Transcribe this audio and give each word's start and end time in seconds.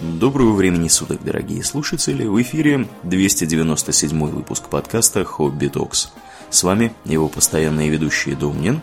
Доброго 0.00 0.52
времени 0.52 0.88
суток, 0.88 1.24
дорогие 1.24 1.64
слушатели! 1.64 2.26
В 2.26 2.42
эфире 2.42 2.86
297 3.04 4.26
выпуск 4.26 4.68
подкаста 4.68 5.24
«Хобби 5.24 5.68
Токс». 5.68 6.12
С 6.50 6.64
вами 6.64 6.92
его 7.06 7.30
постоянные 7.30 7.88
ведущие 7.88 8.36
Домнин 8.36 8.82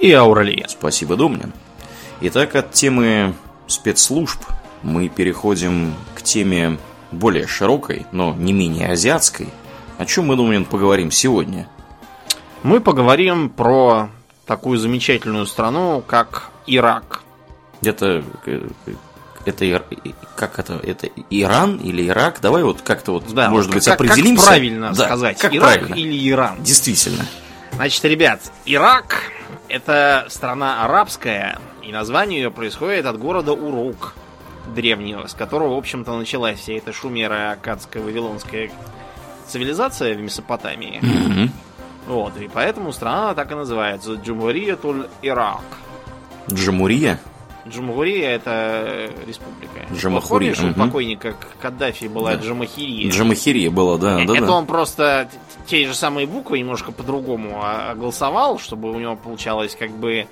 и 0.00 0.10
Ауралия. 0.10 0.66
Спасибо, 0.66 1.14
Домнин. 1.14 1.52
Итак, 2.22 2.56
от 2.56 2.72
темы 2.72 3.34
спецслужб 3.68 4.40
мы 4.82 5.08
переходим 5.08 5.94
к 6.16 6.22
теме 6.22 6.76
более 7.12 7.46
широкой, 7.46 8.06
но 8.10 8.34
не 8.34 8.52
менее 8.52 8.88
азиатской. 8.88 9.50
О 9.96 10.06
чем 10.06 10.26
мы, 10.26 10.34
Домнин, 10.34 10.64
поговорим 10.64 11.12
сегодня? 11.12 11.68
Мы 12.64 12.80
поговорим 12.80 13.48
про 13.48 14.10
такую 14.44 14.78
замечательную 14.78 15.46
страну, 15.46 16.02
как 16.04 16.50
Ирак. 16.66 17.22
Это 17.80 18.24
это 19.48 19.84
как 20.36 20.58
это 20.58 20.74
это 20.74 21.08
Иран 21.30 21.76
или 21.76 22.06
Ирак? 22.06 22.40
Давай 22.40 22.62
вот 22.62 22.82
как-то 22.82 23.12
вот 23.12 23.32
да, 23.34 23.50
может 23.50 23.68
вот 23.68 23.76
быть 23.76 23.84
как, 23.84 23.94
определимся. 23.94 24.42
Как 24.42 24.48
правильно 24.48 24.92
да, 24.92 25.06
сказать? 25.06 25.38
Как 25.38 25.54
Ирак 25.54 25.78
правильно? 25.78 25.94
или 25.94 26.30
Иран? 26.30 26.62
Действительно. 26.62 27.24
Значит, 27.72 28.04
ребят, 28.04 28.40
Ирак 28.64 29.32
это 29.68 30.26
страна 30.28 30.84
арабская, 30.84 31.58
и 31.82 31.92
название 31.92 32.42
ее 32.42 32.50
происходит 32.50 33.06
от 33.06 33.18
города 33.18 33.52
Урук 33.52 34.14
древнего, 34.74 35.26
с 35.26 35.34
которого, 35.34 35.74
в 35.74 35.78
общем-то, 35.78 36.16
началась 36.16 36.58
вся 36.58 36.74
эта 36.74 36.92
шумерая 36.92 37.52
акадская 37.52 38.02
вавилонская 38.02 38.70
цивилизация 39.46 40.14
в 40.14 40.20
Месопотамии. 40.20 40.98
Мгм. 41.00 41.52
Вот, 42.06 42.36
и 42.38 42.48
поэтому 42.48 42.92
страна 42.92 43.34
так 43.34 43.52
и 43.52 43.54
называется 43.54 44.14
Джумхуриятуль 44.14 45.08
Ирак. 45.22 45.62
Джамурия? 46.50 47.20
Джумхурия 47.68 48.30
это 48.30 49.10
республика. 49.26 49.86
Джамахурия, 49.94 50.54
Помнишь, 50.54 50.76
у 50.76 50.78
мгм. 50.78 50.86
покойника 50.86 51.36
Каддафи 51.60 52.06
была 52.06 52.34
Да. 52.36 52.42
Джамахирия? 52.42 53.10
Джамахирия 53.10 53.70
была, 53.70 53.98
да, 53.98 54.16
да, 54.24 54.34
это 54.36 54.46
да. 54.46 54.52
он 54.52 54.66
просто 54.66 55.28
те 55.66 55.86
же 55.86 55.94
самые 55.94 56.26
буквы 56.26 56.58
немножко 56.58 56.92
по-другому 56.92 57.60
а- 57.62 57.90
оголосовал, 57.92 58.58
чтобы 58.58 58.90
у 58.90 58.98
него 58.98 59.16
получалось 59.16 59.76
как 59.78 59.90
бы 59.90 60.26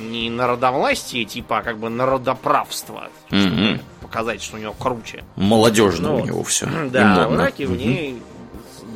не 0.00 0.30
народовластие, 0.30 1.24
типа, 1.24 1.58
а 1.58 1.62
как 1.62 1.78
бы 1.78 1.88
народоправство. 1.90 3.08
Чтобы 3.28 3.80
показать, 4.00 4.42
что 4.42 4.56
у 4.56 4.60
него 4.60 4.72
круче. 4.72 5.24
Молодежно 5.36 6.08
Ну 6.10 6.16
у 6.22 6.24
него 6.24 6.42
все. 6.44 6.66
Да, 6.90 7.28
в 7.28 7.34
Ираке 7.34 7.66
в 7.66 7.76
ней 7.76 8.22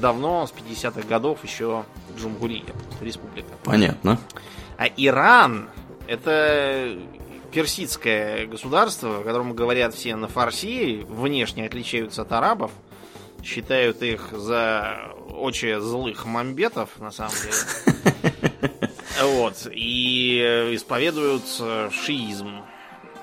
давно, 0.01 0.47
с 0.47 0.53
50-х 0.53 1.07
годов, 1.09 1.39
еще 1.45 1.85
Джумгурия, 2.19 2.65
республика. 3.01 3.49
Понятно. 3.65 4.19
А 4.79 4.87
Иран 4.97 5.69
это 6.09 6.89
персидское 7.53 8.47
государство, 8.47 9.21
о 9.21 9.23
котором 9.23 9.55
говорят 9.55 9.95
все 9.95 10.17
на 10.17 10.29
фарси, 10.29 11.05
внешне 11.09 11.67
отличаются 11.67 12.23
от 12.23 12.33
арабов, 12.33 12.73
считают 13.45 14.03
их 14.03 14.31
за 14.33 15.15
очень 15.31 15.79
злых 15.81 16.25
мамбетов, 16.25 16.99
на 16.99 17.11
самом 17.11 17.33
деле. 17.43 18.63
Вот. 19.23 19.69
И 19.71 20.39
исповедуют 20.73 21.45
э, 21.61 21.91
шиизм, 21.93 22.63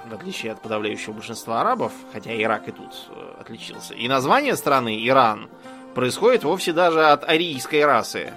в 0.05 0.13
отличие 0.13 0.53
от 0.53 0.61
подавляющего 0.61 1.13
большинства 1.13 1.59
арабов, 1.59 1.91
хотя 2.13 2.33
Ирак 2.41 2.69
и 2.69 2.71
тут 2.71 3.09
э, 3.09 3.41
отличился. 3.41 3.95
И 3.95 4.07
название 4.07 4.55
страны 4.55 5.05
Иран 5.05 5.49
происходит 5.95 6.43
вовсе 6.43 6.71
даже 6.71 7.05
от 7.05 7.27
арийской 7.27 7.83
расы. 7.83 8.33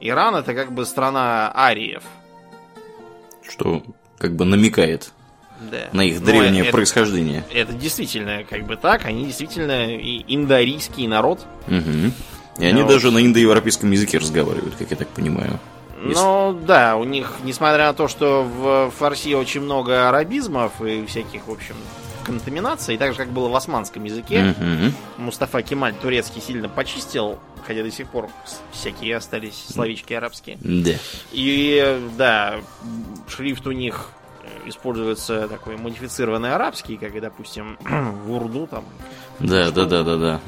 Иран 0.00 0.34
это 0.34 0.52
как 0.52 0.72
бы 0.72 0.84
страна 0.84 1.50
ариев. 1.54 2.02
Что 3.48 3.82
как 4.18 4.34
бы 4.34 4.44
намекает 4.44 5.10
Да. 5.70 5.88
на 5.92 6.02
их 6.02 6.20
Ну, 6.20 6.26
древнее 6.26 6.62
это, 6.64 6.72
происхождение. 6.72 7.44
это 7.52 7.72
действительно 7.72 8.44
как 8.48 8.66
бы 8.66 8.76
так. 8.76 9.04
Они 9.06 9.24
действительно 9.26 9.96
индоарийский 9.96 11.06
народ. 11.06 11.46
Мгм. 11.66 12.12
И 12.58 12.64
они 12.66 12.82
Ну, 12.82 12.88
даже 12.88 13.10
на 13.10 13.24
индоевропейском 13.24 13.90
языке 13.90 14.18
разговаривают, 14.18 14.74
как 14.76 14.90
я 14.90 14.96
так 14.96 15.08
понимаю. 15.08 15.58
Если- 16.04 16.14
Но 16.14 16.52
да, 16.66 16.96
у 16.96 17.04
них, 17.04 17.32
несмотря 17.44 17.86
на 17.88 17.92
то, 17.94 18.06
что 18.08 18.42
в 18.44 18.90
фарси 18.96 19.34
очень 19.34 19.60
много 19.62 20.08
арабизмов 20.08 20.80
и 20.80 21.04
всяких, 21.06 21.46
в 21.48 21.52
общем, 21.52 21.74
контаминаций, 22.28 22.96
так 22.98 23.12
же, 23.12 23.18
как 23.18 23.28
было 23.30 23.48
в 23.48 23.56
османском 23.56 24.04
языке, 24.04 24.54
Мгм. 24.60 24.92
Мустафа 25.16 25.62
Кемаль 25.62 25.94
турецкий 25.94 26.40
сильно 26.42 26.68
почистил, 26.68 27.38
хотя 27.66 27.82
до 27.82 27.90
сих 27.90 28.08
пор 28.08 28.28
всякие 28.72 29.16
остались 29.16 29.64
словечки 29.72 30.12
арабские. 30.12 30.58
Да. 30.60 30.92
И 31.32 32.00
да, 32.16 32.56
шрифт 33.26 33.66
у 33.66 33.72
них 33.72 34.10
э, 34.44 34.68
используется 34.68 35.48
такой 35.48 35.76
модифицированный 35.76 36.54
арабский, 36.54 36.96
как 36.96 37.14
и, 37.14 37.20
допустим, 37.20 37.78
в 38.24 38.32
урду 38.32 38.66
там. 38.66 38.84
Да, 39.40 39.70
да, 39.70 39.84
да, 39.86 40.02
да, 40.02 40.16
да. 40.16 40.40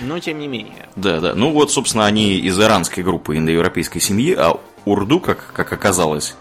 Но 0.00 0.18
тем 0.20 0.38
не 0.38 0.48
менее. 0.48 0.88
Да, 0.96 1.20
да. 1.20 1.34
Ну 1.34 1.52
вот, 1.52 1.70
собственно, 1.70 2.06
они 2.06 2.36
из 2.36 2.58
иранской 2.58 3.02
группы 3.02 3.36
индоевропейской 3.36 4.00
семьи, 4.00 4.34
а 4.38 4.58
урду, 4.84 5.20
как, 5.20 5.52
как 5.52 5.72
оказалось, 5.72 6.34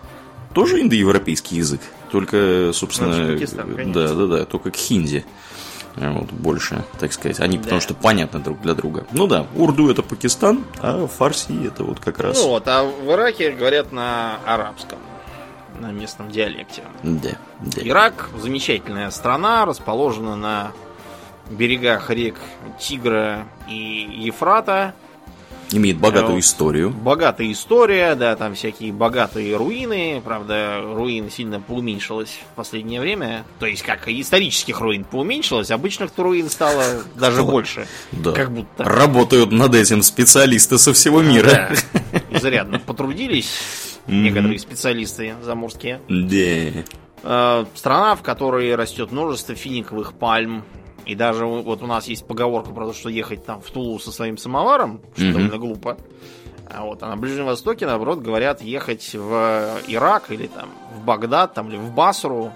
тоже 0.54 0.82
индоевропейский 0.82 1.58
язык. 1.58 1.82
Только, 2.12 2.72
собственно, 2.74 3.14
конечно. 3.16 3.64
да, 3.94 4.14
да, 4.14 4.26
да, 4.28 4.46
только 4.46 4.72
к 4.72 4.76
хинди. 4.76 5.26
А 5.96 6.12
Вот, 6.12 6.32
больше, 6.32 6.84
так 7.00 7.12
сказать. 7.12 7.40
Они 7.42 7.58
потому 7.58 7.78
Да. 7.80 7.82
что 7.82 7.94
понятны 7.94 8.40
друг 8.40 8.62
для 8.62 8.74
друга. 8.74 9.06
Ну 9.12 9.28
да, 9.28 9.46
урду 9.56 9.90
это 9.90 10.04
Пакистан, 10.04 10.64
а 10.80 11.08
фарси 11.08 11.68
это 11.68 11.84
вот 11.84 12.00
как 12.00 12.20
раз. 12.20 12.38
Ну 12.42 12.50
вот, 12.50 12.68
а 12.68 12.84
в 12.84 13.12
Ираке 13.12 13.52
говорят 13.52 13.92
на 13.92 14.38
арабском, 14.46 15.00
на 15.80 15.92
местном 15.92 16.32
диалекте. 16.32 16.84
Да, 17.04 17.32
да. 17.60 17.82
Ирак 17.82 18.30
замечательная 18.42 19.12
страна, 19.12 19.66
расположена 19.66 20.36
на 20.38 20.72
берегах 21.50 22.10
рек 22.10 22.36
Тигра 22.80 23.46
и 23.68 24.10
Ефрата. 24.24 24.94
Имеет 25.72 25.98
богатую 26.00 26.34
Ну, 26.34 26.40
историю. 26.40 26.90
Богатая 26.90 27.52
история, 27.52 28.16
да, 28.16 28.36
там 28.36 28.56
всякие 28.56 28.92
богатые 28.92 29.56
руины. 29.56 30.22
Правда, 30.24 30.82
руин 30.84 31.30
сильно 31.30 31.60
поуменьшилось 31.60 32.40
в 32.52 32.56
последнее 32.56 33.00
время. 33.00 33.44
То 33.60 33.66
есть, 33.66 33.82
как 33.84 34.08
и 34.08 34.20
исторических 34.20 34.80
руин 34.82 35.04
поуменьшилось, 35.04 35.72
обычных 35.72 36.12
руин 36.18 36.50
стало 36.50 36.84
даже 37.16 37.44
больше. 37.44 37.88
Да. 38.12 38.32
Как 38.34 38.52
будто. 38.52 38.84
Работают 38.84 39.52
над 39.52 39.74
этим 39.76 40.02
специалисты 40.04 40.78
со 40.78 40.94
всего 40.94 41.22
мира. 41.22 41.50
Да, 42.12 42.20
изрядно 42.38 42.80
потрудились 42.80 44.00
некоторые 44.08 44.60
специалисты 44.60 45.36
заморские. 45.42 46.02
Да. 46.10 46.84
Э, 47.24 47.66
Страна, 47.76 48.16
в 48.16 48.22
которой 48.22 48.76
растет 48.76 49.12
множество 49.12 49.56
финиковых 49.56 50.14
пальм. 50.14 50.64
И 51.06 51.16
даже 51.16 51.46
вот 51.46 51.82
у 51.82 51.88
нас 51.88 52.08
есть 52.08 52.26
поговорка 52.26 52.72
про 52.72 52.88
то, 52.88 52.94
что 52.94 53.10
ехать 53.10 53.46
там 53.46 53.62
в 53.62 53.70
Тулу 53.72 54.00
со 54.00 54.12
своим 54.12 54.38
самоваром, 54.38 55.02
что 55.16 55.24
Мгм. 55.26 55.34
довольно 55.34 55.58
глупо. 55.58 55.98
А 56.74 56.86
вот 56.86 57.04
а 57.04 57.08
на 57.08 57.18
Ближнем 57.18 57.46
Востоке, 57.46 57.86
наоборот, 57.86 58.20
говорят 58.20 58.62
ехать 58.62 59.14
в 59.14 59.80
Ирак 59.88 60.32
или 60.32 60.48
там 60.48 60.70
в 60.96 61.04
Багдад, 61.04 61.54
там 61.54 61.70
или 61.70 61.76
в 61.78 61.92
Басру 61.94 62.54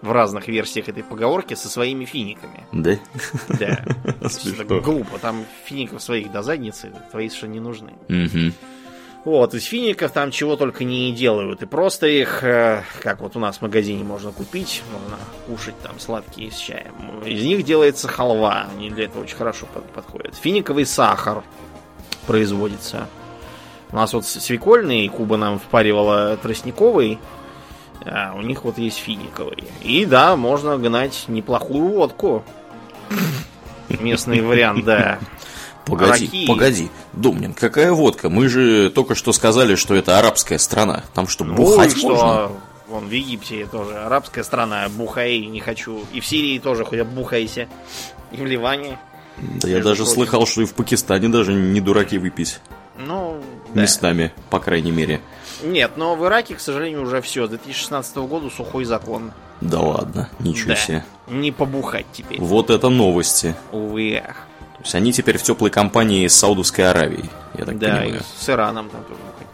в 0.00 0.10
разных 0.10 0.48
версиях 0.48 0.88
этой 0.88 1.04
поговорки 1.04 1.54
со 1.54 1.68
своими 1.68 2.04
финиками. 2.04 2.66
Да. 2.72 2.96
Да. 3.48 3.84
Это 4.20 4.64
глупо. 4.80 5.18
Там 5.20 5.44
фиников 5.64 6.02
своих 6.02 6.32
до 6.32 6.42
задницы, 6.42 6.92
твои 7.12 7.28
совершенно 7.28 7.52
не 7.52 7.60
нужны. 7.60 7.92
Мгм. 8.08 8.52
Вот, 9.24 9.54
из 9.54 9.64
фиников 9.64 10.10
там 10.10 10.32
чего 10.32 10.56
только 10.56 10.82
не 10.82 11.12
делают. 11.12 11.62
И 11.62 11.66
просто 11.66 12.08
их, 12.08 12.42
э, 12.42 12.82
как 13.00 13.20
вот 13.20 13.36
у 13.36 13.38
нас 13.38 13.58
в 13.58 13.62
магазине 13.62 14.02
можно 14.02 14.32
купить, 14.32 14.82
можно 14.92 15.16
кушать 15.46 15.78
там 15.80 16.00
сладкие 16.00 16.50
с 16.50 16.56
чаем. 16.56 17.22
Из 17.24 17.44
них 17.44 17.64
делается 17.64 18.08
халва. 18.08 18.66
Они 18.76 18.90
для 18.90 19.04
этого 19.04 19.22
очень 19.22 19.36
хорошо 19.36 19.66
под- 19.72 19.86
подходят. 19.92 20.34
Финиковый 20.34 20.86
сахар 20.86 21.44
производится. 22.26 23.06
У 23.92 23.96
нас 23.96 24.12
вот 24.12 24.26
свекольный 24.26 25.08
Куба 25.08 25.36
нам 25.36 25.60
впаривала 25.60 26.36
тростниковый. 26.36 27.20
А 28.04 28.34
у 28.34 28.42
них 28.42 28.64
вот 28.64 28.78
есть 28.78 28.98
финиковый. 28.98 29.62
И 29.82 30.04
да, 30.04 30.34
можно 30.34 30.76
гнать 30.78 31.26
неплохую 31.28 31.86
водку. 31.88 32.44
Местный 33.88 34.40
вариант, 34.40 34.84
да. 34.84 35.20
Погоди, 35.84 36.24
Раки. 36.26 36.46
погоди. 36.46 36.90
Домнин, 37.12 37.54
какая 37.54 37.92
водка? 37.92 38.28
Мы 38.30 38.48
же 38.48 38.90
только 38.90 39.14
что 39.14 39.32
сказали, 39.32 39.74
что 39.74 39.94
это 39.94 40.18
арабская 40.18 40.58
страна. 40.58 41.02
Там 41.14 41.26
что, 41.28 41.44
Ну, 41.44 41.54
бухать 41.54 41.94
и 41.94 41.98
что? 41.98 42.08
можно? 42.10 42.50
Вон 42.88 43.08
в 43.08 43.10
Египте 43.10 43.66
тоже 43.66 43.94
арабская 43.98 44.44
страна, 44.44 44.86
бухай 44.90 45.38
не 45.46 45.60
хочу. 45.60 46.00
И 46.12 46.20
в 46.20 46.26
Сирии 46.26 46.58
тоже 46.58 46.84
хоть 46.84 46.98
оббухайся. 47.00 47.68
И 48.32 48.36
в 48.36 48.46
Ливане. 48.46 48.98
Да 49.38 49.66
я 49.68 49.82
даже 49.82 50.02
прочим. 50.02 50.14
слыхал, 50.14 50.46
что 50.46 50.62
и 50.62 50.66
в 50.66 50.74
Пакистане 50.74 51.28
даже 51.28 51.52
не 51.54 51.80
дураки 51.80 52.18
выпить. 52.18 52.60
Ну, 52.98 53.40
да. 53.74 53.80
Местами, 53.82 54.32
по 54.50 54.60
крайней 54.60 54.90
мере. 54.90 55.20
Нет, 55.64 55.92
но 55.96 56.14
в 56.14 56.24
Ираке, 56.26 56.54
к 56.54 56.60
сожалению, 56.60 57.02
уже 57.02 57.22
все. 57.22 57.46
С 57.46 57.48
2016 57.48 58.16
года 58.18 58.50
сухой 58.50 58.84
закон. 58.84 59.32
Да 59.62 59.80
ладно, 59.80 60.28
ничего 60.40 60.70
Да. 60.70 60.76
себе. 60.76 61.04
Не 61.28 61.50
побухать 61.50 62.04
теперь. 62.12 62.40
Вот 62.40 62.68
это 62.68 62.90
новости. 62.90 63.54
Увы, 63.72 64.22
ах. 64.24 64.36
То 64.82 64.86
есть 64.86 64.94
они 64.96 65.12
теперь 65.12 65.38
в 65.38 65.42
теплой 65.42 65.70
компании 65.70 66.26
с 66.26 66.34
Саудовской 66.36 66.88
Аравией, 66.90 67.30
я 67.56 67.64
так 67.64 67.78
Да, 67.78 67.98
и 67.98 68.04
понимаю. 68.04 68.22
с 68.36 68.48
Ираном 68.50 68.88
там 68.90 69.02
тоже 69.04 69.20
бухать. 69.20 69.46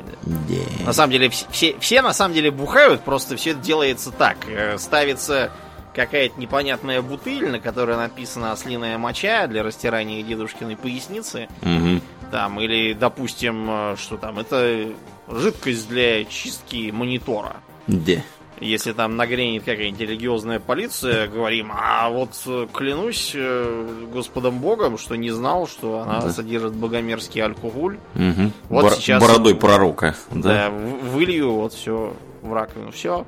Да. 0.80 0.84
На 0.86 0.92
самом 0.92 1.12
деле, 1.12 1.28
вс- 1.28 1.46
все, 1.50 1.76
все 1.80 2.02
на 2.02 2.12
самом 2.12 2.34
деле 2.34 2.50
бухают, 2.50 3.02
просто 3.02 3.36
все 3.36 3.50
это 3.50 3.60
делается 3.60 4.10
так. 4.10 4.36
Э, 4.48 4.76
Ставится 4.78 5.50
какая-то 5.94 6.38
непонятная 6.40 7.02
бутыль, 7.02 7.48
на 7.50 7.60
которой 7.60 7.96
написано 7.96 8.52
ослиная 8.52 8.98
моча 8.98 9.46
для 9.46 9.62
растирания 9.62 10.22
дедушкиной 10.22 10.76
поясницы. 10.76 11.48
Угу. 11.62 12.00
Там, 12.30 12.60
или, 12.60 12.92
допустим, 12.94 13.66
э, 13.70 13.96
что 13.98 14.16
там, 14.16 14.38
это 14.38 14.88
жидкость 15.28 15.88
для 15.88 16.24
чистки 16.24 16.90
монитора. 16.90 17.56
Да. 17.86 18.14
Если 18.60 18.92
там 18.92 19.16
нагрянет 19.16 19.64
какая-нибудь 19.64 20.00
религиозная 20.00 20.60
полиция, 20.60 21.26
говорим, 21.28 21.70
а 21.74 22.08
вот 22.10 22.30
э, 22.46 22.66
клянусь 22.72 23.32
э, 23.34 24.06
Господом 24.12 24.58
Богом, 24.58 24.98
что 24.98 25.16
не 25.16 25.30
знал, 25.30 25.66
что 25.66 26.00
она 26.00 26.20
Да. 26.20 26.30
содержит 26.30 26.74
богомерзкий 26.74 27.42
алкоголь. 27.42 27.98
Мгм. 28.14 28.52
Вот 28.68 28.82
Бор- 28.84 28.94
сейчас- 28.94 29.20
Бородой 29.22 29.54
пророка. 29.54 30.14
Да, 30.30 30.68
Да. 30.68 30.70
вылью 30.70 31.52
вот 31.52 31.72
все 31.72 32.14
в 32.42 32.52
раковину. 32.52 32.90
Все, 32.92 33.26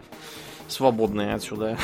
свободные 0.68 1.34
отсюда. 1.34 1.76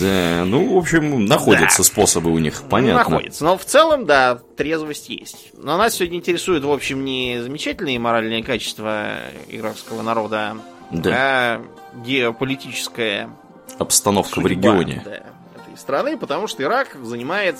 Да. 0.00 0.44
Ну, 0.44 0.74
в 0.74 0.78
общем, 0.78 1.24
находятся 1.24 1.82
способы 1.82 2.30
у 2.30 2.38
них, 2.38 2.62
понятно. 2.68 3.10
Находится. 3.10 3.44
Но 3.44 3.56
в 3.58 3.64
целом, 3.64 4.06
да, 4.06 4.38
трезвость 4.56 5.08
есть. 5.08 5.50
Но 5.56 5.76
нас 5.76 5.94
сегодня 5.94 6.18
интересует, 6.18 6.64
в 6.64 6.70
общем, 6.70 7.04
не 7.04 7.40
замечательные 7.42 7.98
моральные 7.98 8.42
качества 8.44 9.14
иракского 9.48 10.02
народа, 10.02 10.56
Да. 10.90 11.10
а 11.14 11.62
геополитическая 11.94 13.30
Обстановка 13.78 14.40
в 14.40 14.42
судьба, 14.42 14.48
регионе. 14.50 15.02
да, 15.04 15.14
этой 15.14 15.76
страны, 15.76 16.16
потому 16.16 16.46
что 16.46 16.62
Ирак 16.62 16.96
занимает 17.02 17.56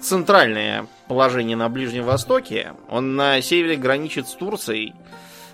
центральное 0.00 0.86
положение 1.08 1.56
на 1.56 1.68
Ближнем 1.68 2.04
Востоке. 2.04 2.74
Он 2.88 3.16
на 3.16 3.40
севере 3.40 3.76
граничит 3.76 4.28
с 4.28 4.34
Турцией, 4.34 4.94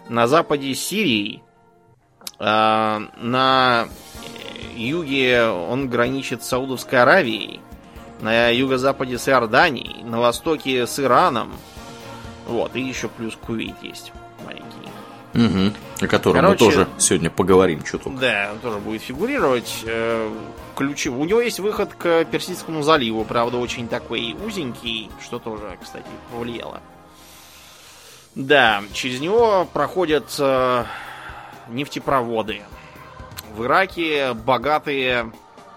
на 0.08 0.26
западе 0.26 0.74
с 0.74 0.80
Сирией, 0.80 1.42
а, 2.38 3.02
на 3.18 3.88
юге 4.74 5.44
он 5.44 5.88
граничит 5.88 6.42
с 6.42 6.48
Саудовской 6.48 7.02
Аравией, 7.02 7.60
на 8.20 8.48
юго-западе 8.48 9.18
с 9.18 9.28
Иорданией, 9.28 10.02
на 10.02 10.20
востоке 10.20 10.86
с 10.86 10.98
Ираном. 10.98 11.52
Вот, 12.46 12.74
и 12.74 12.80
еще 12.80 13.08
плюс 13.08 13.36
Кувейт 13.36 13.76
есть 13.82 14.12
Мгм. 15.32 15.74
О 16.00 16.06
котором 16.08 16.36
мы 16.36 16.56
Короче- 16.56 16.64
тоже 16.64 16.88
сегодня 16.98 17.30
поговорим 17.30 17.82
чуток. 17.82 18.18
Да, 18.18 18.50
он 18.52 18.58
тоже 18.58 18.78
будет 18.78 19.02
фигурировать. 19.02 19.82
Э, 19.84 20.28
Ключи. 20.74 21.08
У 21.10 21.24
него 21.24 21.40
есть 21.40 21.60
выход 21.60 21.94
к 21.94 22.24
Персидскому 22.24 22.82
заливу, 22.82 23.24
правда, 23.24 23.58
очень 23.58 23.86
такой 23.86 24.34
узенький, 24.44 25.10
что 25.22 25.38
тоже, 25.38 25.76
кстати, 25.82 26.06
повлияло. 26.32 26.80
Да, 28.34 28.82
через 28.92 29.20
него 29.20 29.66
проходят 29.72 30.34
э, 30.38 30.84
нефтепроводы. 31.68 32.62
В 33.54 33.64
Ираке 33.64 34.32
богатые 34.32 35.32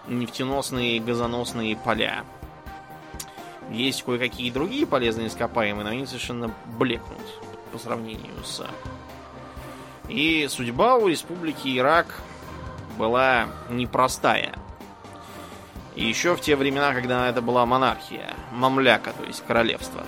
нефтеносные 0.07 0.99
газоносные 0.99 1.75
поля. 1.75 2.23
Есть 3.71 4.03
кое-какие 4.03 4.51
другие 4.51 4.85
полезные 4.85 5.27
ископаемые, 5.27 5.83
но 5.83 5.89
они 5.91 6.05
совершенно 6.05 6.53
блекнут 6.77 7.19
по 7.71 7.79
сравнению 7.79 8.33
с 8.45 8.65
и 10.07 10.47
судьба 10.49 10.95
у 10.95 11.07
республики 11.07 11.77
Ирак 11.77 12.07
была 12.97 13.47
непростая. 13.69 14.53
И 15.95 16.05
еще 16.05 16.35
в 16.35 16.41
те 16.41 16.55
времена, 16.55 16.93
когда 16.93 17.29
это 17.29 17.41
была 17.41 17.65
монархия, 17.65 18.33
мамляка, 18.51 19.13
то 19.13 19.23
есть 19.25 19.43
королевство. 19.45 20.03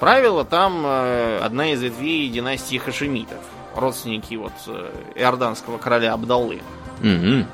Правила 0.00 0.44
там 0.44 0.82
э, 0.84 1.38
одна 1.42 1.72
из 1.72 1.82
ветвей 1.82 2.28
династии 2.28 2.78
хашемитов, 2.78 3.40
родственники 3.74 4.34
вот 4.36 4.52
э, 4.66 4.90
иорданского 5.16 5.78
короля 5.78 6.14
Абдаллы. 6.14 6.62
Мгм. 7.00 7.46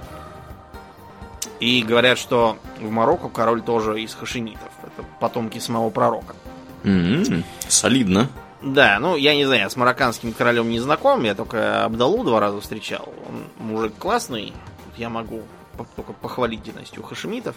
И 1.61 1.83
говорят, 1.83 2.19
что 2.19 2.57
в 2.79 2.91
Марокко 2.91 3.29
король 3.29 3.63
тоже 3.63 4.01
из 4.01 4.15
хашемитов. 4.15 4.69
Это 4.83 5.07
потомки 5.21 5.59
самого 5.59 5.91
пророка. 5.91 6.35
М, 6.85 7.45
Солидно. 7.67 8.29
Да, 8.65 8.99
ну 8.99 9.15
я 9.17 9.35
не 9.35 9.45
знаю, 9.45 9.63
я 9.63 9.71
с 9.71 9.77
марокканским 9.77 10.33
королем 10.33 10.71
не 10.71 10.81
знаком, 10.81 11.23
я 11.25 11.35
только 11.35 11.85
Абдалу 11.85 12.25
два 12.25 12.41
раза 12.41 12.63
встречал. 12.63 13.13
Он 13.29 13.69
мужик 13.69 13.93
классный, 13.99 14.55
я 14.97 15.11
могу 15.11 15.43
только 15.97 16.15
похвалить 16.15 16.63
династию 16.63 17.03
хашемитов. 17.03 17.57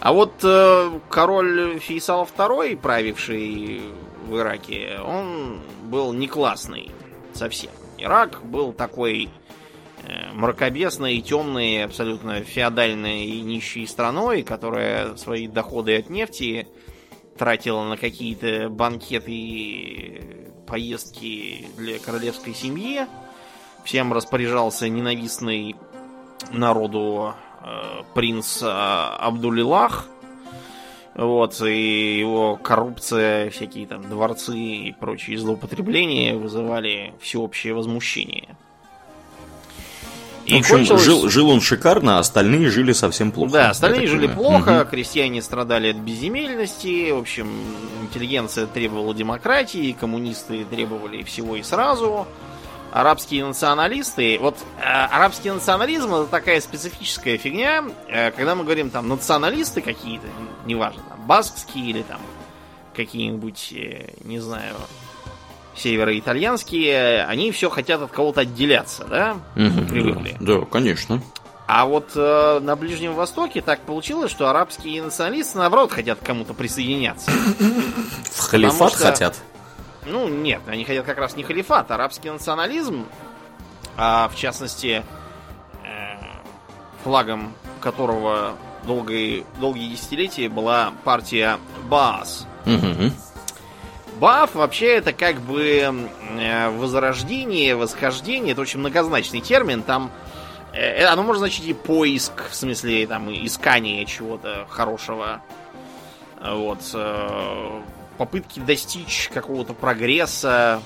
А 0.00 0.12
вот 0.12 0.32
э, 0.42 0.90
король 1.08 1.78
Фейсал 1.78 2.28
II, 2.36 2.76
правивший 2.78 3.82
в 4.26 4.36
Ираке, 4.36 4.98
он 5.06 5.60
был 5.84 6.12
не 6.12 6.26
классный 6.26 6.90
совсем. 7.32 7.70
Ирак 7.96 8.44
был 8.44 8.72
такой 8.72 9.30
э, 10.02 10.32
мракобесной, 10.32 11.20
темной, 11.20 11.84
абсолютно 11.84 12.42
феодальной 12.42 13.26
и 13.26 13.40
нищей 13.40 13.86
страной, 13.86 14.42
которая 14.42 15.14
свои 15.14 15.46
доходы 15.46 15.96
от 15.96 16.10
нефти 16.10 16.66
тратила 17.36 17.84
на 17.84 17.96
какие-то 17.96 18.68
банкеты 18.68 19.32
и 19.32 20.50
поездки 20.66 21.66
для 21.76 21.98
королевской 21.98 22.54
семьи. 22.54 23.06
Всем 23.84 24.12
распоряжался 24.12 24.88
ненавистный 24.88 25.76
народу 26.52 27.34
э, 27.62 28.02
принц 28.14 28.62
э, 28.62 28.66
Абдулилах. 28.66 30.06
Вот, 31.14 31.60
и 31.60 32.18
его 32.18 32.56
коррупция, 32.56 33.50
всякие 33.50 33.86
там 33.86 34.08
дворцы 34.08 34.56
и 34.56 34.92
прочие 34.92 35.36
злоупотребления 35.36 36.36
вызывали 36.36 37.12
всеобщее 37.20 37.74
возмущение. 37.74 38.56
В 40.56 40.60
общем, 40.60 40.76
кончилось- 40.76 41.02
жил, 41.02 41.28
жил 41.28 41.50
он 41.50 41.60
шикарно, 41.60 42.16
а 42.16 42.20
остальные 42.20 42.70
жили 42.70 42.92
совсем 42.92 43.32
плохо. 43.32 43.52
да, 43.52 43.70
остальные 43.70 44.06
жили 44.06 44.26
понимаю. 44.26 44.36
плохо, 44.64 44.80
Мгм. 44.80 44.90
крестьяне 44.90 45.42
страдали 45.42 45.88
от 45.90 45.96
безземельности, 45.96 47.10
в 47.10 47.18
общем, 47.18 47.48
интеллигенция 48.02 48.66
требовала 48.66 49.14
демократии, 49.14 49.96
коммунисты 49.98 50.64
требовали 50.64 51.22
всего 51.22 51.56
и 51.56 51.62
сразу. 51.62 52.26
Арабские 52.92 53.46
националисты, 53.46 54.38
вот 54.38 54.58
э, 54.78 54.82
арабский 54.84 55.50
национализм 55.50 56.14
это 56.14 56.26
такая 56.26 56.60
специфическая 56.60 57.38
фигня, 57.38 57.84
э, 58.06 58.30
когда 58.32 58.54
мы 58.54 58.64
говорим 58.64 58.90
там 58.90 59.08
националисты 59.08 59.80
какие-то, 59.80 60.26
неважно, 60.66 61.02
там, 61.08 61.26
баскские 61.26 61.86
или 61.88 62.02
там 62.02 62.20
какие-нибудь, 62.94 63.72
э, 63.72 64.10
не 64.24 64.40
знаю, 64.40 64.74
североитальянские, 65.76 67.24
они 67.24 67.50
все 67.52 67.70
хотят 67.70 68.02
от 68.02 68.10
кого-то 68.10 68.42
отделяться, 68.42 69.04
да? 69.04 69.36
Мгм, 69.54 69.86
Привыкли. 69.88 70.36
Да, 70.40 70.60
да, 70.60 70.64
конечно. 70.66 71.22
А 71.66 71.86
вот 71.86 72.10
э, 72.16 72.60
на 72.60 72.76
Ближнем 72.76 73.14
Востоке 73.14 73.62
так 73.62 73.80
получилось, 73.80 74.30
что 74.30 74.48
арабские 74.50 75.02
националисты, 75.02 75.58
наоборот, 75.58 75.92
хотят 75.92 76.18
к 76.18 76.22
кому-то 76.26 76.52
присоединяться. 76.54 77.30
В 77.30 78.38
халифат 78.40 78.92
что- 78.92 79.06
хотят. 79.06 79.36
Ну, 80.04 80.28
нет, 80.28 80.60
они 80.66 80.84
хотят 80.84 81.06
как 81.06 81.18
раз 81.18 81.36
не 81.36 81.44
халифат, 81.44 81.90
а 81.90 81.94
арабский 81.94 82.28
национализм, 82.30 83.06
а 83.96 84.28
в 84.28 84.36
частности, 84.36 85.02
э, 85.84 86.16
флагом 87.04 87.52
которого 87.80 88.56
долгие, 88.84 89.46
долгие 89.60 89.92
десятилетия 89.92 90.48
была 90.48 90.92
партия 91.04 91.58
Баас. 91.88 92.46
Мгм. 92.66 93.12
Баф 94.22 94.54
вообще 94.54 94.98
это 94.98 95.12
как 95.12 95.40
бы 95.40 95.92
э, 96.38 96.68
возрождение, 96.78 97.74
восхождение, 97.74 98.52
это 98.52 98.60
очень 98.60 98.78
многозначный 98.78 99.40
термин, 99.40 99.82
там 99.82 100.12
э, 100.72 101.04
оно 101.06 101.24
может 101.24 101.40
значить 101.40 101.66
и 101.66 101.74
поиск, 101.74 102.48
в 102.48 102.54
смысле 102.54 103.04
там 103.08 103.28
искание 103.32 104.06
чего-то 104.06 104.64
хорошего, 104.68 105.42
вот, 106.40 106.88
э, 106.94 107.82
попытки 108.16 108.60
достичь 108.60 109.28
какого-то 109.34 109.74
прогресса 109.74 110.80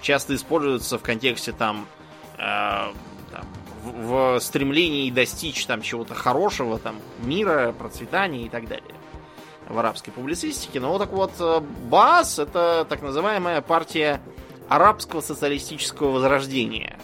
часто 0.00 0.36
используются 0.36 0.96
в 0.96 1.02
контексте 1.02 1.50
там, 1.50 1.88
э, 2.38 2.92
там, 3.32 3.46
в, 3.82 4.38
в 4.38 4.40
стремлении 4.40 5.10
достичь 5.10 5.66
там 5.66 5.82
чего-то 5.82 6.14
хорошего, 6.14 6.78
там 6.78 7.00
мира, 7.18 7.74
процветания 7.76 8.46
и 8.46 8.48
так 8.48 8.68
далее 8.68 8.94
в 9.68 9.78
арабской 9.78 10.10
публицистике. 10.10 10.80
Но 10.80 10.90
вот 10.90 10.98
так 10.98 11.12
вот 11.12 11.32
э, 11.38 11.60
Баас 11.88 12.38
это 12.38 12.86
так 12.88 13.02
называемая 13.02 13.60
партия 13.60 14.20
арабского 14.68 15.20
социалистического 15.20 16.10
возрождения. 16.10 16.98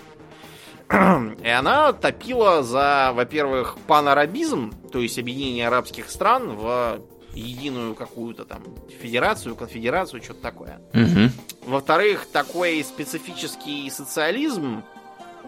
И 1.42 1.48
она 1.48 1.92
топила 1.92 2.62
за, 2.62 3.12
во-первых, 3.14 3.78
панарабизм, 3.86 4.72
то 4.90 5.00
есть 5.00 5.18
объединение 5.18 5.68
арабских 5.68 6.10
стран 6.10 6.56
в 6.56 7.00
единую 7.34 7.94
какую-то 7.94 8.44
там 8.44 8.62
федерацию, 9.00 9.56
конфедерацию, 9.56 10.22
что-то 10.22 10.42
такое. 10.42 10.80
Мгм. 10.92 11.30
Во-вторых, 11.66 12.26
такой 12.30 12.84
специфический 12.84 13.88
социализм 13.90 14.82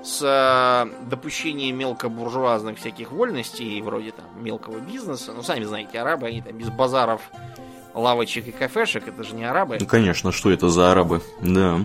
с 0.04 0.20
э, 0.23 1.08
допущением 1.08 1.78
мелкобуржуазных 1.78 2.78
всяких 2.78 3.11
вольностей, 3.11 3.80
вроде 3.80 4.12
там 4.12 4.26
мелкого 4.37 4.78
бизнеса. 4.78 5.32
Ну, 5.34 5.42
сами 5.42 5.64
знаете, 5.64 5.99
арабы, 5.99 6.26
они 6.26 6.42
там 6.42 6.56
без 6.56 6.68
базаров, 6.68 7.23
лавочек 7.94 8.49
и 8.49 8.52
кафешек, 8.52 9.08
это 9.08 9.25
же 9.25 9.34
не 9.34 9.44
арабы. 9.44 9.78
Ну, 9.80 9.87
конечно, 9.87 10.30
что 10.30 10.50
это 10.50 10.68
за 10.68 10.92
арабы? 10.92 11.23
Да. 11.40 11.80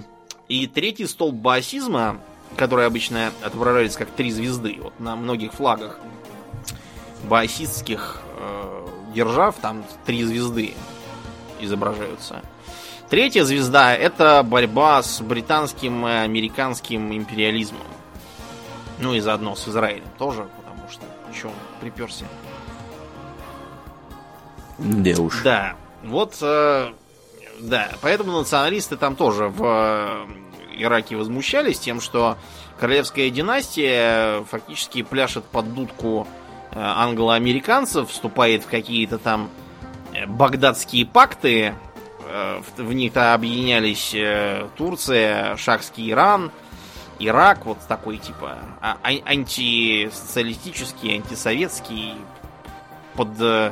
И 0.49 0.67
третий 0.67 1.07
столб 1.07 1.35
баасизма, 1.35 2.19
который 2.57 2.85
обычно 2.85 3.31
отображается 3.41 3.99
как 3.99 4.09
три 4.09 4.31
звезды 4.31 4.77
вот 4.81 4.99
на 4.99 5.15
многих 5.15 5.53
флагах, 5.53 5.97
баасистских 7.23 8.21
э, 8.37 8.87
держав, 9.15 9.55
там 9.61 9.85
три 10.05 10.23
звезды 10.23 10.73
изображаются. 11.61 12.41
Третья 13.09 13.43
звезда 13.43 13.95
это 13.95 14.43
борьба 14.43 15.01
с 15.01 15.21
британским 15.21 16.05
и 16.05 16.11
американским 16.11 17.15
империализмом. 17.15 17.81
Ну 18.99 19.13
и 19.13 19.19
заодно 19.19 19.55
с 19.55 19.67
Израилем 19.67 20.03
тоже, 20.17 20.47
потому 20.57 20.89
что 20.89 21.03
еще 21.33 21.49
приперся. 21.81 22.25
Да 24.77 25.21
уж. 25.21 25.41
Да. 25.43 25.75
Вот, 26.03 26.37
э, 26.41 26.93
да, 27.59 27.89
поэтому 28.01 28.31
националисты 28.31 28.95
там 28.95 29.15
тоже 29.15 29.49
в 29.49 29.63
э, 29.63 30.27
Ираке 30.77 31.15
возмущались 31.15 31.79
тем, 31.79 31.99
что 31.99 32.37
королевская 32.79 33.29
династия 33.29 34.43
фактически 34.45 35.03
пляшет 35.03 35.43
под 35.43 35.73
дудку 35.73 36.27
э, 36.71 36.79
англо-американцев, 36.79 38.09
вступает 38.09 38.63
в 38.63 38.67
какие-то 38.67 39.17
там 39.17 39.49
э, 40.13 40.25
багдадские 40.25 41.05
пакты, 41.05 41.73
э, 42.27 42.61
в, 42.77 42.81
в 42.81 42.93
них-то 42.93 43.33
объединялись 43.33 44.15
Турция, 44.77 45.57
Шахский 45.57 46.11
Иран, 46.11 46.51
Ирак, 47.19 47.65
вот 47.65 47.79
такой 47.87 48.17
типа 48.17 48.57
а- 48.81 48.97
а- 49.03 49.29
антисоциалистический, 49.29 51.15
антисоветский, 51.15 52.15
под, 53.15 53.29
э, 53.39 53.71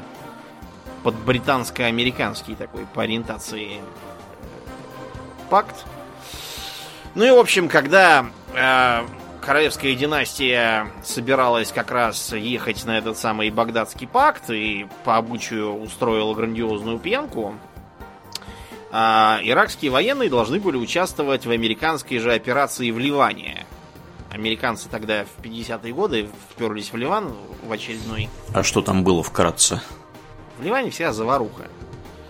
под 1.04 1.16
британско-американский 1.16 2.56
такой 2.56 2.86
по 2.86 3.04
ориентации 3.04 3.78
э, 3.78 3.82
пакт. 5.50 5.86
Ну 7.16 7.24
и, 7.24 7.32
в 7.32 7.38
общем, 7.38 7.70
когда 7.70 8.26
э, 8.54 9.06
королевская 9.40 9.96
династия 9.96 10.92
собиралась 11.04 11.72
как 11.72 11.92
раз 11.92 12.34
ехать 12.34 12.84
на 12.84 12.98
этот 12.98 13.18
самый 13.18 13.50
Багдадский 13.50 14.08
пакт 14.08 14.50
и 14.50 14.88
по 15.06 15.16
обычаю 15.16 15.82
устроила 15.82 16.34
грандиозную 16.34 17.00
пьянку, 17.00 17.56
а 18.92 19.40
иракские 19.44 19.92
военные 19.92 20.30
должны 20.30 20.60
были 20.60 20.78
участвовать 20.78 21.46
в 21.46 21.52
американской 21.52 22.20
же 22.20 22.34
операции 22.34 22.92
в 22.92 23.00
Ливане. 23.00 23.66
Американцы 24.32 24.88
тогда 24.90 25.26
в 25.26 25.44
50-е 25.44 25.94
годы 25.94 26.30
вперлись 26.52 26.92
в 26.92 26.98
Ливан 26.98 27.34
в 27.64 27.72
очередной. 27.72 28.30
А 28.54 28.64
что 28.64 28.82
там 28.82 29.04
было 29.04 29.24
вкратце? 29.24 29.82
В 30.58 30.64
Ливане 30.64 30.90
вся 30.92 31.14
заваруха. 31.14 31.64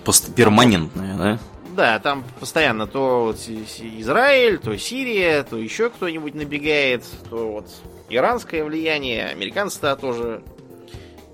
Пост- 0.06 0.34
перманентная, 0.34 1.18
да? 1.18 1.40
Да, 1.76 2.00
там 2.00 2.24
постоянно 2.40 2.88
то 2.88 3.26
вот 3.26 3.38
Израиль, 3.38 4.58
то 4.58 4.76
Сирия, 4.78 5.44
то 5.44 5.58
еще 5.58 5.90
кто-нибудь 5.92 6.34
набегает, 6.34 7.04
то 7.30 7.52
вот 7.52 7.68
иранское 8.10 8.64
влияние, 8.64 9.28
американцы-то 9.28 9.96
тоже 9.96 10.42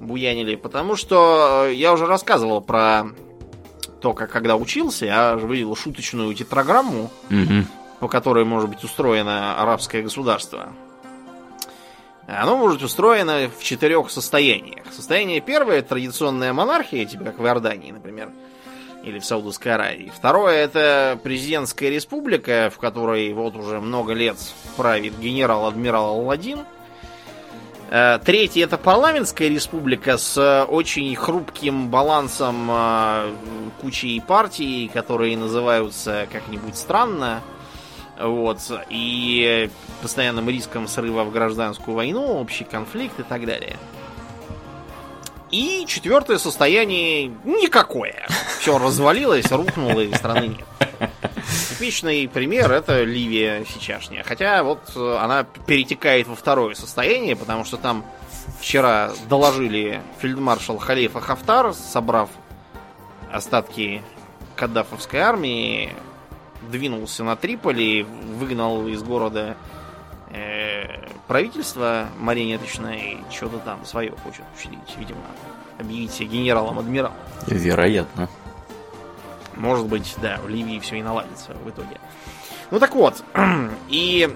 буянили. 0.01 0.56
Потому 0.56 0.96
что 0.98 1.68
я 1.72 1.94
уже 1.94 2.08
рассказывал 2.08 2.60
про 2.62 3.06
то, 4.04 4.14
как 4.14 4.30
когда 4.30 4.58
учился, 4.58 5.06
я 5.06 5.34
видел 5.36 5.76
шуточную 5.78 6.34
тетраграмму, 6.36 7.10
Мгм. 7.30 7.66
по 8.02 8.10
которой 8.10 8.44
может 8.44 8.70
быть 8.70 8.84
устроено 8.84 9.56
арабское 9.62 10.02
государство. 10.04 10.74
Оно 12.28 12.58
может 12.58 12.80
быть 12.80 12.86
устроено 12.86 13.50
в 13.58 13.64
четырех 13.64 14.10
состояниях. 14.12 14.86
Состояние 14.92 15.40
первое 15.40 15.82
традиционная 15.82 16.52
монархия, 16.52 17.06
типа 17.06 17.24
как 17.24 17.40
в 17.40 17.46
Иордании, 17.46 17.92
например, 17.92 18.30
или 19.06 19.20
в 19.20 19.26
Саудовской 19.26 19.74
Аравии. 19.74 20.12
Второе 20.14 20.56
это 20.58 21.18
президентская 21.24 21.90
республика, 21.90 22.70
в 22.76 22.80
которой 22.80 23.32
вот 23.34 23.56
уже 23.56 23.80
много 23.80 24.12
лет 24.12 24.36
правит 24.76 25.18
генерал-адмирал 25.18 26.20
Алладин. 26.20 26.60
Э, 27.94 28.18
Третье 28.18 28.64
это 28.64 28.80
парламентская 28.80 29.50
республика 29.50 30.18
с 30.18 30.36
э, 30.36 30.64
очень 30.64 31.16
хрупким 31.16 31.90
балансом 31.90 32.68
э, 32.72 33.36
кучей 33.82 34.20
партий, 34.20 34.90
которые 34.92 35.38
называются 35.38 36.28
как-нибудь 36.32 36.76
странно. 36.76 37.42
Вот. 38.20 38.58
И 38.90 39.70
постоянным 40.02 40.50
риском 40.50 40.88
срыва 40.88 41.24
в 41.24 41.32
гражданскую 41.32 41.94
войну, 41.94 42.40
общий 42.40 42.64
конфликт 42.64 43.20
и 43.20 43.24
так 43.24 43.46
далее. 43.46 43.78
И 45.52 45.86
четвертое 45.88 46.40
состояние 46.40 47.28
никакое. 47.44 48.26
Все 48.60 48.80
развалилось, 48.80 49.52
рухнуло 49.52 50.00
и 50.00 50.12
страны 50.16 50.48
нет. 50.48 51.12
Типичный 51.70 52.28
пример 52.28 52.72
это 52.72 53.04
Ливия 53.04 53.66
сейчасшняя. 53.66 54.24
Хотя 54.24 54.64
вот 54.64 54.92
э, 54.96 55.18
она 55.18 55.44
перетекает 55.44 56.28
во 56.28 56.36
второе 56.36 56.76
состояние, 56.76 57.36
потому 57.36 57.66
что 57.66 57.78
там 57.78 58.06
вчера 58.60 59.12
доложили 59.30 60.02
фельдмаршал 60.20 60.78
Халифа 60.78 61.20
Хафтар, 61.20 61.74
собрав 61.74 62.30
остатки 63.32 64.02
Каддафовской 64.56 65.20
армии, 65.20 65.94
двинулся 66.72 67.24
на 67.24 67.36
Триполи, 67.36 68.04
выгнал 68.04 68.88
из 68.88 69.02
города 69.04 69.58
э, 70.32 71.08
правительство 71.28 72.08
марионеточное 72.20 72.98
и 72.98 73.18
что-то 73.32 73.58
там 73.60 73.86
свое 73.86 74.12
хочет 74.24 74.44
учредить, 74.58 74.96
видимо, 74.98 75.22
объявить 75.80 76.12
себя 76.12 76.28
генералом-адмиралом. 76.30 77.16
Вероятно. 77.48 78.30
Может 79.56 79.86
быть, 79.88 80.16
да, 80.22 80.40
в 80.44 80.50
Ливии 80.50 80.80
все 80.80 80.98
и 80.98 81.02
наладится 81.02 81.54
в 81.54 81.70
итоге. 81.70 82.00
Ну 82.72 82.80
так 82.80 82.96
вот, 82.96 83.24
и 83.90 84.30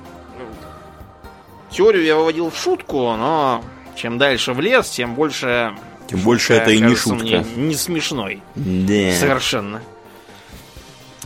теорию 1.70 2.04
я 2.04 2.16
выводил 2.16 2.50
в 2.50 2.58
шутку, 2.58 3.16
но 3.16 3.64
чем 3.96 4.18
дальше 4.18 4.54
в 4.54 4.60
лес, 4.60 4.90
тем 4.90 5.16
больше... 5.16 5.76
Тем 6.08 6.20
больше 6.20 6.54
это 6.54 6.72
и 6.72 6.80
не 6.80 6.96
шутка. 6.96 7.44
не 7.56 7.76
смешной. 7.76 8.42
Да. 8.56 9.12
Совершенно. 9.12 9.82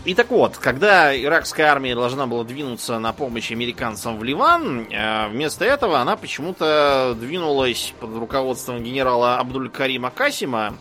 И 0.04 0.16
так 0.16 0.32
вот, 0.32 0.58
когда 0.58 1.16
иракская 1.16 1.68
армия 1.68 1.94
должна 1.94 2.26
была 2.26 2.44
двинуться 2.44 2.98
на 2.98 3.14
помощь 3.14 3.52
американцам 3.52 4.18
в 4.18 4.24
Ливан, 4.24 4.88
э, 4.90 5.28
вместо 5.28 5.64
этого 5.64 6.00
она 6.00 6.16
почему-то 6.16 7.16
двинулась 7.20 7.94
под 8.00 8.16
руководством 8.18 8.82
генерала 8.82 9.40
Абдуль-Карима 9.40 10.10
Касима 10.10 10.76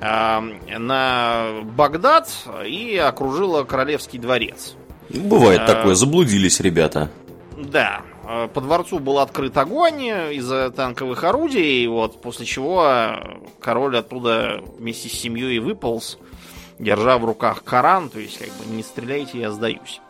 на 0.00 1.60
Багдад 1.76 2.28
и 2.66 2.96
окружила 2.96 3.64
Королевский 3.64 4.18
дворец. 4.18 4.74
Бывает 5.10 5.60
А. 5.62 5.66
такое, 5.66 5.94
заблудились 5.94 6.60
ребята. 6.60 7.10
Да, 7.56 8.02
э, 8.26 8.48
по 8.52 8.60
дворцу 8.60 8.98
был 8.98 9.18
открыт 9.18 9.56
огонь 9.56 10.02
из-за 10.04 10.70
танковых 10.70 11.22
орудий, 11.24 11.86
вот, 11.88 12.22
после 12.22 12.46
чего 12.46 13.12
король 13.60 13.98
оттуда 13.98 14.62
вместе 14.78 15.08
с 15.08 15.12
семьей 15.12 15.58
выполз, 15.58 16.16
держа 16.78 17.18
в 17.18 17.24
руках 17.24 17.62
Коран, 17.64 18.08
то 18.08 18.18
есть, 18.18 18.38
как 18.38 18.48
бы, 18.48 18.74
не 18.74 18.82
стреляйте, 18.82 19.40
я 19.40 19.50
сдаюсь. 19.50 20.00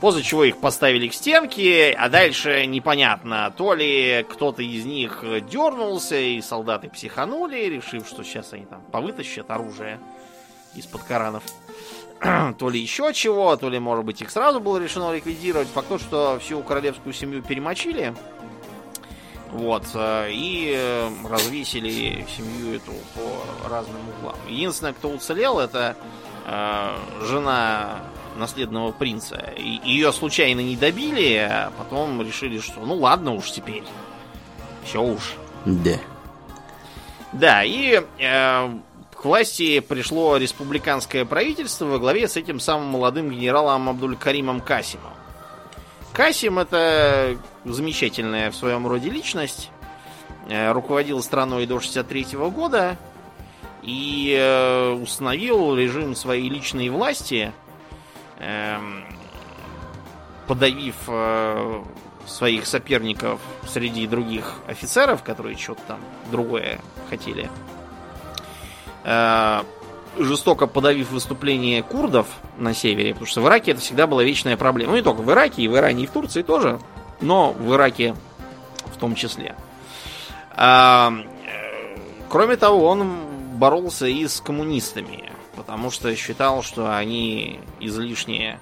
После 0.00 0.22
чего 0.22 0.44
их 0.44 0.58
поставили 0.58 1.08
к 1.08 1.14
стенке, 1.14 1.94
а 1.98 2.10
дальше 2.10 2.66
непонятно, 2.66 3.52
то 3.56 3.72
ли 3.72 4.26
кто-то 4.28 4.62
из 4.62 4.84
них 4.84 5.24
дернулся, 5.50 6.16
и 6.18 6.42
солдаты 6.42 6.90
психанули, 6.90 7.56
решив, 7.64 8.06
что 8.06 8.22
сейчас 8.22 8.52
они 8.52 8.66
там 8.66 8.82
повытащат 8.92 9.50
оружие 9.50 9.98
из-под 10.74 11.02
Коранов, 11.04 11.42
то 12.58 12.68
ли 12.68 12.78
еще 12.78 13.12
чего, 13.14 13.56
то 13.56 13.70
ли, 13.70 13.78
может 13.78 14.04
быть, 14.04 14.20
их 14.20 14.30
сразу 14.30 14.60
было 14.60 14.78
решено 14.78 15.14
ликвидировать. 15.14 15.68
Факт 15.68 15.88
то, 15.88 15.98
что 15.98 16.38
всю 16.40 16.62
королевскую 16.62 17.14
семью 17.14 17.42
перемочили, 17.42 18.14
вот, 19.50 19.84
э, 19.94 20.28
и 20.30 20.74
э, 20.76 21.08
развесили 21.28 22.26
семью 22.28 22.74
эту 22.76 22.92
по 23.14 23.68
разным 23.68 24.00
углам. 24.18 24.36
Единственное, 24.48 24.92
кто 24.92 25.08
уцелел, 25.08 25.58
это 25.58 25.96
э, 26.44 26.96
жена 27.22 28.00
наследного 28.36 28.92
принца. 28.92 29.36
И 29.56 29.80
ее 29.84 30.12
случайно 30.12 30.60
не 30.60 30.76
добили, 30.76 31.34
а 31.34 31.72
потом 31.78 32.20
решили, 32.22 32.60
что 32.60 32.80
ну 32.80 32.94
ладно 32.94 33.34
уж 33.34 33.50
теперь. 33.50 33.84
Все 34.84 35.02
уж. 35.02 35.34
Да. 35.64 35.98
Да, 37.32 37.64
и 37.64 38.02
э, 38.18 38.78
к 39.14 39.24
власти 39.24 39.80
пришло 39.80 40.36
республиканское 40.36 41.24
правительство 41.24 41.86
во 41.86 41.98
главе 41.98 42.28
с 42.28 42.36
этим 42.36 42.60
самым 42.60 42.88
молодым 42.88 43.30
генералом 43.30 43.88
Абдуль-Каримом 43.88 44.60
Касимом. 44.60 45.12
Касим 46.12 46.58
это 46.58 47.36
замечательная 47.64 48.50
в 48.50 48.56
своем 48.56 48.86
роде 48.86 49.10
личность. 49.10 49.70
Э, 50.48 50.72
руководил 50.72 51.22
страной 51.22 51.66
до 51.66 51.80
63 51.80 52.26
года 52.50 52.96
и 53.82 54.36
э, 54.38 54.92
установил 54.92 55.74
режим 55.76 56.14
своей 56.14 56.48
личной 56.48 56.88
власти, 56.88 57.52
подавив 60.46 60.94
э, 61.08 61.82
своих 62.26 62.66
соперников 62.66 63.40
среди 63.66 64.06
других 64.06 64.54
офицеров, 64.66 65.22
которые 65.22 65.56
что-то 65.56 65.80
там 65.88 66.00
другое 66.30 66.78
хотели. 67.10 67.50
Э, 69.04 69.62
жестоко 70.18 70.66
подавив 70.66 71.10
выступление 71.10 71.82
курдов 71.82 72.26
на 72.56 72.74
севере, 72.74 73.12
потому 73.12 73.26
что 73.26 73.40
в 73.40 73.46
Ираке 73.46 73.72
это 73.72 73.80
всегда 73.80 74.06
была 74.06 74.24
вечная 74.24 74.56
проблема. 74.56 74.92
Ну, 74.92 74.96
не 74.96 75.02
только 75.02 75.20
в 75.20 75.30
Ираке, 75.30 75.62
и 75.62 75.68
в 75.68 75.76
Иране, 75.76 76.04
и 76.04 76.06
в 76.06 76.10
Турции 76.10 76.42
тоже, 76.42 76.78
но 77.20 77.52
в 77.52 77.74
Ираке 77.74 78.14
в 78.86 78.98
том 78.98 79.14
числе. 79.14 79.54
А, 80.52 81.12
э, 81.12 81.66
Кроме 82.28 82.56
того, 82.56 82.86
он 82.86 83.08
боролся 83.54 84.06
и 84.06 84.26
с 84.26 84.40
коммунистами, 84.40 85.32
потому 85.56 85.90
что 85.90 86.14
считал, 86.14 86.62
что 86.62 86.96
они 86.96 87.60
излишне 87.80 88.60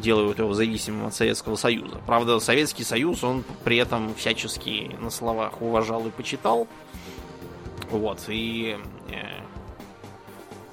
делают 0.00 0.38
его 0.38 0.52
зависимым 0.54 1.06
от 1.06 1.14
Советского 1.14 1.56
Союза. 1.56 2.00
Правда, 2.06 2.40
Советский 2.40 2.84
Союз 2.84 3.22
он 3.22 3.44
при 3.64 3.76
этом 3.76 4.14
всячески 4.14 4.96
на 4.98 5.10
словах 5.10 5.62
уважал 5.62 6.06
и 6.06 6.10
почитал. 6.10 6.66
Вот, 7.90 8.20
и 8.28 8.78
э, 9.08 9.14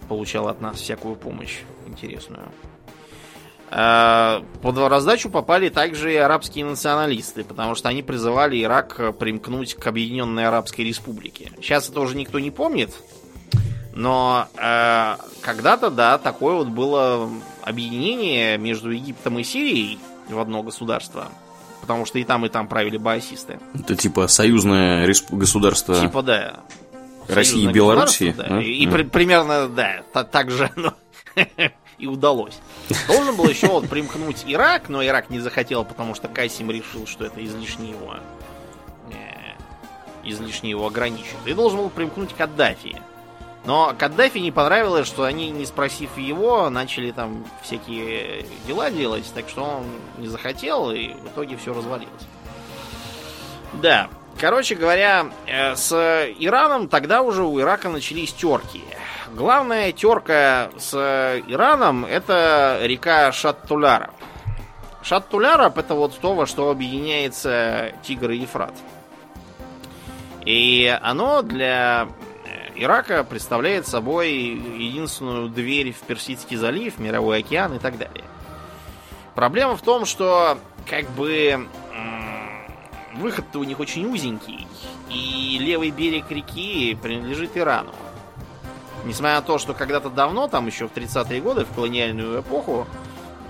получал 0.08 0.48
от 0.48 0.62
нас 0.62 0.78
всякую 0.78 1.16
помощь 1.16 1.60
интересную. 1.88 2.50
Э, 3.72 4.42
под 4.62 4.78
раздачу 4.78 5.30
попали 5.30 5.70
также 5.70 6.14
и 6.14 6.18
арабские 6.18 6.66
националисты, 6.66 7.44
потому 7.44 7.76
что 7.76 7.90
они 7.90 8.04
призывали 8.04 8.62
Ирак 8.62 9.18
примкнуть 9.18 9.74
к 9.74 9.88
Объединенной 9.88 10.48
Арабской 10.48 10.82
Республике. 10.82 11.52
Сейчас 11.58 11.90
это 11.90 12.00
уже 12.00 12.16
никто 12.16 12.40
не 12.40 12.52
помнит, 12.52 12.94
но 13.98 14.48
э, 14.56 15.16
когда-то, 15.42 15.90
да, 15.90 16.20
такое 16.20 16.54
вот 16.56 16.68
было 16.68 17.30
объединение 17.64 18.58
между 18.60 18.92
Египтом 18.92 19.40
и 19.40 19.44
Сирией 19.44 19.98
в 20.30 20.40
одно 20.40 20.62
государство. 20.62 21.30
Потому 21.82 22.06
что 22.06 22.20
и 22.20 22.24
там, 22.24 22.46
и 22.46 22.50
там 22.50 22.68
правили 22.68 22.98
баасисты. 22.98 23.60
Это 23.74 23.96
типа 23.96 24.28
союзное 24.28 25.12
государство 25.32 26.00
Типа, 26.00 26.22
да. 26.22 26.60
России 27.28 27.64
и 27.64 27.68
Белоруссии. 27.72 28.36
Да. 28.38 28.46
а? 28.50 28.60
И 28.62 28.86
А. 28.88 28.92
при- 28.92 29.04
примерно, 29.04 29.68
да, 29.68 30.04
та- 30.14 30.24
так 30.24 30.52
же 30.52 30.70
оно 30.76 30.94
и 31.98 32.06
удалось. 32.08 32.60
Должен 33.08 33.36
был 33.36 33.48
еще 33.50 33.68
вот 33.68 33.90
примкнуть 33.90 34.44
Ирак, 34.46 34.90
но 34.90 35.04
Ирак 35.04 35.30
не 35.32 35.40
захотел, 35.40 35.84
потому 35.86 36.14
что 36.14 36.28
Касим 36.28 36.70
решил, 36.70 37.08
что 37.08 37.26
это 37.26 37.44
излишне 37.44 37.92
его 37.92 38.16
э, 39.12 39.54
излишне 40.24 40.70
его 40.70 40.86
ограничит. 40.86 41.36
И 41.46 41.54
должен 41.54 41.80
был 41.80 41.90
примкнуть 41.90 42.34
Каддафи. 42.38 43.02
Но 43.68 43.94
Каддафи 43.98 44.38
не 44.38 44.54
понравилось, 44.54 45.06
что 45.08 45.26
они, 45.26 45.50
не 45.50 45.66
спросив 45.66 46.18
его, 46.18 46.70
начали 46.70 47.12
там 47.12 47.46
всякие 47.62 48.46
дела 48.66 48.90
делать, 48.90 49.30
так 49.36 49.50
что 49.50 49.64
он 49.64 49.84
не 50.18 50.30
захотел, 50.30 50.90
и 50.90 51.10
в 51.10 51.28
итоге 51.28 51.58
все 51.58 51.74
развалилось. 51.74 52.14
Да, 53.74 54.08
короче 54.40 54.76
говоря, 54.76 55.26
э, 55.48 55.76
с 55.76 55.92
Ираном 56.40 56.88
тогда 56.88 57.22
уже 57.22 57.44
у 57.44 57.60
Ирака 57.60 57.90
начались 57.90 58.32
терки. 58.32 58.82
Главная 59.34 59.92
терка 59.92 60.70
с 60.78 60.94
Ираном 61.46 62.06
это 62.06 62.80
река 62.84 63.34
Шаттуляраб. 63.34 64.14
Шаттуляраб 65.04 65.78
это 65.78 65.94
вот 65.94 66.18
то, 66.18 66.36
во 66.36 66.46
что 66.48 66.70
объединяется 66.70 67.92
Тигр 68.02 68.32
и 68.32 68.38
Ефрат. 68.38 68.74
И 70.46 70.98
оно 71.02 71.42
для 71.42 72.08
Ирака 72.78 73.24
представляет 73.24 73.88
собой 73.88 74.32
единственную 74.32 75.50
дверь 75.50 75.94
в 75.94 76.02
Персидский 76.02 76.58
залив, 76.58 77.00
Мировой 77.00 77.40
океан 77.40 77.74
и 77.74 77.80
так 77.80 77.98
далее. 77.98 78.24
Проблема 79.36 79.76
в 79.76 79.82
том, 79.82 80.06
что 80.06 80.58
как 80.86 81.10
бы 81.12 81.68
выход-то 83.18 83.60
у 83.60 83.64
них 83.64 83.80
очень 83.80 84.06
узенький, 84.06 84.68
и 85.10 85.58
левый 85.60 85.92
берег 85.92 86.30
реки 86.30 86.98
принадлежит 87.02 87.58
Ирану. 87.58 87.94
Несмотря 89.06 89.36
на 89.36 89.42
то, 89.42 89.58
что 89.58 89.74
когда-то 89.74 90.10
давно, 90.10 90.48
там 90.48 90.68
еще 90.68 90.88
в 90.88 90.94
30-е 90.94 91.42
годы, 91.42 91.66
в 91.66 91.74
колониальную 91.74 92.42
эпоху, 92.42 92.88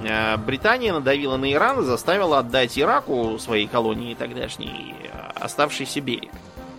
э, 0.01 0.38
Британия 0.38 0.93
надавила 0.93 1.38
на 1.38 1.51
Иран 1.51 1.81
и 1.81 1.84
заставила 1.84 2.39
отдать 2.39 2.77
Ираку 2.77 3.38
своей 3.39 3.67
колонии 3.67 4.13
тогдашней 4.13 4.96
э, 5.01 5.31
оставшийся 5.36 6.00
берег. 6.00 6.31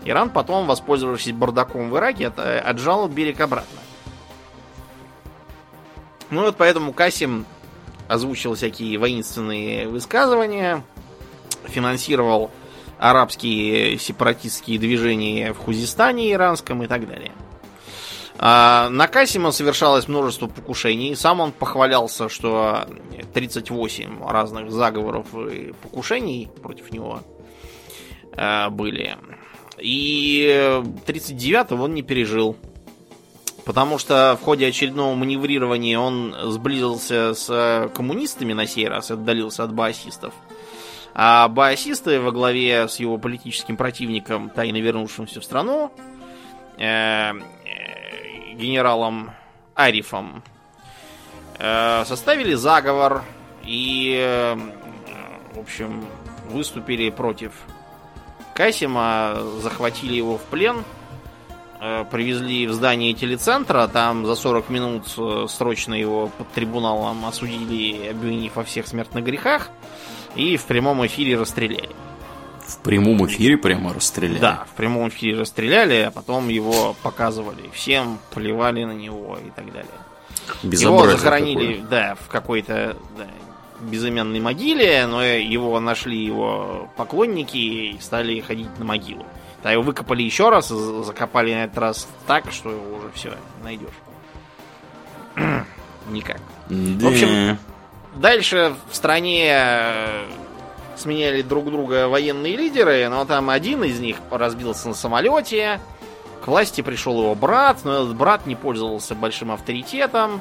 Иран 0.05 0.31
потом, 0.31 0.67
воспользовавшись 0.67 1.33
бардаком 1.33 1.91
в 1.91 1.97
Ираке, 1.97 2.29
от- 2.29 2.39
э, 2.39 2.59
отжал 2.59 3.09
берег 3.09 3.41
обратно. 3.41 3.79
Ну 6.31 6.43
вот 6.43 6.57
поэтому 6.57 6.93
Касим 6.93 7.47
озвучил 8.07 8.55
всякие 8.55 8.99
воинственные 8.99 9.89
высказывания, 9.89 10.83
финансировал 11.65 12.51
арабские 12.99 13.99
сепаратистские 13.99 14.79
движения 14.79 15.53
в 15.53 15.59
Хузистане 15.59 16.33
иранском 16.33 16.83
и 16.83 16.87
так 16.87 17.07
далее. 17.09 17.33
А, 18.41 18.89
На 18.91 19.09
Касима 19.09 19.51
совершалось 19.51 20.07
множество 20.09 20.47
покушений. 20.47 21.15
Сам 21.17 21.41
он 21.41 21.53
похвалялся, 21.53 22.29
что 22.29 22.87
38 23.35 24.25
разных 24.29 24.71
заговоров 24.71 25.27
и 25.35 25.73
покушений 25.83 26.49
против 26.63 26.93
него 26.93 27.21
э, 28.37 28.69
были. 28.71 29.17
И 29.81 30.83
39-го 31.07 31.85
он 31.85 31.95
не 31.95 32.03
пережил. 32.03 32.57
Потому 33.65 33.99
что 33.99 34.39
в 34.41 34.45
ходе 34.45 34.67
очередного 34.67 35.15
маневрирования 35.15 35.99
он 35.99 36.35
сблизился 36.45 37.35
с 37.35 37.91
коммунистами 37.95 38.55
на 38.55 38.67
сей 38.67 38.89
раз, 38.89 39.11
отдалился 39.11 39.63
от 39.65 39.75
баасистов. 39.75 40.33
А 41.15 41.49
баасисты 41.49 42.21
во 42.21 42.33
главе 42.33 42.89
с 42.89 43.01
его 43.01 43.19
политическим 43.19 43.77
противником, 43.77 44.51
тайно 44.51 44.79
вернувшимся 44.79 45.41
в 45.41 45.45
страну, 45.45 45.93
э, 46.79 47.33
э, 47.33 47.33
генералом 48.55 49.33
Арифом, 49.75 50.43
э, 51.59 52.05
составили 52.07 52.55
заговор 52.55 53.23
и, 53.65 54.17
э, 54.19 54.55
в 55.55 55.59
общем, 55.59 56.07
выступили 56.51 57.11
против 57.11 57.53
Касима, 58.59 59.37
захватили 59.63 60.15
его 60.15 60.37
в 60.37 60.43
плен, 60.43 60.83
э, 61.81 62.05
привезли 62.11 62.67
в 62.67 62.73
здание 62.73 63.15
телецентра, 63.15 63.87
там 63.87 64.27
за 64.27 64.35
40 64.35 64.69
минут 64.69 65.05
э, 65.17 65.47
срочно 65.49 65.95
его 65.95 66.27
под 66.37 66.49
трибуналом 66.49 67.25
осудили, 67.25 68.09
обвинив 68.09 68.57
во 68.57 68.65
всех 68.65 68.89
смертных 68.89 69.23
грехах, 69.23 69.71
и 70.35 70.57
в 70.57 70.65
прямом 70.65 71.07
эфире 71.07 71.39
расстреляли. 71.39 71.95
В 72.67 72.79
прямом 72.79 73.25
эфире 73.29 73.57
прямо 73.59 73.95
расстреляли. 73.95 74.41
Да, 74.41 74.67
в 74.73 74.77
прямом 74.77 75.09
эфире 75.09 75.39
расстреляли, 75.39 76.01
а 76.09 76.11
потом 76.11 76.49
его 76.49 76.97
показывали 77.05 77.71
всем, 77.73 78.19
плевали 78.35 78.83
на 78.83 78.93
него 78.93 79.39
и 79.39 79.51
так 79.51 79.67
далее. 79.67 79.87
Его 80.65 80.73
Безобразие 80.73 81.17
захоронили, 81.17 81.73
какое. 81.75 81.89
да, 81.89 82.17
в 82.17 82.27
какой-то 82.27 82.97
да, 83.17 83.29
безымянной 83.81 84.41
могиле, 84.41 85.07
но 85.07 85.23
его 85.23 85.79
нашли 85.81 86.23
его 86.25 86.89
поклонники 86.97 87.57
и 87.57 87.99
стали 88.01 88.41
ходить 88.41 88.79
на 88.79 88.85
могилу. 88.85 89.25
Да, 89.63 89.73
его 89.73 89.83
выкопали 89.83 90.23
еще 90.23 90.51
раз, 90.51 90.69
закопали 90.69 91.55
на 91.55 91.65
этот 91.65 91.79
раз 91.79 92.09
так, 92.27 92.53
что 92.53 92.71
его 92.71 92.97
уже 92.97 93.11
все 93.15 93.33
найдешь. 93.63 93.89
Никак. 96.11 96.41
Да. 96.69 97.07
В 97.07 97.09
общем, 97.09 97.59
Дальше 98.19 98.75
в 98.91 98.97
стране 98.97 99.47
э, 99.49 100.25
сменяли 100.97 101.43
друг 101.43 101.67
друга 101.67 102.09
военные 102.09 102.57
лидеры, 102.57 103.09
но 103.09 103.25
там 103.25 103.49
один 103.49 103.85
из 103.85 104.01
них 104.01 104.17
разбился 104.31 104.89
на 104.89 104.95
самолете. 104.95 105.81
К 106.45 106.49
власти 106.49 106.81
пришел 106.81 107.21
его 107.21 107.35
брат, 107.37 107.79
но 107.85 108.05
этот 108.05 108.17
брат 108.17 108.47
не 108.47 108.57
пользовался 108.57 109.15
большим 109.15 109.53
авторитетом. 109.53 110.41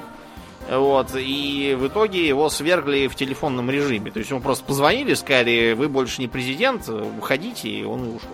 Вот, 0.69 1.15
и 1.15 1.77
в 1.79 1.87
итоге 1.87 2.27
его 2.27 2.49
свергли 2.49 3.07
в 3.07 3.15
телефонном 3.15 3.69
режиме. 3.69 4.11
То 4.11 4.19
есть 4.19 4.31
ему 4.31 4.41
просто 4.41 4.65
позвонили, 4.65 5.13
сказали, 5.13 5.73
вы 5.73 5.87
больше 5.87 6.21
не 6.21 6.27
президент, 6.27 6.89
уходите, 6.89 7.69
и 7.69 7.83
он 7.83 8.05
и 8.05 8.15
ушел. 8.15 8.29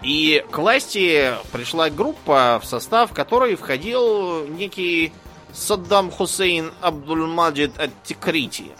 И 0.00 0.44
к 0.50 0.58
власти 0.58 1.32
пришла 1.52 1.90
группа, 1.90 2.60
в 2.62 2.66
состав 2.66 3.12
которой 3.12 3.56
входил 3.56 4.46
некий 4.46 5.12
Саддам 5.52 6.10
Хусейн 6.10 6.72
Абдульмаджид 6.80 7.78
Ат-Тикрити. 7.78 8.72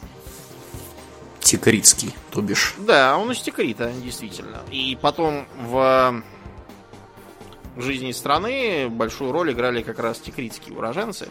Тикритский, 1.40 2.14
то 2.30 2.40
бишь. 2.40 2.74
Да, 2.78 3.18
он 3.18 3.32
из 3.32 3.40
Тикрита, 3.40 3.90
действительно. 4.02 4.58
И 4.70 4.96
потом 5.00 5.46
в 5.56 6.22
жизни 7.82 8.12
страны 8.12 8.88
большую 8.88 9.32
роль 9.32 9.52
играли 9.52 9.82
как 9.82 9.98
раз 9.98 10.18
тикритские 10.18 10.76
уроженцы. 10.76 11.28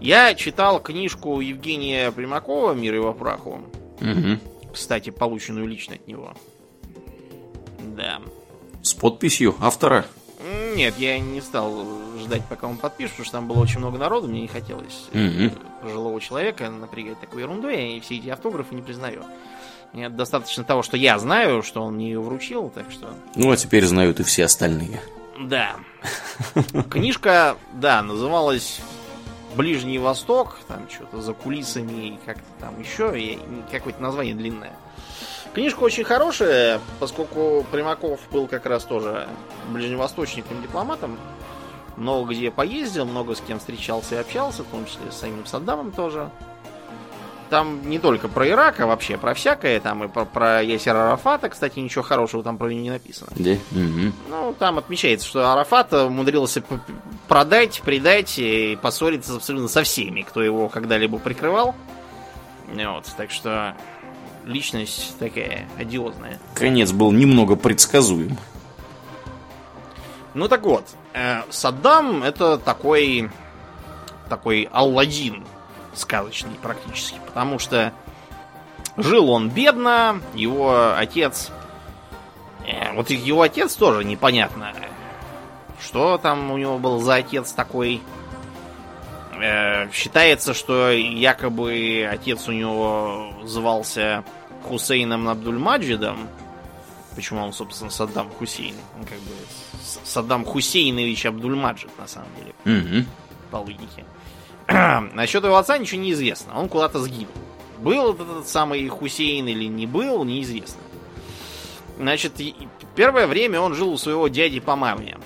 Я 0.00 0.34
читал 0.34 0.80
книжку 0.80 1.40
Евгения 1.40 2.10
Примакова 2.10 2.72
«Мир 2.72 2.94
его 2.94 3.12
праху». 3.14 3.60
Мгм. 4.00 4.40
Кстати, 4.72 5.10
полученную 5.10 5.66
лично 5.66 5.94
от 5.94 6.06
него. 6.06 6.34
Да. 7.96 8.20
С 8.82 8.92
подписью 8.92 9.54
автора. 9.60 10.04
Нет, 10.76 10.94
я 10.98 11.18
не 11.18 11.40
стал 11.40 11.86
ждать, 12.20 12.42
пока 12.50 12.66
он 12.66 12.76
подпишет, 12.76 13.12
потому 13.12 13.24
что 13.24 13.32
там 13.38 13.48
было 13.48 13.60
очень 13.60 13.78
много 13.78 13.96
народу, 13.96 14.28
мне 14.28 14.42
не 14.42 14.48
хотелось 14.48 15.08
Мгм. 15.12 15.52
пожилого 15.80 16.20
человека 16.20 16.68
напрягать 16.68 17.18
такой 17.20 17.42
ерундой, 17.42 17.96
и 17.96 18.00
все 18.00 18.16
эти 18.16 18.28
автографы 18.28 18.74
не 18.74 18.82
признаю. 18.82 19.22
Мне 19.94 20.08
достаточно 20.10 20.64
того, 20.64 20.82
что 20.82 20.96
я 20.96 21.18
знаю, 21.18 21.62
что 21.62 21.82
он 21.82 21.94
мне 21.94 22.08
ее 22.10 22.20
вручил, 22.20 22.68
так 22.68 22.90
что... 22.90 23.14
Ну, 23.36 23.50
а 23.52 23.56
теперь 23.56 23.86
знают 23.86 24.20
и 24.20 24.24
все 24.24 24.44
остальные. 24.44 25.00
Да. 25.38 25.76
Книжка, 26.90 27.56
да, 27.72 28.02
называлась 28.02 28.80
Ближний 29.56 29.98
Восток, 29.98 30.58
там 30.68 30.88
что-то 30.90 31.20
за 31.20 31.32
кулисами 31.32 32.08
и 32.08 32.18
как-то 32.24 32.44
там 32.60 32.80
еще, 32.80 33.18
и 33.18 33.38
какое-то 33.70 34.02
название 34.02 34.34
длинное. 34.34 34.72
Книжка 35.54 35.84
очень 35.84 36.02
хорошая, 36.02 36.80
поскольку 36.98 37.64
Примаков 37.70 38.20
был 38.32 38.48
как 38.48 38.66
раз 38.66 38.84
тоже 38.84 39.28
ближневосточником, 39.68 40.60
дипломатом. 40.62 41.18
Много 41.96 42.32
где 42.32 42.50
поездил, 42.50 43.04
много 43.04 43.36
с 43.36 43.40
кем 43.40 43.60
встречался 43.60 44.16
и 44.16 44.18
общался, 44.18 44.64
в 44.64 44.66
том 44.66 44.84
числе 44.84 45.12
с 45.12 45.16
самим 45.16 45.46
Саддамом 45.46 45.92
тоже. 45.92 46.28
Там 47.50 47.88
не 47.88 47.98
только 47.98 48.28
про 48.28 48.48
Ирак, 48.48 48.80
а 48.80 48.86
вообще 48.86 49.16
про 49.16 49.34
всякое. 49.34 49.80
Там 49.80 50.04
и 50.04 50.08
про, 50.08 50.24
про 50.24 50.62
Ясер 50.62 50.96
Арафата, 50.96 51.48
кстати, 51.48 51.78
ничего 51.78 52.02
хорошего 52.02 52.42
там 52.42 52.58
про 52.58 52.68
него 52.68 52.80
не 52.80 52.90
написано. 52.90 53.30
Да? 53.36 53.52
Угу. 53.52 54.12
Ну, 54.30 54.54
там 54.58 54.78
отмечается, 54.78 55.26
что 55.26 55.52
Арафат 55.52 55.92
умудрился 55.92 56.62
продать, 57.28 57.82
предать 57.82 58.38
и 58.38 58.78
поссориться 58.80 59.36
абсолютно 59.36 59.68
со 59.68 59.82
всеми, 59.82 60.22
кто 60.22 60.42
его 60.42 60.68
когда-либо 60.68 61.18
прикрывал. 61.18 61.74
Вот, 62.72 63.04
так 63.16 63.30
что 63.30 63.76
личность 64.44 65.16
такая 65.18 65.68
одиозная. 65.78 66.38
Конец 66.54 66.92
был 66.92 67.12
немного 67.12 67.56
предсказуем. 67.56 68.38
Ну 70.34 70.48
так 70.48 70.62
вот, 70.62 70.84
э, 71.12 71.42
Саддам 71.50 72.24
это 72.24 72.58
такой 72.58 73.30
такой 74.28 74.68
Алладин 74.72 75.44
сказочный 75.94 76.54
практически, 76.62 77.18
потому 77.26 77.58
что 77.58 77.92
жил 78.96 79.30
он 79.30 79.50
бедно, 79.50 80.20
его 80.34 80.94
отец, 80.96 81.50
э, 82.66 82.92
вот 82.94 83.10
его 83.10 83.42
отец 83.42 83.74
тоже 83.74 84.04
непонятно, 84.04 84.72
что 85.80 86.18
там 86.18 86.50
у 86.50 86.56
него 86.56 86.78
был 86.78 87.00
за 87.00 87.16
отец 87.16 87.52
такой. 87.52 88.00
Э, 89.40 89.90
считается, 89.92 90.54
что 90.54 90.90
якобы 90.90 92.08
отец 92.10 92.48
у 92.48 92.52
него 92.52 93.32
звался 93.44 94.24
Хусейном 94.64 95.28
Абдульмаджидом. 95.28 96.28
Почему 97.14 97.44
он, 97.44 97.52
собственно, 97.52 97.90
Саддам 97.90 98.30
Хусейн? 98.30 98.74
Он 98.98 99.04
как 99.04 99.18
бы 99.18 99.32
Саддам 100.04 100.44
Хусейнович 100.44 101.26
Абдульмаджид, 101.26 101.96
на 101.98 102.06
самом 102.06 102.28
деле. 102.36 102.54
Угу. 102.80 103.06
По 103.50 103.56
логике. 103.58 104.04
Насчет 105.14 105.44
его 105.44 105.56
отца 105.56 105.78
ничего 105.78 106.00
не 106.00 106.12
известно. 106.12 106.58
Он 106.58 106.68
куда-то 106.68 106.98
сгинул. 107.00 107.32
Был 107.78 108.14
этот 108.14 108.48
самый 108.48 108.86
Хусейн 108.88 109.46
или 109.46 109.64
не 109.64 109.86
был, 109.86 110.24
неизвестно. 110.24 110.80
Значит, 111.98 112.32
первое 112.96 113.26
время 113.26 113.60
он 113.60 113.74
жил 113.74 113.92
у 113.92 113.98
своего 113.98 114.28
дяди 114.28 114.60
по 114.60 114.74
маме. 114.74 115.18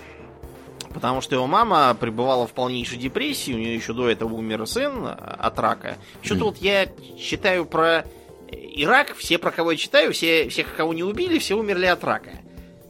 Потому 0.92 1.20
что 1.20 1.37
его 1.37 1.46
мама 1.46 1.94
пребывала 1.94 2.46
в 2.46 2.53
полнейшей 2.53 2.98
депрессии, 2.98 3.53
у 3.53 3.59
нее 3.59 3.74
еще 3.74 3.92
до 3.92 4.09
этого 4.09 4.35
умер 4.35 4.66
сын 4.66 5.07
от 5.07 5.59
рака. 5.59 5.96
Что-то 6.22 6.40
mm. 6.40 6.44
вот 6.44 6.57
я 6.59 6.88
читаю 7.20 7.66
про 7.66 8.05
Ирак, 8.51 9.14
все, 9.14 9.38
про 9.38 9.51
кого 9.51 9.72
я 9.72 9.77
читаю, 9.77 10.12
все, 10.12 10.48
всех, 10.48 10.74
кого 10.74 10.94
не 10.94 11.05
убили, 11.05 11.38
все 11.38 11.55
умерли 11.55 11.87
от 11.87 12.03
рака. 12.03 12.31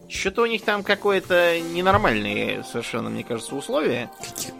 Что-то 0.09 0.43
у 0.43 0.47
них 0.47 0.63
там 0.63 0.83
какое-то 0.83 1.61
ненормальные 1.61 2.65
совершенно, 2.65 3.11
мне 3.11 3.25
кажется, 3.25 3.55
условия. 3.55 4.11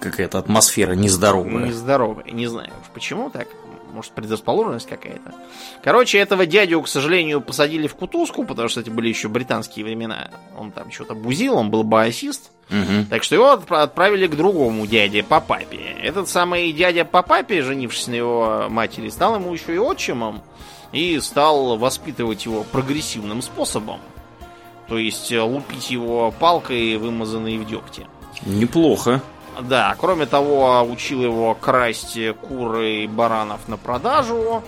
Какая-то 0.01 0.39
атмосфера 0.39 0.93
нездоровая. 0.93 1.67
Нездоровая. 1.67 2.27
Не 2.31 2.47
знаю 2.47 2.71
уж 2.83 2.89
почему 2.93 3.31
так. 3.31 3.49
Может, 3.93 4.13
предрасположенность 4.13 4.87
какая-то. 4.87 5.35
Короче, 5.83 6.19
этого 6.19 6.45
дядю, 6.45 6.83
к 6.83 6.89
сожалению, 6.89 7.41
посадили 7.41 7.87
в 7.87 7.95
кутузку, 7.95 8.45
потому 8.45 8.69
что 8.69 8.81
это 8.81 8.91
были 8.91 9.09
еще 9.09 9.29
британские 9.29 9.87
времена. 9.87 10.31
Он 10.59 10.71
там 10.71 10.93
что-то 10.93 11.15
бузил, 11.15 11.57
он 11.57 11.71
был 11.71 11.83
басист. 11.83 12.51
Угу. 12.69 13.07
Так 13.09 13.23
что 13.23 13.35
его 13.35 13.51
отправили 13.51 14.27
к 14.27 14.37
другому 14.37 14.87
дяде 14.87 15.23
по 15.23 15.41
папе. 15.41 15.97
Этот 16.03 16.29
самый 16.29 16.71
дядя 16.73 17.07
по 17.07 17.23
папе, 17.23 17.63
женившись 17.63 18.09
на 18.09 18.15
его 18.15 18.67
матери, 18.69 19.09
стал 19.09 19.37
ему 19.37 19.55
еще 19.55 19.75
и 19.75 19.79
отчимом 19.79 20.43
и 20.93 21.19
стал 21.21 21.79
воспитывать 21.79 22.45
его 22.45 22.65
прогрессивным 22.65 23.41
способом. 23.41 24.01
То 24.89 24.99
есть 24.99 25.31
э, 25.33 25.41
лупить 25.41 25.91
его 25.91 26.33
палкой, 26.33 26.97
вымазанной 26.97 27.59
в 27.59 27.67
дегте. 27.67 28.07
Неплохо. 28.47 29.21
Да, 29.61 29.97
кроме 29.99 30.27
того, 30.27 30.83
учил 30.83 31.23
его 31.23 31.55
красть 31.55 32.19
куры 32.43 33.05
и 33.05 33.07
баранов 33.07 33.69
на 33.69 33.77
продажу. 33.77 34.63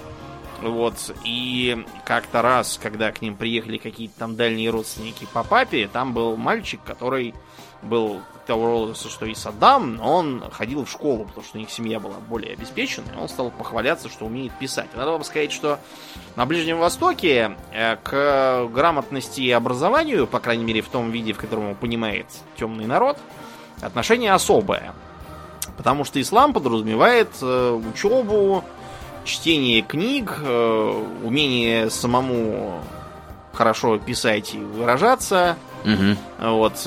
Вот, 0.61 1.15
и 1.25 1.87
как-то 2.05 2.43
раз, 2.43 2.79
когда 2.83 3.11
к 3.13 3.23
ним 3.23 3.35
приехали 3.35 3.79
какие-то 3.79 4.19
там 4.19 4.37
дальние 4.37 4.69
родственники 4.69 5.27
по 5.33 5.43
папе, 5.43 5.89
там 5.91 6.13
был 6.13 6.37
мальчик, 6.37 6.81
который 6.85 7.35
был 7.81 8.21
того 8.47 8.81
возраста, 8.81 9.09
что 9.09 9.27
и 9.27 9.35
Саддам, 9.35 9.97
но 9.97 10.17
он 10.17 10.45
ходил 10.51 10.85
в 10.85 10.91
школу, 10.91 11.25
потому 11.25 11.47
что 11.47 11.57
у 11.57 11.61
них 11.61 11.71
семья 11.71 11.99
была 11.99 12.17
более 12.29 12.53
обеспеченная, 12.53 13.17
он 13.17 13.29
стал 13.29 13.51
похваляться, 13.51 14.11
что 14.11 14.27
умеет 14.27 14.53
писать. 14.59 14.89
Надо 14.95 15.13
вам 15.13 15.25
сказать, 15.25 15.53
что 15.53 15.79
на 16.37 16.47
Ближнем 16.47 16.79
Востоке 16.79 17.57
э, 17.73 17.97
к 18.03 18.67
грамотности 18.73 19.41
и 19.41 19.51
образованию, 19.51 20.27
по 20.27 20.41
крайней 20.41 20.65
мере 20.65 20.83
в 20.83 20.89
том 20.89 21.11
виде, 21.11 21.33
в 21.33 21.39
котором 21.39 21.65
его 21.65 21.75
понимает 21.75 22.27
темный 22.57 22.87
народ, 22.87 23.19
отношение 23.81 24.33
особое. 24.33 24.93
Потому 25.77 26.05
что 26.05 26.21
ислам 26.21 26.53
подразумевает 26.53 27.29
э, 27.43 27.81
учебу, 27.93 28.65
чтение 29.25 29.83
книг, 29.83 30.39
э, 30.41 31.05
умение 31.25 31.91
самому 31.91 32.81
хорошо 33.53 33.99
писать 33.99 34.55
и 34.55 34.59
выражаться, 34.59 35.57
Угу. 35.83 36.51
Вот. 36.51 36.87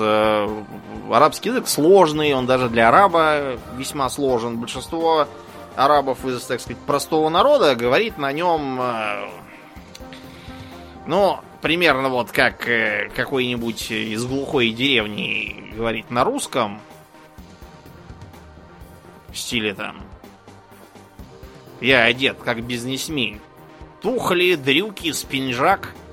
Арабский 1.12 1.50
язык 1.50 1.68
сложный, 1.68 2.36
он 2.36 2.46
даже 2.46 2.70
для 2.70 2.90
араба 2.90 3.58
весьма 3.76 4.08
сложен. 4.08 4.58
Большинство 4.58 5.28
арабов 5.76 6.26
из, 6.26 6.42
так 6.44 6.60
сказать, 6.60 6.82
простого 6.84 7.30
народа 7.30 7.76
говорит 7.76 8.18
на 8.18 8.32
нем, 8.32 8.80
э, 8.82 9.30
ну, 11.08 11.40
примерно 11.62 12.10
вот 12.10 12.32
как 12.32 12.68
э, 12.68 13.10
какой-нибудь 13.16 13.92
из 13.92 14.26
глухой 14.26 14.72
деревни 14.72 15.74
говорит 15.76 16.10
на 16.10 16.24
русском, 16.24 16.82
в 19.32 19.38
стиле 19.38 19.74
там, 19.74 20.02
я 21.82 22.04
одет 22.04 22.38
как 22.44 22.64
бизнесмен. 22.64 23.40
Тухли, 24.02 24.56
дрюки, 24.56 25.12
спинжак– 25.12 25.94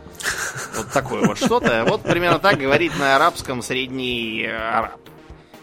вот 0.76 0.92
такое 0.92 1.26
вот 1.26 1.38
что-то. 1.38 1.84
Вот 1.86 2.02
примерно 2.02 2.38
так 2.38 2.58
говорит 2.58 2.98
на 2.98 3.16
арабском 3.16 3.62
средний 3.62 4.46
араб. 4.46 5.00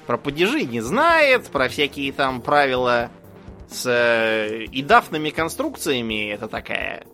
Про 0.05 0.17
падежи 0.17 0.63
не 0.63 0.81
знает, 0.81 1.47
про 1.47 1.67
всякие 1.67 2.13
там 2.13 2.41
правила 2.41 3.09
с 3.69 3.85
э, 3.85 4.65
идафными 4.71 5.29
конструкциями. 5.29 6.31
Это 6.31 6.47
такая 6.47 7.05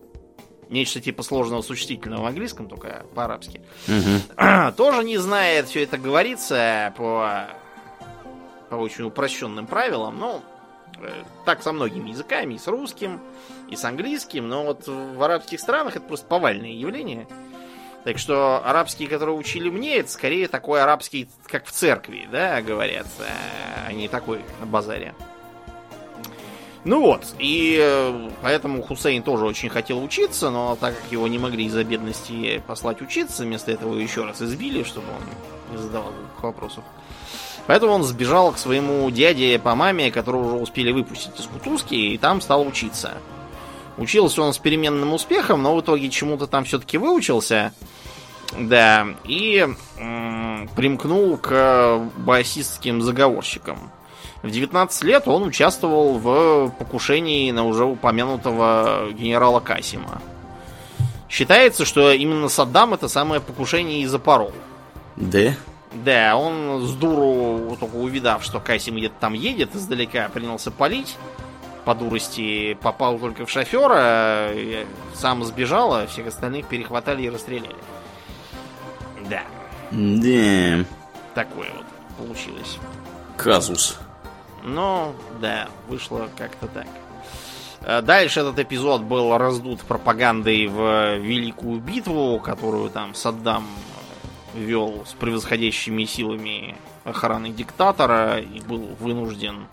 нечто 0.69 0.99
типа 0.99 1.23
сложного 1.23 1.61
существительного 1.61 2.23
в 2.23 2.25
английском, 2.25 2.67
только 2.67 3.05
по-арабски. 3.15 3.61
Угу. 3.87 4.71
Тоже 4.77 5.03
не 5.03 5.17
знает, 5.17 5.67
все 5.67 5.83
это 5.83 5.97
говорится 5.97 6.93
по, 6.97 7.47
по 8.69 8.75
очень 8.75 9.05
упрощенным 9.05 9.67
правилам. 9.67 10.19
Ну, 10.19 10.41
э, 11.01 11.23
так 11.45 11.63
со 11.63 11.71
многими 11.71 12.09
языками, 12.09 12.55
и 12.55 12.57
с 12.57 12.67
русским, 12.67 13.19
и 13.69 13.75
с 13.75 13.85
английским, 13.85 14.47
но 14.47 14.63
вот 14.63 14.87
в 14.87 15.21
арабских 15.21 15.59
странах 15.59 15.95
это 15.95 16.05
просто 16.05 16.25
повальное 16.27 16.71
явление. 16.71 17.27
Так 18.03 18.17
что 18.17 18.61
арабские, 18.65 19.07
которые 19.07 19.35
учили 19.35 19.69
мне, 19.69 19.95
это 19.97 20.11
скорее 20.11 20.49
такой 20.49 20.83
арабский, 20.83 21.29
как 21.45 21.65
в 21.65 21.71
церкви, 21.71 22.27
да, 22.29 22.61
говорят, 22.61 23.07
а 23.87 23.93
не 23.93 24.09
такой 24.09 24.41
на 24.59 24.65
базаре. 24.65 25.13
Ну 26.85 26.99
вот, 27.01 27.33
и 27.39 27.77
э, 27.81 28.29
поэтому 28.41 28.81
Хусейн 28.81 29.23
тоже 29.23 29.45
очень 29.45 29.69
хотел 29.69 30.03
учиться, 30.03 30.49
но 30.49 30.75
так 30.75 30.99
как 31.01 31.11
его 31.11 31.27
не 31.29 31.37
могли 31.39 31.65
из-за 31.65 31.85
бедности 31.85 32.61
послать 32.67 33.01
учиться, 33.01 33.43
вместо 33.43 33.71
этого 33.71 33.97
еще 33.97 34.25
раз 34.25 34.41
избили, 34.41 34.83
чтобы 34.83 35.07
он 35.07 35.75
не 35.75 35.81
задавал 35.81 36.11
вопросов. 36.41 36.83
Поэтому 37.67 37.93
он 37.93 38.03
сбежал 38.03 38.51
к 38.51 38.57
своему 38.57 39.09
дяде 39.11 39.57
по 39.59 39.75
маме, 39.75 40.11
которого 40.11 40.47
уже 40.47 40.55
успели 40.57 40.91
выпустить 40.91 41.39
из 41.39 41.45
кутузки, 41.45 41.95
и 41.95 42.17
там 42.17 42.41
стал 42.41 42.67
учиться. 42.67 43.13
Учился 43.97 44.41
он 44.41 44.53
с 44.53 44.57
переменным 44.57 45.13
успехом, 45.13 45.63
но 45.63 45.75
в 45.75 45.79
итоге 45.79 46.09
чему-то 46.09 46.47
там 46.47 46.65
все-таки 46.65 46.97
выучился. 46.97 47.71
Да, 48.59 49.07
и 49.23 49.67
м- 49.97 50.69
примкнул 50.75 51.37
к 51.37 51.99
басистским 52.17 53.01
заговорщикам. 53.01 53.91
В 54.43 54.51
19 54.51 55.03
лет 55.03 55.27
он 55.27 55.43
участвовал 55.43 56.19
в 56.19 56.69
покушении 56.77 57.49
на 57.51 57.65
уже 57.65 57.85
упомянутого 57.85 59.09
генерала 59.11 59.59
Касима. 59.61 60.21
Считается, 61.29 61.85
что 61.85 62.11
именно 62.11 62.49
Саддам 62.49 62.93
это 62.93 63.07
самое 63.07 63.41
покушение 63.41 64.01
и 64.01 64.05
запорол. 64.05 64.51
Да? 65.15 65.55
Да, 65.93 66.35
он 66.35 66.85
с 66.85 66.91
дуру, 66.93 67.77
только 67.79 67.95
увидав, 67.95 68.43
что 68.43 68.59
Касим 68.59 68.97
где-то 68.97 69.15
там 69.19 69.33
едет, 69.33 69.75
издалека 69.75 70.29
принялся 70.29 70.69
палить 70.69 71.17
по 71.85 71.95
дурости 71.95 72.77
попал 72.81 73.19
только 73.19 73.45
в 73.45 73.49
шофера, 73.49 74.49
сам 75.13 75.43
сбежал, 75.43 75.93
а 75.93 76.07
всех 76.07 76.27
остальных 76.27 76.67
перехватали 76.67 77.23
и 77.23 77.29
расстреляли. 77.29 77.75
Да. 79.29 79.43
Да. 79.91 80.85
Такое 81.33 81.69
вот 81.75 81.85
получилось. 82.17 82.77
Казус. 83.37 83.99
Ну, 84.63 85.13
да, 85.41 85.67
вышло 85.87 86.29
как-то 86.37 86.67
так. 86.67 86.87
Э, 87.81 88.01
дальше 88.01 88.39
этот 88.39 88.59
эпизод 88.59 89.01
был 89.01 89.37
раздут 89.37 89.81
пропагандой 89.81 90.67
в 90.67 91.17
Великую 91.17 91.79
битву, 91.79 92.39
которую 92.39 92.89
там 92.89 93.13
Саддам 93.13 93.65
вел 94.53 95.03
с 95.05 95.13
превосходящими 95.13 96.05
силами 96.05 96.75
охраны 97.03 97.49
диктатора 97.49 98.39
и 98.39 98.61
был 98.61 98.95
вынужден 98.99 99.67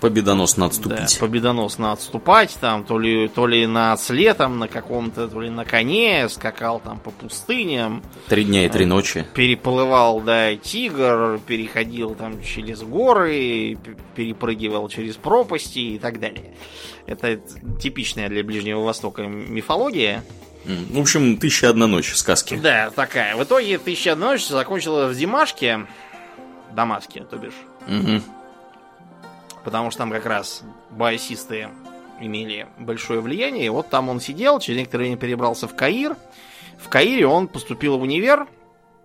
Победоносно 0.00 0.66
отступить. 0.66 1.18
Да, 1.18 1.26
победоносно 1.26 1.92
отступать, 1.92 2.56
там, 2.58 2.84
то 2.84 2.98
ли, 2.98 3.28
то 3.28 3.46
ли 3.46 3.66
на 3.66 3.92
осле, 3.92 4.32
там, 4.32 4.58
на 4.58 4.66
каком-то, 4.66 5.28
то 5.28 5.40
ли 5.40 5.50
на 5.50 5.66
коне, 5.66 6.28
скакал 6.30 6.80
там 6.80 6.98
по 6.98 7.10
пустыням. 7.10 8.02
Три 8.28 8.44
дня 8.44 8.64
и 8.64 8.68
три 8.70 8.86
ночи. 8.86 9.26
Переплывал, 9.34 10.20
да, 10.20 10.56
тигр, 10.56 11.38
переходил 11.46 12.14
там 12.14 12.42
через 12.42 12.82
горы, 12.82 13.76
перепрыгивал 14.14 14.88
через 14.88 15.16
пропасти 15.16 15.78
и 15.78 15.98
так 15.98 16.18
далее. 16.18 16.54
Это 17.06 17.38
типичная 17.80 18.30
для 18.30 18.42
Ближнего 18.42 18.80
Востока 18.80 19.22
мифология. 19.22 20.24
В 20.64 20.98
общем, 20.98 21.36
тысяча 21.36 21.68
одна 21.68 21.86
ночь 21.86 22.14
сказки. 22.14 22.58
Да, 22.62 22.90
такая. 22.90 23.36
В 23.36 23.44
итоге 23.44 23.76
тысяча 23.76 24.12
одна 24.12 24.32
ночь 24.32 24.46
закончилась 24.46 25.14
в 25.14 25.18
Димашке, 25.18 25.86
Дамаске, 26.72 27.24
то 27.24 27.36
бишь. 27.36 27.52
Угу 27.86 28.22
потому 29.64 29.90
что 29.90 29.98
там 29.98 30.10
как 30.10 30.26
раз 30.26 30.62
басисты 30.90 31.68
имели 32.20 32.66
большое 32.78 33.20
влияние. 33.20 33.66
И 33.66 33.70
вот 33.70 33.88
там 33.88 34.08
он 34.08 34.20
сидел, 34.20 34.60
через 34.60 34.78
некоторое 34.78 35.04
время 35.04 35.16
перебрался 35.16 35.66
в 35.68 35.74
Каир. 35.74 36.16
В 36.78 36.88
Каире 36.88 37.26
он 37.26 37.48
поступил 37.48 37.98
в 37.98 38.02
универ, 38.02 38.46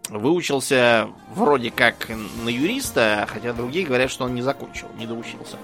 выучился 0.09 1.09
вроде 1.33 1.71
как 1.71 2.09
на 2.43 2.49
юриста, 2.49 3.27
хотя 3.27 3.53
другие 3.53 3.85
говорят, 3.85 4.11
что 4.11 4.25
он 4.25 4.35
не 4.35 4.41
закончил, 4.41 4.87
не 4.97 5.05
доучился. 5.05 5.57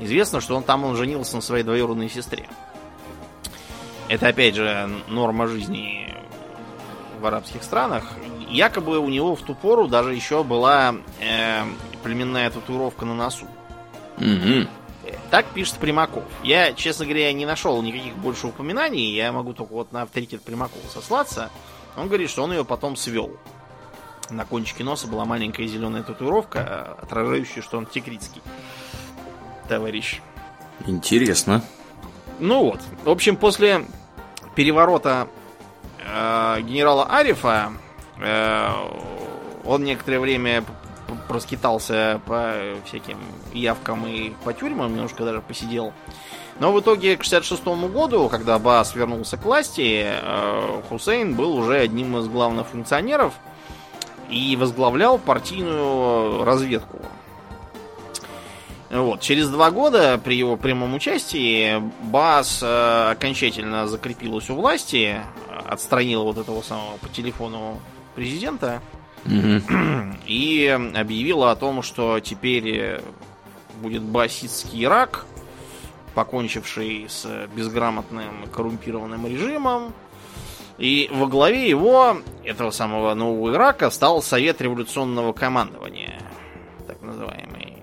Известно, 0.00 0.40
что 0.40 0.56
он 0.56 0.62
там 0.62 0.84
он 0.84 0.96
женился 0.96 1.36
на 1.36 1.42
своей 1.42 1.64
двоюродной 1.64 2.08
сестре. 2.08 2.48
Это 4.08 4.28
опять 4.28 4.54
же 4.54 4.88
норма 5.08 5.46
жизни 5.46 6.14
в 7.20 7.26
арабских 7.26 7.62
странах. 7.62 8.12
Якобы 8.48 8.98
у 8.98 9.08
него 9.08 9.34
в 9.34 9.42
ту 9.42 9.54
пору 9.54 9.88
даже 9.88 10.14
еще 10.14 10.44
была 10.44 10.94
э, 11.20 11.64
племенная 12.02 12.50
татуировка 12.50 13.04
на 13.04 13.14
носу. 13.14 13.46
Угу. 14.18 14.68
Так 15.30 15.46
пишет 15.46 15.74
Примаков. 15.76 16.24
Я, 16.42 16.72
честно 16.72 17.04
говоря, 17.04 17.32
не 17.32 17.46
нашел 17.46 17.80
никаких 17.82 18.16
больше 18.16 18.46
упоминаний. 18.48 19.14
Я 19.14 19.32
могу 19.32 19.52
только 19.52 19.72
вот 19.72 19.92
на 19.92 20.02
авторитет 20.02 20.42
Примакова 20.42 20.82
сослаться. 20.92 21.50
Он 21.96 22.08
говорит, 22.08 22.30
что 22.30 22.42
он 22.42 22.52
ее 22.52 22.64
потом 22.64 22.96
свел. 22.96 23.36
На 24.30 24.44
кончике 24.44 24.82
носа 24.84 25.06
была 25.06 25.24
маленькая 25.24 25.66
зеленая 25.66 26.02
татуировка, 26.02 26.96
отражающая, 27.00 27.62
что 27.62 27.78
он 27.78 27.86
тикритский 27.86 28.42
товарищ. 29.68 30.20
Интересно. 30.86 31.62
Ну 32.38 32.64
вот. 32.64 32.80
В 33.04 33.10
общем, 33.10 33.36
после 33.36 33.86
переворота 34.54 35.28
э, 36.04 36.60
генерала 36.62 37.06
Арифа 37.06 37.72
э, 38.18 38.68
он 39.64 39.84
некоторое 39.84 40.20
время 40.20 40.64
проскитался 41.28 42.20
по 42.26 42.54
всяким 42.84 43.18
явкам 43.52 44.06
и 44.06 44.30
по 44.44 44.52
тюрьмам, 44.52 44.94
немножко 44.94 45.24
даже 45.24 45.40
посидел. 45.40 45.92
Но 46.58 46.72
в 46.72 46.80
итоге 46.80 47.16
к 47.16 47.24
66 47.24 47.64
году, 47.64 48.28
когда 48.28 48.58
Баас 48.58 48.94
вернулся 48.94 49.36
к 49.36 49.44
власти, 49.44 50.06
э, 50.06 50.80
Хусейн 50.88 51.34
был 51.34 51.56
уже 51.56 51.78
одним 51.78 52.16
из 52.16 52.28
главных 52.28 52.66
функционеров 52.68 53.34
и 54.30 54.56
возглавлял 54.56 55.18
партийную 55.18 56.44
разведку. 56.44 57.00
Вот. 58.88 59.20
Через 59.20 59.48
два 59.48 59.70
года 59.70 60.18
при 60.22 60.36
его 60.36 60.56
прямом 60.56 60.94
участии 60.94 61.82
Баас 62.04 62.60
э, 62.62 63.10
окончательно 63.10 63.86
закрепилась 63.86 64.48
у 64.48 64.54
власти, 64.54 65.20
отстранил 65.66 66.24
вот 66.24 66.38
этого 66.38 66.62
самого 66.62 66.96
по 66.98 67.08
телефону 67.08 67.80
президента 68.14 68.80
и 70.26 70.66
объявила 70.94 71.50
о 71.50 71.56
том, 71.56 71.82
что 71.82 72.20
теперь 72.20 73.00
будет 73.80 74.02
басистский 74.02 74.84
Ирак, 74.84 75.26
покончивший 76.14 77.06
с 77.08 77.26
безграмотным 77.54 78.46
коррумпированным 78.52 79.26
режимом. 79.26 79.92
И 80.78 81.08
во 81.12 81.26
главе 81.26 81.68
его, 81.68 82.18
этого 82.44 82.70
самого 82.70 83.14
нового 83.14 83.54
Ирака, 83.54 83.90
стал 83.90 84.22
Совет 84.22 84.60
революционного 84.60 85.32
командования, 85.32 86.20
так 86.86 87.00
называемый. 87.00 87.74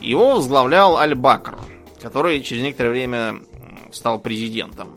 Его 0.00 0.34
возглавлял 0.34 0.96
Аль-Бакр, 0.96 1.58
который 2.00 2.42
через 2.42 2.62
некоторое 2.62 2.90
время 2.90 3.40
стал 3.92 4.18
президентом. 4.18 4.88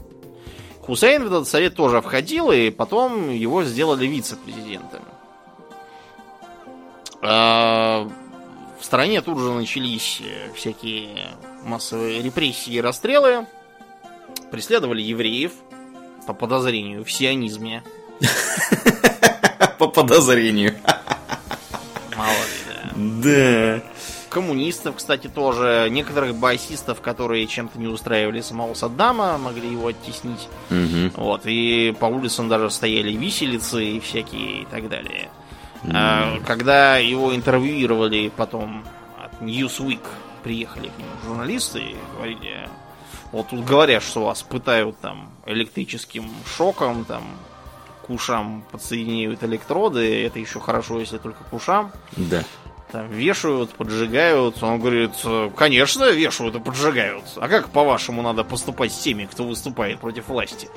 Хусейн 0.82 1.24
в 1.24 1.28
этот 1.28 1.48
совет 1.48 1.76
тоже 1.76 2.02
входил, 2.02 2.52
и 2.52 2.70
потом 2.70 3.30
его 3.30 3.64
сделали 3.64 4.06
вице-президентом. 4.06 5.02
А, 7.26 8.10
в 8.80 8.86
стране 8.86 9.22
тут 9.22 9.40
же 9.40 9.52
начались 9.52 10.22
э, 10.22 10.52
всякие 10.54 11.28
массовые 11.64 12.22
репрессии 12.22 12.74
и 12.74 12.82
расстрелы. 12.82 13.46
Преследовали 14.52 15.02
евреев 15.02 15.54
по 16.28 16.34
подозрению 16.34 17.06
в 17.06 17.12
сионизме. 17.12 17.84
По 19.80 19.88
подозрению. 19.88 20.76
Мало 22.16 22.32
ли, 22.32 23.22
да. 23.24 23.82
Да. 23.82 23.84
Коммунистов, 24.30 24.96
кстати, 24.98 25.28
тоже. 25.28 25.88
Некоторых 25.90 26.36
басистов, 26.36 27.02
которые 27.02 27.48
чем-то 27.48 27.80
не 27.80 27.88
устраивали 27.88 28.42
самого 28.42 28.74
Саддама, 28.76 29.38
могли 29.38 29.70
его 29.70 29.88
оттеснить. 29.88 30.48
Угу. 30.70 31.22
Вот. 31.22 31.42
И 31.46 31.94
по 32.00 32.06
улицам 32.06 32.50
даже 32.50 32.70
стояли 32.70 33.12
виселицы 33.12 33.84
и 33.84 34.00
всякие 34.00 34.62
и 34.62 34.66
так 34.66 34.88
далее. 34.90 35.30
Mm. 35.84 36.44
Когда 36.46 36.98
его 36.98 37.36
интервьюировали 37.36 38.32
потом 38.36 38.86
от 39.22 39.42
Newsweek, 39.42 40.02
приехали 40.44 40.90
к 40.90 40.98
нему 40.98 41.12
журналисты 41.26 41.80
и 41.80 41.96
говорили, 42.16 42.70
вот 43.32 43.50
тут 43.50 43.66
говорят, 43.66 44.04
что 44.04 44.26
вас 44.26 44.44
пытают 44.44 45.00
там 45.00 45.32
электрическим 45.46 46.30
шоком, 46.46 47.06
там 47.06 47.24
к 48.06 48.10
ушам 48.10 48.64
подсоединяют 48.72 49.44
электроды, 49.44 50.26
это 50.26 50.40
еще 50.40 50.60
хорошо, 50.60 51.00
если 51.00 51.18
только 51.18 51.44
к 51.44 51.54
ушам. 51.54 51.92
Да. 52.16 52.44
Там 52.92 53.10
вешают, 53.10 53.72
поджигают. 53.72 54.62
Он 54.62 54.80
говорит, 54.80 55.14
конечно, 55.56 56.12
вешают 56.12 56.56
и 56.56 56.60
поджигают. 56.60 57.24
А 57.38 57.48
как, 57.48 57.70
по-вашему, 57.70 58.22
надо 58.22 58.44
поступать 58.44 58.94
с 58.94 59.00
теми, 59.00 59.26
кто 59.26 59.46
выступает 59.46 60.00
против 60.00 60.28
власти? 60.28 60.70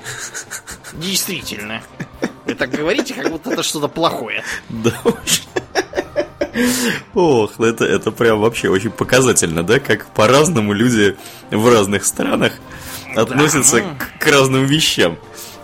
Действительно. 0.93 1.83
Вы 2.47 2.55
так 2.55 2.69
говорите, 2.69 3.13
как 3.13 3.29
будто 3.29 3.51
это 3.51 3.61
что-то 3.61 3.87
плохое. 3.89 4.43
Да 4.69 4.91
уж. 5.03 5.43
Ох, 7.13 7.59
это, 7.59 7.85
это 7.85 8.11
прям 8.11 8.39
вообще 8.39 8.69
очень 8.69 8.89
показательно, 8.89 9.63
да, 9.63 9.79
как 9.79 10.07
по-разному 10.07 10.73
люди 10.73 11.17
в 11.51 11.71
разных 11.71 12.05
странах 12.05 12.53
относятся 13.15 13.81
да. 13.81 13.83
к, 13.95 14.23
к 14.23 14.27
разным 14.27 14.65
вещам. 14.65 15.17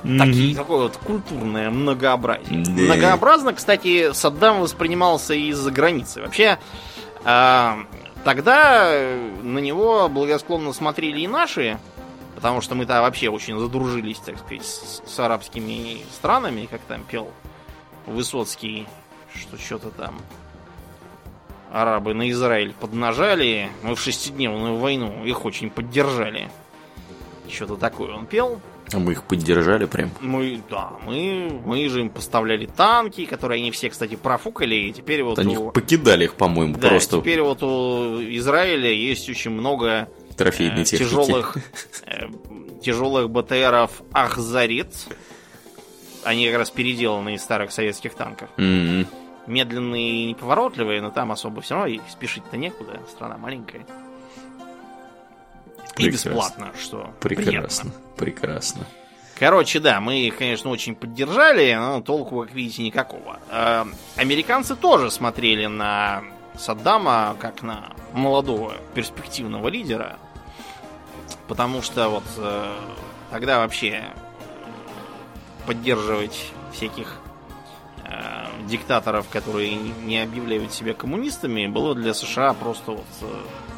Такие, 0.04 0.52
mm-hmm. 0.52 0.56
Такое 0.56 0.78
вот 0.84 0.98
культурное 0.98 1.70
многообразие. 1.70 2.62
Yeah. 2.62 2.86
Многообразно, 2.86 3.54
кстати, 3.54 4.12
Саддам 4.12 4.60
воспринимался 4.60 5.34
из-за 5.34 5.72
границы. 5.72 6.22
Вообще, 6.22 6.60
э, 7.24 7.74
тогда 8.26 8.92
на 9.42 9.60
него 9.60 10.10
благосклонно 10.10 10.74
смотрели 10.74 11.22
и 11.22 11.28
наши, 11.28 11.80
потому 12.36 12.62
что 12.62 12.76
мы-то 12.76 13.02
вообще 13.02 13.30
очень 13.30 13.60
задружились, 13.60 14.20
так 14.20 14.38
сказать, 14.40 14.66
с, 14.66 15.02
с 15.06 15.20
арабскими 15.20 16.02
странами, 16.12 16.68
как 16.70 16.82
там 16.82 17.04
пел 17.04 17.32
Высоцкий, 18.06 18.88
что 19.34 19.58
что-то 19.58 19.90
там 19.90 20.20
арабы 21.74 22.14
на 22.14 22.30
Израиль 22.30 22.74
поднажали, 22.80 23.70
мы 23.82 23.96
в 23.96 24.00
шестидневную 24.00 24.78
войну 24.78 25.26
их 25.26 25.44
очень 25.44 25.70
поддержали. 25.70 26.50
Что-то 27.50 27.76
такое 27.76 28.14
он 28.14 28.28
пел. 28.28 28.62
А 28.94 29.00
мы 29.00 29.14
их 29.14 29.24
поддержали 29.24 29.86
прям? 29.86 30.12
Мы, 30.22 30.62
да, 30.70 30.92
мы, 31.04 31.62
мы 31.66 31.90
же 31.90 32.02
им 32.02 32.10
поставляли 32.10 32.68
танки, 32.68 33.26
которые 33.26 33.60
они 33.60 33.72
все, 33.72 33.90
кстати, 33.90 34.16
профукали, 34.16 34.76
и 34.76 34.94
теперь 34.94 35.24
вот... 35.24 35.40
Они 35.40 35.58
у... 35.58 35.72
покидали 35.72 36.26
их, 36.26 36.36
по-моему, 36.36 36.76
да, 36.78 36.90
просто. 36.90 37.20
теперь 37.20 37.42
вот 37.42 37.64
у 37.64 38.22
Израиля 38.22 38.92
есть 38.92 39.28
очень 39.30 39.52
много 39.52 40.10
Трофейной 40.36 40.82
э, 40.82 40.86
тяжелых, 40.86 41.58
э, 42.06 42.28
тяжелых 42.82 43.30
БТРов 43.30 44.02
Ахзарит. 44.12 44.94
Они 46.24 46.48
как 46.48 46.58
раз 46.58 46.70
переделаны 46.70 47.36
из 47.36 47.42
старых 47.42 47.72
советских 47.72 48.16
танков. 48.16 48.50
Mm-hmm. 48.58 49.08
Медленные 49.48 50.10
и 50.10 50.26
неповоротливые, 50.26 51.02
но 51.02 51.12
там 51.12 51.32
особо 51.32 51.62
все 51.62 51.76
равно 51.76 52.02
спешить-то 52.10 52.56
некуда, 52.56 53.02
страна 53.10 53.38
маленькая. 53.38 53.86
Прекрасно. 55.96 56.02
И 56.02 56.10
бесплатно, 56.10 56.72
что 56.82 57.14
прекрасно. 57.20 57.92
Приятно. 57.92 57.94
Прекрасно. 58.18 58.88
Короче, 59.38 59.80
да, 59.80 60.00
мы 60.00 60.20
их, 60.20 60.38
конечно, 60.38 60.70
очень 60.70 60.96
поддержали, 60.96 61.74
но 61.74 62.02
толку, 62.02 62.42
как 62.42 62.54
видите, 62.54 62.84
никакого. 62.84 63.40
Э, 63.50 63.84
американцы 64.16 64.76
тоже 64.76 65.12
смотрели 65.12 65.66
на 65.66 66.24
Саддама 66.58 67.36
как 67.40 67.62
на 67.64 67.92
молодого 68.14 68.74
перспективного 68.94 69.68
лидера. 69.68 70.18
Потому 71.48 71.82
что 71.82 72.10
вот 72.10 72.24
э, 72.38 72.76
тогда 73.32 73.60
вообще 73.60 74.04
поддерживать 75.66 76.52
всяких 76.72 77.20
э, 78.06 78.46
диктаторов, 78.68 79.28
которые 79.30 79.76
не 79.76 80.20
объявляют 80.20 80.72
себя 80.74 80.94
коммунистами, 80.94 81.68
было 81.68 81.96
для 81.96 82.14
США 82.14 82.54
просто 82.54 82.92
вот 82.92 83.06
э, 83.22 83.26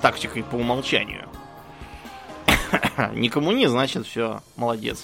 тактикой 0.01 0.43
по 0.43 0.55
умолчанию. 0.55 1.27
не 3.13 3.29
коммунист, 3.29 3.71
значит 3.71 4.05
все, 4.05 4.41
молодец. 4.55 5.03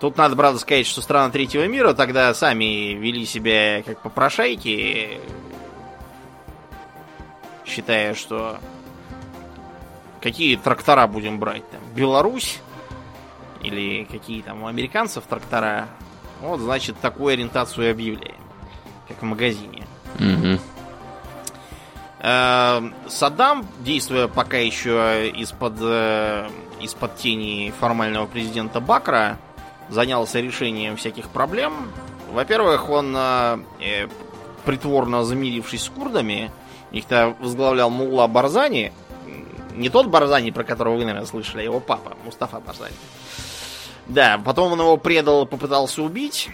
Тут 0.00 0.16
надо, 0.16 0.34
правда, 0.34 0.58
сказать, 0.58 0.86
что 0.86 1.02
страны 1.02 1.30
третьего 1.30 1.66
мира 1.66 1.92
тогда 1.92 2.32
сами 2.32 2.94
вели 2.94 3.26
себя 3.26 3.82
как 3.82 4.00
попрошайки, 4.00 5.20
считая, 7.66 8.14
что 8.14 8.58
какие 10.22 10.56
трактора 10.56 11.06
будем 11.06 11.38
брать 11.38 11.68
там? 11.70 11.80
Беларусь 11.94 12.60
или 13.62 14.04
какие 14.04 14.40
там 14.40 14.62
у 14.62 14.68
американцев 14.68 15.24
трактора? 15.28 15.88
Вот, 16.40 16.60
значит, 16.60 16.98
такую 17.00 17.34
ориентацию 17.34 17.90
объявляем, 17.90 18.40
как 19.06 19.20
в 19.20 19.24
магазине. 19.24 19.86
Угу. 20.14 20.58
Саддам, 23.08 23.66
действуя 23.80 24.28
пока 24.28 24.58
еще 24.58 25.30
из-под 25.30 25.74
э, 25.80 26.48
из-под 26.80 27.16
тени 27.16 27.72
формального 27.78 28.26
президента 28.26 28.80
Бакра, 28.80 29.38
занялся 29.90 30.40
решением 30.40 30.96
всяких 30.96 31.28
проблем. 31.28 31.90
Во-первых, 32.32 32.88
он, 32.88 33.14
э, 33.16 33.58
э, 33.80 34.08
притворно 34.64 35.24
замирившись 35.24 35.82
с 35.82 35.88
курдами, 35.88 36.50
их-то 36.92 37.36
возглавлял 37.40 37.90
Мулла 37.90 38.26
Барзани, 38.26 38.92
не 39.74 39.88
тот 39.88 40.06
Барзани, 40.06 40.50
про 40.50 40.64
которого 40.64 40.96
вы, 40.96 41.04
наверное, 41.04 41.26
слышали, 41.26 41.60
а 41.60 41.64
его 41.64 41.80
папа, 41.80 42.16
Мустафа 42.24 42.60
Барзани. 42.60 42.94
Да, 44.06 44.40
потом 44.44 44.72
он 44.72 44.80
его 44.80 44.96
предал, 44.96 45.46
попытался 45.46 46.02
убить. 46.02 46.50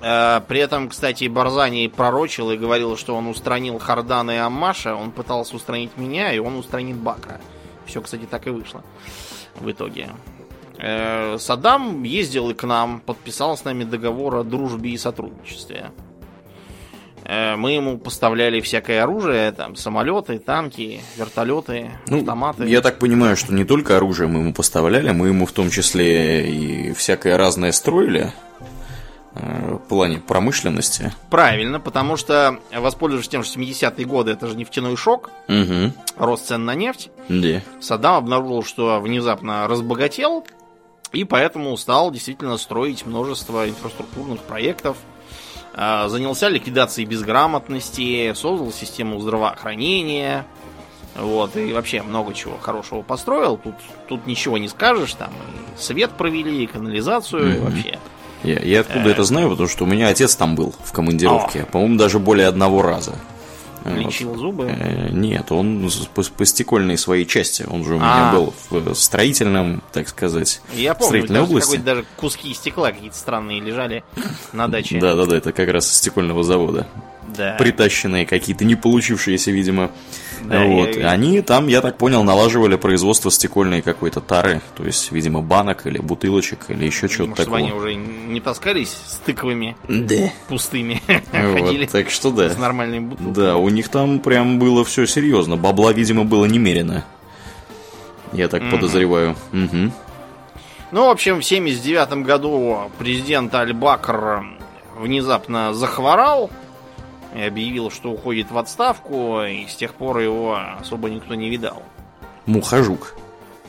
Э, 0.00 0.40
при 0.46 0.60
этом, 0.60 0.88
кстати, 0.88 1.28
Барзани 1.28 1.88
пророчил 1.88 2.50
и 2.50 2.56
говорил, 2.56 2.96
что 2.96 3.14
он 3.14 3.26
устранил 3.26 3.78
Хардана 3.78 4.30
и 4.32 4.36
Аммаша, 4.36 4.94
он 4.94 5.10
пытался 5.10 5.56
устранить 5.56 5.96
меня, 5.96 6.32
и 6.32 6.38
он 6.38 6.56
устранит 6.56 6.96
Бакра. 6.96 7.40
Все, 7.86 8.00
кстати, 8.00 8.26
так 8.28 8.46
и 8.46 8.50
вышло 8.50 8.82
в 9.60 9.70
итоге. 9.70 10.10
Э, 10.78 11.36
Саддам 11.38 12.02
ездил 12.02 12.50
и 12.50 12.54
к 12.54 12.64
нам, 12.64 13.00
подписал 13.00 13.56
с 13.56 13.64
нами 13.64 13.84
договор 13.84 14.36
о 14.36 14.44
дружбе 14.44 14.90
и 14.90 14.98
сотрудничестве. 14.98 15.90
Э, 17.24 17.56
мы 17.56 17.72
ему 17.72 17.98
поставляли 17.98 18.60
всякое 18.60 19.02
оружие, 19.02 19.50
там, 19.52 19.74
самолеты, 19.74 20.38
танки, 20.38 21.00
вертолеты, 21.16 21.90
ну, 22.06 22.18
автоматы. 22.18 22.68
Я 22.68 22.82
так 22.82 22.98
понимаю, 22.98 23.36
что 23.36 23.52
не 23.52 23.64
только 23.64 23.96
оружие 23.96 24.28
мы 24.28 24.40
ему 24.40 24.52
поставляли, 24.52 25.10
мы 25.10 25.28
ему 25.28 25.46
в 25.46 25.52
том 25.52 25.70
числе 25.70 26.48
и 26.48 26.92
всякое 26.92 27.36
разное 27.36 27.72
строили 27.72 28.32
э, 29.34 29.74
в 29.74 29.88
плане 29.88 30.18
промышленности. 30.18 31.12
Правильно, 31.28 31.80
потому 31.80 32.16
что, 32.16 32.60
воспользовавшись 32.72 33.30
тем, 33.30 33.42
что 33.42 33.58
70-е 33.58 34.04
годы 34.04 34.30
это 34.30 34.46
же 34.46 34.56
нефтяной 34.56 34.96
шок, 34.96 35.30
угу. 35.48 35.92
рост 36.16 36.46
цен 36.46 36.64
на 36.64 36.76
нефть, 36.76 37.10
да. 37.28 37.60
Саддам 37.80 38.16
обнаружил, 38.16 38.62
что 38.62 39.00
внезапно 39.00 39.66
разбогател, 39.66 40.46
и 41.12 41.24
поэтому 41.24 41.76
стал 41.76 42.10
действительно 42.10 42.56
строить 42.58 43.06
множество 43.06 43.68
инфраструктурных 43.68 44.40
проектов, 44.42 44.96
а, 45.74 46.08
занялся 46.08 46.48
ликвидацией 46.48 47.06
безграмотности, 47.06 48.32
создал 48.34 48.72
систему 48.72 49.20
здравоохранения, 49.20 50.46
вот, 51.16 51.56
и 51.56 51.72
вообще 51.72 52.02
много 52.02 52.34
чего 52.34 52.56
хорошего 52.58 53.02
построил. 53.02 53.56
Тут, 53.56 53.74
тут 54.08 54.26
ничего 54.26 54.58
не 54.58 54.68
скажешь, 54.68 55.14
там 55.14 55.30
и 55.30 55.80
свет 55.80 56.10
провели, 56.12 56.64
и 56.64 56.66
канализацию, 56.66 57.46
mm-hmm. 57.46 57.56
и 57.56 57.60
вообще. 57.60 57.98
Я, 58.42 58.60
я 58.60 58.80
откуда 58.80 59.08
э... 59.08 59.12
это 59.12 59.24
знаю, 59.24 59.50
потому 59.50 59.68
что 59.68 59.84
у 59.84 59.86
меня 59.86 60.08
отец 60.08 60.36
там 60.36 60.54
был 60.54 60.74
в 60.82 60.92
командировке, 60.92 61.64
по-моему, 61.64 61.96
даже 61.96 62.18
более 62.18 62.46
одного 62.46 62.82
раза. 62.82 63.14
Лечил 63.94 64.30
вот. 64.30 64.38
зубы? 64.38 64.66
Э, 64.68 65.08
нет, 65.10 65.52
он 65.52 65.90
по, 66.14 66.22
по 66.22 66.44
стекольной 66.44 66.98
своей 66.98 67.26
части. 67.26 67.66
Он 67.68 67.84
же 67.84 67.94
у 67.94 67.96
меня 67.96 68.30
а. 68.30 68.32
был 68.32 68.54
в 68.70 68.94
строительном, 68.94 69.82
так 69.92 70.08
сказать, 70.08 70.60
Я 70.74 70.94
помню, 70.94 71.06
строительной 71.08 71.40
области. 71.42 71.76
даже 71.76 72.04
куски 72.16 72.52
стекла 72.54 72.92
какие-то 72.92 73.16
странные 73.16 73.60
лежали 73.60 74.04
на 74.52 74.68
даче. 74.68 74.98
Да-да-да, 75.00 75.36
это 75.36 75.52
как 75.52 75.68
раз 75.68 75.90
из 75.90 75.96
стекольного 75.96 76.42
завода. 76.42 76.86
Да. 77.36 77.56
Притащенные 77.58 78.26
какие-то, 78.26 78.64
не 78.64 78.76
получившиеся, 78.76 79.50
видимо, 79.50 79.90
да, 80.44 80.64
вот. 80.64 80.96
Я... 80.96 81.10
Они 81.10 81.40
там, 81.40 81.66
я 81.66 81.80
так 81.80 81.98
понял, 81.98 82.22
налаживали 82.22 82.76
производство 82.76 83.30
стекольной 83.30 83.82
какой-то 83.82 84.20
тары. 84.20 84.60
То 84.76 84.84
есть, 84.84 85.10
видимо, 85.12 85.42
банок 85.42 85.86
или 85.86 85.98
бутылочек 85.98 86.66
или 86.68 86.84
еще 86.84 87.08
чего-то 87.08 87.34
такого. 87.36 87.58
они 87.58 87.72
уже 87.72 87.94
не 87.94 88.40
таскались 88.40 88.90
с 88.90 89.16
тыквами 89.24 89.76
да. 89.88 90.30
пустыми. 90.48 91.02
Вот, 91.32 91.90
так 91.90 92.10
что 92.10 92.30
да. 92.30 92.50
С 92.50 92.58
нормальной 92.58 93.00
бутылкой. 93.00 93.34
Да, 93.34 93.56
у 93.56 93.68
них 93.68 93.88
там 93.88 94.20
прям 94.20 94.58
было 94.58 94.84
все 94.84 95.06
серьезно. 95.06 95.56
Бабла, 95.56 95.92
видимо, 95.92 96.24
было 96.24 96.44
немерено. 96.44 97.04
Я 98.32 98.48
так 98.48 98.62
mm-hmm. 98.62 98.70
подозреваю. 98.70 99.36
Угу. 99.52 99.92
Ну, 100.92 101.06
в 101.06 101.10
общем, 101.10 101.40
в 101.40 101.44
79 101.44 102.24
году 102.24 102.90
президент 102.98 103.54
Аль-Бакр 103.54 104.44
внезапно 104.98 105.74
захворал 105.74 106.50
и 107.36 107.42
объявил, 107.42 107.90
что 107.90 108.10
уходит 108.10 108.50
в 108.50 108.56
отставку, 108.56 109.42
и 109.42 109.66
с 109.66 109.76
тех 109.76 109.94
пор 109.94 110.18
его 110.18 110.58
особо 110.80 111.10
никто 111.10 111.34
не 111.34 111.50
видал. 111.50 111.82
Мухожук. 112.46 113.14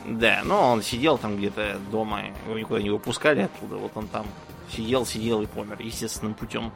Да, 0.06 0.40
но 0.44 0.70
он 0.72 0.82
сидел 0.82 1.18
там 1.18 1.36
где-то 1.36 1.76
дома, 1.92 2.22
его 2.46 2.58
никуда 2.58 2.80
не 2.80 2.90
выпускали 2.90 3.42
оттуда, 3.42 3.76
вот 3.76 3.92
он 3.94 4.08
там 4.08 4.26
сидел, 4.74 5.04
сидел 5.04 5.42
и 5.42 5.46
помер 5.46 5.76
естественным 5.80 6.34
путем. 6.34 6.72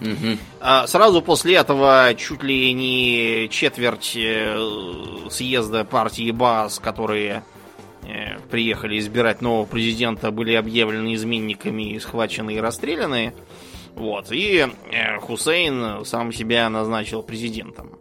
Угу. 0.00 0.38
А 0.60 0.86
сразу 0.86 1.22
после 1.22 1.54
этого 1.54 2.12
чуть 2.16 2.42
ли 2.42 2.72
не 2.74 3.48
четверть 3.50 4.14
э, 4.16 4.58
съезда 5.30 5.84
партии 5.84 6.30
БАС, 6.32 6.80
которые 6.80 7.44
э, 8.02 8.38
приехали 8.50 8.98
избирать 8.98 9.40
нового 9.40 9.64
президента, 9.64 10.30
были 10.30 10.54
объявлены 10.54 11.14
изменниками 11.14 11.98
схвачены 11.98 12.56
и 12.56 12.60
расстреляны. 12.60 13.32
Вот. 13.96 14.30
И 14.30 14.58
э, 14.92 15.18
Хусейн 15.20 16.04
сам 16.04 16.30
себя 16.30 16.68
назначил 16.68 17.22
президентом. 17.22 17.98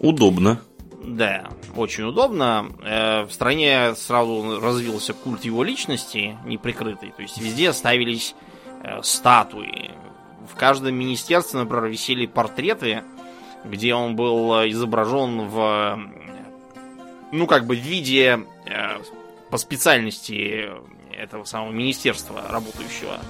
Удобно. 0.00 0.60
Да, 1.04 1.48
очень 1.76 2.04
удобно. 2.04 2.68
Э, 2.82 3.22
в 3.22 3.32
стране 3.32 3.94
сразу 3.94 4.60
развился 4.60 5.14
культ 5.14 5.44
его 5.44 5.62
личности 5.62 6.36
неприкрытый. 6.44 7.12
То 7.12 7.22
есть 7.22 7.38
везде 7.38 7.72
ставились 7.72 8.34
э, 8.82 9.00
статуи. 9.02 9.92
В 10.52 10.56
каждом 10.56 10.96
министерстве, 10.96 11.60
например, 11.60 11.86
висели 11.86 12.26
портреты, 12.26 13.04
где 13.64 13.94
он 13.94 14.16
был 14.16 14.68
изображен 14.68 15.46
в, 15.46 16.00
ну, 17.30 17.46
как 17.46 17.66
бы 17.66 17.76
в 17.76 17.78
виде 17.78 18.40
по 19.50 19.58
специальности 19.58 20.70
этого 21.12 21.44
самого 21.44 21.70
министерства 21.70 22.42
работающего 22.48 23.20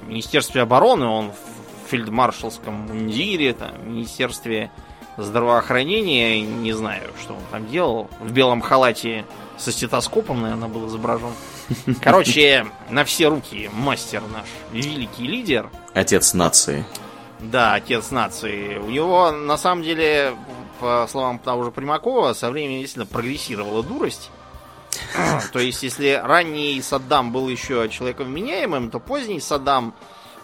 в 0.00 0.08
Министерстве 0.08 0.62
обороны, 0.62 1.06
он 1.06 1.30
в 1.30 1.90
фельдмаршалском 1.90 2.74
мундире, 2.74 3.54
там, 3.54 3.72
в 3.72 3.86
Министерстве 3.86 4.70
здравоохранения, 5.16 6.40
не 6.40 6.72
знаю, 6.72 7.10
что 7.20 7.34
он 7.34 7.42
там 7.50 7.66
делал. 7.68 8.08
В 8.20 8.32
белом 8.32 8.60
халате 8.60 9.24
со 9.56 9.70
стетоскопом, 9.72 10.42
наверное, 10.42 10.68
был 10.68 10.86
изображен. 10.88 11.32
Короче, 12.02 12.66
на 12.90 13.04
все 13.04 13.28
руки 13.28 13.70
мастер 13.72 14.22
наш, 14.32 14.46
великий 14.72 15.26
лидер. 15.26 15.70
Отец 15.92 16.34
нации. 16.34 16.84
Да, 17.40 17.74
отец 17.74 18.10
нации. 18.10 18.78
У 18.78 18.90
него, 18.90 19.30
на 19.30 19.56
самом 19.56 19.82
деле, 19.82 20.34
по 20.80 21.06
словам 21.10 21.38
того 21.38 21.64
же 21.64 21.70
Примакова, 21.70 22.32
со 22.32 22.50
временем 22.50 22.80
действительно 22.80 23.06
прогрессировала 23.06 23.82
дурость. 23.82 24.30
То 25.52 25.58
есть, 25.58 25.82
если 25.82 26.20
ранний 26.22 26.80
Саддам 26.82 27.32
был 27.32 27.48
еще 27.48 27.88
человеком 27.88 28.32
меняемым, 28.32 28.90
то 28.90 28.98
поздний 28.98 29.40
Саддам 29.40 29.94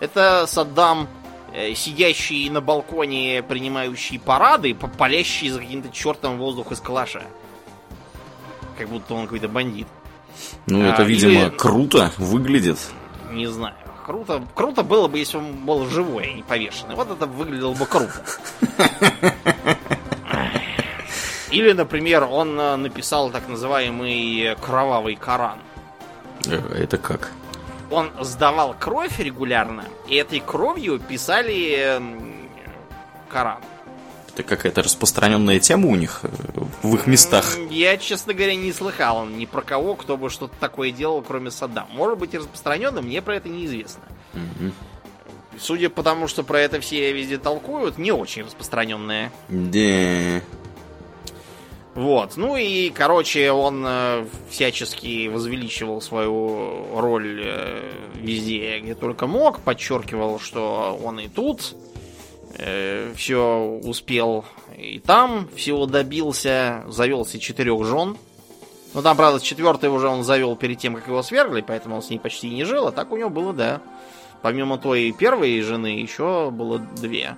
это 0.01 0.47
Саддам, 0.47 1.09
э, 1.53 1.75
сидящий 1.75 2.49
на 2.49 2.61
балконе, 2.61 3.43
принимающий 3.43 4.19
парады, 4.19 4.75
палящий 4.75 5.51
за 5.51 5.61
каким-то 5.61 5.91
чертом 5.91 6.39
воздух 6.39 6.73
из 6.73 6.81
калаша. 6.81 7.23
Как 8.79 8.89
будто 8.89 9.15
он 9.15 9.25
какой-то 9.25 9.49
бандит. 9.49 9.87
Ну, 10.67 10.83
это, 10.83 11.03
а, 11.03 11.05
видимо, 11.05 11.33
или... 11.33 11.49
круто 11.51 12.13
выглядит. 12.17 12.79
Не 13.31 13.47
знаю. 13.47 13.75
Круто, 14.07 14.43
круто 14.55 14.83
было 14.83 15.07
бы, 15.07 15.19
если 15.19 15.37
он 15.37 15.53
был 15.53 15.87
живой, 15.87 16.31
а 16.31 16.33
не 16.33 16.43
повешенный. 16.43 16.97
Вот 16.97 17.11
это 17.11 17.27
выглядело 17.27 17.75
бы 17.75 17.87
круто. 17.87 18.25
Или, 21.51 21.73
например, 21.73 22.25
он 22.25 22.59
э, 22.59 22.77
написал 22.77 23.31
так 23.31 23.49
называемый 23.49 24.57
кровавый 24.61 25.17
Коран. 25.17 25.59
Э, 26.47 26.61
это 26.75 26.97
как? 26.97 27.33
Он 27.91 28.11
сдавал 28.21 28.75
кровь 28.79 29.19
регулярно, 29.19 29.85
и 30.07 30.15
этой 30.15 30.39
кровью 30.41 31.01
писали 31.01 32.01
Коран. 33.29 33.61
Это 34.33 34.45
какая-то 34.45 34.83
распространенная 34.83 35.59
тема 35.59 35.89
у 35.89 35.97
них 35.97 36.21
э, 36.23 36.29
в 36.83 36.95
их 36.95 37.09
местах. 37.09 37.59
Я, 37.69 37.97
честно 37.97 38.33
говоря, 38.33 38.55
не 38.55 38.73
слыхал 38.73 39.27
ни 39.27 39.45
про 39.45 39.63
кого, 39.63 39.97
кто 39.97 40.17
бы 40.17 40.31
что-то 40.31 40.55
такое 40.61 40.93
делал, 40.93 41.21
кроме 41.23 41.51
Саддама. 41.51 41.89
Может 41.93 42.19
быть 42.19 42.35
и 42.35 42.39
распространенным, 42.39 43.07
мне 43.07 43.23
про 43.23 43.37
это 43.37 43.49
неизвестно. 43.49 44.03
Мгм. 44.35 44.73
Судя 45.59 45.91
по 45.91 46.03
тому, 46.05 46.29
что 46.29 46.45
про 46.45 46.61
это 46.61 46.81
все 46.81 47.13
везде 47.13 47.39
толкуют, 47.39 47.99
не 47.99 48.13
очень 48.13 48.45
распространенное. 48.45 49.33
Да. 49.49 50.41
Вот. 51.95 52.37
Ну 52.37 52.57
и, 52.57 52.91
короче, 52.91 53.51
он 53.51 53.85
э, 53.87 54.25
всячески 54.49 55.29
возвеличивал 55.29 56.01
свою 56.01 56.99
роль 56.99 57.41
э, 57.43 57.93
везде, 58.15 58.79
где 58.81 58.95
только 58.95 59.27
мог, 59.27 59.61
подчеркивал, 59.61 60.39
что 60.39 60.99
он 61.03 61.21
и 61.21 61.29
тут 61.29 61.77
все 63.15 63.81
успел, 63.85 64.45
и 64.77 64.99
там 64.99 65.49
всего 65.55 65.87
добился, 65.87 66.85
завел 66.89 67.25
себе 67.25 67.41
четырех 67.41 67.83
жен. 67.87 68.19
Ну 68.93 69.03
там, 69.03 69.17
правда, 69.17 69.41
четвертый 69.41 69.89
уже 69.89 70.09
он 70.09 70.25
завел 70.25 70.57
перед 70.57 70.79
тем, 70.79 70.97
как 70.97 71.07
его 71.07 71.23
свергли, 71.23 71.61
поэтому 71.61 71.97
он 71.97 72.03
с 72.03 72.11
ней 72.11 72.19
почти 72.19 72.51
не 72.51 72.65
жил, 72.65 72.89
а 72.89 72.93
так 72.93 73.13
у 73.13 73.17
него 73.17 73.31
было, 73.31 73.53
да. 73.53 73.81
Помимо 74.43 74.79
той 74.79 75.13
первой 75.13 75.61
жены, 75.63 76.01
еще 76.01 76.51
было 76.51 76.79
две. 76.79 77.37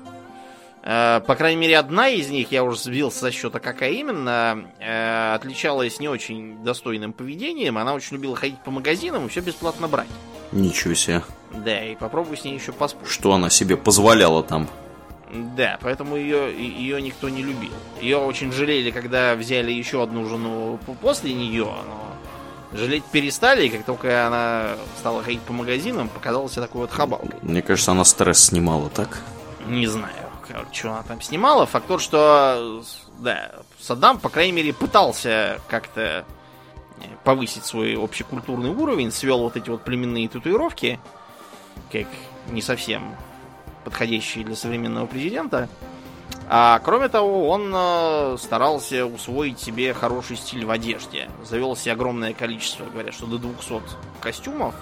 Э, 0.82 1.20
По 1.26 1.36
крайней 1.36 1.60
мере, 1.60 1.78
одна 1.78 2.08
из 2.08 2.28
них, 2.28 2.50
я 2.50 2.64
уже 2.64 2.78
сбился 2.78 3.20
со 3.20 3.30
счета, 3.30 3.60
какая 3.60 3.90
именно, 3.92 4.64
э, 4.80 5.34
отличалась 5.34 6.00
не 6.00 6.08
очень 6.08 6.62
достойным 6.64 7.12
поведением. 7.12 7.78
Она 7.78 7.94
очень 7.94 8.16
любила 8.16 8.34
ходить 8.36 8.58
по 8.62 8.70
магазинам 8.70 9.26
и 9.26 9.28
все 9.28 9.40
бесплатно 9.40 9.86
брать. 9.88 10.08
Ничего 10.50 10.94
себе. 10.94 11.22
Да, 11.52 11.84
и 11.84 11.94
попробуй 11.94 12.36
с 12.36 12.44
ней 12.44 12.54
еще 12.54 12.72
поспорить. 12.72 13.10
Что 13.10 13.32
она 13.32 13.48
себе 13.48 13.76
позволяла 13.76 14.42
там? 14.42 14.68
Да, 15.56 15.78
поэтому 15.80 16.16
ее, 16.16 16.52
ее 16.54 17.00
никто 17.00 17.28
не 17.30 17.42
любил. 17.42 17.72
Ее 18.00 18.18
очень 18.18 18.52
жалели, 18.52 18.90
когда 18.90 19.34
взяли 19.34 19.72
еще 19.72 20.02
одну 20.02 20.28
жену 20.28 20.78
после 21.00 21.32
нее, 21.32 21.64
но 21.64 22.78
жалеть 22.78 23.04
перестали, 23.04 23.66
и 23.66 23.68
как 23.70 23.84
только 23.84 24.26
она 24.26 24.76
стала 24.98 25.22
ходить 25.22 25.40
по 25.40 25.54
магазинам, 25.54 26.08
показалась 26.10 26.52
такой 26.52 26.82
вот 26.82 26.90
хабалкой. 26.90 27.38
Мне 27.40 27.62
кажется, 27.62 27.92
она 27.92 28.04
стресс 28.04 28.44
снимала, 28.44 28.90
так? 28.90 29.20
Не 29.66 29.86
знаю, 29.86 30.12
что 30.72 30.90
она 30.90 31.02
там 31.02 31.20
снимала. 31.20 31.66
Факт 31.66 31.86
тот, 31.86 32.00
что, 32.00 32.82
да, 33.18 33.52
Саддам, 33.80 34.18
по 34.18 34.28
крайней 34.28 34.52
мере, 34.52 34.72
пытался 34.72 35.60
как-то 35.68 36.24
э, 36.98 37.04
повысить 37.24 37.64
свой 37.64 37.96
общекультурный 37.96 38.70
уровень, 38.70 39.10
свел 39.10 39.40
вот 39.40 39.56
эти 39.56 39.70
вот 39.70 39.82
племенные 39.82 40.28
татуировки, 40.28 41.00
как 41.90 42.06
не 42.50 42.62
совсем 42.62 43.16
подходящие 43.84 44.44
для 44.44 44.56
современного 44.56 45.06
президента. 45.06 45.68
А 46.48 46.80
кроме 46.80 47.08
того, 47.08 47.48
он 47.48 47.72
э, 47.74 48.36
старался 48.38 49.06
усвоить 49.06 49.58
себе 49.58 49.94
хороший 49.94 50.36
стиль 50.36 50.64
в 50.64 50.70
одежде. 50.70 51.30
Завел 51.44 51.76
себе 51.76 51.92
огромное 51.92 52.34
количество, 52.34 52.84
говорят, 52.84 53.14
что 53.14 53.26
до 53.26 53.38
200 53.38 53.82
костюмов. 54.20 54.74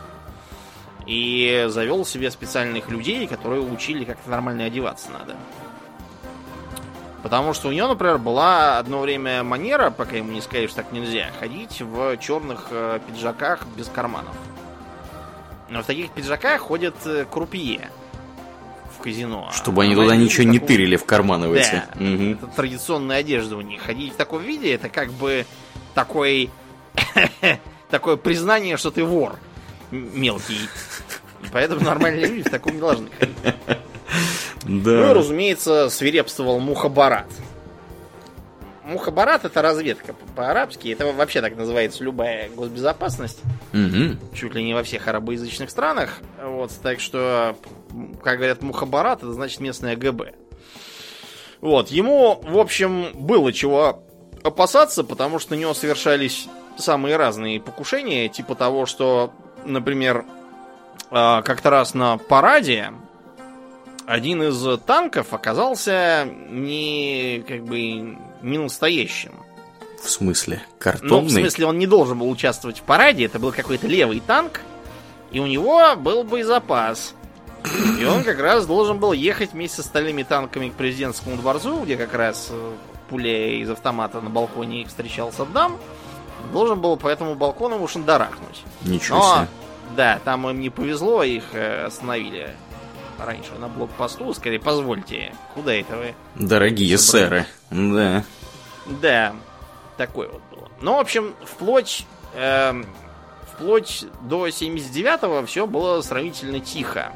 И 1.06 1.66
завел 1.68 2.04
себе 2.04 2.30
специальных 2.30 2.88
людей, 2.88 3.26
которые 3.26 3.62
учили, 3.62 4.04
как 4.04 4.18
нормально 4.26 4.64
одеваться 4.64 5.10
надо. 5.10 5.36
Потому 7.22 7.52
что 7.52 7.68
у 7.68 7.72
него, 7.72 7.88
например, 7.88 8.18
была 8.18 8.78
одно 8.78 9.00
время 9.00 9.42
манера, 9.44 9.90
пока 9.90 10.16
ему 10.16 10.32
не 10.32 10.40
сказали, 10.40 10.66
что 10.68 10.76
так 10.76 10.92
нельзя, 10.92 11.30
ходить 11.38 11.80
в 11.82 12.16
черных 12.16 12.68
э, 12.70 12.98
пиджаках 13.06 13.66
без 13.76 13.88
карманов. 13.88 14.34
Но 15.68 15.82
в 15.82 15.86
таких 15.86 16.10
пиджаках 16.12 16.62
ходят 16.62 16.94
э, 17.04 17.26
крупье 17.30 17.90
в 18.98 19.02
казино. 19.02 19.50
Чтобы 19.52 19.84
они 19.84 19.94
туда 19.94 20.16
ничего 20.16 20.44
в 20.44 20.50
не 20.50 20.58
тырили 20.58 20.96
в 20.96 21.04
карманы 21.04 21.48
в 21.48 21.52
эти. 21.52 21.70
Да, 21.72 21.84
Мгм. 22.02 22.32
это 22.32 22.46
традиционная 22.48 23.18
одежда 23.18 23.56
у 23.56 23.60
них. 23.60 23.82
Ходить 23.82 24.14
в 24.14 24.16
таком 24.16 24.42
виде, 24.42 24.72
это 24.74 24.88
как 24.88 25.12
бы 25.12 25.44
такой... 25.94 26.50
такое 27.90 28.16
признание, 28.16 28.76
что 28.78 28.90
ты 28.90 29.04
вор 29.04 29.38
мелкий. 29.90 30.68
Поэтому 31.52 31.82
нормальные 31.82 32.26
люди 32.26 32.48
в 32.48 32.50
таком 32.50 32.74
не 32.74 32.80
должны 32.80 33.08
ходить. 33.18 33.36
Ну 34.64 34.78
и, 34.78 34.82
Да. 34.82 35.14
разумеется, 35.14 35.88
свирепствовал 35.90 36.58
Мухабарат. 36.60 37.26
Мухабарат 38.84 39.44
это 39.44 39.62
разведка 39.62 40.14
по- 40.14 40.26
по-арабски. 40.36 40.88
Это 40.88 41.06
вообще 41.12 41.40
так 41.40 41.56
называется 41.56 42.02
любая 42.02 42.48
госбезопасность. 42.50 43.40
Мгм. 43.72 44.18
Чуть 44.34 44.54
ли 44.54 44.64
не 44.64 44.74
во 44.74 44.82
всех 44.82 45.06
арабоязычных 45.06 45.70
странах. 45.70 46.18
Вот, 46.42 46.72
так 46.82 46.98
что, 47.00 47.56
как 48.22 48.38
говорят, 48.38 48.62
Мухабарат, 48.62 49.18
это 49.18 49.32
значит 49.32 49.60
местное 49.60 49.96
ГБ. 49.96 50.34
Вот, 51.60 51.88
ему, 51.90 52.40
в 52.42 52.58
общем, 52.58 53.10
было 53.14 53.52
чего 53.52 54.02
опасаться, 54.42 55.04
потому 55.04 55.38
что 55.38 55.54
на 55.54 55.58
него 55.60 55.74
совершались 55.74 56.48
самые 56.78 57.16
разные 57.16 57.60
покушения, 57.60 58.28
типа 58.28 58.54
того, 58.54 58.86
что, 58.86 59.32
например, 59.66 60.24
а, 61.10 61.42
как-то 61.42 61.68
раз 61.70 61.92
на 61.94 62.16
параде 62.16 62.92
один 64.06 64.42
из 64.42 64.80
танков 64.80 65.32
оказался 65.32 66.28
не 66.48 67.44
как 67.46 67.64
бы 67.64 68.16
не 68.42 68.58
настоящим. 68.58 69.32
В 70.02 70.08
смысле? 70.08 70.62
Ну, 70.64 70.74
в 70.76 70.78
Картонный? 70.82 71.30
смысле, 71.30 71.66
он 71.66 71.78
не 71.78 71.86
должен 71.86 72.18
был 72.18 72.30
участвовать 72.30 72.78
в 72.78 72.82
параде, 72.82 73.26
это 73.26 73.38
был 73.38 73.52
какой-то 73.52 73.86
левый 73.86 74.20
танк, 74.20 74.62
и 75.30 75.40
у 75.40 75.46
него 75.46 75.94
был 75.96 76.24
боезапас. 76.24 77.14
И 78.00 78.04
он 78.06 78.24
как 78.24 78.40
раз 78.40 78.66
должен 78.66 78.98
был 78.98 79.12
ехать 79.12 79.52
вместе 79.52 79.82
с 79.82 79.84
остальными 79.84 80.22
танками 80.22 80.70
к 80.70 80.74
президентскому 80.74 81.36
дворцу, 81.36 81.82
где 81.84 81.96
как 81.98 82.14
раз 82.14 82.48
э, 82.50 82.72
пуля 83.10 83.60
из 83.60 83.68
автомата 83.68 84.22
на 84.22 84.30
балконе 84.30 84.80
их 84.82 84.88
встречал 84.88 85.30
Саддам. 85.30 85.76
Должен 86.54 86.80
был 86.80 86.96
по 86.96 87.06
этому 87.08 87.34
балкону 87.34 87.74
его 87.74 87.86
шандарахнуть. 87.86 88.62
Ничего 88.82 89.18
Но, 89.18 89.34
себе. 89.36 89.48
да, 89.94 90.18
там 90.24 90.48
им 90.48 90.58
не 90.58 90.70
повезло, 90.70 91.22
их 91.22 91.44
э, 91.52 91.84
остановили 91.84 92.56
раньше 93.24 93.52
на 93.58 93.68
блокпосту. 93.68 94.32
Скорее, 94.34 94.58
позвольте, 94.58 95.34
куда 95.54 95.74
это 95.74 95.96
вы? 95.96 96.14
Дорогие 96.34 96.98
сэры. 96.98 97.46
Да. 97.70 98.24
Да, 98.86 99.34
такое 99.96 100.28
вот 100.28 100.42
было. 100.50 100.68
Ну, 100.80 100.96
в 100.96 101.00
общем, 101.00 101.34
вплоть, 101.44 102.06
эм, 102.34 102.86
вплоть 103.52 104.04
до 104.22 104.48
79-го 104.48 105.46
все 105.46 105.66
было 105.66 106.00
сравнительно 106.02 106.60
тихо. 106.60 107.12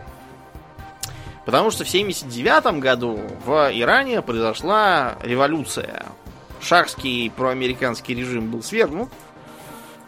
Потому 1.45 1.71
что 1.71 1.85
в 1.85 1.89
79 1.89 2.81
году 2.81 3.21
в 3.45 3.71
Иране 3.73 4.23
произошла 4.23 5.17
революция. 5.23 6.07
Шахский 6.61 7.31
проамериканский 7.31 8.15
режим 8.15 8.51
был 8.51 8.63
свергнут, 8.63 9.11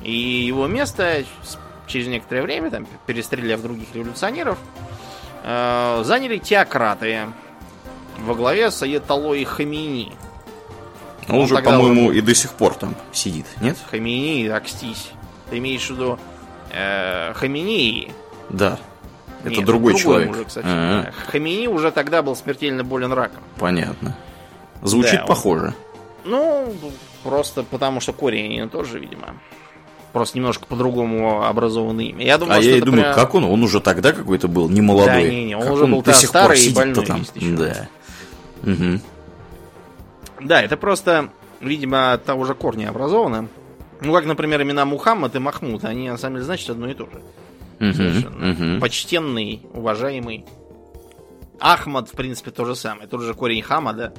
и 0.01 0.13
его 0.13 0.67
место 0.67 1.25
через 1.87 2.07
некоторое 2.07 2.43
время, 2.43 2.71
там, 2.71 2.87
перестреляв 3.07 3.61
других 3.61 3.95
революционеров, 3.95 4.59
э, 4.59 4.86
заняли 5.47 6.39
теократы 6.39 7.27
во 8.19 8.35
главе 8.35 8.71
с 8.71 8.83
Аятолой 8.83 9.45
Хамини. 9.45 10.13
Он, 11.29 11.37
Он 11.41 11.47
же, 11.49 11.57
по-моему, 11.59 12.07
уже- 12.07 12.19
и 12.19 12.21
до 12.21 12.35
сих 12.35 12.53
пор 12.53 12.75
там 12.75 12.95
сидит, 13.13 13.47
нет? 13.61 13.77
Хамини, 13.91 14.47
акстись. 14.49 15.11
Ты 15.51 15.59
имеешь 15.59 15.87
в 15.87 15.91
виду 15.91 16.19
э, 16.73 17.33
Хамини? 17.35 18.13
Да. 18.51 18.79
Это 19.45 19.57
Нет, 19.57 19.65
другой, 19.65 19.95
человек. 19.97 20.29
мужик 20.29 20.51
совсем, 20.51 20.73
А, 20.73 21.03
да. 21.05 21.13
Хамини 21.31 21.69
уже 21.69 21.91
тогда 21.93 22.23
был 22.23 22.35
смертельно 22.35 22.83
болен 22.85 23.13
раком. 23.13 23.43
Понятно. 23.59 24.17
Звучит 24.83 25.15
Да, 25.15 25.21
он- 25.23 25.27
похоже. 25.29 25.75
Ну, 26.25 26.75
просто 27.23 27.63
потому 27.63 28.01
что 28.01 28.13
корень 28.13 28.63
он 28.63 28.69
тоже, 28.69 28.99
видимо. 28.99 29.37
Просто 30.17 30.39
немножко 30.39 30.65
по-другому 30.65 31.45
образованное 31.45 32.07
имя. 32.07 32.25
Я 32.25 32.39
думаю, 32.39 32.59
а 32.59 32.63
что 32.63 32.71
я 32.71 32.79
и 32.79 32.81
думаю, 32.81 33.03
прям- 33.03 33.15
как 33.15 33.35
он? 33.35 33.45
Он 33.45 33.63
уже 33.63 33.83
тогда 33.83 34.15
какой-то 34.15 34.49
был, 34.49 34.67
не 34.71 34.81
молодой. 34.81 35.25
Да, 35.25 35.29
не-не, 35.29 35.55
он 35.59 35.63
Как 35.63 35.73
уже 35.73 35.87
был 35.87 36.01
до 36.01 36.15
сих 36.15 36.33
пор 36.33 36.41
старый 36.41 36.57
и 36.59 36.63
сидит-то 36.63 36.81
больной 36.81 37.05
там. 37.05 37.25
Да. 37.59 37.89
Мгм. 38.63 39.01
Да, 40.41 40.63
это 40.63 40.79
просто, 40.79 41.29
видимо, 41.61 42.15
от 42.15 42.25
того 42.25 42.47
же 42.47 42.55
корня 42.55 42.89
образовано. 42.89 43.49
Ну, 44.01 44.15
как, 44.15 44.25
например, 44.25 44.63
имена 44.63 44.87
Мухаммад 44.87 45.37
и 45.37 45.39
Махмуд, 45.39 45.85
они 45.85 46.09
на 46.09 46.17
самом 46.17 46.37
деле 46.37 46.47
значат 46.47 46.71
одно 46.71 46.89
и 46.89 46.95
то 46.95 47.05
же. 47.05 47.93
Совершенно. 47.93 48.47
Мгм. 48.47 48.81
Почтенный, 48.81 49.67
уважаемый. 49.75 50.47
Ахмад, 51.61 52.09
в 52.09 52.13
принципе, 52.13 52.51
то 52.53 52.65
же 52.65 52.75
самое. 52.75 53.07
Тот 53.07 53.21
же 53.21 53.35
корень 53.35 53.61
Хамада. 53.61 54.15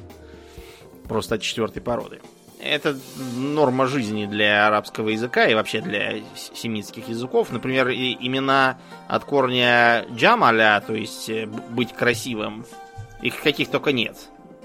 Просто 1.08 1.34
от 1.34 1.42
четвертой 1.42 1.82
породы. 1.82 2.20
Это 2.60 2.98
норма 3.36 3.86
жизни 3.86 4.26
для 4.26 4.66
арабского 4.66 5.10
языка 5.10 5.46
и 5.46 5.54
вообще 5.54 5.80
для 5.80 6.14
семитских 6.54 7.08
языков. 7.08 7.48
Например, 7.52 7.88
и- 7.88 8.16
имена 8.20 8.78
от 9.06 9.24
корня 9.24 10.04
Джамаля, 10.14 10.82
то 10.84 10.92
есть 10.94 11.28
э, 11.28 11.46
быть 11.46 11.92
красивым, 11.92 12.66
их 13.22 13.40
каких 13.42 13.70
только 13.70 13.92
нет. 13.92 14.16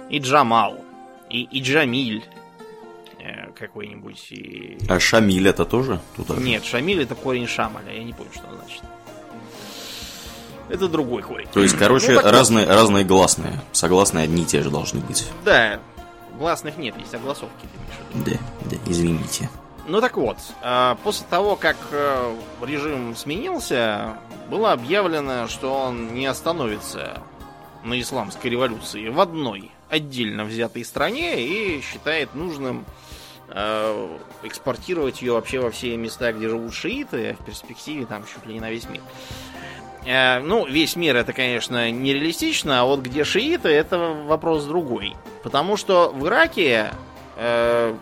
И 0.10 0.18
Джамал, 0.20 0.78
и, 1.30 1.44
и 1.44 1.62
Джамиль 1.62 2.24
э, 3.20 3.52
какой-нибудь. 3.58 4.32
И... 4.32 4.78
А 4.89 5.00
Шамиль 5.00 5.48
это 5.48 5.64
тоже 5.64 6.00
туда? 6.16 6.36
Нет, 6.36 6.66
Шамиль 6.66 7.04
это 7.04 7.14
корень 7.14 7.48
Шамаля, 7.48 7.94
я 7.94 8.04
не 8.04 8.14
помню, 8.14 8.32
что 8.34 8.48
он 8.48 8.56
значит. 8.58 8.82
Это 10.70 10.88
другой 10.88 11.22
корень. 11.22 11.48
То 11.54 11.62
есть, 11.62 11.78
короче, 11.78 12.14
Ну, 12.14 12.22
вот. 12.22 12.32
разные, 12.32 12.66
разные 12.66 13.04
гласные. 13.06 13.60
Согласные 13.74 14.24
одни 14.24 14.41
и 14.44 14.46
те 14.46 14.62
же 14.64 14.72
должны 14.72 15.02
быть. 15.02 15.28
Да. 15.46 15.80
Гласных 16.38 16.77
нет, 16.77 16.97
есть 16.97 17.13
огласовки, 17.13 17.61
ты 17.61 17.77
имеешь 17.77 17.99
в 18.11 18.25
виду. 18.25 18.39
Да, 18.65 18.69
да, 18.71 18.91
извините. 18.91 19.49
Ну 19.86 19.99
так 19.99 20.15
вот, 20.17 20.38
э, 20.61 20.95
после 21.03 21.25
того, 21.29 21.55
как 21.55 21.75
э, 21.91 22.36
режим 22.61 23.15
сменился, 23.15 24.17
было 24.49 24.71
объявлено, 24.71 25.47
что 25.47 25.73
он 25.73 26.13
не 26.13 26.25
остановится 26.25 27.21
на 27.84 27.99
исламской 27.99 28.49
революции 28.49 29.09
в 29.09 29.19
одной 29.19 29.71
отдельно 29.89 30.45
взятой 30.45 30.86
стране 30.86 31.45
и 31.45 31.81
считает 31.81 32.34
нужным 32.34 32.86
э, 33.49 34.17
экспортировать 34.43 35.21
ее 35.21 35.34
вообще 35.34 35.59
во 35.59 35.69
все 35.69 35.95
места, 35.97 36.31
где 36.31 36.49
живут 36.49 36.73
шииты, 36.73 37.31
а 37.31 37.41
в 37.41 37.45
перспективе 37.45 38.05
там 38.05 38.23
чуть 38.23 38.45
ли 38.45 38.53
не 38.53 38.59
на 38.59 38.71
весь 38.71 38.88
мир. 38.89 39.01
Э, 40.06 40.39
ну, 40.39 40.66
весь 40.66 40.95
мир 40.95 41.16
это, 41.16 41.34
конечно, 41.34 41.91
нереалистично, 41.91 42.82
а 42.82 42.86
вот 42.86 43.01
где 43.01 43.24
шииты, 43.24 43.70
это 43.70 43.97
вопрос 44.26 44.66
другой. 44.66 45.16
Потому 45.43 45.78
что 45.78 46.10
в 46.10 46.28
Ираке 46.28 46.91
э, 47.38 47.95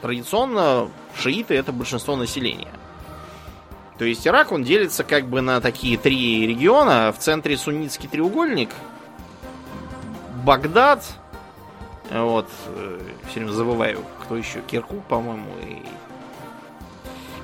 традиционно 0.00 0.88
шииты 1.16 1.54
это 1.54 1.72
большинство 1.72 2.16
населения. 2.16 2.72
То 3.98 4.04
есть 4.04 4.26
Ирак, 4.26 4.52
он 4.52 4.62
делится 4.62 5.02
как 5.02 5.26
бы 5.26 5.40
на 5.40 5.60
такие 5.60 5.98
три 5.98 6.46
региона. 6.46 7.12
В 7.12 7.18
центре 7.18 7.56
суннитский 7.56 8.08
треугольник, 8.08 8.70
Багдад, 10.44 11.04
вот, 12.10 12.48
э, 12.66 13.00
все 13.28 13.40
время 13.40 13.52
забываю, 13.52 14.04
кто 14.22 14.36
еще, 14.36 14.60
Киркук, 14.60 15.04
по-моему, 15.04 15.50
и... 15.66 15.82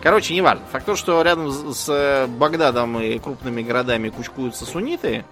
Короче, 0.05 0.35
не 0.35 0.43
важно. 0.43 0.67
Факт 0.67 0.85
то, 0.85 0.97
что 0.97 1.23
рядом 1.23 1.51
с 1.51 2.29
Багдадом 2.29 3.01
и 3.01 3.19
крупными 3.19 3.63
городами 3.63 4.11
кучкуются 4.11 4.67
сунниты, 4.67 5.25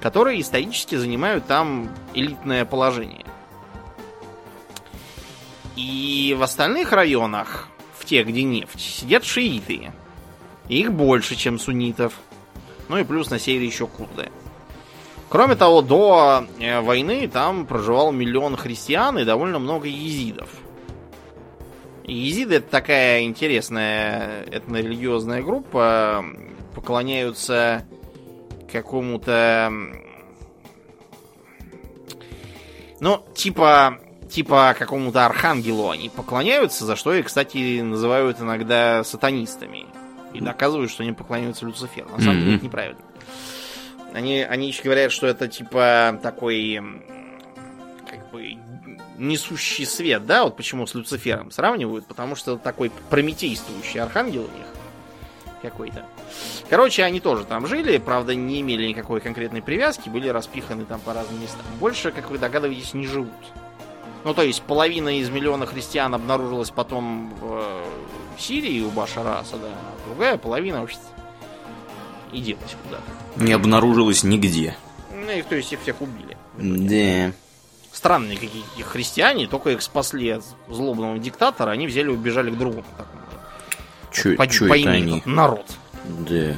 которые 0.00 0.40
исторически 0.40 0.96
занимают 0.96 1.46
там 1.46 1.88
элитное 2.14 2.64
положение. 2.64 3.24
И 5.76 6.34
в 6.36 6.42
остальных 6.42 6.90
районах, 6.90 7.68
в 7.96 8.04
тех, 8.06 8.26
где 8.26 8.42
нефть, 8.42 8.80
сидят 8.80 9.24
шииты. 9.24 9.92
Их 10.68 10.92
больше, 10.92 11.36
чем 11.36 11.60
суннитов. 11.60 12.14
Ну 12.88 12.98
и 12.98 13.04
плюс 13.04 13.30
на 13.30 13.38
севере 13.38 13.66
еще 13.66 13.86
курды. 13.86 14.32
Кроме 15.28 15.54
того, 15.54 15.80
до 15.80 16.44
э, 16.58 16.80
войны 16.80 17.28
там 17.28 17.66
проживал 17.66 18.10
миллион 18.10 18.56
христиан 18.56 19.16
и 19.16 19.24
довольно 19.24 19.60
много 19.60 19.86
езидов. 19.86 20.48
Езиды 22.12 22.56
это 22.56 22.68
такая 22.68 23.22
интересная 23.22 24.44
этнорелигиозная 24.50 25.42
группа. 25.42 26.24
Поклоняются 26.74 27.84
какому-то... 28.70 29.72
Ну, 33.00 33.24
типа 33.34 34.00
типа 34.28 34.74
какому-то 34.78 35.26
архангелу 35.26 35.90
они 35.90 36.08
поклоняются, 36.08 36.84
за 36.84 36.96
что 36.96 37.14
их, 37.14 37.26
кстати, 37.26 37.80
называют 37.80 38.40
иногда 38.40 39.02
сатанистами. 39.04 39.86
И 40.34 40.40
доказывают, 40.40 40.90
что 40.90 41.02
они 41.02 41.12
поклоняются 41.12 41.64
Люциферу. 41.64 42.10
На 42.10 42.20
самом 42.20 42.40
деле 42.40 42.56
это 42.56 42.64
неправильно. 42.64 43.00
Они, 44.12 44.42
они 44.42 44.68
еще 44.68 44.82
говорят, 44.82 45.10
что 45.12 45.26
это 45.26 45.48
типа 45.48 46.18
такой 46.22 46.80
как 48.06 48.30
бы 48.30 48.56
несущий 49.18 49.86
свет, 49.86 50.26
да, 50.26 50.44
вот 50.44 50.56
почему 50.56 50.86
с 50.86 50.94
Люцифером 50.94 51.50
сравнивают, 51.50 52.06
потому 52.06 52.36
что 52.36 52.56
такой 52.56 52.90
прометействующий 53.10 54.00
архангел 54.00 54.42
у 54.42 54.56
них 54.56 54.66
какой-то. 55.62 56.06
Короче, 56.70 57.02
они 57.02 57.20
тоже 57.20 57.44
там 57.44 57.66
жили, 57.66 57.98
правда, 57.98 58.34
не 58.34 58.60
имели 58.60 58.86
никакой 58.86 59.20
конкретной 59.20 59.62
привязки, 59.62 60.08
были 60.08 60.28
распиханы 60.28 60.84
там 60.84 61.00
по 61.00 61.12
разным 61.12 61.40
местам. 61.42 61.62
Больше, 61.80 62.12
как 62.12 62.30
вы 62.30 62.38
догадываетесь, 62.38 62.94
не 62.94 63.06
живут. 63.06 63.32
Ну, 64.24 64.34
то 64.34 64.42
есть 64.42 64.62
половина 64.62 65.18
из 65.18 65.30
миллиона 65.30 65.66
христиан 65.66 66.14
обнаружилась 66.14 66.70
потом 66.70 67.34
в 67.40 67.60
э, 67.62 67.84
Сирии 68.38 68.82
у 68.82 68.90
Башара 68.90 69.38
Асада, 69.38 69.68
а 69.68 70.08
другая 70.08 70.36
половина 70.36 70.80
вообще 70.80 70.98
и 72.32 72.40
делась 72.40 72.76
куда-то. 72.84 73.42
Не 73.42 73.52
обнаружилась 73.52 74.24
нигде. 74.24 74.76
Ну, 75.12 75.30
их, 75.30 75.46
то 75.46 75.56
есть 75.56 75.72
их 75.72 75.80
всех 75.80 76.00
убили. 76.00 76.36
Да. 76.56 77.32
Странные 77.98 78.38
какие 78.38 78.62
христиане, 78.84 79.48
только 79.48 79.70
их 79.70 79.82
спасли 79.82 80.30
от 80.30 80.44
злобного 80.68 81.18
диктатора, 81.18 81.72
они 81.72 81.88
взяли 81.88 82.06
и 82.06 82.10
убежали 82.10 82.48
к 82.48 82.56
другому 82.56 82.84
такому. 82.96 83.22
Чё, 84.12 84.36
по, 84.36 84.46
чё 84.46 84.68
по 84.68 84.78
это 84.78 84.90
имени 84.90 85.14
они? 85.14 85.22
народ. 85.24 85.66
Да. 86.04 86.54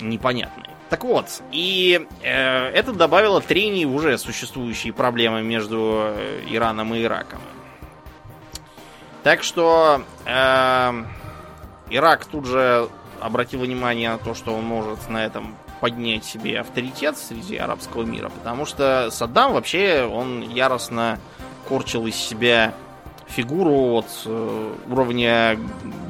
непонятные. 0.00 0.66
Так 0.90 1.04
вот, 1.04 1.26
и 1.52 2.04
э, 2.24 2.70
это 2.70 2.92
добавило 2.92 3.40
трений 3.40 3.84
в 3.84 3.94
уже 3.94 4.18
существующие 4.18 4.92
проблемы 4.92 5.42
между 5.42 6.00
э, 6.16 6.40
Ираном 6.48 6.92
и 6.92 7.04
Ираком. 7.04 7.40
Так 9.22 9.44
что 9.44 10.02
э, 10.26 11.04
Ирак 11.90 12.24
тут 12.24 12.46
же 12.46 12.88
обратил 13.20 13.60
внимание 13.60 14.10
на 14.10 14.18
то, 14.18 14.34
что 14.34 14.56
он 14.56 14.64
может 14.64 15.08
на 15.08 15.24
этом 15.24 15.54
поднять 15.80 16.24
себе 16.24 16.60
авторитет 16.60 17.16
среди 17.16 17.56
арабского 17.56 18.02
мира, 18.02 18.28
потому 18.28 18.66
что 18.66 19.10
Саддам 19.10 19.52
вообще, 19.52 20.04
он 20.04 20.42
яростно 20.42 21.18
корчил 21.68 22.06
из 22.06 22.16
себя 22.16 22.74
фигуру 23.26 23.98
от 23.98 24.06
э, 24.24 24.74
уровня 24.88 25.58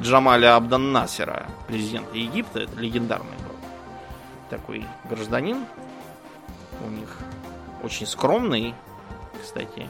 Джамаля 0.03 0.57
Абдан 0.57 0.93
Насера, 0.93 1.47
президента 1.67 2.17
Египта, 2.17 2.61
это 2.61 2.77
легендарный 2.79 3.37
был 3.37 3.49
такой 4.49 4.85
гражданин. 5.09 5.65
У 6.87 6.91
них 6.91 7.17
очень 7.83 8.07
скромный, 8.07 8.75
кстати. 9.41 9.89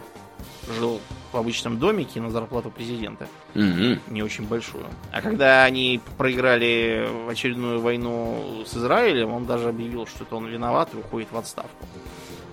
Жил 0.78 1.00
в 1.32 1.36
обычном 1.36 1.78
домике 1.78 2.20
на 2.20 2.30
зарплату 2.30 2.70
президента. 2.70 3.26
Мгм. 3.58 4.00
Не 4.06 4.22
очень 4.22 4.46
большую. 4.46 4.86
А 5.10 5.20
когда 5.20 5.64
они 5.64 6.00
проиграли 6.16 7.08
очередную 7.28 7.80
войну 7.80 8.62
с 8.64 8.76
Израилем, 8.76 9.32
он 9.32 9.46
даже 9.46 9.68
объявил, 9.68 10.06
что 10.06 10.22
это 10.22 10.36
он 10.36 10.46
виноват 10.46 10.90
и 10.94 10.98
уходит 10.98 11.32
в 11.32 11.36
отставку. 11.36 11.86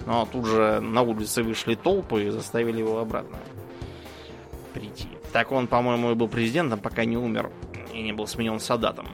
Но 0.07 0.27
тут 0.31 0.47
же 0.47 0.79
на 0.79 1.03
улице 1.03 1.43
вышли 1.43 1.75
толпы 1.75 2.23
и 2.23 2.29
заставили 2.31 2.79
его 2.79 2.97
обратно 2.99 3.37
прийти. 4.73 5.07
Так 5.31 5.51
он, 5.51 5.67
по-моему, 5.67 6.11
и 6.11 6.15
был 6.15 6.27
президентом, 6.27 6.79
пока 6.79 7.05
не 7.05 7.17
умер 7.17 7.51
и 7.93 8.01
не 8.01 8.11
был 8.11 8.25
сменен 8.25 8.59
Садатом. 8.59 9.07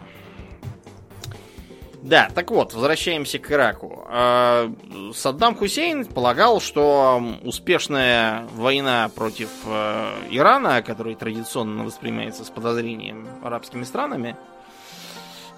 Да, 2.01 2.29
так 2.33 2.49
вот, 2.49 2.73
возвращаемся 2.73 3.37
к 3.37 3.51
Ираку. 3.51 4.05
А, 4.09 4.73
Саддам 5.13 5.55
Хусейн 5.55 6.05
полагал, 6.05 6.59
что 6.59 7.21
успешная 7.43 8.47
война 8.55 9.09
против 9.13 9.49
э, 9.67 10.13
Ирана, 10.31 10.81
который 10.81 11.13
традиционно 11.13 11.83
воспринимается 11.83 12.43
с 12.43 12.49
подозрением 12.49 13.27
арабскими 13.43 13.83
странами, 13.83 14.35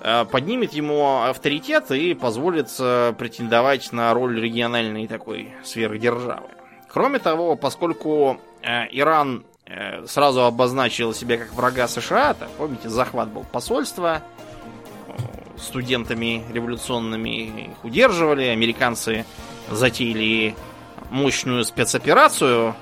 э, 0.01 0.25
поднимет 0.25 0.73
ему 0.73 1.23
авторитет 1.23 1.91
и 1.91 2.13
позволит 2.13 2.67
э, 2.77 3.13
претендовать 3.17 3.93
на 3.93 4.13
роль 4.13 4.37
региональной 4.37 5.07
такой 5.07 5.53
сверхдержавы. 5.63 6.49
Кроме 6.89 7.19
того, 7.19 7.55
поскольку 7.55 8.39
Иран 8.61 9.45
сразу 10.05 10.43
обозначил 10.43 11.13
себя 11.13 11.37
как 11.37 11.53
врага 11.53 11.87
США, 11.87 12.35
так, 12.35 12.49
помните, 12.51 12.89
захват 12.89 13.29
был 13.29 13.45
посольства, 13.51 14.21
студентами 15.64 16.43
революционными 16.51 17.70
их 17.72 17.84
удерживали. 17.84 18.45
Американцы 18.45 19.26
затеяли 19.70 20.55
мощную 21.09 21.64
спецоперацию, 21.66 22.76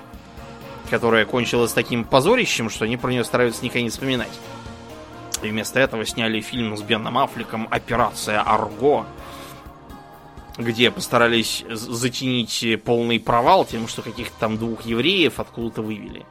которая 0.89 1.25
кончилась 1.25 1.73
таким 1.73 2.03
позорищем, 2.03 2.69
что 2.69 2.85
они 2.85 2.97
про 2.97 3.11
нее 3.11 3.23
стараются 3.23 3.63
никогда 3.63 3.83
не 3.83 3.89
вспоминать. 3.89 4.39
И 5.41 5.47
вместо 5.47 5.79
этого 5.79 6.05
сняли 6.05 6.41
фильм 6.41 6.77
с 6.77 6.81
Беном 6.81 7.17
Аффлеком 7.17 7.67
«Операция 7.71 8.41
Арго», 8.41 9.05
где 10.57 10.91
постарались 10.91 11.63
затянить 11.69 12.65
полный 12.83 13.19
провал 13.19 13.65
тем, 13.65 13.87
что 13.87 14.01
каких-то 14.01 14.37
там 14.39 14.57
двух 14.57 14.81
евреев 14.83 15.39
откуда-то 15.39 15.81
вывели, 15.81 16.25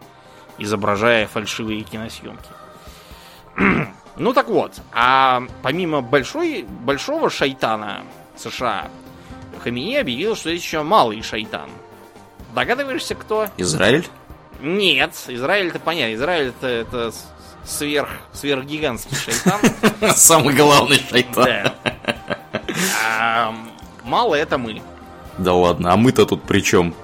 изображая 0.58 1.26
фальшивые 1.26 1.82
киносъемки. 1.82 2.50
Ну 4.16 4.32
так 4.32 4.48
вот, 4.48 4.74
а 4.92 5.42
помимо 5.62 6.00
большой, 6.02 6.64
большого 6.64 7.30
шайтана 7.30 8.02
США, 8.36 8.88
Хамини 9.62 9.96
объявил, 9.96 10.36
что 10.36 10.50
есть 10.50 10.64
еще 10.64 10.82
малый 10.82 11.22
шайтан. 11.22 11.70
Догадываешься, 12.54 13.14
кто? 13.14 13.46
Израиль? 13.56 14.06
Нет, 14.60 15.12
Израиль 15.28 15.68
это 15.68 15.78
понятно. 15.78 16.14
Израиль 16.14 16.48
это, 16.48 16.66
это 16.66 17.12
сверх, 17.64 18.08
сверхгигантский 18.32 19.16
шайтан. 19.16 19.60
Самый 20.16 20.54
главный 20.54 20.98
шайтан. 21.08 21.44
Да. 21.44 21.74
А 23.08 23.54
мало 24.04 24.34
это 24.34 24.58
мы. 24.58 24.82
Да 25.38 25.54
ладно, 25.54 25.92
а 25.92 25.96
мы-то 25.96 26.26
тут 26.26 26.42
при 26.42 26.60
чем? 26.60 26.94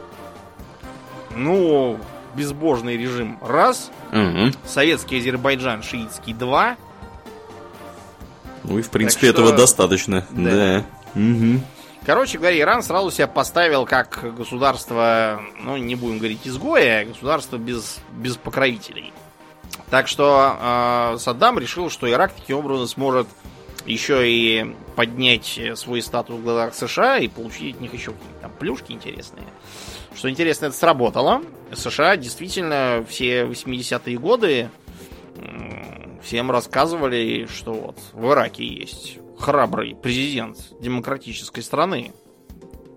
Ну, 1.34 1.98
безбожный 2.34 2.96
режим 2.96 3.38
раз, 3.42 3.90
Мгм. 4.12 4.52
советский 4.66 5.18
Азербайджан 5.18 5.82
шиитский 5.82 6.32
два. 6.34 6.76
Ну 8.66 8.78
и 8.78 8.82
в 8.82 8.90
принципе 8.90 9.28
что- 9.28 9.42
этого 9.42 9.52
достаточно. 9.56 10.26
Да. 10.30 10.50
Да. 10.50 10.84
Мгм. 11.14 11.62
Короче 12.04 12.38
говоря, 12.38 12.58
Иран 12.60 12.82
сразу 12.84 13.10
себя 13.10 13.26
поставил 13.26 13.84
как 13.84 14.36
государство, 14.36 15.40
ну, 15.60 15.76
не 15.76 15.96
будем 15.96 16.18
говорить 16.18 16.40
изгоя, 16.44 17.00
а 17.00 17.04
государство 17.04 17.56
без, 17.56 17.98
без 18.12 18.36
покровителей. 18.36 19.12
Так 19.90 20.06
что 20.06 20.56
э, 21.14 21.16
Саддам 21.18 21.58
решил, 21.58 21.90
что 21.90 22.08
Ирак 22.10 22.32
таким 22.32 22.58
образом 22.58 22.86
сможет 22.86 23.26
еще 23.86 24.28
и 24.30 24.74
поднять 24.94 25.60
свой 25.74 26.02
статус 26.02 26.36
в 26.36 26.42
глазах 26.42 26.74
США 26.74 27.18
и 27.18 27.28
получить 27.28 27.76
от 27.76 27.80
них 27.80 27.92
еще 27.92 28.12
какие-то 28.12 28.40
там 28.42 28.52
плюшки 28.58 28.92
интересные. 28.92 29.46
Что 30.14 30.30
интересно, 30.30 30.66
это 30.66 30.76
сработало. 30.76 31.42
США 31.74 32.16
действительно 32.16 33.04
все 33.08 33.42
80-е 33.44 34.18
годы 34.18 34.70
всем 36.26 36.50
рассказывали, 36.50 37.46
что 37.46 37.72
вот 37.72 37.98
в 38.12 38.32
Ираке 38.32 38.66
есть 38.66 39.18
храбрый 39.38 39.94
президент 39.94 40.58
демократической 40.80 41.60
страны, 41.60 42.12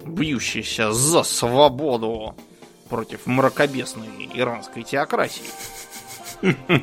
бьющийся 0.03 0.91
за 0.91 1.21
свободу 1.21 2.35
против 2.89 3.27
мракобесной 3.27 4.31
иранской 4.33 4.83
теократии. 4.83 5.43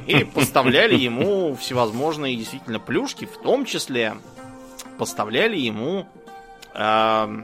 И 0.07 0.25
поставляли 0.25 0.95
ему 0.95 1.57
всевозможные 1.57 2.37
действительно 2.37 2.79
плюшки, 2.79 3.25
в 3.25 3.39
том 3.39 3.65
числе 3.65 4.15
поставляли 4.99 5.57
ему 5.57 6.07
э, 6.75 7.43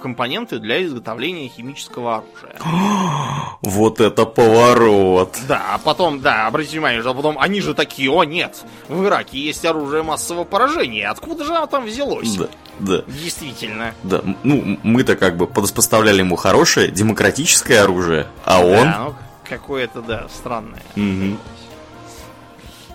компоненты 0.00 0.58
для 0.58 0.84
изготовления 0.84 1.48
химического 1.48 2.16
оружия. 2.16 2.56
Вот 3.62 4.00
это 4.00 4.26
поворот! 4.26 5.36
Да, 5.48 5.74
а 5.74 5.78
потом, 5.78 6.20
да, 6.20 6.46
обратите 6.46 6.76
внимание, 6.76 7.00
что 7.00 7.14
потом 7.14 7.38
они 7.38 7.60
же 7.60 7.74
такие, 7.74 8.10
о 8.10 8.22
нет, 8.22 8.64
в 8.88 9.04
Ираке 9.04 9.38
есть 9.38 9.64
оружие 9.64 10.02
массового 10.02 10.44
поражения, 10.44 11.08
откуда 11.08 11.44
же 11.44 11.54
оно 11.54 11.66
там 11.66 11.86
взялось? 11.86 12.36
Да, 12.36 12.48
да. 12.78 13.02
Действительно. 13.06 13.94
Да, 14.02 14.22
ну, 14.42 14.78
мы-то 14.82 15.16
как 15.16 15.36
бы 15.36 15.46
поставляли 15.46 16.20
ему 16.20 16.36
хорошее, 16.36 16.90
демократическое 16.90 17.80
оружие, 17.80 18.26
а 18.44 18.60
он... 18.60 18.84
Да, 18.84 19.04
ну, 19.06 19.14
какое-то, 19.48 20.02
да, 20.02 20.26
странное. 20.28 20.82
Угу. 20.96 21.38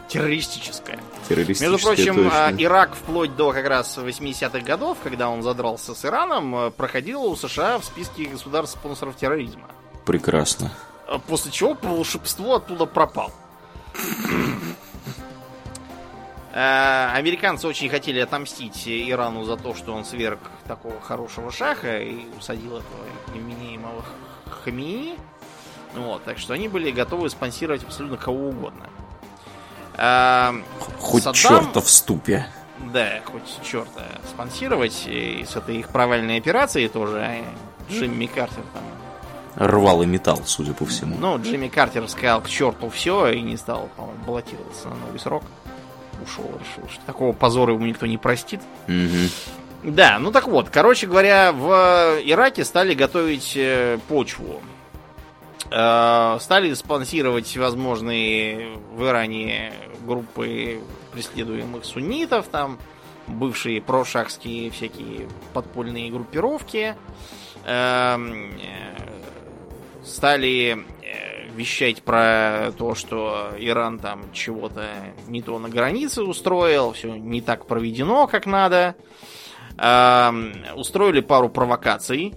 Террористическое. 0.07 0.99
Террористическое, 1.31 1.69
Между 1.69 1.85
прочим, 1.87 2.15
точно. 2.15 2.45
а, 2.47 2.51
Ирак 2.57 2.95
вплоть 2.95 3.35
до 3.35 3.51
как 3.51 3.67
раз 3.67 3.97
80-х 3.97 4.59
годов, 4.61 4.97
когда 5.03 5.29
он 5.29 5.41
задрался 5.43 5.95
с 5.95 6.05
Ираном, 6.05 6.55
э, 6.55 6.71
проходил 6.71 7.23
у 7.23 7.35
США 7.35 7.79
в 7.79 7.85
списке 7.85 8.25
государств-спонсоров 8.25 9.15
терроризма. 9.15 9.67
Прекрасно. 10.05 10.71
А 11.07 11.19
После 11.19 11.51
чего 11.51 11.75
по 11.75 11.87
волшебству 11.87 12.53
оттуда 12.53 12.85
пропал. 12.85 13.31
Э, 16.53 17.11
Американцы 17.13 17.67
очень 17.67 17.89
хотели 17.89 18.19
отомстить 18.19 18.83
Ирану 18.87 19.43
за 19.45 19.55
то, 19.57 19.73
что 19.73 19.93
он 19.93 20.03
сверг 20.03 20.39
такого 20.67 20.99
хорошего 20.99 21.51
шаха 21.51 21.99
и 21.99 22.25
усадил 22.37 22.77
этого 22.77 23.03
невменяемого 23.33 24.03
Хамини. 24.63 25.17
Вот, 25.95 26.23
так 26.23 26.37
что 26.37 26.53
они 26.53 26.67
были 26.67 26.91
готовы 26.91 27.29
спонсировать 27.29 27.83
абсолютно 27.83 28.17
кого 28.17 28.49
угодно. 28.49 28.89
Э, 29.97 30.51
Хоть 30.99 31.23
Саддам- 31.23 31.33
черта 31.33 31.81
в 31.81 31.89
ступе. 31.89 32.47
Да, 32.93 33.19
хоть 33.25 33.59
черта 33.63 34.03
спонсировать. 34.29 35.03
И 35.07 35.45
с 35.47 35.55
этой 35.55 35.77
их 35.77 35.89
провальной 35.89 36.37
операцией 36.37 36.87
тоже 36.87 37.17
э, 37.19 37.43
Джимми 37.91 38.25
Картер 38.25 38.63
там. 38.73 38.83
Рвал 39.67 40.01
и 40.01 40.05
металл, 40.05 40.41
судя 40.45 40.73
по 40.73 40.85
всему. 40.85 41.15
Ну, 41.19 41.37
Джимми 41.41 41.67
Картер 41.67 42.07
сказал 42.07 42.41
к 42.41 42.47
черту 42.49 42.89
все 42.89 43.27
и 43.27 43.41
не 43.41 43.57
стал, 43.57 43.89
по-моему, 43.97 44.23
баллотироваться 44.25 44.87
на 44.87 44.95
новый 44.95 45.19
срок. 45.19 45.43
Ушел, 46.23 46.45
решил, 46.59 46.87
что 46.89 47.01
такого 47.05 47.33
позора 47.33 47.73
ему 47.73 47.85
никто 47.85 48.05
не 48.05 48.17
простит. 48.17 48.61
Мгм. 48.87 49.29
Да, 49.83 50.19
ну 50.19 50.31
так 50.31 50.47
вот, 50.47 50.69
короче 50.69 51.07
говоря, 51.07 51.51
в 51.51 52.19
Ираке 52.23 52.63
стали 52.63 52.93
готовить 52.93 53.53
э, 53.55 53.97
почву. 54.07 54.61
Э, 55.69 56.37
Стали 56.39 56.73
спонсировать 56.73 57.45
всевозможные 57.45 58.77
в 58.93 59.03
Иране 59.05 59.73
группы 60.05 60.81
преследуемых 61.11 61.85
суннитов, 61.85 62.47
там 62.47 62.79
бывшие 63.27 63.81
прошахские 63.81 64.71
всякие 64.71 65.27
подпольные 65.53 66.09
группировки. 66.11 66.95
Эм, 67.65 68.51
э, 68.59 70.03
Стали 70.03 70.83
э, 71.03 71.49
вещать 71.55 72.01
про 72.01 72.71
то, 72.77 72.95
что 72.95 73.51
Иран 73.57 73.99
там 73.99 74.31
чего-то 74.33 74.87
не 75.27 75.41
то 75.41 75.59
на 75.59 75.69
границе 75.69 76.23
устроил, 76.23 76.93
все 76.93 77.13
не 77.15 77.41
так 77.41 77.67
проведено, 77.67 78.27
как 78.27 78.45
надо. 78.45 78.95
Эм, 79.77 80.53
Устроили 80.75 81.21
пару 81.21 81.49
провокаций. 81.49 82.33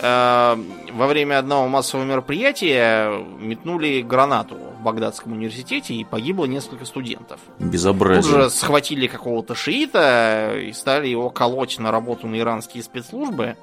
Эм, 0.00 0.66
Во 0.92 1.06
время 1.06 1.38
одного 1.38 1.68
массового 1.68 2.04
мероприятия 2.04 3.10
метнули 3.38 4.00
гранату 4.02 4.56
в 4.56 4.82
Багдадском 4.82 5.32
университете 5.32 5.94
и 5.94 6.04
погибло 6.04 6.44
несколько 6.46 6.84
студентов. 6.84 7.40
Тут 7.58 7.68
Безобразие. 7.68 8.22
же 8.44 8.50
схватили 8.50 9.06
какого-то 9.06 9.54
шиита 9.54 10.54
и 10.56 10.72
стали 10.72 11.08
его 11.08 11.30
колоть 11.30 11.78
на 11.78 11.90
работу 11.90 12.26
на 12.26 12.38
иранские 12.38 12.82
спецслужбы. 12.82 13.56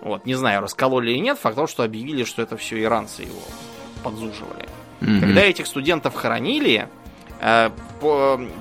Вот, 0.00 0.26
не 0.26 0.34
знаю, 0.34 0.60
раскололи 0.60 1.10
или 1.12 1.18
нет, 1.18 1.38
факт 1.38 1.54
того, 1.56 1.66
что 1.66 1.82
объявили, 1.82 2.24
что 2.24 2.42
это 2.42 2.56
все 2.56 2.82
иранцы 2.82 3.22
его 3.22 3.40
подзуживали. 4.02 4.68
Мгм. 5.00 5.20
Когда 5.20 5.40
этих 5.42 5.66
студентов 5.66 6.14
хоронили, 6.14 6.74
э, 6.82 6.88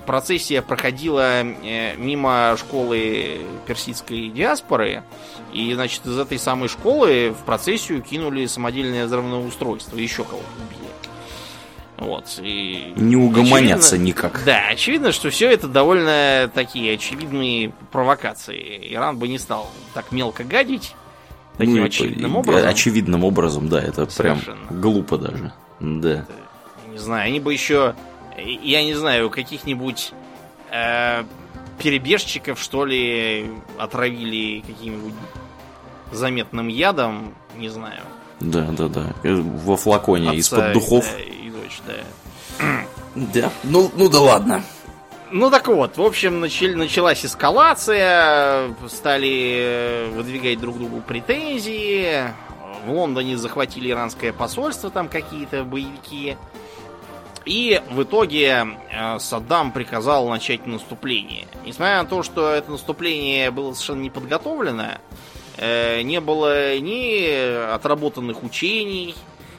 процессия 0.05 0.61
проходила 0.61 1.41
э, 1.43 1.95
мимо 1.97 2.55
школы 2.57 3.41
персидской 3.65 4.29
диаспоры, 4.29 5.03
и, 5.51 5.73
значит, 5.73 6.05
из 6.05 6.17
этой 6.17 6.39
самой 6.39 6.69
школы 6.69 7.31
в 7.37 7.43
процессию 7.45 8.01
кинули 8.01 8.45
самодельное 8.45 9.05
взрывное 9.05 9.39
устройство, 9.39 9.97
еще 9.97 10.23
кого-то 10.23 10.45
убили. 10.67 10.83
Вот, 11.97 12.39
и... 12.41 12.91
Не 12.97 13.15
угомонятся 13.15 13.95
очевидно- 13.95 14.05
никак. 14.07 14.41
Да, 14.45 14.67
очевидно, 14.69 15.11
что 15.11 15.29
все 15.29 15.49
это 15.51 15.67
довольно 15.67 16.51
такие 16.53 16.95
очевидные 16.95 17.71
провокации. 17.91 18.93
Иран 18.93 19.17
бы 19.17 19.27
не 19.27 19.37
стал 19.39 19.69
так 19.93 20.11
мелко 20.11 20.43
гадить 20.43 20.95
таким 21.57 21.77
Ну, 21.77 21.83
очевидным 21.85 22.35
образом. 22.35 22.67
Очевидным 22.67 23.23
образом, 23.23 23.69
да, 23.69 23.79
это 23.81 24.09
Совершенно. 24.09 24.57
прям 24.67 24.81
глупо 24.81 25.17
даже. 25.17 25.53
Да. 25.79 26.25
Не 26.91 26.97
знаю, 26.97 27.27
они 27.27 27.39
бы 27.39 27.53
еще, 27.53 27.95
я 28.37 28.83
не 28.83 28.93
знаю, 28.95 29.29
каких-нибудь 29.29 30.13
э, 30.71 31.23
перебежчиков, 31.77 32.59
что 32.61 32.85
ли, 32.85 33.49
отравили 33.77 34.61
каким-нибудь 34.61 35.13
заметным 36.11 36.67
ядом, 36.67 37.33
не 37.57 37.69
знаю. 37.69 38.01
Да, 38.39 38.61
да, 38.71 38.87
да. 38.87 39.13
Э, 39.23 39.33
Во 39.35 39.77
флаконе 39.77 40.35
из-под 40.35 40.73
духов. 40.73 41.05
да, 41.11 41.19
и 41.21 41.49
дочь, 41.49 41.79
да. 41.87 41.93
Да. 43.15 43.51
Ну, 43.63 43.91
ну 43.95 44.09
да 44.09 44.19
ладно. 44.21 44.63
Ну 45.31 45.49
так 45.49 45.67
вот, 45.67 45.97
в 45.97 46.01
общем, 46.03 46.39
начали- 46.41 46.75
началась 46.75 47.25
эскалация, 47.25 48.75
стали 48.87 49.55
э, 49.57 50.09
выдвигать 50.15 50.59
друг 50.59 50.77
другу 50.77 51.01
претензии. 51.01 52.23
В 52.85 52.91
Лондоне 52.91 53.37
захватили 53.37 53.89
иранское 53.89 54.33
посольство, 54.33 54.89
там 54.89 55.07
какие-то 55.07 55.63
боевики. 55.63 56.35
И 57.45 57.81
в 57.91 58.03
итоге 58.03 58.65
э, 58.91 59.19
Саддам 59.19 59.71
приказал 59.71 60.29
начать 60.29 60.65
наступление. 60.65 61.45
Несмотря 61.65 62.01
на 62.01 62.07
то, 62.07 62.23
что 62.23 62.49
это 62.49 62.71
наступление 62.71 63.51
было 63.51 63.73
совершенно 63.73 64.01
не 64.01 64.09
подготовлено, 64.09 64.99
э, 65.57 66.01
не 66.03 66.21
было 66.21 66.77
ни 66.79 67.73
отработанных 67.73 68.43
учений, 68.43 69.13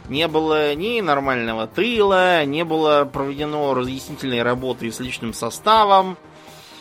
не 0.09 0.29
было 0.29 0.75
ни 0.75 1.01
нормального 1.01 1.67
тыла, 1.67 2.45
не 2.45 2.65
было 2.65 3.09
проведено 3.11 3.75
разъяснительной 3.75 4.43
работы 4.43 4.91
с 4.91 5.01
личным 5.01 5.35
составом. 5.35 6.17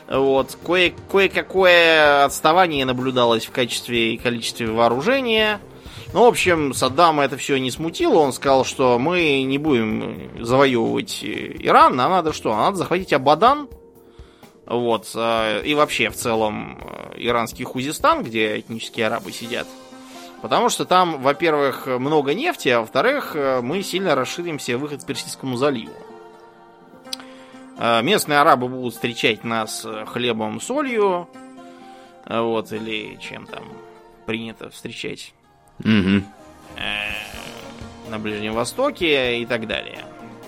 Вот. 0.10 0.58
Кое- 0.66 0.94
кое-какое 1.12 2.26
отставание 2.26 2.86
наблюдалось 2.86 3.46
в 3.46 3.52
качестве 3.52 4.14
и 4.14 4.18
количестве 4.18 4.68
вооружения. 4.68 5.60
Ну, 6.14 6.26
в 6.26 6.28
общем, 6.28 6.76
Саддама 6.76 7.24
это 7.24 7.38
все 7.38 7.58
не 7.58 7.72
смутило. 7.72 8.20
Он 8.20 8.34
сказал, 8.34 8.66
что 8.66 9.00
мы 9.00 9.42
не 9.42 9.58
будем 9.58 10.30
завоевывать 10.46 11.24
э, 11.24 11.56
Иран, 11.60 12.00
а 12.00 12.08
надо 12.08 12.34
что? 12.34 12.56
Надо 12.56 12.78
захватить 12.78 13.12
Абадан. 13.14 13.68
Вот. 14.68 15.12
э, 15.16 15.64
И 15.66 15.74
вообще, 15.74 16.12
в 16.12 16.16
целом, 16.16 16.78
э, 16.80 17.16
иранский 17.18 17.66
Хузистан, 17.66 18.22
где 18.24 18.60
этнические 18.60 19.08
арабы 19.08 19.32
сидят. 19.32 19.68
Потому 20.44 20.70
что 20.70 20.86
там, 20.86 21.20
во-первых, 21.20 21.88
много 21.88 22.36
нефти, 22.36 22.70
а 22.70 22.82
во-вторых, 22.82 23.36
э, 23.36 23.62
мы 23.62 23.82
сильно 23.82 24.14
расширим 24.14 24.60
себе 24.60 24.78
выход 24.78 25.04
к 25.04 25.08
Персидскому 25.08 25.58
заливу. 25.58 25.94
Э, 27.80 28.04
Местные 28.04 28.40
арабы 28.40 28.68
будут 28.68 28.94
встречать 28.94 29.44
нас 29.44 29.84
э, 29.84 30.06
хлебом, 30.06 30.62
солью, 30.62 31.28
э, 32.28 32.40
вот, 32.40 32.72
или 32.72 33.18
чем 33.20 33.48
там 33.48 33.64
принято 34.28 34.70
встречать 34.70 35.34
Э, 36.78 38.10
на 38.10 38.20
Ближнем 38.20 38.54
Востоке 38.54 39.42
и 39.42 39.46
так 39.46 39.68
далее. 39.68 40.06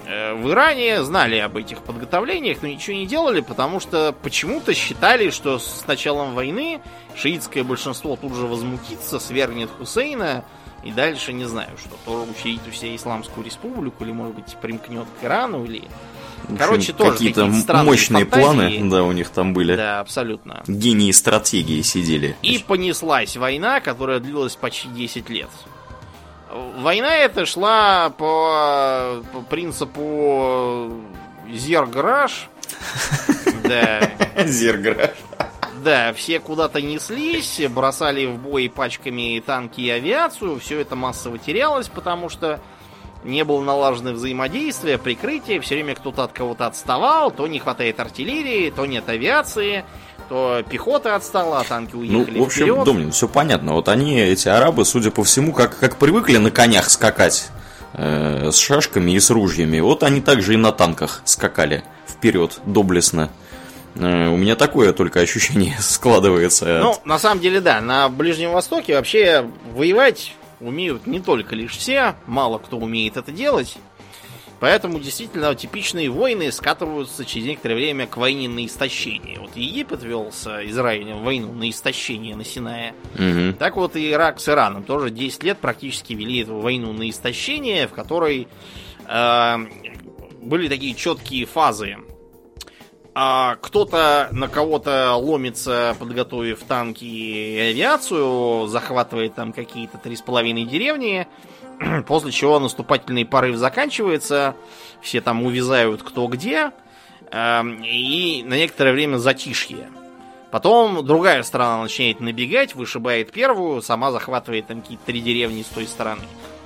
э, 0.08 0.34
в 0.36 0.52
Иране 0.52 1.04
знали 1.04 1.38
об 1.38 1.58
этих 1.58 1.82
подготовлениях, 1.82 2.60
но 2.62 2.68
ничего 2.68 2.96
не 2.96 3.08
делали, 3.08 3.42
потому 3.42 3.80
что 3.80 4.14
почему-то 4.22 4.74
считали, 4.74 5.32
что 5.32 5.58
с 5.58 5.86
началом 5.88 6.36
войны 6.36 6.80
шиитское 7.16 7.64
большинство 7.64 8.16
тут 8.16 8.36
же 8.36 8.46
возмутится, 8.46 9.20
свергнет 9.20 9.70
Хусейна, 9.78 10.44
и 10.84 10.92
дальше 10.92 11.34
не 11.34 11.46
знаю, 11.46 11.76
что 11.80 11.96
то 12.06 12.24
учредит 12.30 12.68
у 12.68 12.72
себя 12.72 12.96
Исламскую 12.96 13.44
республику, 13.44 14.04
или, 14.04 14.12
может 14.12 14.36
быть, 14.36 14.56
примкнет 14.62 15.08
к 15.20 15.24
Ирану, 15.24 15.66
или... 15.66 15.84
Короче, 16.58 16.94
тоже 16.94 17.12
какие-то 17.12 17.46
мощные 17.46 18.26
фантазии. 18.26 18.44
планы, 18.44 18.90
да, 18.90 19.04
у 19.04 19.12
них 19.12 19.30
там 19.30 19.54
были. 19.54 19.76
Да, 19.76 20.00
абсолютно. 20.00 20.64
Гении 20.68 21.12
стратегии 21.12 21.82
сидели. 21.82 22.36
И 22.42 22.58
понеслась 22.60 23.38
война, 23.38 23.80
которая 23.80 24.20
длилась 24.20 24.56
почти 24.56 24.88
10 24.90 25.30
лет. 25.30 25.50
Война 26.78 27.16
эта 27.16 27.46
шла 27.46 28.10
по, 28.12 29.24
по 29.34 29.42
принципу 29.42 30.92
Зерграш. 31.52 32.50
Да. 33.68 34.12
Зерграш. 34.46 35.12
Да, 35.84 36.14
все 36.14 36.40
куда-то 36.40 36.82
неслись, 36.82 37.62
бросали 37.70 38.26
в 38.28 38.38
бой 38.38 38.72
пачками 38.74 39.42
танки 39.46 39.82
и 39.82 39.90
авиацию. 39.90 40.60
Все 40.60 40.80
это 40.80 40.96
массово 40.96 41.38
терялось, 41.40 41.88
потому 41.88 42.30
что 42.30 42.60
не 43.26 43.44
было 43.44 43.62
налажено 43.62 44.12
взаимодействия, 44.12 44.98
прикрытия, 44.98 45.60
все 45.60 45.76
время 45.76 45.96
кто-то 45.96 46.24
от 46.24 46.32
кого-то 46.32 46.68
отставал, 46.68 47.32
то 47.32 47.48
не 47.48 47.60
хватает 47.60 48.00
артиллерии, 48.00 48.70
то 48.70 48.86
нет 48.86 49.10
авиации, 49.10 49.84
то 50.30 50.64
пехота 50.70 51.16
отстала, 51.16 51.60
а 51.60 51.64
танки 51.64 51.96
уехали 51.96 52.38
Ну, 52.38 52.44
в 52.44 52.48
общем, 52.48 52.66
вперед. 52.66 52.86
Домнин, 52.86 53.12
все 53.12 53.28
понятно. 53.28 53.74
Вот 53.74 53.90
они, 53.90 54.20
эти 54.20 54.48
арабы, 54.48 54.86
судя 54.86 55.12
по 55.12 55.24
всему, 55.24 55.54
как, 55.54 55.78
как 55.78 55.98
привыкли 55.98 56.38
на 56.38 56.52
конях 56.52 56.90
скакать 56.90 57.50
э, 57.94 58.52
с 58.52 58.58
шашками 58.58 59.12
и 59.12 59.20
с 59.20 59.30
ружьями, 59.30 59.80
вот 59.80 60.04
они 60.04 60.22
также 60.22 60.54
и 60.54 60.58
на 60.58 60.72
танках 60.72 61.22
скакали 61.26 61.84
вперед, 62.08 62.60
доблестно. 62.66 63.30
Э, 63.96 64.28
у 64.30 64.38
меня 64.38 64.56
такое 64.56 64.94
только 64.94 65.20
ощущение 65.20 65.76
складывается. 65.80 66.80
Ну, 66.82 66.96
на 67.06 67.20
самом 67.20 67.42
деле, 67.42 67.60
да, 67.60 67.82
на 67.82 68.10
Ближнем 68.10 68.52
Востоке 68.52 68.96
вообще 68.96 69.46
воевать 69.74 70.34
умеют 70.60 71.08
не 71.08 71.20
только 71.20 71.56
лишь 71.56 71.78
все, 71.78 72.16
мало 72.28 72.58
кто 72.58 72.78
умеет 72.78 73.18
это 73.18 73.32
делать. 73.32 73.78
Поэтому 74.60 75.00
действительно 75.00 75.54
типичные 75.54 76.10
войны 76.10 76.52
скатываются 76.52 77.26
через 77.26 77.48
некоторое 77.48 77.76
время 77.76 78.08
к 78.08 78.18
войне 78.18 78.48
на 78.48 78.66
истощение. 78.66 79.40
Вот 79.40 79.56
Египет 79.56 80.02
вел 80.04 80.32
с 80.32 80.48
Израилем 80.66 81.24
войну 81.24 81.52
на 81.52 81.70
истощение 81.70 82.36
на 82.36 82.46
Синае. 82.46 82.94
Угу. 83.16 83.58
Так 83.60 83.76
вот 83.76 83.96
и 83.96 84.12
Ирак 84.12 84.40
с 84.40 84.48
Ираном 84.48 84.84
тоже 84.84 85.10
10 85.10 85.44
лет 85.44 85.58
практически 85.58 86.14
вели 86.14 86.42
эту 86.42 86.58
войну 86.58 86.94
на 86.94 87.10
истощение, 87.10 87.88
в 87.88 87.92
которой 87.92 88.48
э, 89.08 89.58
были 90.42 90.70
такие 90.70 90.96
четкие 90.96 91.46
фазы. 91.46 91.98
А 93.18 93.56
кто-то 93.62 94.28
на 94.32 94.50
кого-то 94.50 95.16
ломится, 95.16 95.96
подготовив 95.98 96.62
танки 96.64 97.06
и 97.06 97.58
авиацию, 97.58 98.68
захватывает 98.68 99.36
там 99.36 99.54
какие-то 99.54 99.98
три 99.98 100.18
с 100.18 100.22
половиной 100.22 100.66
деревни, 100.66 101.26
После 102.08 102.32
чего 102.32 102.60
наступательный 102.60 103.26
порыв 103.26 103.58
заканчивается, 103.58 104.56
все 105.02 105.22
там 105.22 105.44
увязают 105.44 106.04
кто 106.04 106.28
где, 106.28 106.72
эм, 107.32 107.84
и 107.84 108.44
на 108.44 108.56
некоторое 108.56 108.94
время 108.94 109.18
затишье. 109.18 109.90
Потом 110.52 111.06
другая 111.06 111.44
сторона 111.44 111.84
начинает 111.84 112.22
набегать, 112.22 112.76
вышибает 112.76 113.32
первую, 113.32 113.82
сама 113.82 114.12
захватывает 114.12 114.68
там 114.68 114.82
какие-то 114.82 115.06
три 115.06 115.22
деревни 115.22 115.64
с 115.64 115.68
той 115.68 115.86
стороны. 115.86 116.22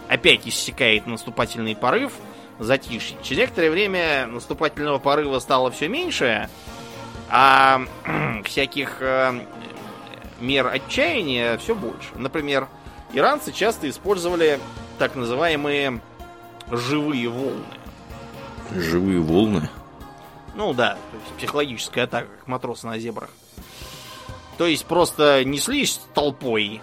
Опять 0.08 0.48
иссякает 0.48 1.08
наступательный 1.08 1.76
порыв, 1.76 2.14
затишье. 2.60 3.18
Через 3.24 3.40
некоторое 3.40 3.72
время 3.72 4.28
наступательного 4.28 5.00
порыва 5.00 5.40
стало 5.40 5.72
все 5.72 5.88
меньше, 5.88 6.50
а 7.30 7.82
всяких 8.46 8.98
э, 9.02 9.42
мер 10.40 10.68
отчаяния 10.68 11.58
все 11.58 11.76
больше. 11.76 12.10
Например, 12.16 12.68
иранцы 13.14 13.52
часто 13.52 13.90
использовали 13.90 14.60
так 14.98 15.16
называемые 15.16 16.02
живые 16.70 17.30
волны. 17.30 17.64
Живые 18.72 19.20
волны? 19.20 19.70
Ну 20.56 20.74
да, 20.74 20.96
то 21.12 21.18
есть 21.18 21.34
психологическая 21.38 22.04
атака, 22.04 22.28
как 22.38 22.48
матросы 22.48 22.86
на 22.86 23.00
зебрах. 23.00 23.30
То 24.58 24.66
есть 24.66 24.86
просто 24.86 25.46
неслись 25.46 26.02
толпой, 26.14 26.82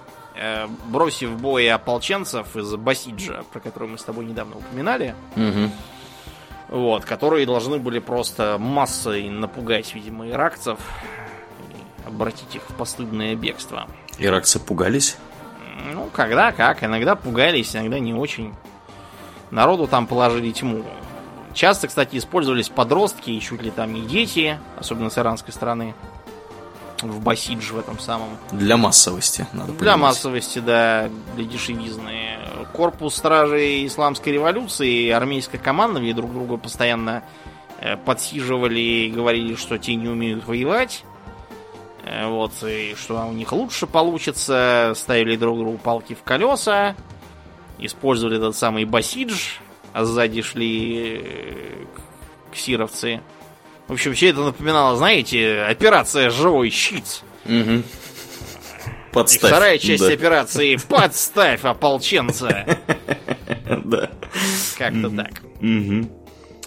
бросив 0.86 1.30
в 1.30 1.40
бой 1.40 1.70
ополченцев 1.70 2.56
из 2.56 2.74
Басиджа, 2.76 3.44
про 3.52 3.60
который 3.60 3.88
мы 3.88 3.98
с 3.98 4.04
тобой 4.04 4.24
недавно 4.24 4.56
упоминали. 4.56 5.14
Угу. 5.36 5.70
Вот, 6.68 7.04
которые 7.04 7.46
должны 7.46 7.78
были 7.78 8.00
просто 8.00 8.56
массой 8.58 9.28
напугать, 9.28 9.94
видимо, 9.94 10.28
иракцев 10.28 10.78
и 11.70 12.08
обратить 12.08 12.56
их 12.56 12.62
в 12.68 12.74
постыдное 12.74 13.36
бегство. 13.36 13.86
Иракцы 14.18 14.58
пугались? 14.58 15.16
Ну, 15.92 16.10
когда 16.12 16.52
как. 16.52 16.82
Иногда 16.82 17.14
пугались, 17.14 17.76
иногда 17.76 17.98
не 17.98 18.14
очень. 18.14 18.54
Народу 19.50 19.86
там 19.86 20.06
положили 20.06 20.50
тьму. 20.50 20.84
Часто, 21.54 21.88
кстати, 21.88 22.16
использовались 22.16 22.68
подростки 22.68 23.30
и 23.30 23.40
чуть 23.40 23.62
ли 23.62 23.70
там 23.70 23.94
и 23.94 24.00
дети, 24.00 24.58
особенно 24.78 25.08
с 25.08 25.18
иранской 25.18 25.54
стороны. 25.54 25.94
В 27.02 27.20
Басидж 27.20 27.72
в 27.72 27.78
этом 27.78 27.98
самом. 27.98 28.30
Для 28.52 28.76
массовости, 28.76 29.46
надо 29.52 29.72
Для 29.72 29.92
понимать. 29.92 30.00
массовости, 30.00 30.58
да, 30.60 31.10
для 31.34 31.44
дешевизны. 31.44 32.38
Корпус 32.72 33.14
стражей 33.16 33.86
исламской 33.86 34.32
революции 34.32 35.06
и 35.06 35.10
армейское 35.10 35.60
командование 35.60 36.14
друг 36.14 36.32
друга 36.32 36.56
постоянно 36.56 37.22
э, 37.80 37.96
подсиживали 37.96 38.80
и 38.80 39.10
говорили, 39.10 39.54
что 39.54 39.78
те 39.78 39.94
не 39.94 40.08
умеют 40.08 40.46
воевать. 40.46 41.04
Э, 42.04 42.28
вот, 42.28 42.52
и 42.62 42.94
что 42.96 43.26
у 43.26 43.32
них 43.32 43.52
лучше 43.52 43.86
получится, 43.86 44.92
ставили 44.96 45.36
друг 45.36 45.58
другу 45.58 45.78
палки 45.78 46.14
в 46.14 46.22
колеса, 46.22 46.94
использовали 47.78 48.36
этот 48.38 48.56
самый 48.56 48.84
басидж, 48.84 49.58
а 49.92 50.04
сзади 50.04 50.42
шли 50.42 51.20
э, 51.22 51.84
ксировцы. 52.52 53.20
В 53.88 53.92
общем, 53.92 54.14
все 54.14 54.30
это 54.30 54.40
напоминало, 54.40 54.96
знаете, 54.96 55.62
операция 55.62 56.30
«Живой 56.30 56.70
щит». 56.70 57.22
Угу. 57.44 57.82
Подставь. 59.12 59.50
И 59.50 59.54
вторая 59.54 59.78
часть 59.78 60.06
да. 60.06 60.12
операции 60.12 60.76
«Подставь 60.88 61.64
ополченца». 61.64 62.78
Да. 63.84 64.10
Как-то 64.76 65.10
так. 65.10 65.30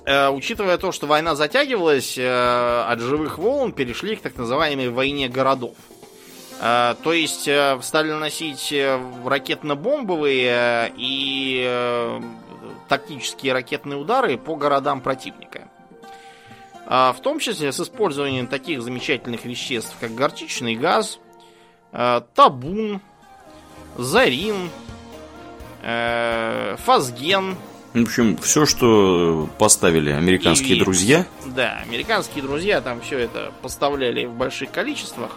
Э, 0.06 0.30
учитывая 0.30 0.78
то, 0.78 0.92
что 0.92 1.06
война 1.06 1.36
затягивалась, 1.36 2.18
э, 2.18 2.84
от 2.88 3.00
живых 3.00 3.38
волн 3.38 3.74
перешли 3.74 4.16
к 4.16 4.22
так 4.22 4.36
называемой 4.38 4.90
войне 4.90 5.30
городов. 5.30 5.76
Э, 6.62 6.96
то 7.04 7.14
есть 7.14 7.44
стали 7.44 8.10
наносить 8.10 8.72
ракетно-бомбовые 8.72 10.92
и 10.98 12.20
тактические 12.88 13.54
ракетные 13.54 14.00
удары 14.00 14.38
по 14.38 14.56
городам 14.56 15.02
противника. 15.02 15.68
В 16.90 17.18
том 17.22 17.40
числе 17.40 17.72
с 17.72 17.80
использованием 17.80 18.48
таких 18.48 18.82
замечательных 18.82 19.46
веществ, 19.46 19.96
как 20.00 20.14
горчичный 20.16 20.76
газ, 20.76 21.20
табун, 21.92 23.00
зарин, 23.98 24.70
фазген– 26.84 27.56
в 27.94 28.02
общем, 28.04 28.38
все, 28.38 28.68
что 28.68 29.50
поставили 29.58 30.12
американские 30.12 30.78
и, 30.78 30.80
друзья. 30.80 31.26
Да, 31.48 31.80
американские 31.80 32.44
друзья 32.44 32.82
там 32.82 33.02
все 33.02 33.18
это 33.18 33.52
поставляли 33.64 34.26
в 34.26 34.34
больших 34.34 34.70
количествах. 34.70 35.32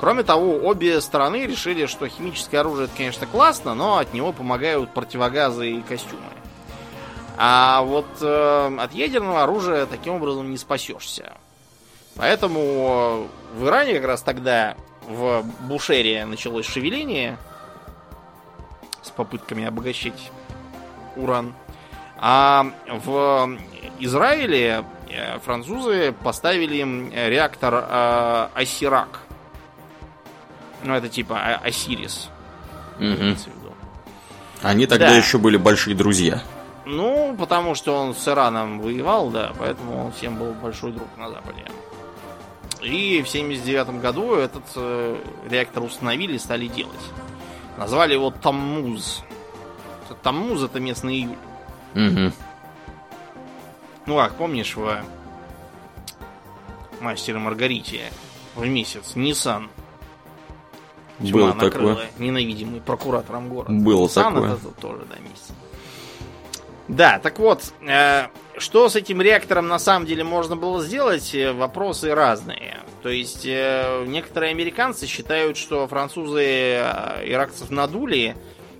Кроме 0.00 0.22
того, 0.22 0.56
обе 0.56 1.02
стороны 1.02 1.46
решили, 1.46 1.84
что 1.84 2.08
химическое 2.08 2.60
оружие 2.60 2.86
это, 2.86 2.96
конечно, 2.96 3.26
классно, 3.26 3.74
но 3.74 3.98
от 3.98 4.14
него 4.14 4.32
помогают 4.32 4.94
противогазы 4.94 5.70
и 5.70 5.82
костюмы. 5.82 6.22
А 7.36 7.82
вот 7.82 8.06
э, 8.20 8.76
от 8.78 8.92
ядерного 8.92 9.42
оружия 9.42 9.86
таким 9.86 10.14
образом 10.14 10.50
не 10.50 10.56
спасешься. 10.56 11.32
Поэтому 12.14 13.28
в 13.54 13.66
Иране 13.66 13.94
как 13.94 14.04
раз 14.04 14.22
тогда 14.22 14.76
в 15.08 15.44
Бушере 15.62 16.24
началось 16.26 16.66
шевеление 16.66 17.38
с 19.02 19.10
попытками 19.10 19.64
обогащать 19.64 20.30
уран. 21.16 21.54
А 22.18 22.66
в 22.86 23.58
Израиле 23.98 24.84
э, 25.08 25.38
французы 25.40 26.14
поставили 26.22 27.10
реактор 27.28 27.74
э, 27.74 28.48
Асирак. 28.54 29.20
Ну, 30.84 30.94
это 30.94 31.08
типа 31.08 31.56
Осирис. 31.64 32.28
Угу. 32.98 33.36
Они 34.62 34.86
тогда 34.86 35.10
да. 35.10 35.16
еще 35.16 35.38
были 35.38 35.56
большие 35.56 35.96
друзья. 35.96 36.42
Ну, 36.84 37.36
потому 37.38 37.74
что 37.74 37.94
он 37.94 38.14
с 38.14 38.26
Ираном 38.26 38.80
воевал, 38.80 39.30
да, 39.30 39.52
поэтому 39.58 40.06
он 40.06 40.12
всем 40.12 40.36
был 40.36 40.52
большой 40.52 40.92
друг 40.92 41.08
на 41.16 41.30
Западе. 41.30 41.64
И 42.82 43.22
в 43.22 43.28
79 43.28 44.00
году 44.00 44.34
этот 44.34 44.64
э, 44.74 45.16
реактор 45.48 45.84
установили 45.84 46.34
и 46.34 46.38
стали 46.38 46.66
делать. 46.66 47.00
Назвали 47.78 48.14
его 48.14 48.30
Таммуз. 48.30 49.22
Таммуз 50.22 50.62
это 50.62 50.80
местный 50.80 51.14
июль. 51.14 51.36
Угу. 51.94 52.32
Ну 54.06 54.16
как, 54.16 54.34
помнишь 54.34 54.74
в 54.76 55.02
Мастере 57.00 57.38
Маргарите 57.38 58.12
в 58.56 58.66
месяц 58.66 59.14
Nissan 59.14 59.68
накрыла 61.20 61.52
такое. 61.54 62.10
ненавидимый 62.18 62.80
прокуратором 62.80 63.48
города. 63.48 63.72
Было 63.72 64.06
Nissan 64.06 64.34
такое. 64.34 64.54
это 64.54 64.68
тоже, 64.80 65.04
да, 65.08 65.16
месяц. 65.20 65.52
Да, 66.88 67.18
так 67.20 67.38
вот, 67.38 67.72
э, 67.86 68.26
что 68.58 68.88
с 68.88 68.96
этим 68.96 69.22
реактором 69.22 69.68
на 69.68 69.78
самом 69.78 70.06
деле 70.06 70.24
можно 70.24 70.56
было 70.56 70.82
сделать, 70.82 71.34
э, 71.34 71.52
вопросы 71.52 72.14
разные. 72.14 72.78
То 73.02 73.08
есть 73.08 73.44
э, 73.46 74.04
некоторые 74.06 74.50
американцы 74.50 75.06
считают, 75.06 75.56
что 75.56 75.86
французы 75.88 76.42
э, 76.44 77.22
иракцев 77.24 77.70
надули 77.70 78.36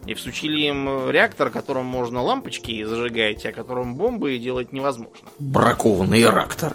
и 0.07 0.15
всучили 0.15 0.63
им 0.63 1.11
реактор, 1.11 1.51
которым 1.51 1.87
можно 1.87 2.23
лампочки 2.23 2.83
зажигать, 2.85 3.47
а 3.47 3.53
которым 3.53 3.95
бомбы 3.95 4.37
делать 4.39 4.73
невозможно. 4.73 5.29
Бракованный 5.39 6.21
реактор. 6.23 6.75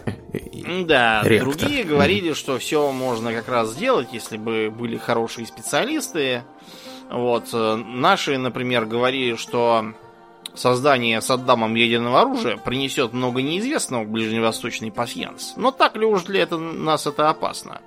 Да, 0.86 1.22
Реактор. 1.24 1.56
другие 1.58 1.84
говорили, 1.84 2.34
что 2.34 2.58
все 2.58 2.90
можно 2.92 3.34
как 3.34 3.48
раз 3.50 3.72
сделать, 3.72 4.10
если 4.14 4.38
бы 4.38 4.70
были 4.76 4.98
хорошие 4.98 5.46
специалисты. 5.46 6.44
Вот. 7.10 7.50
э, 7.54 7.76
Наши, 7.76 8.38
например, 8.38 8.86
говорили, 8.86 9.36
что 9.36 9.94
создание 10.60 11.22
Саддамом 11.22 11.76
ядерного 11.76 12.22
оружия 12.22 12.58
принесет 12.58 13.14
много 13.14 13.42
неизвестного 13.42 14.04
в 14.04 14.10
ближневосточный 14.10 14.92
пасьянс. 14.92 15.54
Но 15.58 15.72
так 15.72 15.96
ли 15.96 16.06
уж 16.06 16.24
для 16.24 16.44
это, 16.44 16.58
нас 16.58 17.08
это 17.08 17.30
опасно? 17.30 17.82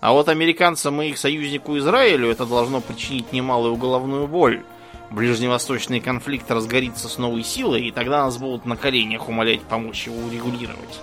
А 0.00 0.12
вот 0.12 0.28
американцам 0.28 1.02
и 1.02 1.08
их 1.08 1.18
союзнику 1.18 1.76
Израилю 1.78 2.30
это 2.30 2.46
должно 2.46 2.80
причинить 2.80 3.32
немалую 3.32 3.76
головную 3.76 4.26
боль. 4.28 4.62
Ближневосточный 5.10 6.00
конфликт 6.00 6.50
разгорится 6.50 7.08
с 7.08 7.18
новой 7.18 7.42
силой, 7.42 7.88
и 7.88 7.90
тогда 7.90 8.24
нас 8.24 8.36
будут 8.36 8.66
на 8.66 8.76
коленях 8.76 9.28
умолять 9.28 9.62
помочь 9.62 10.06
его 10.06 10.18
урегулировать. 10.26 11.00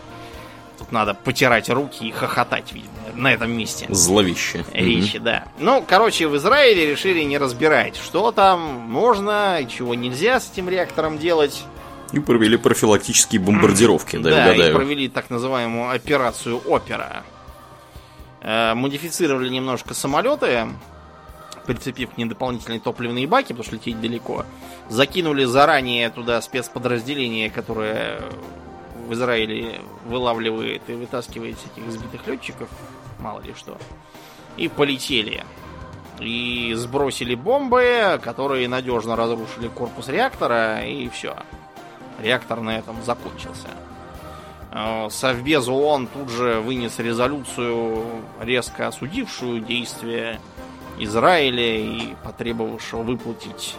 Тут 0.78 0.92
надо 0.92 1.14
потирать 1.14 1.70
руки 1.70 2.08
и 2.08 2.12
хохотать, 2.12 2.74
видимо, 2.74 2.92
на 3.14 3.32
этом 3.34 3.52
месте. 3.52 3.86
Зловеще. 3.90 4.66
Речи, 4.74 5.20
да. 5.20 5.46
Ну, 5.60 5.84
короче, 5.88 6.28
в 6.28 6.36
Израиле 6.36 6.86
решили 6.92 7.22
не 7.24 7.38
разбирать, 7.38 7.96
что 7.96 8.32
там 8.32 8.60
можно 8.62 9.60
и 9.62 9.68
чего 9.70 9.96
нельзя 9.96 10.40
с 10.40 10.52
этим 10.52 10.68
реактором 10.70 11.18
делать. 11.18 11.64
И 12.12 12.20
провели 12.20 12.58
профилактические 12.58 13.42
бомбардировки, 13.42 14.18
да, 14.18 14.30
Да, 14.30 14.48
и 14.48 14.50
угадаю. 14.56 14.76
провели 14.76 15.08
так 15.10 15.30
называемую 15.30 15.92
операцию 15.92 16.58
Опера. 16.68 17.24
Э, 18.42 18.74
Модифицировали 18.76 19.50
немножко 19.50 19.94
самолеты, 19.94 20.68
прицепив 21.66 22.12
к 22.12 22.18
ним 22.18 22.30
дополнительные 22.30 22.80
топливные 22.80 23.28
баки, 23.28 23.48
потому 23.48 23.64
что 23.64 23.76
лететь 23.76 24.00
далеко. 24.00 24.46
Закинули 24.90 25.46
заранее 25.46 26.10
туда 26.12 26.40
спецподразделение, 26.42 27.50
которое 27.50 28.22
в 29.06 29.14
Израиле 29.14 29.82
вылавливает 30.06 30.82
и 30.88 30.94
вытаскивает 30.94 31.58
всяких 31.58 31.92
сбитых 31.92 32.28
летчиков, 32.28 32.70
мало 33.20 33.42
ли 33.42 33.54
что. 33.56 33.78
И 34.58 34.68
полетели. 34.68 35.44
И 36.20 36.74
сбросили 36.76 37.36
бомбы, 37.36 38.20
которые 38.24 38.68
надежно 38.68 39.16
разрушили 39.16 39.68
корпус 39.68 40.08
реактора, 40.08 40.86
и 40.86 41.10
все. 41.10 41.36
Реактор 42.22 42.62
на 42.62 42.78
этом 42.78 42.96
закончился. 43.04 43.68
Э, 44.72 45.08
Совбез 45.10 45.68
ООН 45.68 46.08
тут 46.08 46.30
же 46.30 46.60
вынес 46.62 47.00
резолюцию, 47.00 48.06
резко 48.42 48.88
осудившую 48.88 49.62
действия 49.62 50.40
Израиля 51.00 51.78
и 51.78 52.16
потребовавшего 52.24 53.04
выплатить 53.04 53.76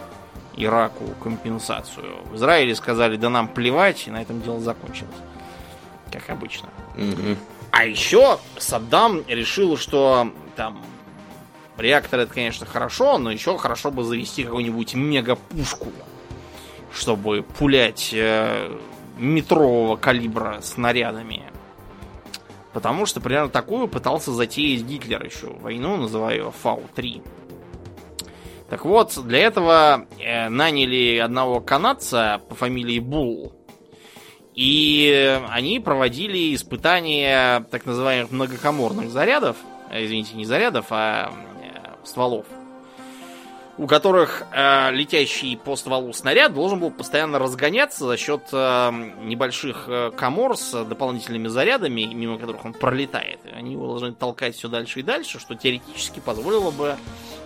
Ираку 0.57 1.05
компенсацию. 1.23 2.23
В 2.31 2.37
Израиле 2.37 2.75
сказали, 2.75 3.17
да 3.17 3.31
нам 3.31 3.49
плевать, 3.49 4.07
и 4.07 4.11
на 4.11 4.23
этом 4.23 4.41
дело 4.41 4.61
закончилось. 4.61 5.15
Как 6.11 6.31
обычно. 6.31 6.69
Мгм. 6.97 7.37
А 7.71 7.85
еще 7.85 8.39
Саддам 8.57 9.23
решил, 9.29 9.77
что 9.77 10.33
там 10.57 10.83
реактор 11.77 12.21
это, 12.21 12.33
конечно, 12.33 12.65
хорошо, 12.65 13.19
но 13.19 13.31
еще 13.31 13.59
хорошо 13.59 13.91
бы 13.91 14.03
завести 14.03 14.45
какую-нибудь 14.45 14.95
мегапушку, 14.95 15.89
чтобы 16.93 17.43
пулять 17.43 18.11
э, 18.15 18.79
метрового 19.19 19.97
калибра 19.97 20.61
снарядами. 20.63 21.43
Потому 22.73 23.07
что 23.07 23.21
примерно 23.21 23.49
такую 23.49 23.89
пытался 23.89 24.33
затеять 24.33 24.83
Гитлер 24.83 25.25
еще 25.25 25.47
войну, 25.47 25.97
называя 25.97 26.37
ее 26.37 26.53
Фау-3. 26.63 27.23
Так 28.69 28.85
вот, 28.85 29.17
для 29.27 29.39
этого 29.41 30.07
э, 30.19 30.49
наняли 30.49 31.19
одного 31.19 31.61
канадца 31.61 32.41
по 32.49 32.55
фамилии 32.55 32.99
Булл. 32.99 33.53
И 34.55 35.41
они 35.51 35.81
проводили 35.81 36.55
испытания 36.55 37.61
так 37.71 37.87
называемых 37.87 38.33
многокоморных 38.33 39.11
зарядов, 39.11 39.57
э, 39.91 40.05
извините, 40.05 40.35
не 40.35 40.45
зарядов, 40.45 40.87
а 40.91 41.31
э, 41.63 41.91
стволов, 42.05 42.47
у 43.79 43.87
которых 43.87 44.45
э, 44.53 44.91
летящий 44.93 45.57
по 45.57 45.77
стволу 45.77 46.13
снаряд 46.13 46.55
должен 46.55 46.81
был 46.81 46.91
постоянно 46.91 47.39
разгоняться 47.39 48.07
за 48.07 48.17
счет 48.17 48.43
э, 48.53 48.91
небольших 49.23 49.85
э, 49.87 50.13
комор 50.17 50.57
с 50.57 50.85
дополнительными 50.85 51.49
зарядами, 51.49 52.03
мимо 52.03 52.39
которых 52.39 52.65
он 52.65 52.73
пролетает. 52.73 53.39
Они 53.55 53.73
его 53.73 53.87
должны 53.89 54.13
толкать 54.13 54.57
все 54.57 54.69
дальше 54.69 55.01
и 55.01 55.03
дальше, 55.03 55.39
что 55.39 55.55
теоретически 55.55 56.21
позволило 56.21 56.71
бы 56.71 56.97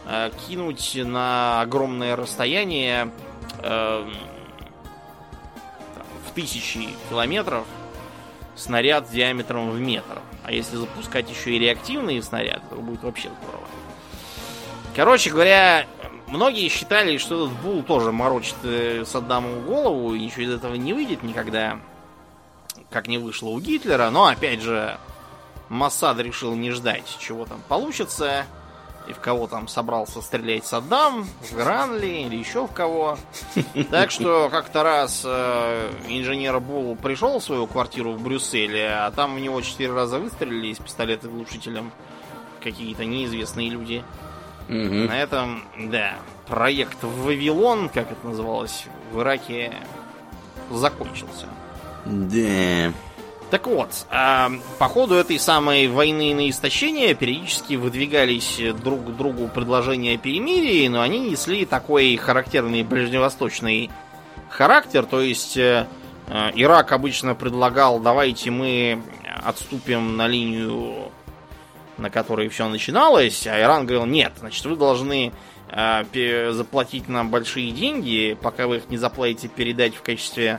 э, 0.06 0.30
кинуть 0.46 0.92
на 0.94 1.62
огромное 1.62 2.14
расстояние 2.14 3.10
э, 3.62 4.08
в 6.28 6.34
тысячи 6.34 6.88
километров 7.08 7.66
снаряд 8.54 9.10
диаметром 9.10 9.70
в 9.70 9.80
метр. 9.80 10.20
А 10.44 10.52
если 10.52 10.76
запускать 10.76 11.28
еще 11.28 11.56
и 11.56 11.58
реактивные 11.58 12.22
снаряды, 12.22 12.62
то 12.70 12.76
будет 12.76 13.02
вообще 13.02 13.30
здорово. 13.42 13.66
Короче 14.94 15.30
говоря, 15.30 15.86
многие 16.30 16.68
считали, 16.68 17.18
что 17.18 17.46
этот 17.46 17.58
Бул 17.60 17.82
тоже 17.82 18.12
морочит 18.12 18.56
э, 18.62 19.04
Саддаму 19.04 19.60
голову, 19.62 20.14
и 20.14 20.20
ничего 20.20 20.42
из 20.42 20.52
этого 20.52 20.74
не 20.74 20.92
выйдет 20.92 21.22
никогда, 21.22 21.78
как 22.90 23.08
не 23.08 23.18
вышло 23.18 23.48
у 23.48 23.60
Гитлера. 23.60 24.10
Но, 24.10 24.26
опять 24.26 24.60
же, 24.60 24.98
Моссад 25.68 26.18
решил 26.18 26.54
не 26.54 26.70
ждать, 26.70 27.16
чего 27.18 27.44
там 27.44 27.60
получится, 27.68 28.44
и 29.08 29.12
в 29.12 29.18
кого 29.18 29.46
там 29.46 29.68
собрался 29.68 30.20
стрелять 30.20 30.66
Саддам, 30.66 31.24
в 31.24 31.54
Гранли 31.54 32.24
или 32.26 32.36
еще 32.36 32.66
в 32.66 32.72
кого. 32.72 33.18
Так 33.90 34.10
что 34.10 34.48
как-то 34.50 34.82
раз 34.82 35.22
э, 35.24 35.90
инженер 36.08 36.60
Бул 36.60 36.96
пришел 36.96 37.38
в 37.38 37.44
свою 37.44 37.66
квартиру 37.66 38.12
в 38.12 38.22
Брюсселе, 38.22 38.90
а 38.90 39.10
там 39.10 39.34
в 39.34 39.40
него 39.40 39.60
четыре 39.60 39.92
раза 39.92 40.18
выстрелили 40.18 40.68
из 40.68 40.78
пистолета 40.78 41.28
глушителем 41.28 41.92
какие-то 42.62 43.04
неизвестные 43.04 43.70
люди. 43.70 44.04
Мгм. 44.70 45.06
На 45.06 45.20
этом, 45.20 45.64
да, 45.76 46.14
проект 46.46 47.02
Вавилон, 47.02 47.88
как 47.88 48.12
это 48.12 48.26
называлось 48.26 48.84
в 49.12 49.20
Ираке, 49.20 49.72
закончился. 50.70 51.46
Да. 52.06 52.92
Так 53.50 53.66
вот, 53.66 54.06
а, 54.10 54.52
по 54.78 54.86
ходу 54.86 55.16
этой 55.16 55.40
самой 55.40 55.88
войны 55.88 56.32
на 56.36 56.48
истощение 56.48 57.14
периодически 57.14 57.74
выдвигались 57.74 58.60
друг 58.80 59.06
к 59.06 59.16
другу 59.16 59.48
предложения 59.48 60.14
о 60.14 60.18
перемирии, 60.18 60.86
но 60.86 61.00
они 61.00 61.18
несли 61.18 61.64
такой 61.64 62.14
характерный 62.14 62.84
ближневосточный 62.84 63.90
характер, 64.48 65.04
то 65.04 65.20
есть 65.20 65.56
э, 65.56 65.88
э, 66.28 66.50
Ирак 66.54 66.92
обычно 66.92 67.34
предлагал, 67.34 67.98
давайте 67.98 68.52
мы 68.52 69.02
отступим 69.44 70.16
на 70.16 70.28
линию, 70.28 71.10
на 72.00 72.10
которой 72.10 72.48
все 72.48 72.68
начиналось, 72.68 73.46
а 73.46 73.60
Иран 73.60 73.86
говорил, 73.86 74.06
нет, 74.06 74.32
значит, 74.38 74.64
вы 74.64 74.76
должны 74.76 75.32
э, 75.68 76.50
заплатить 76.52 77.08
нам 77.08 77.30
большие 77.30 77.70
деньги, 77.70 78.36
пока 78.40 78.66
вы 78.66 78.78
их 78.78 78.88
не 78.88 78.96
заплатите, 78.96 79.48
передать 79.48 79.94
в 79.94 80.02
качестве 80.02 80.58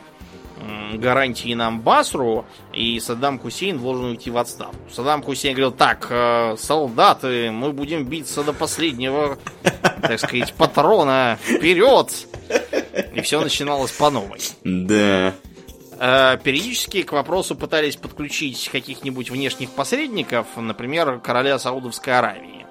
м, 0.59 0.99
гарантии 0.99 1.53
нам 1.53 1.81
Басру, 1.81 2.45
и 2.73 2.99
Саддам 2.99 3.39
Хусейн 3.39 3.79
должен 3.79 4.05
уйти 4.05 4.29
в 4.29 4.37
отставку. 4.37 4.77
Саддам 4.91 5.23
Хусейн 5.23 5.55
говорил, 5.55 5.71
так, 5.71 6.07
э, 6.09 6.55
солдаты, 6.57 7.51
мы 7.51 7.71
будем 7.71 8.05
биться 8.05 8.43
до 8.43 8.53
последнего, 8.53 9.37
так 10.01 10.19
сказать, 10.19 10.53
патрона, 10.53 11.37
вперед! 11.41 12.27
И 13.13 13.21
все 13.21 13.41
начиналось 13.41 13.91
по 13.91 14.09
новой. 14.09 14.39
Да. 14.63 15.33
Э, 16.03 16.35
Периодически 16.43 17.03
к 17.03 17.11
вопросу 17.11 17.55
пытались 17.55 17.95
подключить 17.95 18.69
каких-нибудь 18.69 19.29
внешних 19.29 19.69
посредников, 19.69 20.47
например, 20.57 21.19
короля 21.19 21.59
Саудовской 21.59 22.17
Аравии. 22.17 22.65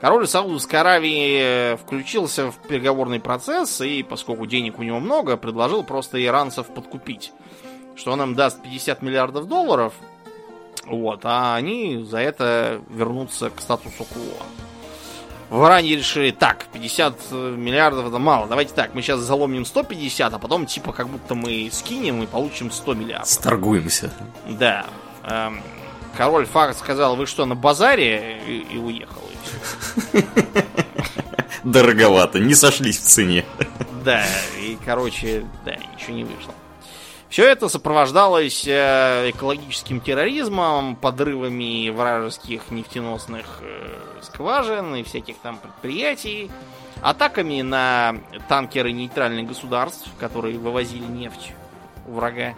Король 0.00 0.26
Саудовской 0.26 0.80
Аравии 0.80 1.74
э, 1.74 1.76
включился 1.76 2.50
в 2.50 2.56
переговорный 2.66 3.20
процесс 3.20 3.82
и, 3.82 4.02
поскольку 4.02 4.46
денег 4.46 4.78
у 4.78 4.84
него 4.84 5.00
много, 5.00 5.36
предложил 5.36 5.84
просто 5.84 6.24
иранцев 6.24 6.68
подкупить. 6.68 7.32
Что 7.94 8.12
он 8.12 8.22
им 8.22 8.34
даст 8.34 8.62
50 8.62 9.02
миллиардов 9.02 9.48
долларов, 9.48 9.92
вот, 10.86 11.20
а 11.24 11.54
они 11.54 12.02
за 12.02 12.20
это 12.20 12.80
вернутся 12.88 13.50
к 13.50 13.60
статусу 13.60 14.04
КВО. 14.04 14.71
В 15.52 15.66
Иране 15.66 15.96
решили, 15.96 16.30
так, 16.30 16.64
50 16.72 17.30
миллиардов 17.30 18.08
это 18.08 18.18
мало, 18.18 18.46
давайте 18.46 18.72
так, 18.72 18.94
мы 18.94 19.02
сейчас 19.02 19.20
заломим 19.20 19.66
150, 19.66 20.32
а 20.32 20.38
потом 20.38 20.64
типа 20.64 20.94
как 20.94 21.08
будто 21.08 21.34
мы 21.34 21.68
скинем 21.70 22.22
и 22.22 22.26
получим 22.26 22.70
100 22.70 22.94
миллиардов. 22.94 23.28
Сторгуемся. 23.28 24.10
Да. 24.48 24.86
Эм, 25.24 25.62
король 26.16 26.46
Фард 26.46 26.78
сказал, 26.78 27.16
вы 27.16 27.26
что, 27.26 27.44
на 27.44 27.54
базаре? 27.54 28.40
И, 28.48 28.66
и 28.74 28.78
уехал. 28.78 29.20
Дороговато, 31.64 32.40
не 32.40 32.54
сошлись 32.54 32.98
в 32.98 33.02
цене. 33.02 33.44
Да, 34.02 34.24
и, 34.58 34.78
короче, 34.82 35.44
да, 35.66 35.76
ничего 35.76 36.16
не 36.16 36.24
вышло. 36.24 36.54
Все 37.28 37.44
это 37.44 37.68
сопровождалось 37.68 38.66
э, 38.66 39.30
экологическим 39.30 40.00
терроризмом, 40.00 40.96
подрывами 40.96 41.90
вражеских 41.90 42.70
нефтеносных 42.70 43.60
э, 43.60 44.11
скважин 44.22 44.94
и 44.94 45.02
всяких 45.02 45.36
там 45.38 45.58
предприятий, 45.58 46.50
атаками 47.02 47.62
на 47.62 48.16
танкеры 48.48 48.92
нейтральных 48.92 49.48
государств, 49.48 50.08
которые 50.18 50.58
вывозили 50.58 51.04
нефть 51.04 51.52
у 52.06 52.12
врага. 52.12 52.54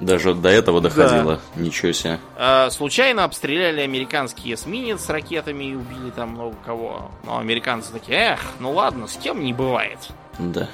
Даже 0.00 0.34
до 0.34 0.48
этого 0.48 0.80
доходило. 0.80 1.40
Ничего 1.54 1.92
себе. 1.92 2.18
Э, 2.36 2.70
Случайно 2.70 3.22
обстреляли 3.22 3.82
американский 3.82 4.52
эсминец 4.52 5.02
с 5.02 5.08
ракетами 5.08 5.64
и 5.64 5.74
убили 5.76 6.10
там 6.10 6.30
много 6.30 6.56
кого. 6.66 7.12
Но 7.24 7.38
американцы 7.38 7.92
такие, 7.92 8.32
эх, 8.32 8.40
ну 8.58 8.72
ладно, 8.72 9.06
с 9.06 9.16
кем 9.16 9.44
не 9.44 9.52
бывает. 9.52 9.98
Да. 10.40 10.68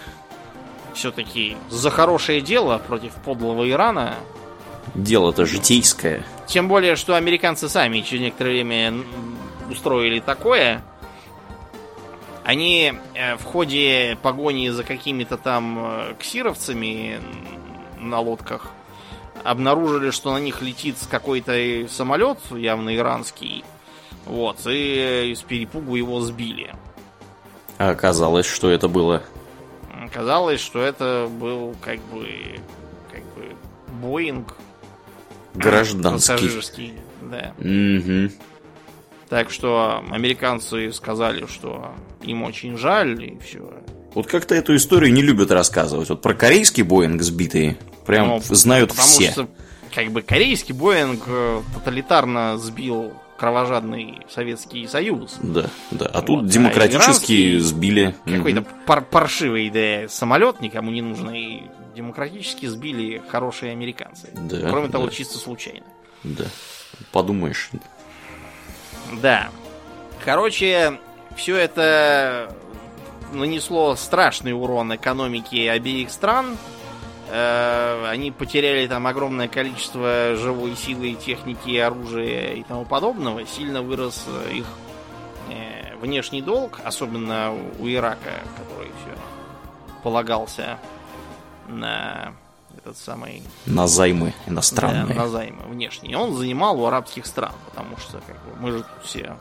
Все-таки 0.94 1.56
за 1.68 1.90
хорошее 1.90 2.40
дело 2.40 2.78
против 2.78 3.12
подлого 3.16 3.68
Ирана. 3.68 4.14
Дело-то 4.94 5.44
житейское. 5.44 6.24
Тем 6.46 6.66
более, 6.66 6.96
что 6.96 7.14
американцы 7.14 7.68
сами 7.68 8.00
через 8.00 8.22
некоторое 8.22 8.52
время 8.52 8.94
устроили 9.70 10.20
такое. 10.20 10.82
Они 12.44 12.94
э, 13.14 13.36
в 13.36 13.44
ходе 13.44 14.18
погони 14.22 14.70
за 14.70 14.84
какими-то 14.84 15.36
там 15.36 15.78
э, 15.78 16.14
ксировцами 16.18 17.20
на 17.98 18.20
лодках 18.20 18.72
обнаружили, 19.44 20.10
что 20.10 20.32
на 20.32 20.38
них 20.38 20.62
летит 20.62 20.96
какой-то 21.10 21.86
самолет, 21.88 22.38
явно 22.50 22.96
иранский. 22.96 23.64
Вот, 24.24 24.58
и 24.66 25.34
с 25.36 25.42
перепугу 25.42 25.96
его 25.96 26.20
сбили. 26.20 26.74
А 27.78 27.90
оказалось, 27.90 28.46
что 28.46 28.70
это 28.70 28.88
было. 28.88 29.22
Казалось, 30.12 30.60
что 30.60 30.80
это 30.80 31.28
был 31.30 31.76
как 31.80 32.00
бы 32.12 32.58
как 33.10 33.22
бы 33.34 33.54
Боинг 34.00 34.54
Гражданский. 35.54 36.32
пассажирский, 36.32 36.94
да. 37.22 37.52
Угу. 37.58 38.32
Так 39.28 39.50
что 39.50 40.02
американцы 40.10 40.90
сказали, 40.92 41.46
что 41.46 41.94
им 42.22 42.42
очень 42.42 42.78
жаль 42.78 43.22
и 43.22 43.38
все. 43.38 43.70
Вот 44.14 44.26
как-то 44.26 44.54
эту 44.54 44.74
историю 44.74 45.12
не 45.12 45.22
любят 45.22 45.50
рассказывать. 45.50 46.08
Вот 46.08 46.22
про 46.22 46.34
корейский 46.34 46.82
Боинг 46.82 47.20
сбитый 47.22 47.76
прям 48.06 48.28
Ну, 48.28 48.40
знают 48.40 48.90
Потому 48.90 49.08
все. 49.08 49.30
что 49.32 49.48
как 49.94 50.10
бы 50.12 50.22
корейский 50.22 50.72
Боинг 50.74 51.24
э, 51.26 51.60
тоталитарно 51.74 52.56
сбил 52.58 53.12
кровожадный 53.38 54.20
Советский 54.30 54.86
Союз. 54.86 55.36
Да, 55.42 55.66
да. 55.90 56.06
А 56.06 56.18
Вот, 56.20 56.26
тут 56.26 56.44
а 56.44 56.48
демократически 56.48 57.04
иранский 57.06 57.58
сбили. 57.60 58.14
Какой-то 58.24 58.62
Мгм. 58.62 58.68
пар- 58.86 59.04
паршивый 59.04 59.70
да, 59.70 60.08
самолет, 60.08 60.60
никому 60.60 60.90
не 60.90 61.02
нужный. 61.02 61.64
Демократически 61.94 62.66
сбили 62.66 63.20
хорошие 63.28 63.72
американцы. 63.72 64.28
Да, 64.34 64.70
Кроме 64.70 64.88
того, 64.88 65.06
да. 65.06 65.12
чисто 65.12 65.36
случайно. 65.38 65.84
Да. 66.24 66.44
Подумаешь. 67.12 67.70
Да. 69.12 69.48
Короче, 70.24 70.98
все 71.36 71.56
это 71.56 72.54
нанесло 73.32 73.94
страшный 73.96 74.52
урон 74.52 74.94
экономике 74.94 75.70
обеих 75.70 76.10
стран. 76.10 76.56
Э, 77.30 78.06
Они 78.08 78.30
потеряли 78.30 78.86
там 78.86 79.06
огромное 79.06 79.48
количество 79.48 80.34
живой 80.36 80.76
силы, 80.76 81.14
техники, 81.14 81.76
оружия 81.76 82.54
и 82.54 82.62
тому 82.62 82.84
подобного. 82.84 83.46
Сильно 83.46 83.82
вырос 83.82 84.24
э, 84.26 84.52
их 84.54 84.66
э, 85.50 85.94
внешний 85.96 86.42
долг, 86.42 86.80
особенно 86.84 87.52
у 87.78 87.88
Ирака, 87.88 88.42
который 88.56 88.88
все 88.88 89.18
полагался 90.02 90.78
на 91.66 92.32
этот 92.88 93.02
самый 93.02 93.42
На 93.66 93.86
займы 93.86 94.34
да, 94.46 94.52
иностранные. 94.52 95.14
на 95.16 95.28
займы 95.28 95.62
внешние. 95.68 96.16
Он 96.16 96.34
занимал 96.34 96.80
у 96.80 96.86
арабских 96.86 97.26
стран, 97.26 97.52
потому 97.70 97.96
что 97.98 98.20
как 98.26 98.36
бы, 98.36 98.60
мы 98.60 98.72
же 98.72 98.78
тут 98.78 99.04
все 99.04 99.36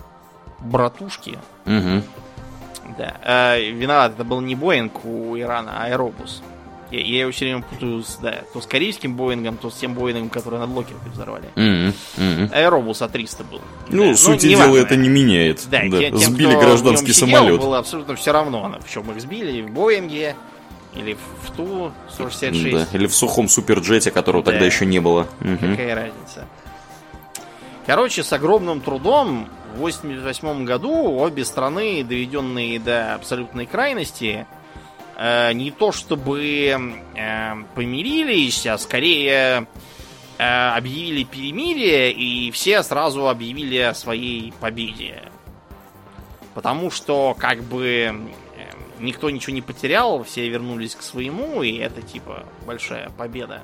братушки. 0.59 1.37
Мгм. 1.65 2.03
Да. 2.97 3.15
А, 3.23 3.57
виноват, 3.59 4.13
это 4.13 4.23
был 4.23 4.39
не 4.41 4.55
Боинг 4.55 5.03
у 5.05 5.37
Ирана, 5.37 5.71
а 5.77 5.85
Аэробус. 5.85 6.41
Я, 6.89 7.01
я 7.01 7.19
его 7.21 7.31
все 7.33 7.45
время 7.45 7.63
путаю 7.63 8.01
с, 8.01 8.15
да, 8.21 8.43
то 8.53 8.61
с 8.61 8.65
корейским 8.65 9.15
Боингом, 9.17 9.57
то 9.57 9.69
с 9.69 9.75
тем 9.75 9.93
Боингом, 9.93 10.29
который 10.29 10.57
над 10.57 10.69
Локеркой 10.69 11.11
взорвали. 11.11 11.49
Мгм. 11.55 11.93
Мгм. 12.15 12.49
Аэробус 12.53 13.01
А300 13.01 13.43
был. 13.51 13.59
Ну, 13.89 14.11
Да, 14.11 14.15
сути 14.15 14.45
неважно. 14.47 14.73
дела 14.73 14.83
это 14.85 14.95
не 14.95 15.09
меняет. 15.09 15.65
Да, 15.69 15.81
Да, 15.83 15.97
те- 15.99 16.09
тем, 16.11 16.17
Сбили 16.19 16.51
кто 16.51 16.61
гражданский 16.61 17.11
сидел, 17.11 17.35
самолет. 17.39 17.59
было 17.59 17.77
абсолютно 17.79 18.15
все 18.15 18.31
равно, 18.31 18.65
на 18.69 18.79
чем 18.89 19.11
их 19.11 19.19
сбили, 19.21 19.61
в 19.63 19.71
Боинге 19.71 20.37
или 20.95 21.17
в 21.43 21.51
Ту-166. 21.51 22.71
Да, 22.71 22.87
или 22.97 23.07
в 23.07 23.15
сухом 23.15 23.47
суперджете, 23.49 24.11
которого 24.11 24.43
Да. 24.43 24.51
тогда 24.51 24.65
еще 24.65 24.85
не 24.85 24.99
было. 24.99 25.27
Какая 25.39 25.95
разница? 25.95 26.47
Короче, 27.85 28.23
с 28.23 28.33
огромным 28.33 28.81
трудом 28.81 29.47
в 29.75 29.79
88 29.79 30.65
году 30.65 31.17
обе 31.17 31.45
страны, 31.45 32.03
доведенные 32.03 32.79
до 32.79 33.15
абсолютной 33.15 33.65
крайности, 33.65 34.45
э, 35.17 35.53
не 35.53 35.71
то 35.71 35.91
чтобы 35.91 36.73
э, 37.15 37.53
помирились, 37.75 38.65
а 38.67 38.77
скорее 38.77 39.67
э, 40.37 40.43
объявили 40.43 41.23
перемирие, 41.23 42.11
и 42.11 42.51
все 42.51 42.83
сразу 42.83 43.29
объявили 43.29 43.77
о 43.77 43.93
своей 43.93 44.53
победе. 44.59 45.23
Потому 46.53 46.89
что, 46.91 47.35
как 47.39 47.61
бы, 47.63 48.19
никто 48.99 49.29
ничего 49.29 49.53
не 49.53 49.61
потерял, 49.61 50.23
все 50.23 50.47
вернулись 50.49 50.95
к 50.95 51.01
своему, 51.01 51.63
и 51.63 51.77
это, 51.77 52.01
типа, 52.01 52.45
большая 52.65 53.09
победа. 53.09 53.61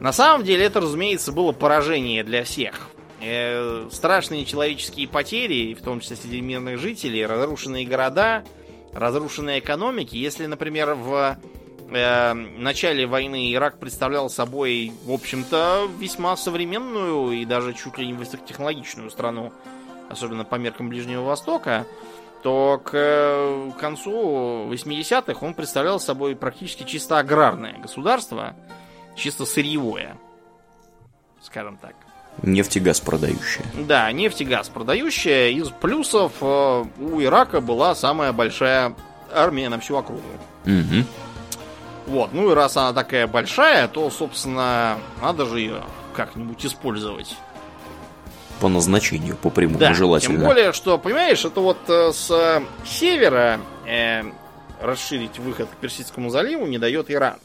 На 0.00 0.12
самом 0.12 0.44
деле 0.44 0.64
это, 0.64 0.80
разумеется, 0.80 1.32
было 1.32 1.52
поражение 1.52 2.22
для 2.22 2.44
всех. 2.44 2.90
Э, 3.20 3.88
страшные 3.90 4.44
человеческие 4.44 5.08
потери, 5.08 5.74
в 5.74 5.82
том 5.82 6.00
числе 6.00 6.16
среди 6.16 6.40
мирных 6.40 6.78
жителей, 6.78 7.24
разрушенные 7.24 7.86
города, 7.86 8.44
разрушенные 8.92 9.60
экономики. 9.60 10.16
Если, 10.16 10.44
например, 10.44 10.94
в 10.94 11.38
э, 11.90 12.32
начале 12.34 13.06
войны 13.06 13.54
Ирак 13.54 13.78
представлял 13.78 14.28
собой, 14.28 14.92
в 15.04 15.12
общем-то, 15.12 15.88
весьма 15.98 16.36
современную 16.36 17.32
и 17.32 17.46
даже 17.46 17.72
чуть 17.72 17.96
ли 17.96 18.06
не 18.06 18.12
высокотехнологичную 18.12 19.10
страну, 19.10 19.52
особенно 20.10 20.44
по 20.44 20.56
меркам 20.56 20.90
Ближнего 20.90 21.22
Востока, 21.22 21.86
то 22.46 22.80
к 22.84 22.92
э, 22.94 23.70
концу 23.80 24.70
80-х 24.70 25.44
он 25.44 25.52
представлял 25.52 25.98
собой 25.98 26.36
практически 26.36 26.84
чисто 26.84 27.18
аграрное 27.18 27.76
государство, 27.78 28.54
чисто 29.16 29.44
сырьевое, 29.44 30.16
скажем 31.42 31.76
так. 31.76 31.96
Нефть 32.44 32.76
и 32.76 32.80
газ 32.80 33.00
продающая. 33.00 33.64
Да, 33.74 34.12
нефть 34.12 34.42
и 34.42 34.44
газ 34.44 34.68
продающая. 34.68 35.48
Из 35.48 35.70
плюсов 35.70 36.34
э, 36.40 36.84
у 37.00 37.20
Ирака 37.20 37.60
была 37.60 37.96
самая 37.96 38.32
большая 38.32 38.94
армия 39.34 39.68
на 39.68 39.80
всю 39.80 39.96
округу. 39.96 40.22
Мгм. 40.66 41.04
Вот, 42.06 42.32
ну 42.32 42.52
и 42.52 42.54
раз 42.54 42.76
она 42.76 42.92
такая 42.92 43.26
большая, 43.26 43.88
то, 43.88 44.08
собственно, 44.08 44.98
надо 45.20 45.46
же 45.46 45.58
ее 45.58 45.82
как-нибудь 46.14 46.64
использовать. 46.64 47.36
По 48.60 48.68
назначению, 48.68 49.36
по 49.36 49.50
прямому, 49.50 49.78
Да, 49.78 49.92
желательно. 49.94 50.38
тем 50.38 50.46
более, 50.46 50.72
что, 50.72 50.98
понимаешь, 50.98 51.44
это 51.44 51.60
вот 51.60 51.78
э, 51.88 52.12
с 52.12 52.30
э, 52.30 52.62
севера 52.86 53.60
э, 53.86 54.22
расширить 54.80 55.38
выход 55.38 55.68
к 55.68 55.76
Персидскому 55.76 56.30
заливу 56.30 56.66
не 56.66 56.78
дает 56.78 57.10
Иран. 57.10 57.36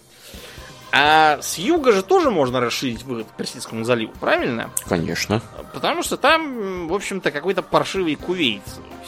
А 0.94 1.40
с 1.42 1.58
юга 1.58 1.92
же 1.94 2.02
тоже 2.04 2.32
можно 2.32 2.60
расширить 2.60 3.04
выход 3.04 3.28
к 3.28 3.38
Персидскому 3.38 3.84
заливу, 3.86 4.12
правильно? 4.20 4.70
Конечно. 4.88 5.42
Потому 5.74 6.04
что 6.04 6.18
там, 6.18 6.88
в 6.90 6.94
общем-то, 6.94 7.32
какой-то 7.32 7.62
паршивый 7.62 8.16
кувейт 8.16 8.64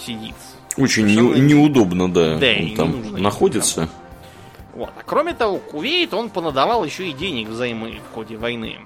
сидит. 0.05 0.35
Очень 0.77 1.05
не- 1.07 1.39
неудобно, 1.41 2.11
да. 2.11 2.37
Да, 2.37 2.47
Он 2.59 2.75
там 2.75 2.91
нужно 2.91 3.17
находится. 3.19 3.89
Вот. 4.73 4.89
А 4.97 5.03
кроме 5.05 5.33
того, 5.33 5.57
Кувейт, 5.57 6.13
он 6.15 6.29
понадавал 6.29 6.83
еще 6.83 7.07
и 7.07 7.13
денег 7.13 7.49
взаймы 7.49 7.99
в 8.09 8.15
ходе 8.15 8.37
войны. 8.37 8.79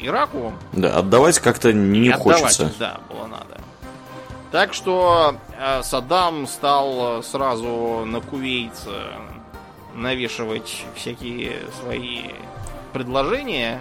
Ираку 0.00 0.52
Да, 0.72 0.98
отдавать 0.98 1.38
как-то 1.38 1.72
не 1.72 2.08
отдавать 2.10 2.38
хочется. 2.40 2.72
да, 2.78 3.00
было 3.08 3.26
надо. 3.26 3.60
Так 4.50 4.74
что 4.74 5.36
э, 5.58 5.82
Саддам 5.82 6.46
стал 6.48 7.20
э, 7.20 7.22
сразу 7.22 8.02
на 8.04 8.20
Кувейт 8.20 8.72
э, 8.86 9.12
навешивать 9.94 10.84
всякие 10.96 11.58
свои 11.80 12.22
предложения 12.92 13.80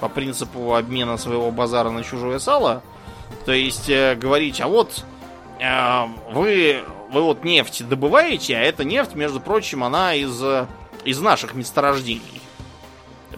по 0.00 0.08
принципу 0.08 0.74
обмена 0.74 1.16
своего 1.16 1.50
базара 1.52 1.90
на 1.90 2.02
чужое 2.02 2.40
сало. 2.40 2.82
То 3.46 3.52
есть 3.52 3.88
э, 3.88 4.16
говорить, 4.16 4.60
а 4.60 4.66
вот 4.66 5.04
вы, 6.32 6.82
вы 7.12 7.22
вот 7.22 7.44
нефть 7.44 7.88
добываете, 7.88 8.56
а 8.56 8.60
эта 8.60 8.84
нефть, 8.84 9.14
между 9.14 9.40
прочим, 9.40 9.84
она 9.84 10.14
из, 10.14 10.42
из 11.04 11.20
наших 11.20 11.54
месторождений. 11.54 12.42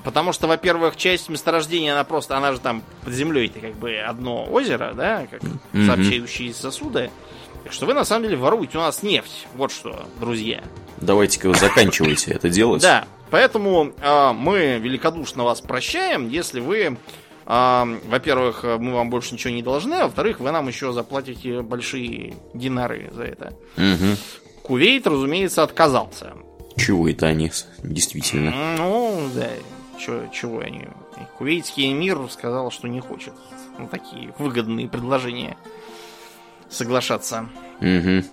Потому 0.07 0.33
что, 0.33 0.47
во-первых, 0.47 0.95
часть 0.95 1.29
месторождения, 1.29 1.93
она 1.93 2.05
просто, 2.05 2.37
она 2.37 2.53
же 2.53 2.61
там 2.61 2.85
под 3.03 3.13
землей, 3.13 3.49
это 3.49 3.59
как 3.59 3.75
бы 3.75 3.99
одно 3.99 4.45
озеро, 4.45 4.93
да, 4.95 5.27
как 5.29 5.43
сообщающие 5.73 6.55
сосуды. 6.55 7.11
Так 7.65 7.73
что 7.73 7.87
вы 7.87 7.95
на 7.95 8.05
самом 8.05 8.23
деле 8.23 8.37
воруете 8.37 8.79
у 8.79 8.83
нас 8.83 9.03
нефть. 9.03 9.49
Вот 9.57 9.73
что, 9.73 10.07
друзья. 10.21 10.63
Давайте-ка 10.99 11.49
вы 11.49 11.57
заканчивайте 11.57 12.31
это 12.31 12.49
делать. 12.49 12.83
Да, 12.83 13.05
поэтому 13.31 13.95
э, 14.01 14.33
мы 14.33 14.79
великодушно 14.79 15.43
вас 15.43 15.61
прощаем, 15.61 16.29
если 16.29 16.61
вы, 16.61 16.97
э, 17.47 17.99
во-первых, 18.07 18.63
мы 18.63 18.95
вам 18.95 19.11
больше 19.11 19.35
ничего 19.35 19.55
не 19.55 19.63
должны, 19.65 19.95
а 19.95 20.05
во-вторых, 20.05 20.39
вы 20.39 20.53
нам 20.53 20.69
еще 20.69 20.93
заплатите 20.93 21.63
большие 21.63 22.35
динары 22.55 23.11
за 23.13 23.25
это. 23.25 23.55
Мгм. 23.77 24.17
Кувейт, 24.63 25.05
разумеется, 25.09 25.65
отказался. 25.65 26.35
Чего 26.77 27.09
это 27.09 27.27
они, 27.27 27.51
действительно? 27.83 28.53
Ну, 28.77 29.29
да, 29.35 29.49
чё- 29.99 30.29
чего 30.33 30.61
они? 30.61 30.89
Кувейтский 31.39 31.93
эмир 31.93 32.19
сказал, 32.31 32.71
что 32.71 32.89
не 32.89 33.01
хочет 33.01 33.35
на 33.79 33.87
такие 33.89 34.33
выгодные 34.39 34.89
предложения 34.89 35.57
соглашаться. 36.69 37.49
Мгм. 37.81 38.25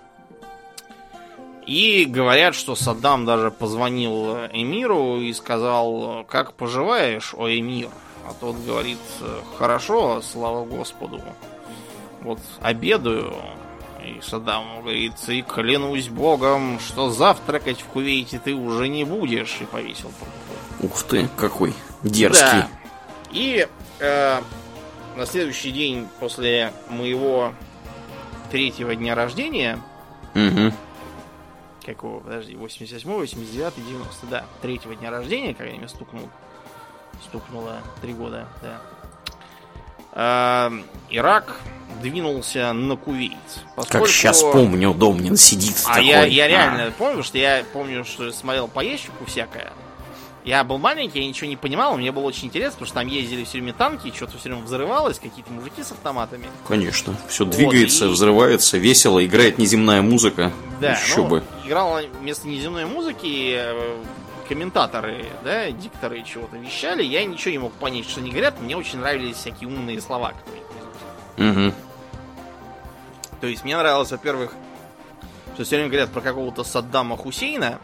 И 1.66 2.04
говорят, 2.04 2.54
что 2.54 2.74
Саддам 2.74 3.24
даже 3.24 3.50
позвонил 3.50 4.36
эмиру 4.52 5.20
и 5.20 5.32
сказал, 5.32 6.24
как 6.28 6.54
поживаешь, 6.54 7.32
о 7.34 7.48
эмир? 7.48 7.88
А 8.28 8.34
тот 8.38 8.56
говорит, 8.56 8.98
хорошо, 9.58 10.20
слава 10.20 10.64
Господу. 10.66 11.22
Вот 12.20 12.38
обедаю. 12.60 13.34
И 14.04 14.20
Саддам 14.20 14.82
говорит, 14.82 15.14
и 15.28 15.40
клянусь 15.40 16.08
Богом, 16.08 16.78
что 16.80 17.08
завтракать 17.10 17.80
в 17.80 17.86
Кувейте 17.86 18.38
ты 18.38 18.54
уже 18.54 18.88
не 18.88 19.04
будешь. 19.04 19.58
И 19.62 19.64
повесил 19.64 20.10
трубку. 20.18 20.43
Ух 20.80 21.02
ты, 21.04 21.28
какой 21.36 21.74
дерзкий. 22.02 22.42
Да. 22.44 22.68
И 23.30 23.66
э, 24.00 24.40
на 25.16 25.26
следующий 25.26 25.70
день 25.70 26.08
после 26.20 26.72
моего 26.88 27.52
третьего 28.50 28.94
дня 28.94 29.14
рождения, 29.14 29.80
Мгм. 30.34 30.72
какого, 31.84 32.20
подожди, 32.20 32.54
88, 32.56 33.08
89, 33.10 33.74
90, 33.86 34.26
да, 34.26 34.44
третьего 34.62 34.94
дня 34.94 35.10
рождения, 35.10 35.54
когда 35.54 35.74
мне 35.74 35.88
стукнул, 35.88 36.28
стукнуло 37.24 37.78
три 38.00 38.12
года, 38.12 38.46
да. 38.62 38.80
А, 40.16 40.72
Ирак 41.10 41.60
двинулся 42.00 42.72
на 42.72 42.96
Кувейт. 42.96 43.32
Как 43.64 43.74
Поскольку- 43.76 44.06
сейчас 44.06 44.42
помню, 44.42 44.94
Домнин 44.94 45.36
сидит 45.36 45.76
А 45.86 45.94
такой. 45.94 46.06
я, 46.06 46.24
я 46.24 46.44
«А, 46.44 46.48
реально 46.48 46.92
помню, 46.96 47.22
что 47.24 47.36
я 47.38 47.64
помню, 47.72 48.04
что 48.04 48.30
смотрел 48.30 48.68
по 48.68 48.78
ящику 48.80 49.24
всякое. 49.24 49.72
Я 50.44 50.62
был 50.62 50.76
маленький, 50.76 51.20
я 51.20 51.26
ничего 51.26 51.48
не 51.48 51.56
понимал, 51.56 51.96
мне 51.96 52.12
было 52.12 52.24
очень 52.24 52.48
интересно, 52.48 52.72
потому 52.72 52.86
что 52.86 52.94
там 52.96 53.06
ездили 53.06 53.44
все 53.44 53.52
время 53.52 53.72
танки, 53.72 54.12
что-то 54.14 54.36
все 54.36 54.50
время 54.50 54.62
взрывалось, 54.62 55.18
какие-то 55.18 55.50
мужики 55.50 55.82
с 55.82 55.90
автоматами. 55.92 56.48
Конечно, 56.68 57.16
все 57.28 57.46
Вот, 57.46 57.54
двигается, 57.56 58.04
и- 58.04 58.08
взрывается, 58.08 58.76
весело, 58.76 59.24
играет 59.24 59.56
неземная 59.56 60.02
музыка. 60.02 60.52
Да, 60.82 60.92
Еще 60.92 61.16
ну, 61.22 61.28
бы. 61.28 61.44
играл 61.64 61.98
вместо 62.20 62.46
неземной 62.46 62.84
музыки 62.84 63.54
э, 63.56 63.96
комментаторы, 64.46 65.24
да, 65.44 65.70
дикторы 65.70 66.22
чего-то 66.24 66.58
вещали, 66.58 67.02
я 67.02 67.24
ничего 67.24 67.50
не 67.52 67.58
мог 67.58 67.72
понять, 67.72 68.06
что 68.06 68.20
они 68.20 68.30
говорят, 68.30 68.60
мне 68.60 68.76
очень 68.76 68.98
нравились 68.98 69.36
всякие 69.36 69.68
умные 69.70 69.98
слова. 70.02 70.34
Мгм. 71.38 71.72
То 73.40 73.46
есть 73.46 73.64
мне 73.64 73.78
нравилось, 73.78 74.10
во-первых, 74.10 74.52
что 75.54 75.64
все 75.64 75.76
время 75.76 75.88
говорят 75.88 76.10
про 76.10 76.20
какого-то 76.20 76.64
Саддама 76.64 77.16
Хусейна, 77.16 77.78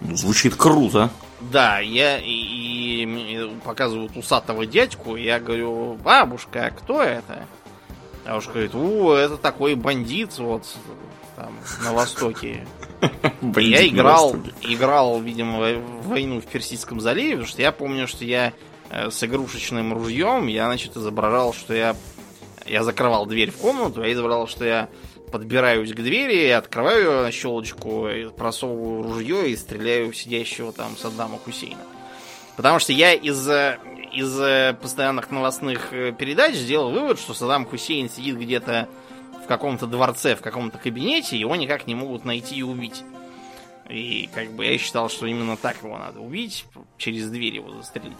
Ну, 0.00 0.16
Звучит 0.16 0.54
круто. 0.54 1.10
Да, 1.40 1.78
я 1.78 2.18
и, 2.18 2.26
и 2.26 3.50
показывают 3.64 4.16
усатого 4.16 4.66
дядьку, 4.66 5.16
и 5.16 5.24
я 5.24 5.38
говорю, 5.38 5.94
бабушка, 5.94 6.66
а 6.66 6.70
кто 6.70 7.02
это? 7.02 7.46
А 8.24 8.30
Бабушка 8.30 8.52
говорит, 8.52 8.74
у, 8.74 9.12
это 9.12 9.36
такой 9.36 9.74
бандит 9.74 10.36
вот 10.38 10.64
там 11.36 11.52
на 11.84 11.92
востоке. 11.92 12.66
Я 13.56 13.86
играл, 13.86 14.34
играл, 14.60 15.20
видимо, 15.20 15.60
в 15.60 16.08
войну 16.08 16.40
в 16.40 16.46
Персидском 16.46 17.00
заливе, 17.00 17.30
потому 17.32 17.46
что 17.46 17.62
я 17.62 17.70
помню, 17.70 18.08
что 18.08 18.24
я 18.24 18.52
э, 18.90 19.08
с 19.08 19.22
игрушечным 19.22 19.92
ружьем, 19.92 20.48
я, 20.48 20.66
значит, 20.66 20.96
изображал, 20.96 21.52
что 21.52 21.74
я 21.74 21.94
я 22.66 22.82
закрывал 22.82 23.26
дверь 23.26 23.50
в 23.50 23.56
комнату, 23.56 24.02
я 24.02 24.12
изображал, 24.12 24.46
что 24.46 24.64
я 24.64 24.88
подбираюсь 25.28 25.92
к 25.92 25.96
двери, 25.96 26.48
открываю 26.48 27.22
на 27.22 27.30
щелочку, 27.30 28.08
просовываю 28.36 29.02
ружье 29.02 29.50
и 29.50 29.56
стреляю 29.56 30.12
в 30.12 30.16
сидящего 30.16 30.72
там 30.72 30.96
Саддама 30.96 31.38
Хусейна. 31.38 31.82
Потому 32.56 32.80
что 32.80 32.92
я 32.92 33.14
из, 33.14 33.48
э, 33.48 33.78
из 34.12 34.36
э, 34.40 34.76
постоянных 34.82 35.30
новостных 35.30 35.92
э, 35.92 36.12
передач 36.12 36.56
сделал 36.56 36.90
вывод, 36.90 37.20
что 37.20 37.32
Саддам 37.32 37.64
Хусейн 37.64 38.10
сидит 38.10 38.36
где-то 38.36 38.88
в 39.44 39.46
каком-то 39.46 39.86
дворце, 39.86 40.34
в 40.34 40.40
каком-то 40.40 40.76
кабинете, 40.76 41.38
его 41.38 41.54
никак 41.54 41.86
не 41.86 41.94
могут 41.94 42.24
найти 42.24 42.56
и 42.56 42.62
убить. 42.62 43.04
И 43.88 44.28
как 44.34 44.50
бы 44.50 44.66
я 44.66 44.76
считал, 44.76 45.08
что 45.08 45.26
именно 45.26 45.56
так 45.56 45.76
его 45.84 45.96
надо 45.98 46.18
убить, 46.18 46.64
через 46.96 47.30
дверь 47.30 47.54
его 47.54 47.70
застрелить. 47.70 48.18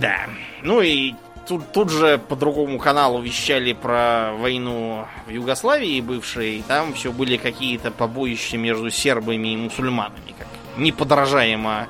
Да. 0.00 0.28
Ну 0.62 0.80
и 0.82 1.14
тут, 1.46 1.72
тут 1.72 1.90
же 1.90 2.18
по 2.18 2.36
другому 2.36 2.78
каналу 2.78 3.20
вещали 3.20 3.72
про 3.72 4.32
войну 4.34 5.06
в 5.26 5.30
Югославии 5.30 6.00
бывшей. 6.00 6.62
Там 6.66 6.92
все 6.94 7.12
были 7.12 7.36
какие-то 7.36 7.90
побоища 7.90 8.56
между 8.56 8.90
сербами 8.90 9.48
и 9.48 9.56
мусульманами, 9.56 10.34
как 10.38 10.48
неподражаемо 10.76 11.88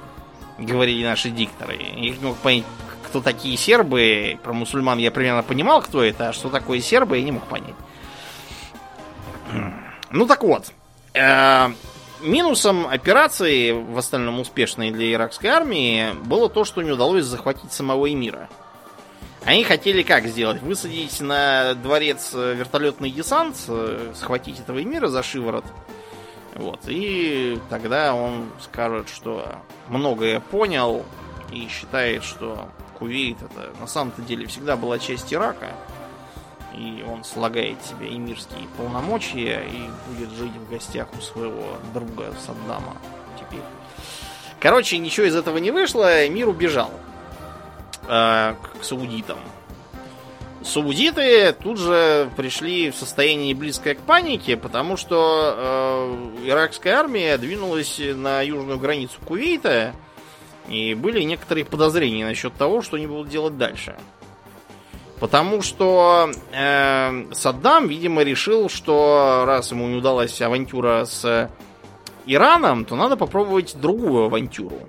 говорили 0.59 1.05
наши 1.05 1.31
дикторы. 1.31 1.77
Я 1.77 2.11
не 2.11 2.19
мог 2.21 2.37
понять, 2.37 2.65
кто 3.05 3.21
такие 3.21 3.57
сербы. 3.57 4.39
Про 4.43 4.53
мусульман 4.53 4.99
я 4.99 5.11
примерно 5.11 5.43
понимал, 5.43 5.83
кто 5.83 6.03
это, 6.03 6.29
а 6.29 6.33
что 6.33 6.49
такое 6.49 6.81
сербы, 6.81 7.19
я 7.19 7.25
не 7.25 7.33
мог 7.33 7.45
понять. 7.45 7.75
Ну 10.11 10.27
так 10.27 10.43
вот. 10.43 10.73
Э, 11.15 11.69
Минусом 12.23 12.87
операции, 12.87 13.73
в 13.73 13.99
остальном 13.99 14.41
успешной 14.41 14.91
для 14.91 15.13
иракской 15.13 15.51
армии, 15.51 16.15
было 16.25 16.49
то, 16.49 16.65
что 16.65 16.81
не 16.81 16.91
удалось 16.91 17.25
захватить 17.25 17.73
самого 17.73 18.11
эмира. 18.11 18.49
Они 19.47 19.63
хотели 19.63 20.03
как 20.03 20.27
сделать? 20.27 20.61
Высадить 20.61 21.21
на 21.21 21.75
дворец 21.75 22.33
э, 22.35 22.55
вертолетный 22.55 23.13
десант, 23.13 23.55
э, 23.69 24.13
схватить 24.17 24.59
этого 24.59 24.83
эмира 24.83 25.07
за 25.07 25.23
шиворот. 25.23 25.65
Вот. 26.57 26.81
И 26.89 27.57
тогда 27.71 28.13
он 28.13 28.51
скажет, 28.61 29.09
что 29.09 29.61
многое 29.89 30.41
понял 30.41 31.05
и 31.53 31.69
считает, 31.69 32.25
что 32.25 32.69
Кувейт 32.99 33.37
это 33.41 33.71
на 33.81 33.87
самом-то 33.87 34.21
деле 34.23 34.49
всегда 34.49 34.77
была 34.77 34.99
часть 34.99 35.33
Ирака. 35.33 35.71
И 36.75 37.05
он 37.09 37.23
слагает 37.23 37.79
себе 37.85 38.09
эмирские 38.17 38.67
полномочия 38.77 39.63
и 39.65 40.11
будет 40.11 40.31
жить 40.31 40.57
в 40.57 40.69
гостях 40.69 41.07
у 41.17 41.21
своего 41.21 41.79
друга 41.95 42.35
Саддама 42.45 42.97
теперь. 43.39 43.63
Короче, 44.59 44.99
ничего 44.99 45.27
из 45.27 45.37
этого 45.37 45.59
не 45.59 45.71
вышло, 45.71 46.27
эмир 46.27 46.49
убежал 46.49 46.91
э, 48.09 48.55
к 48.81 48.85
саудитам. 48.85 49.39
Саудиты 50.63 51.53
тут 51.53 51.79
же 51.79 52.29
пришли 52.37 52.91
в 52.91 52.97
состояние 52.97 53.55
близкое 53.55 53.95
к 53.95 54.01
панике, 54.01 54.57
потому 54.57 54.97
что 54.97 55.55
э, 55.57 56.49
иракская 56.49 56.97
армия 56.97 57.39
двинулась 57.39 58.01
на 58.01 58.43
южную 58.43 58.79
границу 58.79 59.15
Кувейта, 59.25 59.95
и 60.69 60.95
были 60.95 61.23
некоторые 61.23 61.65
подозрения 61.65 62.25
насчет 62.27 62.53
того, 62.55 62.83
что 62.83 62.97
они 62.97 63.07
будут 63.07 63.29
делать 63.29 63.57
дальше. 63.57 63.95
Потому 65.21 65.63
что 65.63 66.31
э, 66.53 67.27
Саддам, 67.33 67.87
видимо, 67.87 68.23
решил, 68.23 68.69
что 68.69 69.45
раз 69.47 69.71
ему 69.71 69.87
не 69.87 69.97
удалась 69.97 70.41
авантюра 70.43 71.05
с 71.05 71.49
Ираном, 72.27 72.85
то 72.85 72.97
надо 72.97 73.17
попробовать 73.17 73.77
другую 73.81 74.25
авантюру. 74.25 74.89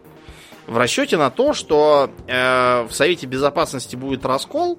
В 0.68 0.78
расчете 0.78 1.16
на 1.18 1.30
то, 1.30 1.54
что 1.54 2.10
э, 2.28 2.82
в 2.84 2.92
Совете 2.92 3.26
Безопасности 3.26 3.96
будет 3.96 4.26
раскол, 4.26 4.78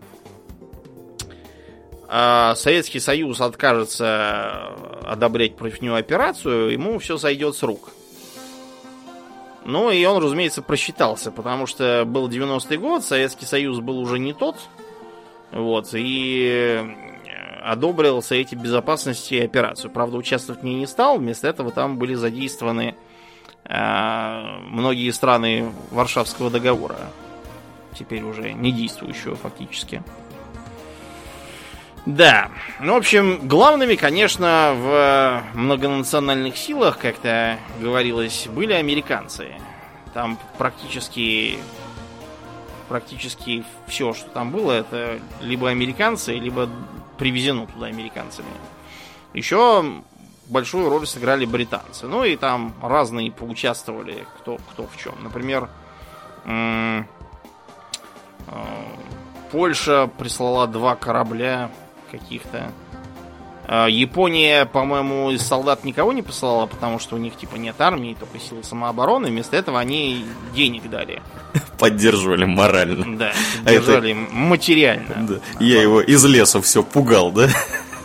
а 2.07 2.55
Советский 2.57 3.01
Союз 3.01 3.41
откажется 3.41 4.75
одобрять 5.03 5.57
против 5.57 5.81
него 5.81 5.97
операцию, 5.97 6.71
ему 6.71 6.99
все 6.99 7.17
сойдет 7.17 7.57
с 7.57 7.63
рук. 7.63 7.91
Ну 9.65 9.91
и 9.91 10.05
он, 10.05 10.23
разумеется, 10.23 10.61
просчитался, 10.61 11.31
потому 11.31 11.67
что 11.67 12.05
был 12.07 12.29
90-й 12.29 12.77
год, 12.77 13.03
Советский 13.03 13.47
Союз 13.47 13.81
был 13.81 13.99
уже 13.99 14.19
не 14.19 14.35
тот, 14.35 14.57
вот, 15.53 15.89
и 15.95 16.87
одобрил 17.63 18.21
Совете 18.21 18.57
Безопасности 18.57 19.35
операцию. 19.37 19.91
Правда, 19.91 20.19
участвовать 20.19 20.61
в 20.61 20.65
ней 20.65 20.75
не 20.75 20.87
стал, 20.87 21.19
вместо 21.19 21.49
этого 21.49 21.71
там 21.71 21.97
были 21.99 22.13
задействованы 22.13 22.95
э, 22.95 23.08
многие 23.69 25.11
страны 25.11 25.73
Варшавского 25.91 26.51
договора, 26.51 26.99
теперь 27.99 28.23
уже 28.23 28.53
не 28.53 28.73
действующего 28.73 29.37
фактически. 29.37 30.03
Да. 32.07 32.51
Ну, 32.81 32.95
в 32.95 32.97
общем, 32.97 33.47
главными, 33.47 33.95
конечно, 33.95 34.73
в 34.75 35.43
многонациональных 35.55 36.57
силах, 36.57 36.99
как-то 36.99 37.59
говорилось, 37.81 38.49
были 38.51 38.73
американцы. 38.73 39.49
Там 40.15 40.39
практически 40.57 41.59
практически 42.89 43.65
все, 43.87 44.15
что 44.15 44.31
там 44.31 44.51
было, 44.51 44.73
это 44.73 45.21
либо 45.43 45.69
американцы, 45.69 46.35
либо 46.35 46.71
привезено 47.19 47.67
туда 47.67 47.87
американцами. 47.87 48.49
Еще 49.35 50.03
большую 50.49 50.89
роль 50.89 51.07
сыграли 51.07 51.45
британцы. 51.45 52.07
Ну 52.07 52.25
и 52.25 52.37
там 52.37 52.75
разные 52.83 53.31
поучаствовали, 53.31 54.27
кто, 54.39 54.59
кто 54.71 54.87
в 54.87 54.97
чем. 54.97 55.15
Например, 55.23 55.69
э, 56.45 57.03
Польша 59.51 60.11
прислала 60.19 60.67
два 60.67 60.97
корабля 60.97 61.71
каких-то. 62.11 62.73
А, 63.71 63.87
Япония, 63.87 64.65
по-моему, 64.65 65.31
из 65.31 65.43
солдат 65.43 65.85
никого 65.85 66.15
не 66.15 66.23
посылала, 66.23 66.67
потому 66.67 66.99
что 66.99 67.17
у 67.17 67.19
них 67.19 67.37
типа 67.37 67.57
нет 67.57 67.79
армии, 67.81 68.17
только 68.19 68.39
силы 68.39 68.63
самообороны. 68.63 69.29
Вместо 69.29 69.57
этого 69.57 69.79
они 69.79 70.25
денег 70.55 70.89
дали. 70.89 71.23
Поддерживали 71.79 72.47
морально. 72.47 73.19
Да, 73.19 73.33
поддержали 73.65 74.13
а 74.13 74.23
это... 74.23 74.35
материально. 74.35 75.15
Да. 75.29 75.35
Я 75.61 75.83
его 75.83 76.01
из 76.01 76.25
леса 76.25 76.63
все 76.63 76.83
пугал, 76.83 77.31
да? 77.31 77.49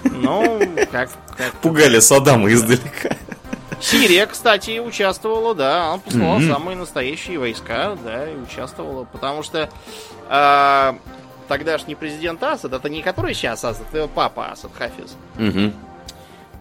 Ну, 0.04 0.62
как... 0.92 1.10
как 1.38 1.54
Пугали 1.62 2.00
Саддама 2.00 2.52
издалека. 2.52 3.16
Сирия, 3.82 4.26
кстати, 4.28 4.80
участвовала, 4.80 5.54
да, 5.54 5.88
она 5.90 5.98
послала 5.98 6.40
mm-hmm. 6.40 6.54
самые 6.54 6.78
настоящие 6.78 7.38
войска, 7.38 7.98
да, 8.04 8.32
и 8.32 8.36
участвовала, 8.38 9.04
потому 9.04 9.44
что 9.44 9.70
э, 10.30 10.94
тогдашний 11.48 11.96
президент 11.96 12.42
Асад, 12.42 12.74
это 12.74 12.90
не 12.90 13.02
который 13.02 13.34
сейчас 13.34 13.64
Асад, 13.64 13.86
это 13.92 14.08
папа 14.08 14.52
Асад, 14.52 14.72
Хафиз. 14.74 15.16
Угу. 15.38 15.74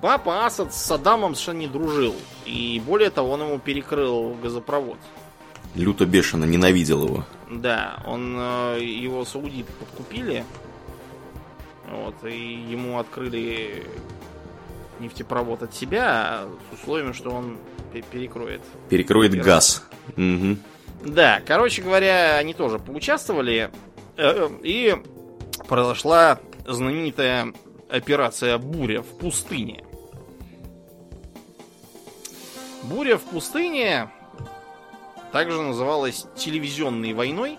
Папа 0.01 0.47
Асад 0.47 0.74
с 0.74 0.78
Саддамом 0.78 1.35
совершенно 1.35 1.59
не 1.59 1.69
дружил. 1.69 2.14
И 2.44 2.82
более 2.85 3.10
того, 3.10 3.31
он 3.31 3.43
ему 3.43 3.59
перекрыл 3.59 4.35
газопровод. 4.43 4.98
Люто 5.74 6.05
бешено 6.05 6.44
ненавидел 6.44 7.06
его. 7.06 7.24
Да, 7.48 8.01
он 8.05 8.36
э, 8.36 8.78
его 8.82 9.24
саудиты 9.24 9.73
подкупили. 9.73 10.44
Вот, 11.93 12.24
и 12.24 12.55
ему 12.55 12.98
открыли 12.98 13.86
нефтепровод 14.98 15.62
от 15.62 15.74
себя 15.74 16.44
с 16.70 16.81
условием, 16.81 17.12
что 17.12 17.31
он 17.31 17.59
перекроет. 18.10 18.62
Перекроет 18.89 19.35
газ. 19.35 19.85
Угу. 20.16 20.56
Да, 21.05 21.43
короче 21.47 21.82
говоря, 21.82 22.36
они 22.39 22.55
тоже 22.55 22.78
поучаствовали. 22.78 23.70
Э, 24.16 24.48
и 24.62 24.97
произошла 25.69 26.39
знаменитая 26.66 27.52
операция 27.90 28.56
«Буря 28.56 29.02
в 29.02 29.19
пустыне». 29.19 29.85
«Буря 32.85 33.19
в 33.19 33.23
пустыне» 33.23 34.10
также 35.31 35.60
называлась 35.60 36.27
телевизионной 36.36 37.12
войной, 37.12 37.59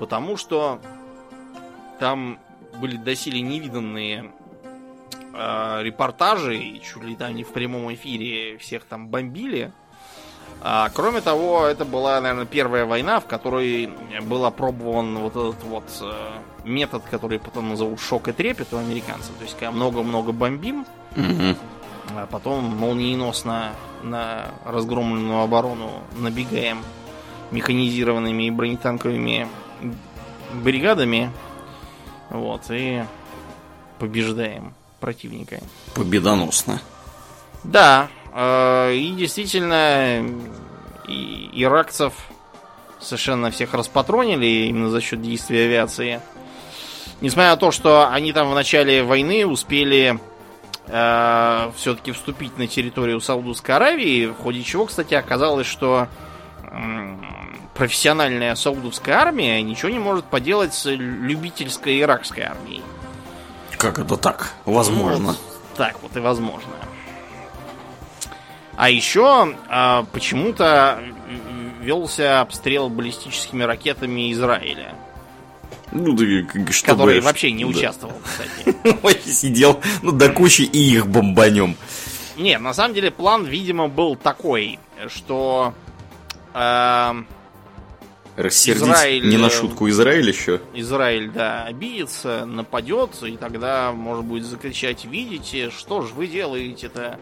потому 0.00 0.36
что 0.36 0.80
там 2.00 2.38
были 2.76 2.96
доселе 2.96 3.40
невиданные 3.40 4.32
э, 5.34 5.82
репортажи, 5.82 6.56
и 6.56 6.82
чуть 6.82 7.04
ли 7.04 7.16
там 7.16 7.34
не 7.34 7.44
в 7.44 7.52
прямом 7.52 7.92
эфире 7.94 8.58
всех 8.58 8.84
там 8.84 9.08
бомбили– 9.08 9.72
а, 10.60 10.90
кроме 10.92 11.20
того, 11.20 11.66
это 11.66 11.84
была, 11.84 12.20
наверное, 12.20 12.46
первая 12.46 12.84
война, 12.84 13.20
в 13.20 13.26
которой 13.26 13.90
был 14.22 14.44
опробован 14.44 15.18
вот 15.18 15.32
этот 15.32 15.62
вот 15.64 15.84
э, 16.00 16.12
метод, 16.64 17.04
который 17.08 17.38
потом 17.38 17.68
назовут 17.68 18.00
шок 18.00 18.26
и 18.28 18.32
трепет 18.32 18.72
у 18.72 18.78
американцев. 18.78 19.34
То 19.36 19.44
есть, 19.44 19.54
когда 19.56 19.70
много-много 19.70 20.32
бомбим, 20.32 20.84
mm-hmm. 21.14 21.56
а 22.16 22.26
потом 22.26 22.64
молниеносно 22.76 23.72
на 24.02 24.46
разгромленную 24.64 25.42
оборону 25.42 26.02
набегаем 26.16 26.82
механизированными 27.52 28.44
и 28.44 28.50
бронетанковыми 28.50 29.46
бригадами. 30.54 31.30
Вот, 32.30 32.62
и 32.70 33.04
побеждаем 33.98 34.74
противника. 35.00 35.60
Победоносно. 35.94 36.80
Да, 37.64 38.08
Э, 38.40 38.94
и 38.94 39.10
действительно, 39.10 40.24
и 41.08 41.50
иракцев 41.54 42.12
совершенно 43.00 43.50
всех 43.50 43.74
распатронили 43.74 44.46
именно 44.68 44.90
за 44.90 45.00
счет 45.00 45.20
действия 45.20 45.64
авиации. 45.64 46.20
Несмотря 47.20 47.50
на 47.50 47.56
то, 47.56 47.72
что 47.72 48.08
они 48.08 48.32
там 48.32 48.48
в 48.50 48.54
начале 48.54 49.02
войны 49.02 49.44
успели 49.44 50.20
э, 50.86 51.70
все-таки 51.76 52.12
вступить 52.12 52.56
на 52.58 52.68
территорию 52.68 53.20
Саудовской 53.20 53.74
Аравии, 53.74 54.26
в 54.26 54.34
ходе 54.34 54.62
чего, 54.62 54.86
кстати, 54.86 55.14
оказалось, 55.14 55.66
что 55.66 56.06
профессиональная 57.78 58.56
саудовская 58.56 59.16
армия 59.16 59.62
ничего 59.62 59.88
не 59.88 60.00
может 60.00 60.24
поделать 60.24 60.74
с 60.74 60.90
любительской 60.90 62.00
иракской 62.00 62.42
армией. 62.42 62.82
Как 63.78 64.00
это 64.00 64.16
так? 64.16 64.52
Возможно. 64.64 65.28
Вот 65.28 65.38
так 65.76 66.02
вот 66.02 66.16
и 66.16 66.20
возможно. 66.20 66.72
А 68.76 68.90
еще 68.90 69.54
а, 69.68 70.04
почему-то 70.12 71.00
велся 71.80 72.40
обстрел 72.40 72.88
баллистическими 72.88 73.62
ракетами 73.62 74.32
Израиля. 74.32 74.94
Ну, 75.92 76.12
да, 76.14 76.24
чтобы... 76.72 76.92
Который 76.98 77.20
вообще 77.20 77.52
не 77.52 77.64
да. 77.64 77.70
участвовал, 77.70 78.14
кстати. 78.24 79.28
Сидел, 79.30 79.80
ну, 80.02 80.10
до 80.10 80.30
кучи 80.30 80.62
и 80.62 80.94
их 80.94 81.06
бомбанем. 81.06 81.76
Нет, 82.36 82.60
на 82.60 82.74
самом 82.74 82.94
деле 82.94 83.12
план, 83.12 83.44
видимо, 83.44 83.86
был 83.86 84.16
такой, 84.16 84.80
что... 85.06 85.74
Э, 88.38 88.42
Рассердить 88.42 88.84
Израиль, 88.84 89.28
не 89.28 89.36
на 89.36 89.50
шутку 89.50 89.88
Израиль 89.88 90.28
еще. 90.28 90.60
Израиль, 90.72 91.28
да, 91.30 91.64
обидится, 91.64 92.46
нападет, 92.46 93.10
и 93.22 93.36
тогда, 93.36 93.92
может 93.92 94.24
быть, 94.24 94.44
закричать, 94.44 95.04
видите, 95.04 95.70
что 95.70 96.02
же 96.02 96.14
вы 96.14 96.28
делаете-то? 96.28 97.18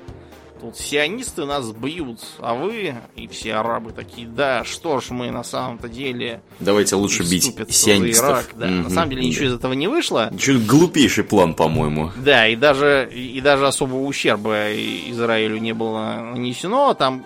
Тут 0.61 0.77
сионисты 0.77 1.45
нас 1.45 1.71
бьют, 1.71 2.19
а 2.39 2.55
вы 2.55 2.95
и 3.15 3.29
все 3.29 3.55
арабы 3.55 3.93
такие, 3.93 4.27
да, 4.27 4.65
что 4.65 5.01
ж 5.01 5.11
мы 5.11 5.31
на 5.31 5.45
самом-то 5.45 5.89
деле... 5.89 6.43
Давайте 6.61 6.97
лучше 6.97 7.23
бить 7.23 7.55
сионистов. 7.71 8.29
Ирак. 8.29 8.51
Да, 8.55 8.67
mm-hmm. 8.67 8.83
На 8.83 8.91
самом 8.91 9.11
деле 9.11 9.27
ничего 9.27 9.47
из 9.47 9.55
этого 9.55 9.75
не 9.75 9.87
вышло. 9.87 10.31
Ничего, 10.33 10.59
глупейший 10.67 11.25
план, 11.25 11.55
по-моему. 11.55 12.11
Да, 12.17 12.47
и 12.49 12.57
даже, 12.57 13.09
и 13.13 13.39
даже 13.43 13.67
особого 13.67 14.03
ущерба 14.03 14.73
Израилю 14.73 15.59
не 15.59 15.75
было 15.75 16.33
нанесено. 16.33 16.95
Там 16.95 17.25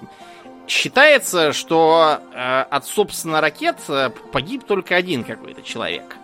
считается, 0.71 1.53
что 1.53 2.21
э, 2.33 2.63
от, 2.63 2.87
собственно, 2.87 3.41
ракет 3.41 3.77
э, 3.89 4.11
погиб 4.33 4.65
только 4.65 4.97
один 4.97 5.25
какой-то 5.25 5.63
человек. 5.63 6.17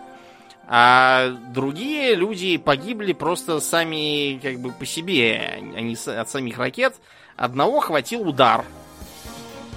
А 0.68 1.30
другие 1.52 2.14
люди 2.14 2.56
погибли 2.56 3.12
просто 3.12 3.60
сами 3.60 4.38
как 4.42 4.58
бы 4.58 4.72
по 4.72 4.86
себе, 4.86 5.60
они 5.76 5.96
а 6.06 6.20
от 6.20 6.30
самих 6.30 6.58
ракет. 6.58 6.94
Одного 7.36 7.80
хватил 7.80 8.26
удар 8.26 8.64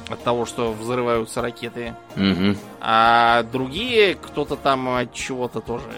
от 0.10 0.24
того, 0.24 0.46
что 0.46 0.72
взрываются 0.72 1.41
ракеты. 1.41 1.96
Угу. 2.16 2.56
А 2.82 3.44
другие, 3.52 4.16
кто-то 4.16 4.56
там 4.56 4.90
от 4.90 5.14
чего-то 5.14 5.62
тоже 5.62 5.91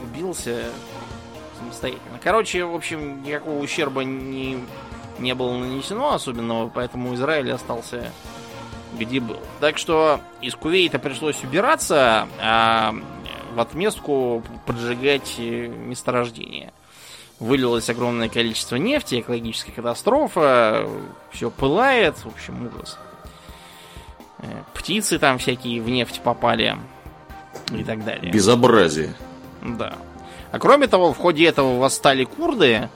убился 0.00 0.64
самостоятельно. 1.58 2.18
Короче, 2.22 2.64
в 2.64 2.74
общем, 2.74 3.22
никакого 3.22 3.62
ущерба 3.62 4.02
не, 4.02 4.58
не 5.18 5.34
было 5.34 5.56
нанесено 5.56 6.14
особенного, 6.14 6.68
поэтому 6.68 7.14
Израиль 7.14 7.52
остался 7.52 8.10
где 8.98 9.20
был. 9.20 9.38
Так 9.60 9.78
что 9.78 10.20
из 10.40 10.54
Кувейта 10.54 10.98
пришлось 10.98 11.42
убираться, 11.42 12.28
а 12.40 12.94
в 13.54 13.60
отместку 13.60 14.42
поджигать 14.66 15.36
э, 15.38 15.68
месторождение. 15.68 16.72
Вылилось 17.38 17.90
огромное 17.90 18.28
количество 18.28 18.76
нефти, 18.76 19.20
экологическая 19.20 19.72
катастрофа, 19.72 20.88
все 21.30 21.50
пылает, 21.50 22.16
в 22.18 22.28
общем, 22.28 22.66
ужас. 22.66 22.98
Э, 24.38 24.62
птицы 24.74 25.18
там 25.18 25.38
всякие 25.38 25.80
в 25.82 25.88
нефть 25.88 26.20
попали 26.22 26.78
и 27.72 27.84
так 27.84 28.04
далее. 28.04 28.32
Безобразие. 28.32 29.14
Да. 29.62 29.94
А 30.50 30.58
кроме 30.58 30.86
того, 30.86 31.12
в 31.12 31.18
ходе 31.18 31.46
этого 31.46 31.78
восстали 31.78 32.24
курды, 32.24 32.88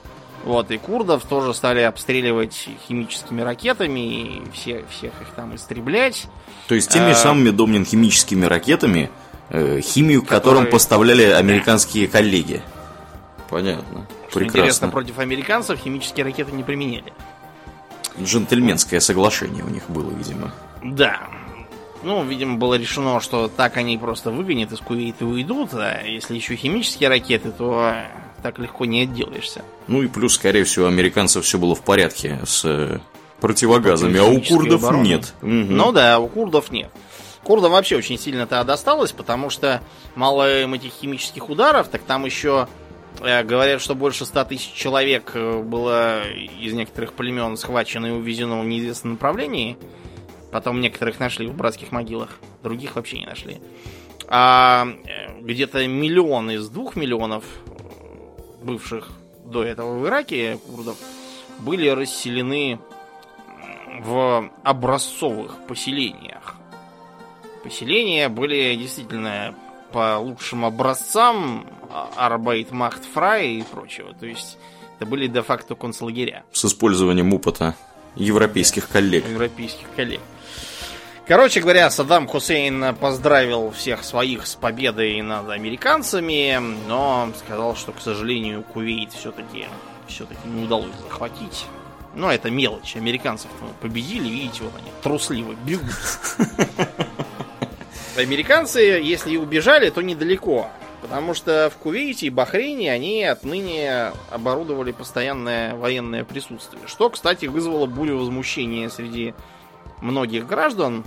вот, 0.46 0.70
и 0.70 0.78
курдов 0.78 1.24
тоже 1.24 1.52
стали 1.52 1.80
обстреливать 1.80 2.70
химическими 2.88 3.42
ракетами, 3.42 4.00
и 4.00 4.42
все, 4.54 4.84
всех 4.90 5.12
их 5.20 5.28
там 5.36 5.54
истреблять. 5.54 6.26
То 6.68 6.74
есть 6.74 6.90
теми 6.90 7.10
а, 7.10 7.14
самыми, 7.14 7.50
Домнин, 7.50 7.84
химическими 7.84 8.46
ракетами, 8.46 9.10
Э, 9.48 9.80
химию, 9.80 10.22
Которые... 10.22 10.40
которым 10.40 10.70
поставляли 10.70 11.22
американские 11.24 12.08
коллеги. 12.08 12.62
Понятно. 13.48 14.06
Что 14.28 14.40
Прекрасно. 14.40 14.58
Интересно, 14.58 14.88
против 14.88 15.18
американцев 15.18 15.78
химические 15.78 16.24
ракеты 16.24 16.50
не 16.52 16.64
применяли. 16.64 17.12
Джентльменское 18.20 18.98
соглашение 18.98 19.62
у 19.62 19.68
них 19.68 19.88
было, 19.88 20.10
видимо. 20.10 20.52
Да. 20.82 21.28
Ну, 22.02 22.24
видимо, 22.24 22.56
было 22.56 22.74
решено, 22.74 23.20
что 23.20 23.48
так 23.48 23.76
они 23.76 23.98
просто 23.98 24.30
выгонят 24.30 24.72
из 24.72 24.80
Кувейта 24.80 25.24
и 25.24 25.28
уйдут, 25.28 25.70
а 25.74 26.02
если 26.02 26.34
еще 26.34 26.56
химические 26.56 27.08
ракеты, 27.08 27.52
то 27.52 27.94
так 28.46 28.60
легко 28.60 28.84
не 28.84 29.02
отделаешься. 29.02 29.64
Ну 29.88 30.02
и 30.02 30.06
плюс, 30.06 30.34
скорее 30.34 30.62
всего, 30.62 30.86
американцев 30.86 31.44
все 31.44 31.58
было 31.58 31.74
в 31.74 31.82
порядке 31.82 32.38
с 32.44 32.64
э, 32.64 33.00
противогазами, 33.40 34.20
а 34.20 34.24
у 34.24 34.40
курдов 34.40 34.84
обороны. 34.84 35.04
нет. 35.04 35.34
Мгм. 35.42 35.76
Ну 35.76 35.90
да, 35.90 36.20
у 36.20 36.28
курдов 36.28 36.70
нет. 36.70 36.88
Курдам 37.42 37.72
вообще 37.72 37.96
очень 37.96 38.16
сильно-то 38.16 38.62
досталось, 38.62 39.10
потому 39.10 39.50
что 39.50 39.82
мало 40.14 40.62
им 40.62 40.74
этих 40.74 40.92
химических 40.92 41.48
ударов, 41.48 41.88
так 41.88 42.02
там 42.02 42.24
еще 42.24 42.68
э, 43.20 43.42
говорят, 43.42 43.82
что 43.82 43.96
больше 43.96 44.24
ста 44.26 44.44
тысяч 44.44 44.72
человек 44.72 45.32
э, 45.34 45.60
было 45.60 46.22
из 46.30 46.72
некоторых 46.72 47.14
племен 47.14 47.56
схвачено 47.56 48.06
и 48.06 48.10
увезено 48.10 48.60
в 48.60 48.64
неизвестном 48.64 49.14
направлении. 49.14 49.76
Потом 50.52 50.80
некоторых 50.80 51.18
нашли 51.18 51.48
в 51.48 51.54
братских 51.54 51.90
могилах, 51.90 52.38
других 52.62 52.94
вообще 52.94 53.18
не 53.18 53.26
нашли. 53.26 53.58
А 54.28 54.86
э, 55.04 55.40
где-то 55.40 55.84
миллион 55.88 56.52
из 56.52 56.68
двух 56.68 56.94
миллионов 56.94 57.44
бывших 58.66 59.08
до 59.44 59.62
этого 59.62 59.98
в 59.98 60.06
Ираке 60.06 60.58
курдов 60.58 60.96
были 61.60 61.88
расселены 61.88 62.78
в 64.02 64.50
образцовых 64.62 65.66
поселениях. 65.66 66.56
Поселения 67.64 68.28
были 68.28 68.74
действительно 68.76 69.54
по 69.92 70.18
лучшим 70.18 70.64
образцам 70.64 71.66
а- 71.90 72.10
Арбайт 72.16 72.72
Махт 72.72 73.04
Фрай 73.14 73.54
и 73.54 73.62
прочего. 73.62 74.12
То 74.14 74.26
есть 74.26 74.58
это 74.98 75.06
были 75.06 75.26
де-факто 75.28 75.74
концлагеря 75.74 76.44
С 76.52 76.64
использованием 76.64 77.32
опыта 77.32 77.74
европейских 78.16 78.88
коллег. 78.88 79.26
европейских 79.28 79.86
коллег. 79.94 80.20
Короче 81.26 81.60
говоря, 81.60 81.90
Саддам 81.90 82.28
Хусейн 82.28 82.94
поздравил 82.94 83.72
всех 83.72 84.04
своих 84.04 84.46
с 84.46 84.54
победой 84.54 85.20
над 85.22 85.50
американцами, 85.50 86.56
но 86.86 87.32
сказал, 87.36 87.74
что, 87.74 87.90
к 87.90 88.00
сожалению, 88.00 88.62
Кувейт 88.62 89.12
все-таки 89.12 89.66
все-таки 90.06 90.46
не 90.46 90.66
удалось 90.66 90.94
захватить. 91.02 91.66
Но 92.14 92.30
это 92.30 92.48
мелочь. 92.48 92.94
Американцев 92.94 93.50
победили, 93.80 94.28
видите, 94.28 94.62
вот 94.62 94.72
они 94.76 94.92
трусливо 95.02 95.54
бегут. 95.64 95.90
Американцы, 98.16 98.78
если 98.78 99.32
и 99.32 99.36
убежали, 99.36 99.90
то 99.90 100.02
недалеко. 100.02 100.70
Потому 101.02 101.34
что 101.34 101.72
в 101.74 101.78
Кувейте 101.78 102.26
и 102.26 102.30
Бахрейне 102.30 102.92
они 102.92 103.24
отныне 103.24 104.12
оборудовали 104.30 104.92
постоянное 104.92 105.74
военное 105.74 106.22
присутствие. 106.22 106.82
Что, 106.86 107.10
кстати, 107.10 107.46
вызвало 107.46 107.86
бурю 107.86 108.16
возмущения 108.18 108.88
среди 108.88 109.34
многих 110.00 110.46
граждан, 110.46 111.04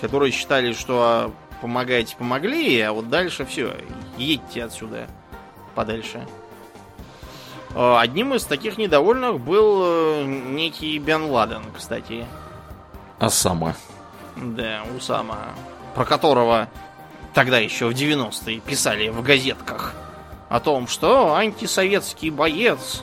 которые 0.00 0.32
считали, 0.32 0.72
что 0.72 1.32
помогайте 1.60 2.16
помогли, 2.16 2.80
а 2.80 2.92
вот 2.92 3.08
дальше 3.08 3.44
все, 3.44 3.74
едьте 4.16 4.64
отсюда 4.64 5.08
подальше. 5.74 6.26
Э, 7.74 7.96
Одним 7.98 8.34
из 8.34 8.44
таких 8.44 8.78
недовольных 8.78 9.40
был 9.40 9.80
э, 9.82 10.24
некий 10.24 10.98
Бен 10.98 11.24
Ладен, 11.24 11.62
кстати. 11.76 12.26
А 13.18 13.30
сама. 13.30 13.74
Да, 14.36 14.82
Усама. 14.96 15.48
Про 15.94 16.04
которого 16.04 16.68
тогда 17.34 17.58
еще 17.58 17.86
в 17.86 17.92
90-е 17.92 18.60
писали 18.60 19.08
в 19.08 19.22
газетках. 19.22 19.94
О 20.48 20.60
том, 20.60 20.86
что 20.86 21.34
антисоветский 21.34 22.30
боец 22.30 23.02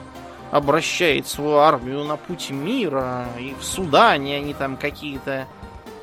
обращает 0.52 1.28
свою 1.28 1.58
армию 1.58 2.04
на 2.04 2.18
путь 2.18 2.50
мира. 2.50 3.28
И 3.40 3.56
в 3.60 3.64
Судане 3.64 4.38
они 4.38 4.54
там 4.54 4.78
какие-то 4.78 5.48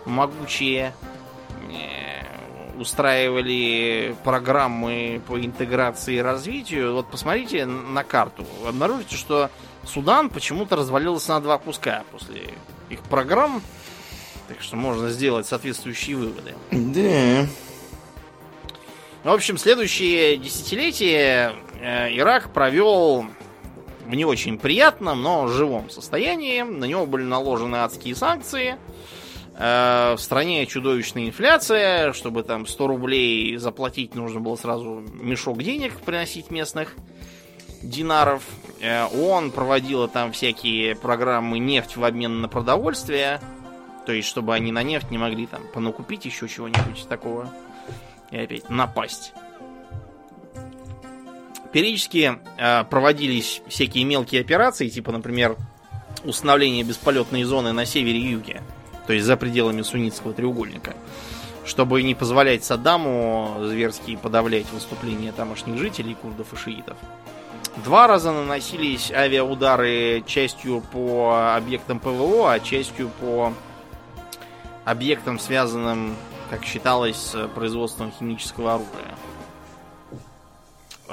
могучие 0.04 0.94
э, 1.70 2.78
устраивали 2.78 4.14
программы 4.24 5.20
по 5.26 5.38
интеграции 5.40 6.16
и 6.16 6.22
развитию. 6.22 6.94
Вот 6.94 7.06
посмотрите 7.06 7.66
на 7.66 8.04
карту. 8.04 8.44
Обнаружите, 8.66 9.16
что 9.16 9.50
Судан 9.84 10.30
почему-то 10.30 10.76
развалился 10.76 11.32
на 11.32 11.40
два 11.40 11.58
куска 11.58 12.04
после 12.12 12.48
их 12.90 13.00
программ. 13.02 13.62
Так 14.48 14.60
что 14.60 14.76
можно 14.76 15.08
сделать 15.08 15.46
соответствующие 15.46 16.16
выводы. 16.16 16.54
Да. 16.70 17.46
В 19.24 19.32
общем, 19.32 19.56
следующие 19.56 20.36
десятилетия 20.36 21.54
э, 21.80 22.16
Ирак 22.18 22.52
провел 22.52 23.26
в 24.06 24.14
не 24.14 24.24
очень 24.24 24.58
приятном, 24.58 25.22
но 25.22 25.46
живом 25.48 25.90
состоянии. 25.90 26.62
На 26.62 26.84
него 26.84 27.06
были 27.06 27.24
наложены 27.24 27.76
адские 27.76 28.14
санкции. 28.14 28.76
Э, 29.54 30.14
в 30.16 30.20
стране 30.20 30.66
чудовищная 30.66 31.26
инфляция. 31.26 32.12
Чтобы 32.12 32.42
там 32.42 32.66
100 32.66 32.86
рублей 32.86 33.56
заплатить, 33.56 34.14
нужно 34.14 34.40
было 34.40 34.56
сразу 34.56 35.04
мешок 35.14 35.62
денег 35.62 36.00
приносить 36.00 36.50
местных 36.50 36.94
динаров. 37.82 38.42
Э, 38.80 39.06
ООН 39.06 39.50
проводила 39.50 40.08
там 40.08 40.32
всякие 40.32 40.96
программы 40.96 41.58
нефть 41.58 41.96
в 41.96 42.04
обмен 42.04 42.40
на 42.40 42.48
продовольствие. 42.48 43.40
То 44.06 44.12
есть, 44.12 44.28
чтобы 44.28 44.54
они 44.54 44.72
на 44.72 44.82
нефть 44.82 45.10
не 45.10 45.18
могли 45.18 45.46
там 45.46 45.62
понакупить 45.72 46.24
еще 46.24 46.48
чего-нибудь 46.48 47.06
такого. 47.08 47.52
И 48.30 48.36
опять 48.36 48.68
напасть. 48.68 49.32
Периодически 51.72 52.38
э, 52.58 52.84
проводились 52.84 53.62
всякие 53.66 54.04
мелкие 54.04 54.42
операции, 54.42 54.88
типа, 54.88 55.10
например, 55.10 55.56
установление 56.24 56.84
бесполетной 56.84 57.44
зоны 57.44 57.72
на 57.72 57.86
севере 57.86 58.18
и 58.18 58.30
юге, 58.30 58.62
то 59.06 59.12
есть 59.12 59.24
за 59.24 59.36
пределами 59.36 59.82
суннитского 59.82 60.34
треугольника, 60.34 60.94
чтобы 61.64 62.02
не 62.02 62.14
позволять 62.14 62.62
Саддаму 62.62 63.56
зверски 63.62 64.16
подавлять 64.16 64.70
выступления 64.70 65.32
тамошних 65.32 65.78
жителей, 65.78 66.14
курдов 66.14 66.52
и 66.52 66.56
шиитов. 66.56 66.96
Два 67.84 68.06
раза 68.06 68.32
наносились 68.32 69.10
авиаудары 69.10 70.22
частью 70.26 70.82
по 70.92 71.54
объектам 71.56 72.00
ПВО, 72.00 72.52
а 72.52 72.60
частью 72.60 73.08
по 73.08 73.54
объектам, 74.84 75.38
связанным, 75.38 76.16
как 76.50 76.64
считалось, 76.64 77.16
с 77.16 77.48
производством 77.54 78.12
химического 78.12 78.74
оружия. 78.74 79.16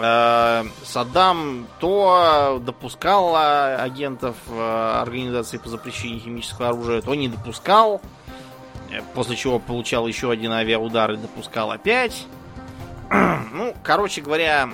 Э, 0.01 0.63
Саддам 0.85 1.67
то 1.79 2.61
допускал 2.65 3.35
э, 3.35 3.75
агентов 3.75 4.37
э, 4.47 5.01
Организации 5.01 5.57
по 5.57 5.67
запрещению 5.67 6.21
химического 6.21 6.69
оружия, 6.69 7.01
то 7.01 7.13
не 7.15 7.27
допускал. 7.27 8.01
После 9.13 9.35
чего 9.35 9.59
получал 9.59 10.07
еще 10.07 10.31
один 10.31 10.53
авиаудар 10.53 11.11
и 11.11 11.17
допускал 11.17 11.71
опять. 11.71 12.25
Ну, 13.51 13.73
короче 13.83 14.21
говоря, 14.21 14.69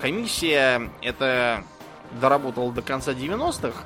комиссия 0.00 0.88
это 1.02 1.64
доработала 2.20 2.72
до 2.72 2.80
конца 2.80 3.12
90-х 3.12 3.84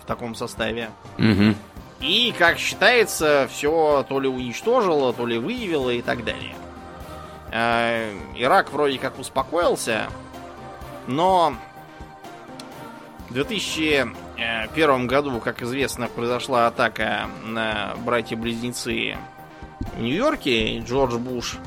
в 0.00 0.06
таком 0.06 0.36
составе. 0.36 0.90
Угу. 1.18 1.54
И, 2.00 2.32
как 2.38 2.58
считается, 2.58 3.48
все 3.52 4.06
то 4.08 4.20
ли 4.20 4.28
уничтожило, 4.28 5.12
то 5.12 5.26
ли 5.26 5.38
выявило 5.38 5.90
и 5.90 6.00
так 6.00 6.24
далее. 6.24 6.54
Э, 7.50 8.12
Ирак 8.36 8.72
вроде 8.72 8.98
как 8.98 9.18
успокоился, 9.18 10.08
но 11.06 11.54
в 13.28 13.34
2001 13.34 15.06
году, 15.06 15.40
как 15.40 15.62
известно, 15.62 16.08
произошла 16.08 16.66
атака 16.66 17.28
на 17.44 17.94
братья-близнецы 18.04 19.16
в 19.96 20.00
Нью-Йорке. 20.00 20.78
Джордж 20.80 21.16
Буш 21.16 21.58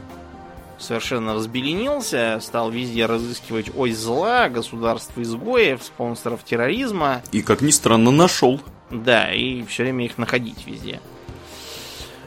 совершенно 0.79 1.35
взбеленился, 1.35 2.39
стал 2.41 2.71
везде 2.71 3.05
разыскивать 3.05 3.71
ось 3.75 3.95
зла, 3.95 4.49
государства-изгоев, 4.49 5.83
спонсоров 5.83 6.43
терроризма. 6.43 7.21
И, 7.31 7.41
как 7.41 7.61
ни 7.61 7.71
странно, 7.71 8.11
нашел. 8.11 8.59
Да, 8.89 9.31
и 9.31 9.63
все 9.65 9.83
время 9.83 10.05
их 10.05 10.17
находить 10.17 10.65
везде. 10.65 10.99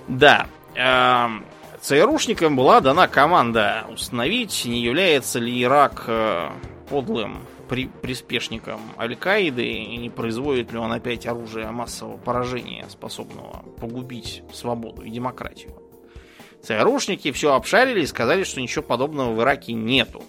Да. 0.09 0.47
эм, 0.75 1.45
ЦРУшникам 1.85 2.57
была 2.57 2.81
дана 2.81 3.09
команда 3.09 3.85
установить, 3.93 4.65
не 4.65 4.81
является 4.81 5.39
ли 5.39 5.63
Ирак 5.63 6.09
подлым 6.89 7.45
при- 7.69 7.89
приспешником 7.89 8.81
Аль-Каиды 8.97 9.67
и 9.67 9.99
не 9.99 10.09
производит 10.09 10.73
ли 10.73 10.79
он 10.79 10.93
опять 10.93 11.27
оружие 11.27 11.71
массового 11.71 12.17
поражения, 12.17 12.87
способного 12.89 13.67
погубить 13.79 14.43
свободу 14.51 15.03
и 15.03 15.11
демократию. 15.11 15.75
ЦРУшники 16.63 17.33
все 17.33 17.53
обшарили 17.53 18.01
и 18.01 18.07
сказали, 18.07 18.45
что 18.45 18.63
ничего 18.63 18.83
подобного 18.83 19.35
в 19.35 19.43
Ираке 19.43 19.75
нету. 19.75 20.23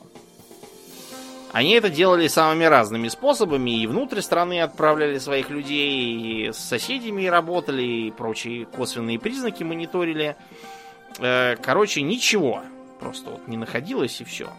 Они 1.54 1.72
это 1.72 1.90
делали 1.90 2.28
самыми 2.28 2.66
разными 2.66 3.08
способами, 3.08 3.82
и 3.82 3.88
внутрь 3.88 4.20
страны 4.20 4.60
отправляли 4.60 5.20
своих 5.20 5.50
людей, 5.50 6.48
и 6.48 6.52
с 6.52 6.58
соседями 6.58 7.28
работали, 7.28 7.82
и 7.82 8.12
прочие 8.12 8.66
косвенные 8.66 9.20
признаки 9.20 9.64
мониторили. 9.64 10.36
Э, 11.20 11.56
Короче, 11.62 12.02
ничего. 12.02 12.62
Просто 13.00 13.30
вот 13.32 13.48
не 13.48 13.58
находилось 13.58 14.22
и 14.22 14.24
все. 14.24 14.50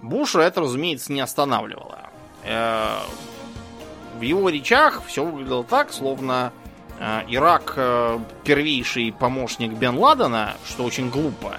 Буша 0.00 0.40
это, 0.40 0.60
разумеется, 0.60 1.12
не 1.12 1.20
останавливало. 1.20 2.10
Э, 2.44 2.98
В 4.18 4.22
его 4.22 4.48
речах 4.48 5.02
все 5.06 5.24
выглядело 5.24 5.64
так, 5.64 5.92
словно 5.92 6.52
э, 6.98 7.22
Ирак 7.28 7.74
первейший 8.44 9.12
помощник 9.12 9.72
Бен 9.72 9.96
Ладена, 9.98 10.54
что 10.66 10.84
очень 10.84 11.10
глупо. 11.10 11.56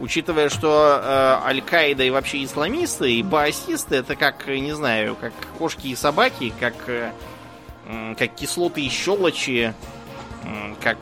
Учитывая, 0.00 0.48
что 0.48 1.40
Аль-Каида 1.46 2.02
и 2.02 2.10
вообще 2.10 2.42
исламисты 2.42 3.12
и 3.12 3.22
баасисты 3.22 3.96
это 3.96 4.16
как, 4.16 4.48
не 4.48 4.72
знаю, 4.72 5.14
как 5.14 5.32
кошки 5.58 5.88
и 5.88 5.94
собаки, 5.94 6.52
как, 6.58 6.74
как 8.18 8.34
кислоты 8.34 8.80
и 8.80 8.88
щелочи, 8.88 9.72
как, 10.82 10.98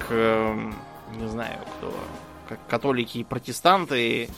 не 1.18 1.28
знаю, 1.28 1.58
кто, 1.76 1.94
как 2.48 2.58
католики 2.68 3.18
и 3.18 3.24
протестанты, 3.24 4.28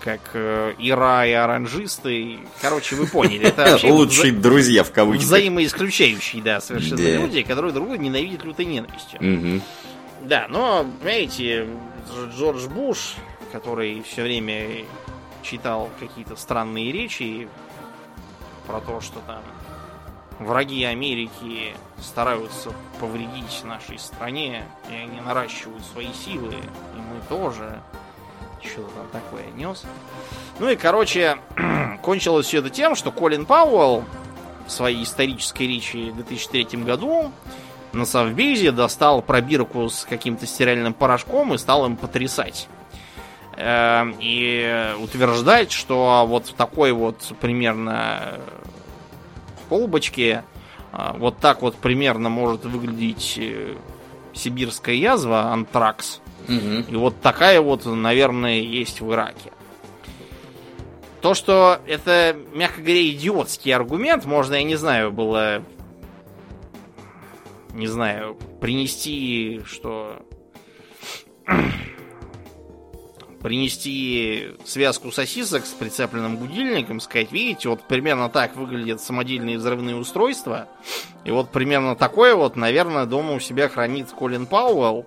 как 0.00 0.20
э, 0.34 0.74
Ира 0.78 1.26
и 1.26 1.32
оранжисты. 1.32 2.38
Короче, 2.60 2.94
вы 2.94 3.06
поняли. 3.06 3.46
Это 3.46 3.72
вообще 3.72 3.86
Лучшие 3.90 4.32
вза- 4.34 4.40
друзья 4.40 4.84
в 4.84 4.92
кавычках. 4.92 5.26
Взаимоисключающие, 5.26 6.42
да, 6.42 6.60
совершенно 6.60 6.98
да. 6.98 7.16
люди, 7.16 7.42
которые 7.42 7.72
друг 7.72 7.88
друга 7.88 8.02
ненавидят 8.02 8.44
лютой 8.44 8.66
ненавистью. 8.66 9.18
Угу. 9.20 9.62
Да, 10.24 10.46
но, 10.48 10.86
понимаете, 11.00 11.68
Джордж 12.36 12.66
Буш, 12.68 13.16
который 13.52 14.02
все 14.02 14.22
время 14.22 14.84
читал 15.42 15.90
какие-то 16.00 16.36
странные 16.36 16.92
речи 16.92 17.48
про 18.66 18.80
то, 18.80 19.00
что 19.00 19.20
там 19.26 19.42
враги 20.38 20.84
Америки 20.84 21.74
стараются 22.00 22.72
повредить 23.00 23.62
нашей 23.64 23.98
стране, 23.98 24.64
и 24.90 24.94
они 24.94 25.20
наращивают 25.20 25.84
свои 25.84 26.12
силы, 26.12 26.54
и 26.54 26.98
мы 26.98 27.20
тоже 27.28 27.80
что-то 28.62 28.90
там 28.90 29.08
такое 29.12 29.46
нес. 29.54 29.84
Ну 30.58 30.68
и, 30.68 30.76
короче, 30.76 31.38
кончилось 32.02 32.46
все 32.46 32.58
это 32.58 32.70
тем, 32.70 32.94
что 32.94 33.12
Колин 33.12 33.46
Пауэлл 33.46 34.04
в 34.66 34.70
своей 34.70 35.02
исторической 35.02 35.66
речи 35.66 36.10
в 36.10 36.16
2003 36.16 36.78
году 36.82 37.30
на 37.92 38.06
Совбезе 38.06 38.72
достал 38.72 39.22
пробирку 39.22 39.88
с 39.88 40.04
каким-то 40.04 40.46
стиральным 40.46 40.94
порошком 40.94 41.54
и 41.54 41.58
стал 41.58 41.86
им 41.86 41.96
потрясать. 41.96 42.68
Эм, 43.56 44.16
и 44.18 44.94
утверждать, 44.98 45.70
что 45.70 46.24
вот 46.26 46.48
в 46.48 46.54
такой 46.54 46.92
вот 46.92 47.32
примерно 47.40 48.40
колбочке 49.74 50.44
э, 50.92 51.12
вот 51.18 51.38
так 51.38 51.60
вот 51.60 51.74
примерно 51.74 52.28
может 52.28 52.64
выглядеть 52.64 53.34
э, 53.38 53.74
сибирская 54.32 54.94
язва, 54.94 55.52
антракс. 55.52 56.20
Угу. 56.48 56.92
И 56.92 56.94
вот 56.94 57.20
такая 57.20 57.60
вот, 57.60 57.84
наверное, 57.84 58.60
есть 58.60 59.00
в 59.00 59.12
Ираке. 59.12 59.50
То, 61.22 61.34
что 61.34 61.80
это, 61.88 62.36
мягко 62.52 62.82
говоря, 62.82 63.04
идиотский 63.08 63.74
аргумент, 63.74 64.26
можно, 64.26 64.54
я 64.54 64.62
не 64.62 64.76
знаю, 64.76 65.10
было, 65.10 65.60
не 67.72 67.88
знаю, 67.88 68.38
принести, 68.60 69.62
что 69.66 70.22
принести 73.44 74.52
связку 74.64 75.12
сосисок 75.12 75.66
с 75.66 75.72
прицепленным 75.72 76.38
будильником, 76.38 76.98
сказать, 76.98 77.30
видите, 77.30 77.68
вот 77.68 77.82
примерно 77.82 78.30
так 78.30 78.56
выглядят 78.56 79.02
самодельные 79.02 79.58
взрывные 79.58 79.96
устройства, 79.96 80.66
и 81.26 81.30
вот 81.30 81.50
примерно 81.50 81.94
такое 81.94 82.36
вот, 82.36 82.56
наверное, 82.56 83.04
дома 83.04 83.34
у 83.34 83.40
себя 83.40 83.68
хранит 83.68 84.10
Колин 84.12 84.46
Пауэлл, 84.46 85.04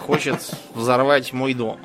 хочет 0.00 0.48
взорвать 0.74 1.32
мой 1.32 1.54
дом. 1.54 1.80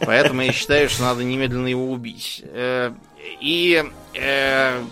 Поэтому 0.00 0.42
я 0.42 0.52
считаю, 0.52 0.90
что 0.90 1.04
надо 1.04 1.24
немедленно 1.24 1.68
его 1.68 1.90
убить. 1.90 2.42
Э, 2.44 2.92
и 3.40 3.82
э, 4.12 4.82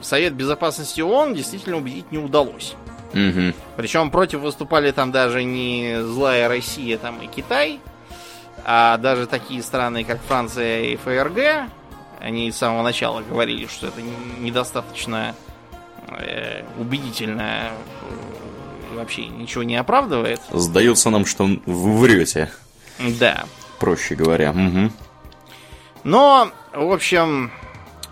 Совет 0.00 0.32
Безопасности 0.32 1.02
ООН 1.02 1.34
действительно 1.34 1.76
убедить 1.76 2.10
не 2.10 2.16
удалось. 2.16 2.74
Угу. 3.12 3.52
Причем 3.76 4.10
против 4.10 4.40
выступали 4.40 4.92
там 4.92 5.12
даже 5.12 5.44
не 5.44 6.02
злая 6.02 6.48
Россия 6.48 6.96
там 6.96 7.20
и 7.20 7.26
Китай, 7.26 7.80
а 8.64 8.96
даже 8.98 9.26
такие 9.26 9.62
страны, 9.62 10.04
как 10.04 10.20
Франция 10.22 10.82
и 10.82 10.96
ФРГ. 10.96 11.70
Они 12.20 12.50
с 12.50 12.56
самого 12.56 12.82
начала 12.82 13.22
говорили, 13.22 13.66
что 13.66 13.88
это 13.88 14.00
недостаточно 14.40 15.34
э, 16.10 16.64
убедительно 16.78 17.70
вообще 18.92 19.26
ничего 19.26 19.62
не 19.62 19.76
оправдывает. 19.76 20.40
Сдается 20.50 21.10
нам, 21.10 21.26
что 21.26 21.44
вы 21.66 21.98
врете. 21.98 22.50
Да. 22.98 23.44
Проще 23.78 24.14
говоря. 24.14 24.50
Угу. 24.50 24.92
Но, 26.04 26.50
в 26.72 26.92
общем, 26.92 27.50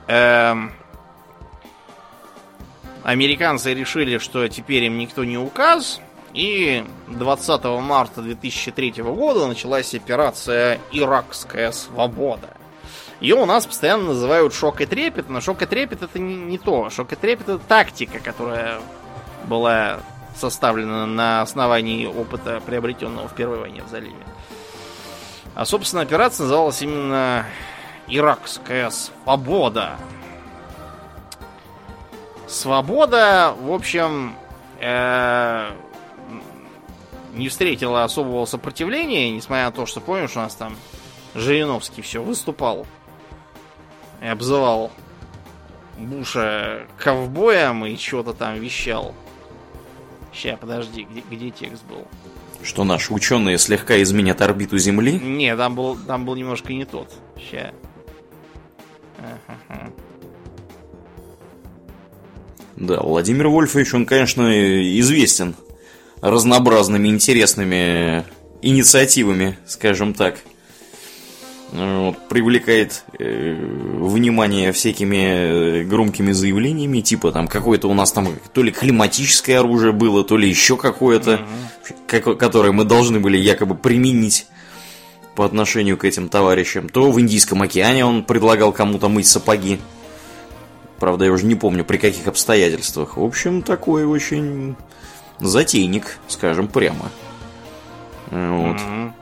эм, 0.09 0.73
американцы 3.03 3.73
решили, 3.73 4.19
что 4.19 4.47
теперь 4.49 4.85
им 4.85 4.99
никто 4.99 5.25
не 5.25 5.39
указ. 5.39 6.01
И 6.35 6.85
20 7.07 7.65
марта 7.81 8.21
2003 8.21 9.03
года 9.03 9.47
началась 9.47 9.95
операция 9.95 10.81
«Иракская 10.91 11.71
свобода». 11.71 12.49
Ее 13.21 13.37
у 13.37 13.47
нас 13.47 13.65
постоянно 13.65 14.07
называют 14.07 14.53
шок 14.53 14.81
и 14.81 14.87
трепет, 14.87 15.31
но 15.31 15.41
шок 15.41 15.63
и 15.63 15.67
трепет 15.67 16.03
это 16.03 16.19
не, 16.19 16.35
не 16.35 16.59
то. 16.59 16.91
Шок 16.91 17.13
и 17.13 17.17
трепет 17.17 17.49
это 17.49 17.59
тактика, 17.59 18.19
которая 18.19 18.81
была 19.45 20.01
составлена 20.37 21.07
на 21.07 21.41
основании 21.41 22.07
опыта, 22.07 22.61
приобретенного 22.67 23.29
в 23.29 23.35
Первой 23.35 23.61
войне 23.61 23.85
в 23.85 23.89
заливе. 23.89 24.17
А, 25.55 25.65
собственно, 25.65 26.03
операция 26.03 26.45
называлась 26.45 26.83
именно 26.83 27.47
«Иракская 28.09 28.91
свобода». 28.91 29.93
Свобода, 32.49 33.55
в 33.59 33.73
общем, 33.73 34.35
э, 34.81 35.71
не 37.35 37.49
встретила 37.49 38.05
особого 38.05 38.45
сопротивления, 38.45 39.31
несмотря 39.31 39.67
на 39.67 39.73
то, 39.73 39.87
что 39.87 40.01
помнишь, 40.01 40.37
у 40.37 40.41
нас 40.41 40.55
там 40.55 40.77
Жириновский 41.35 42.03
все 42.03 42.23
выступал 42.23 42.87
и 44.23 44.27
обзывал 44.27 44.91
Буша 45.99 46.87
ковбоем 46.99 47.85
и 47.87 47.97
что-то 47.97 48.33
там 48.33 48.59
вещал. 48.59 49.15
Ща, 50.33 50.57
подожди, 50.57 51.07
где, 51.09 51.23
где 51.31 51.51
текст 51.51 51.85
был? 51.85 52.07
Что 52.63 52.85
наши 52.85 53.13
ученые 53.13 53.59
слегка 53.59 54.03
изменят 54.03 54.41
орбиту 54.41 54.79
Земли? 54.79 55.21
Не, 55.21 55.57
там 55.57 55.75
был, 55.75 55.97
там 55.97 56.25
был 56.25 56.35
немножко 56.35 56.73
не 56.73 56.85
тот. 56.85 57.13
Ага. 59.19 59.93
Да, 62.77 63.01
Владимир 63.01 63.49
Вольфович, 63.49 63.95
он, 63.95 64.05
конечно, 64.05 64.51
известен 64.99 65.55
разнообразными 66.25 67.09
интересными 67.09 68.25
инициативами, 68.63 69.59
скажем 69.67 70.15
так. 70.15 70.39
Вот, 71.71 72.29
привлекает 72.29 73.05
э, 73.19 73.53
внимание 73.99 74.71
всякими 74.73 75.81
э, 75.81 75.83
громкими 75.83 76.31
заявлениями, 76.31 77.01
типа 77.01 77.33
там 77.33 77.49
какое-то 77.49 77.89
у 77.89 77.95
нас 77.95 78.13
там 78.13 78.29
то 78.53 78.63
ли 78.63 78.71
климатическое 78.71 79.59
оружие 79.59 79.93
было, 79.93 80.23
то 80.23 80.37
ли 80.37 80.49
еще 80.49 80.77
какое-то, 80.77 81.41
mm-hmm. 81.89 82.37
которое 82.37 82.71
мы 82.71 82.85
должны 82.85 83.19
были 83.19 83.37
якобы 83.37 83.75
применить 83.75 84.47
по 85.35 85.45
отношению 85.45 85.99
к 85.99 86.05
этим 86.05 86.29
товарищам. 86.29 86.89
То 86.89 87.11
в 87.11 87.21
Индийском 87.21 87.61
океане 87.61 88.05
он 88.05 88.23
предлагал 88.25 88.73
кому-то 88.73 89.09
мыть 89.09 89.27
сапоги. 89.27 89.81
Правда, 91.01 91.25
я 91.25 91.33
уже 91.33 91.45
не 91.45 91.57
помню 91.57 91.85
при 91.85 91.99
каких 91.99 92.29
обстоятельствах. 92.29 93.17
В 93.17 93.25
общем, 93.25 93.63
такой 93.63 94.07
очень 94.07 94.77
затейник, 95.41 96.19
скажем 96.29 96.69
прямо. 96.69 97.11
Вот. 98.31 98.77
Mm-hmm. 98.77 99.13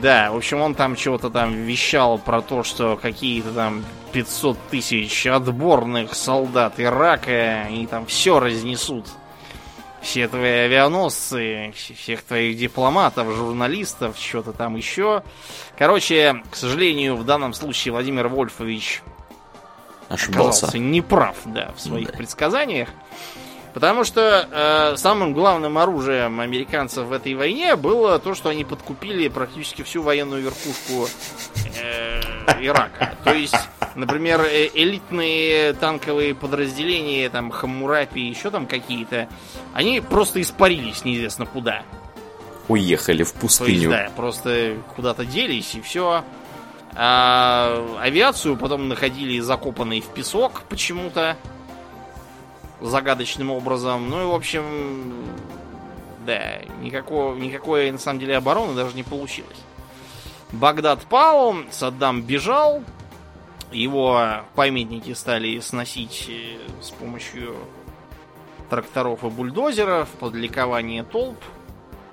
Да, 0.00 0.32
в 0.32 0.36
общем, 0.36 0.60
он 0.60 0.74
там 0.74 0.96
чего-то 0.96 1.30
там 1.30 1.54
вещал 1.54 2.18
про 2.18 2.42
то, 2.42 2.64
что 2.64 2.98
какие-то 3.00 3.52
там 3.52 3.84
500 4.12 4.58
тысяч 4.70 5.26
отборных 5.26 6.14
солдат 6.14 6.74
Ирака, 6.78 7.68
и 7.70 7.86
там 7.86 8.06
все 8.06 8.40
разнесут. 8.40 9.06
Все 10.02 10.28
твои 10.28 10.66
авианосцы, 10.66 11.72
всех 11.76 12.22
твоих 12.24 12.58
дипломатов, 12.58 13.34
журналистов, 13.34 14.16
что-то 14.18 14.52
там 14.52 14.76
еще. 14.76 15.22
Короче, 15.78 16.42
к 16.50 16.56
сожалению, 16.56 17.16
в 17.16 17.24
данном 17.24 17.54
случае 17.54 17.92
Владимир 17.92 18.28
Вольфович 18.28 19.02
Ошибался. 20.08 20.66
оказался 20.66 20.78
неправ, 20.78 21.36
да, 21.46 21.72
в 21.76 21.80
своих 21.80 22.10
да. 22.10 22.18
предсказаниях. 22.18 22.88
Потому 23.74 24.04
что 24.04 24.48
э, 24.50 24.96
самым 24.96 25.32
главным 25.32 25.78
оружием 25.78 26.38
американцев 26.38 27.06
в 27.06 27.12
этой 27.12 27.34
войне 27.34 27.74
было 27.74 28.20
то, 28.20 28.36
что 28.36 28.48
они 28.48 28.64
подкупили 28.64 29.26
практически 29.26 29.82
всю 29.82 30.00
военную 30.00 30.42
верхушку 30.42 31.08
э, 31.82 32.20
Ирака. 32.64 33.16
То 33.24 33.34
есть, 33.34 33.58
например, 33.96 34.42
э, 34.42 34.70
элитные 34.72 35.72
танковые 35.72 36.36
подразделения, 36.36 37.28
там, 37.28 37.50
Хаммурапи 37.50 38.20
и 38.20 38.28
еще 38.28 38.52
там 38.52 38.68
какие-то, 38.68 39.28
они 39.72 40.00
просто 40.00 40.40
испарились 40.40 41.04
неизвестно 41.04 41.44
куда. 41.44 41.82
Уехали 42.68 43.24
в 43.24 43.34
пустыню. 43.34 43.66
То 43.66 43.72
есть, 43.72 43.88
да, 43.88 44.12
просто 44.14 44.76
куда-то 44.94 45.24
делись 45.24 45.74
и 45.74 45.80
все. 45.80 46.24
А 46.94 47.98
авиацию 48.00 48.56
потом 48.56 48.88
находили 48.88 49.40
закопанной 49.40 50.00
в 50.00 50.06
песок 50.06 50.62
почему-то. 50.68 51.36
Загадочным 52.88 53.50
образом. 53.50 54.08
Ну 54.08 54.22
и, 54.22 54.26
в 54.26 54.34
общем, 54.34 55.14
да, 56.26 56.58
никакого, 56.80 57.34
никакой, 57.34 57.90
на 57.90 57.98
самом 57.98 58.20
деле, 58.20 58.36
обороны 58.36 58.74
даже 58.74 58.94
не 58.94 59.02
получилось. 59.02 59.58
Багдад 60.52 61.02
пал, 61.06 61.56
Саддам 61.70 62.22
бежал, 62.22 62.82
его 63.72 64.42
памятники 64.54 65.12
стали 65.14 65.58
сносить 65.60 66.26
э, 66.28 66.58
с 66.80 66.90
помощью 66.90 67.56
тракторов 68.70 69.24
и 69.24 69.28
бульдозеров 69.28 70.08
под 70.20 70.34
ликование 70.34 71.02
толп. 71.02 71.38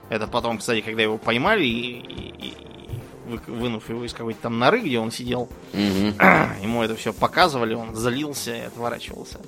Это 0.09 0.27
потом, 0.27 0.57
кстати, 0.57 0.81
когда 0.81 1.03
его 1.03 1.17
поймали 1.17 1.63
и, 1.63 1.99
и, 1.99 2.47
и 2.47 3.37
вынув 3.47 3.87
его 3.89 4.03
из 4.03 4.13
какой-то 4.13 4.41
там 4.41 4.59
норы, 4.59 4.81
где 4.81 4.99
он 4.99 5.11
сидел, 5.11 5.47
Угу. 5.73 6.15
ему 6.61 6.83
это 6.83 6.95
все 6.95 7.13
показывали, 7.13 7.73
он 7.73 7.95
залился 7.95 8.55
и 8.55 8.61
отворачивался. 8.61 9.39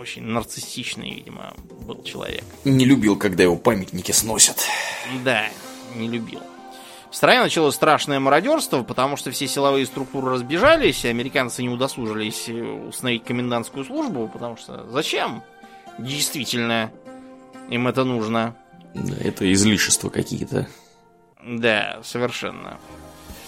Очень 0.00 0.22
нарциссичный, 0.22 1.10
видимо, 1.10 1.52
был 1.86 2.02
человек. 2.02 2.42
Не 2.64 2.86
любил, 2.86 3.16
когда 3.16 3.42
его 3.42 3.56
памятники 3.56 4.12
сносят. 4.12 4.56
Да, 5.24 5.44
не 5.94 6.08
любил. 6.08 6.40
В 7.10 7.16
стране 7.16 7.42
началось 7.42 7.74
страшное 7.74 8.18
мародерство, 8.18 8.82
потому 8.82 9.18
что 9.18 9.30
все 9.30 9.46
силовые 9.46 9.84
структуры 9.84 10.30
разбежались, 10.30 11.04
и 11.04 11.08
американцы 11.08 11.62
не 11.62 11.68
удосужились 11.68 12.48
установить 12.48 13.24
комендантскую 13.24 13.84
службу, 13.84 14.26
потому 14.32 14.56
что 14.56 14.88
зачем? 14.90 15.42
Действительно, 15.98 16.90
им 17.68 17.86
это 17.86 18.04
нужно. 18.04 18.56
Да, 18.94 19.16
это 19.20 19.52
излишества 19.52 20.08
какие-то. 20.08 20.66
Да, 21.44 22.00
совершенно. 22.04 22.78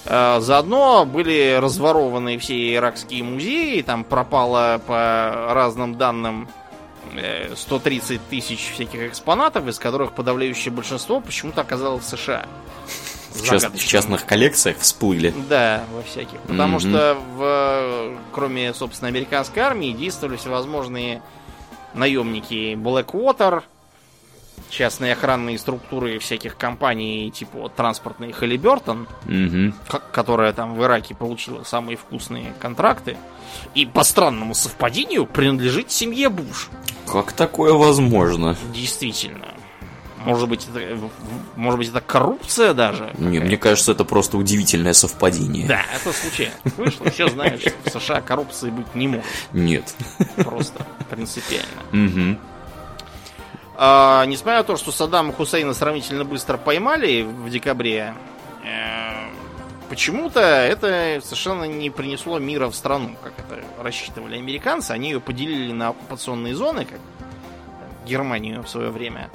А, 0.06 0.40
Заодно 0.40 1.04
были 1.06 1.58
разворованы 1.60 2.38
все 2.38 2.74
иракские 2.74 3.22
музеи, 3.22 3.82
там 3.82 4.04
пропало 4.04 4.80
по 4.86 5.46
разным 5.54 5.96
данным 5.96 6.48
э, 7.14 7.54
130 7.54 8.20
тысяч 8.28 8.72
всяких 8.74 9.02
экспонатов, 9.08 9.66
из 9.68 9.78
которых 9.78 10.12
подавляющее 10.12 10.72
большинство 10.72 11.20
почему-то 11.20 11.60
оказалось 11.60 12.04
в 12.04 12.08
США. 12.08 12.46
В, 13.30 13.36
част- 13.36 13.46
в 13.52 13.60
Загадочным. 13.60 13.88
частных 13.88 14.26
коллекциях 14.26 14.78
всплыли. 14.78 15.32
Да, 15.48 15.84
во 15.92 16.02
всяких. 16.02 16.38
Потому 16.40 16.78
Мгм. 16.78 16.80
что 16.80 17.16
в, 17.36 18.18
кроме, 18.32 18.74
собственно, 18.74 19.08
американской 19.08 19.62
армии 19.62 19.92
действовали 19.92 20.36
всевозможные 20.36 21.22
наемники 21.94 22.74
Blackwater, 22.74 23.62
частные 24.70 25.12
охранные 25.12 25.58
структуры 25.58 26.18
всяких 26.18 26.56
компаний, 26.56 27.30
типа 27.30 27.58
вот 27.58 27.74
транспортной 27.74 28.32
Халибертон, 28.32 29.06
Угу. 29.26 30.00
которая 30.12 30.52
там 30.52 30.74
в 30.74 30.82
Ираке 30.82 31.14
получила 31.14 31.62
самые 31.62 31.96
вкусные 31.96 32.54
контракты. 32.58 33.16
И 33.74 33.84
по 33.84 34.02
странному 34.02 34.54
совпадению 34.54 35.26
принадлежит 35.26 35.90
семье 35.90 36.30
Буш. 36.30 36.70
Как 37.06 37.32
такое 37.32 37.74
возможно? 37.74 38.56
Действительно. 38.72 39.48
Может 40.24 40.48
быть, 40.48 40.66
это, 40.72 41.10
может 41.56 41.78
быть, 41.78 41.88
это 41.88 42.00
коррупция 42.00 42.74
даже? 42.74 43.12
Не, 43.18 43.40
мне 43.40 43.56
кажется, 43.56 43.90
это 43.92 44.04
просто 44.04 44.36
удивительное 44.38 44.92
совпадение. 44.92 45.66
Да, 45.66 45.82
это 45.92 46.12
случайно. 46.16 46.54
Вышло, 46.76 47.10
все 47.10 47.28
знают, 47.28 47.60
что 47.60 47.72
в 47.84 48.00
США 48.00 48.20
коррупции 48.20 48.70
быть 48.70 48.94
не 48.94 49.08
может. 49.08 49.26
Нет. 49.52 49.94
Просто 50.36 50.86
принципиально. 51.10 51.82
Угу. 51.92 52.38
А, 53.84 54.24
несмотря 54.26 54.58
на 54.58 54.62
то, 54.62 54.76
что 54.76 54.92
Саддама 54.92 55.32
Хусейна 55.32 55.74
сравнительно 55.74 56.24
быстро 56.24 56.56
поймали 56.56 57.22
в 57.22 57.50
декабре, 57.50 58.14
э, 58.64 59.28
почему-то 59.88 60.38
это 60.38 61.20
совершенно 61.20 61.64
не 61.64 61.90
принесло 61.90 62.38
мира 62.38 62.68
в 62.68 62.76
страну, 62.76 63.16
как 63.20 63.32
это 63.40 63.60
рассчитывали 63.82 64.38
американцы. 64.38 64.92
Они 64.92 65.10
ее 65.10 65.18
поделили 65.18 65.72
на 65.72 65.88
оккупационные 65.88 66.54
зоны, 66.54 66.84
как 66.84 67.00
Германию 68.06 68.62
в 68.62 68.68
свое 68.68 68.90
время. 68.90 69.30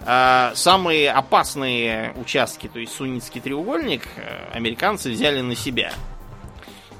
А 0.00 0.50
самые 0.56 1.12
опасные 1.12 2.12
участки, 2.16 2.66
то 2.66 2.80
есть 2.80 2.92
Суннитский 2.92 3.40
треугольник, 3.40 4.02
э, 4.16 4.50
американцы 4.52 5.12
взяли 5.12 5.42
на 5.42 5.54
себя. 5.54 5.92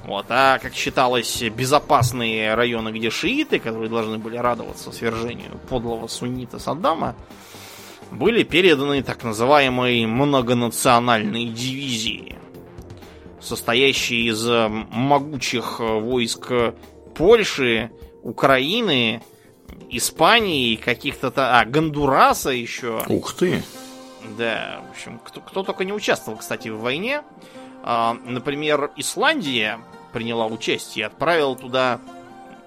Вот, 0.05 0.27
а 0.29 0.59
как 0.59 0.75
считалось, 0.75 1.41
безопасные 1.41 2.53
районы, 2.53 2.89
где 2.89 3.09
шииты, 3.09 3.57
которые 3.59 3.89
должны 3.89 4.19
были 4.19 4.37
радоваться 4.37 4.91
свержению 4.91 5.59
подлого 5.67 6.07
суннита 6.07 6.59
Саддама, 6.59 7.15
были 8.11 8.43
переданы 8.43 9.01
так 9.01 9.23
называемой 9.23 10.05
многонациональной 10.05 11.45
дивизии, 11.45 12.37
состоящей 13.41 14.27
из 14.29 14.45
могучих 14.47 15.79
войск 15.79 16.51
Польши, 17.15 17.89
Украины, 18.21 19.23
Испании, 19.89 20.75
каких-то... 20.75 21.31
А, 21.35 21.65
Гондураса 21.65 22.51
еще. 22.51 23.03
Ух 23.07 23.33
ты. 23.33 23.63
Да, 24.37 24.81
в 24.87 24.91
общем, 24.91 25.19
кто, 25.19 25.41
кто 25.41 25.63
только 25.63 25.85
не 25.85 25.93
участвовал, 25.93 26.37
кстати, 26.37 26.69
в 26.69 26.79
войне. 26.79 27.21
А, 27.83 28.17
например, 28.25 28.91
Исландия 28.97 29.79
приняла 30.15 30.45
участие 30.47 31.03
и 31.03 31.05
отправила 31.07 31.57
туда 31.57 31.99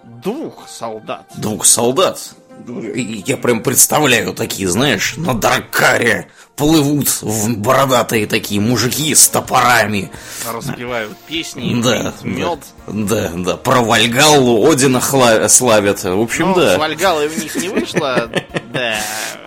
двух 0.04 0.68
солдат. 0.68 1.24
Двух 1.38 1.64
солдат. 1.64 2.20
Я 2.66 3.36
прям 3.38 3.62
представляю 3.62 4.34
такие, 4.34 4.68
знаешь, 4.68 5.14
на 5.16 5.32
дракаре 5.32 6.28
плывут 6.56 7.08
в 7.22 7.56
бородатые 7.56 8.26
такие 8.26 8.60
мужики 8.60 9.14
с 9.14 9.28
топорами. 9.28 10.10
Распевают 10.52 11.16
песни, 11.26 11.80
Да, 11.80 12.12
мед. 12.22 12.58
да, 12.86 13.30
да, 13.34 13.56
про 13.56 13.80
Вальгаллу 13.80 14.68
Одина 14.70 14.98
хла- 14.98 15.48
славят. 15.48 16.02
В 16.02 16.20
общем, 16.20 16.48
Но 16.50 16.54
да. 16.56 16.74
с 16.74 16.78
Вальгалой 16.78 17.28
у 17.28 17.40
них 17.40 17.54
не 17.56 17.68
вышло. 17.68 18.28
Да, 18.78 18.96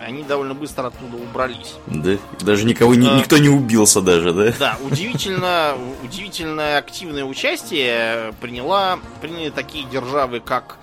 они 0.06 0.22
довольно 0.24 0.54
быстро 0.54 0.88
оттуда 0.88 1.16
убрались. 1.16 1.74
Да, 1.86 2.16
даже 2.40 2.64
никого 2.66 2.94
не- 2.94 3.08
А. 3.08 3.14
никто 3.18 3.38
не 3.38 3.48
убился 3.48 4.00
даже, 4.02 4.32
да? 4.32 4.52
Да, 4.58 4.78
удивительно, 4.82 5.74
удивительно 6.02 6.76
активное 6.76 7.24
участие 7.24 8.32
приняла, 8.40 8.98
приняли 9.20 9.50
такие 9.50 9.84
державы, 9.86 10.40
как 10.40 10.76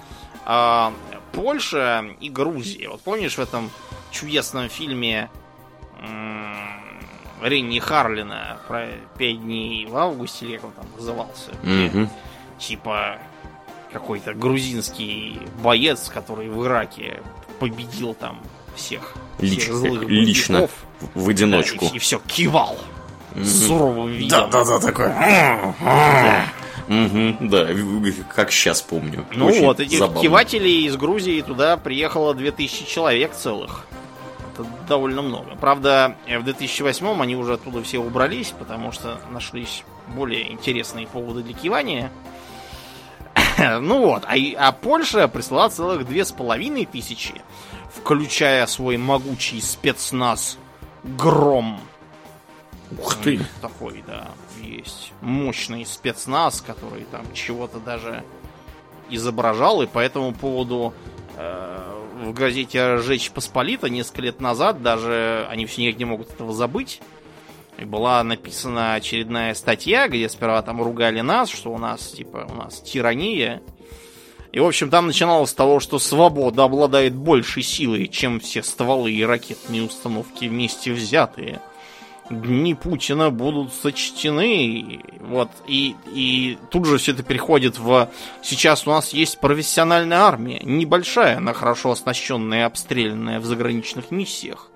а, 0.45 0.93
Польша 1.33 2.05
и 2.19 2.29
Грузия. 2.29 2.89
Вот 2.89 3.01
помнишь 3.01 3.35
в 3.35 3.39
этом 3.39 3.69
чудесном 4.11 4.67
фильме 4.69 5.29
м, 6.01 6.55
Ренни 7.43 7.77
Харлина 7.79 8.57
про 8.67 8.87
пять 9.17 9.41
дней 9.41 9.85
в 9.85 9.95
августе, 9.95 10.45
или 10.45 10.55
как 10.57 10.65
он 10.65 10.71
там 10.71 10.85
назывался, 10.97 11.51
Мгм. 11.63 12.09
типа 12.57 13.17
какой-то 13.93 14.33
грузинский 14.33 15.39
боец, 15.63 16.09
который 16.13 16.49
в 16.49 16.65
Ираке 16.65 17.21
победил 17.59 18.13
там 18.13 18.39
всех, 18.75 19.13
Лич- 19.39 19.59
всех 19.61 19.75
злых 19.75 20.03
лично. 20.09 20.69
В 21.13 21.29
одиночку. 21.29 21.85
Да, 21.89 21.95
и, 21.95 21.99
все 21.99 22.19
кивал 22.27 22.77
с 23.35 23.67
суровым 23.67 24.07
видом. 24.09 24.49
Да, 24.49 24.63
да, 24.63 24.65
да, 24.65 24.79
такой. 24.85 25.07
Да. 25.09 26.45
Мгм, 26.87 27.49
Да, 27.49 27.67
как 28.35 28.51
сейчас 28.51 28.81
помню. 28.81 29.23
Ну 29.35 29.45
Очень 29.47 29.61
вот, 29.65 29.79
этих 29.79 29.99
забавно. 29.99 30.21
кивателей 30.21 30.85
из 30.87 30.97
Грузии 30.97 31.39
туда 31.41 31.77
приехало 31.77 32.33
2000 32.33 32.87
человек 32.87 33.33
целых. 33.35 33.85
Это 34.53 34.65
довольно 34.87 35.21
много. 35.21 35.55
Правда, 35.61 36.15
в 36.27 36.43
2008 36.43 37.21
они 37.21 37.35
уже 37.35 37.53
оттуда 37.53 37.83
все 37.83 37.99
убрались, 37.99 38.53
потому 38.57 38.91
что 38.91 39.19
нашлись 39.31 39.83
более 40.07 40.51
интересные 40.51 41.05
поводы 41.05 41.43
для 41.43 41.53
кивания. 41.53 42.11
Ну 43.81 44.05
вот, 44.05 44.25
а, 44.25 44.35
а 44.57 44.71
Польша 44.71 45.27
прислала 45.27 45.69
целых 45.69 46.07
две 46.07 46.25
с 46.25 46.31
половиной 46.31 46.85
тысячи, 46.85 47.33
включая 47.93 48.65
свой 48.67 48.97
могучий 48.97 49.61
спецназ 49.61 50.57
Гром. 51.03 51.79
Ух 52.97 53.15
ты. 53.15 53.39
Такой, 53.61 54.03
да, 54.05 54.29
есть 54.61 55.13
мощный 55.21 55.85
спецназ, 55.85 56.61
который 56.61 57.05
там 57.11 57.25
чего-то 57.33 57.79
даже 57.79 58.23
изображал, 59.09 59.81
и 59.81 59.87
по 59.87 59.99
этому 59.99 60.33
поводу 60.33 60.93
э, 61.37 61.99
в 62.23 62.33
газете 62.33 62.97
«Жечь 62.97 63.31
Посполита» 63.31 63.89
несколько 63.89 64.21
лет 64.21 64.41
назад 64.41 64.81
даже 64.81 65.47
они 65.49 65.65
все 65.65 65.83
никак 65.83 65.99
не 65.99 66.05
могут 66.05 66.31
этого 66.31 66.53
забыть. 66.53 67.01
И 67.79 67.85
была 67.85 68.23
написана 68.23 68.95
очередная 68.95 69.53
статья, 69.53 70.07
где 70.07 70.27
сперва 70.27 70.61
там 70.61 70.81
ругали 70.81 71.21
нас, 71.21 71.49
что 71.49 71.71
у 71.71 71.77
нас, 71.77 72.11
типа, 72.11 72.47
у 72.49 72.55
нас 72.55 72.81
тирания. 72.81 73.61
И, 74.51 74.59
в 74.59 74.65
общем, 74.65 74.89
там 74.89 75.07
начиналось 75.07 75.51
с 75.51 75.53
того, 75.53 75.79
что 75.79 75.99
свобода 75.99 76.63
обладает 76.63 77.15
большей 77.15 77.63
силой, 77.63 78.07
чем 78.07 78.39
все 78.39 78.63
стволы 78.63 79.11
и 79.11 79.23
ракетные 79.23 79.83
установки 79.83 80.45
вместе 80.45 80.91
взятые 80.91 81.61
дни 82.29 82.75
Путина 82.75 83.31
будут 83.31 83.73
сочтены. 83.73 85.01
Вот. 85.19 85.49
И, 85.67 85.95
и 86.07 86.57
тут 86.69 86.85
же 86.85 86.97
все 86.97 87.11
это 87.11 87.23
переходит 87.23 87.77
в... 87.79 88.09
Сейчас 88.41 88.87
у 88.87 88.91
нас 88.91 89.13
есть 89.13 89.39
профессиональная 89.39 90.19
армия. 90.19 90.59
Небольшая, 90.63 91.39
но 91.39 91.53
хорошо 91.53 91.91
оснащенная 91.91 92.59
и 92.59 92.63
обстрелянная 92.63 93.39
в 93.39 93.45
заграничных 93.45 94.11
миссиях. 94.11 94.68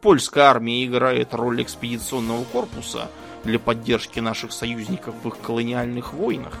Польская 0.00 0.44
армия 0.44 0.84
играет 0.84 1.34
роль 1.34 1.62
экспедиционного 1.62 2.44
корпуса 2.44 3.10
для 3.44 3.58
поддержки 3.58 4.20
наших 4.20 4.52
союзников 4.52 5.14
в 5.22 5.28
их 5.28 5.38
колониальных 5.40 6.12
войнах. 6.12 6.58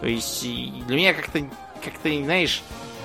То 0.00 0.06
есть 0.06 0.42
для 0.42 0.96
меня 0.96 1.14
как-то, 1.14 1.40
как-то, 1.82 2.08
знаешь, 2.08 2.62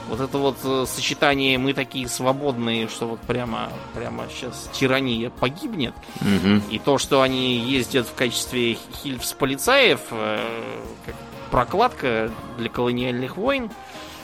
Вот 0.10 0.20
это 0.22 0.40
вот 0.40 0.58
э, 0.64 0.86
сочетание 0.88 1.58
мы 1.60 1.74
такие 1.74 2.08
свободные, 2.08 2.88
что 2.88 3.06
вот 3.08 3.20
прямо, 3.22 3.70
прямо 3.94 4.26
сейчас 4.34 4.70
тирания 4.74 5.30
погибнет. 5.30 5.94
Мгм. 6.22 6.64
И 6.72 6.80
то, 6.80 6.98
что 6.98 7.22
они 7.22 7.60
ездят 7.60 8.08
в 8.08 8.16
качестве 8.16 8.78
хильфс-полицаев, 9.04 10.00
э, 10.12 10.40
как 11.06 11.16
прокладка 11.52 12.32
для 12.58 12.70
колониальных 12.70 13.38
войн. 13.38 13.70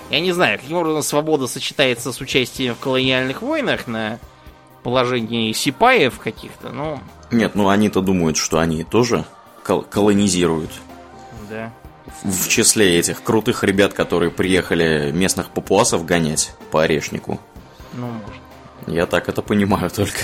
Я 0.10 0.20
не 0.20 0.32
знаю, 0.32 0.60
каким 0.60 0.78
образом 0.78 1.04
свобода 1.04 1.48
сочетается 1.48 2.12
с 2.12 2.20
участием 2.20 2.74
в 2.76 2.80
колониальных 2.80 3.42
войнах 3.42 3.86
на 3.88 4.20
положении 4.86 5.52
сипаев 5.52 6.20
каких-то, 6.20 6.70
ну, 6.70 7.00
Нет, 7.32 7.56
ну 7.56 7.70
они-то 7.70 8.02
думают, 8.02 8.38
что 8.38 8.60
они 8.60 8.84
тоже 8.84 9.26
кол- 9.64 9.82
колонизируют. 9.82 10.70
да. 11.50 11.72
В 12.24 12.48
числе 12.48 13.00
этих 13.00 13.24
крутых 13.24 13.64
ребят, 13.64 13.94
которые 13.94 14.30
приехали 14.30 15.12
местных 15.12 15.50
папуасов 15.50 16.06
гонять 16.06 16.54
по 16.70 16.84
орешнику. 16.84 17.40
Ну, 17.94 18.06
может. 18.08 18.42
Я 18.86 19.08
так 19.08 19.28
это 19.28 19.42
понимаю 19.42 19.90
только. 19.90 20.20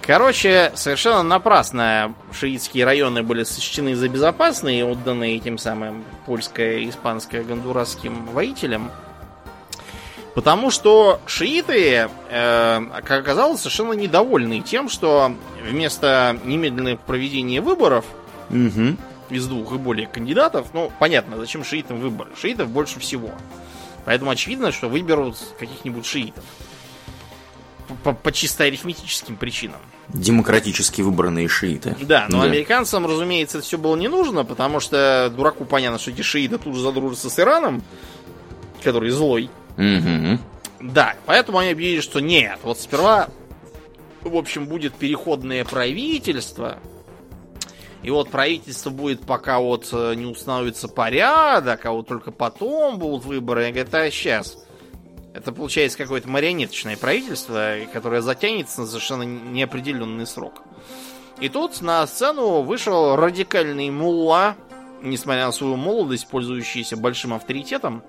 Короче, 0.00 0.70
совершенно 0.76 1.24
напрасно 1.24 2.14
шиитские 2.32 2.84
районы 2.84 3.24
были 3.24 3.42
сочтены 3.42 3.96
за 3.96 4.08
безопасные 4.08 4.78
и 4.80 4.84
отданы 4.84 5.34
этим 5.36 5.58
самым 5.58 6.04
польско-испанско-гондурасским 6.26 8.30
воителям. 8.32 8.92
Потому 10.38 10.70
что 10.70 11.20
шииты, 11.26 12.08
э, 12.30 12.80
как 13.04 13.10
оказалось, 13.10 13.58
совершенно 13.58 13.94
недовольны 13.94 14.60
тем, 14.60 14.88
что 14.88 15.32
вместо 15.68 16.38
немедленного 16.44 16.94
проведения 16.94 17.60
выборов 17.60 18.04
Угу. 18.48 18.96
из 19.30 19.48
двух 19.48 19.72
и 19.72 19.78
более 19.78 20.06
кандидатов, 20.06 20.68
ну, 20.74 20.92
понятно, 21.00 21.38
зачем 21.38 21.64
шиитам 21.64 21.98
выборы. 21.98 22.30
Шиитов 22.40 22.68
больше 22.68 23.00
всего. 23.00 23.32
Поэтому 24.04 24.30
очевидно, 24.30 24.70
что 24.70 24.88
выберут 24.88 25.36
каких-нибудь 25.58 26.06
шиитов. 26.06 26.44
По, 28.04 28.12
по 28.12 28.30
чисто 28.30 28.62
арифметическим 28.62 29.34
причинам. 29.34 29.80
Демократически 30.06 31.02
выбранные 31.02 31.48
шииты. 31.48 31.96
Да, 32.00 32.26
но 32.28 32.42
американцам, 32.42 33.06
разумеется, 33.06 33.58
это 33.58 33.66
все 33.66 33.76
было 33.76 33.96
не 33.96 34.06
нужно, 34.06 34.44
потому 34.44 34.78
что 34.78 35.32
дураку 35.36 35.64
понятно, 35.64 35.98
что 35.98 36.12
эти 36.12 36.22
шииты 36.22 36.58
тут 36.58 36.76
же 36.76 36.82
задружатся 36.82 37.28
с 37.28 37.40
Ираном, 37.40 37.82
который 38.84 39.10
злой. 39.10 39.50
Мгм. 39.78 40.38
Да, 40.80 41.14
поэтому 41.24 41.58
они 41.58 41.70
объявили, 41.70 42.00
что 42.00 42.20
нет, 42.20 42.58
вот 42.62 42.78
сперва, 42.78 43.28
в 44.22 44.36
общем, 44.36 44.66
будет 44.66 44.94
переходное 44.94 45.64
правительство, 45.64 46.78
и 48.02 48.10
вот 48.10 48.30
правительство 48.30 48.90
будет, 48.90 49.20
пока 49.22 49.58
вот 49.58 49.88
э, 49.92 50.14
не 50.14 50.26
установится 50.26 50.88
порядок, 50.88 51.84
а 51.84 51.92
вот 51.92 52.06
только 52.06 52.30
потом 52.30 52.98
будут 52.98 53.24
выборы. 53.24 53.64
Я 53.64 53.72
говорю, 53.72 53.88
а 53.92 54.10
сейчас. 54.10 54.56
Это 55.34 55.52
получается 55.52 55.98
какое-то 55.98 56.28
марионеточное 56.28 56.96
правительство, 56.96 57.74
которое 57.92 58.22
затянется 58.22 58.82
на 58.82 58.86
совершенно 58.86 59.22
неопределенный 59.22 60.26
срок. 60.26 60.62
И 61.40 61.48
тут 61.48 61.80
на 61.80 62.06
сцену 62.06 62.62
вышел 62.62 63.14
радикальный 63.14 63.90
мулла, 63.90 64.56
несмотря 65.02 65.46
на 65.46 65.52
свою 65.52 65.76
молодость, 65.76 66.28
пользующийся 66.28 66.96
большим 66.96 67.34
авторитетом. 67.34 68.02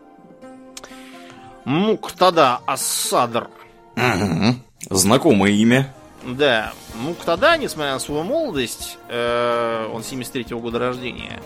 Муктада 1.74 2.62
Ассадр. 2.66 3.48
Мгм. 3.96 4.60
Знакомое 4.90 5.52
имя. 5.52 5.94
Да, 6.24 6.74
Муктада, 6.96 7.58
несмотря 7.58 7.94
на 7.94 8.00
свою 8.00 8.24
молодость, 8.24 8.98
э, 9.08 9.88
он 9.94 10.02
73-го 10.02 10.60
года 10.62 10.80
рождения, 10.80 11.40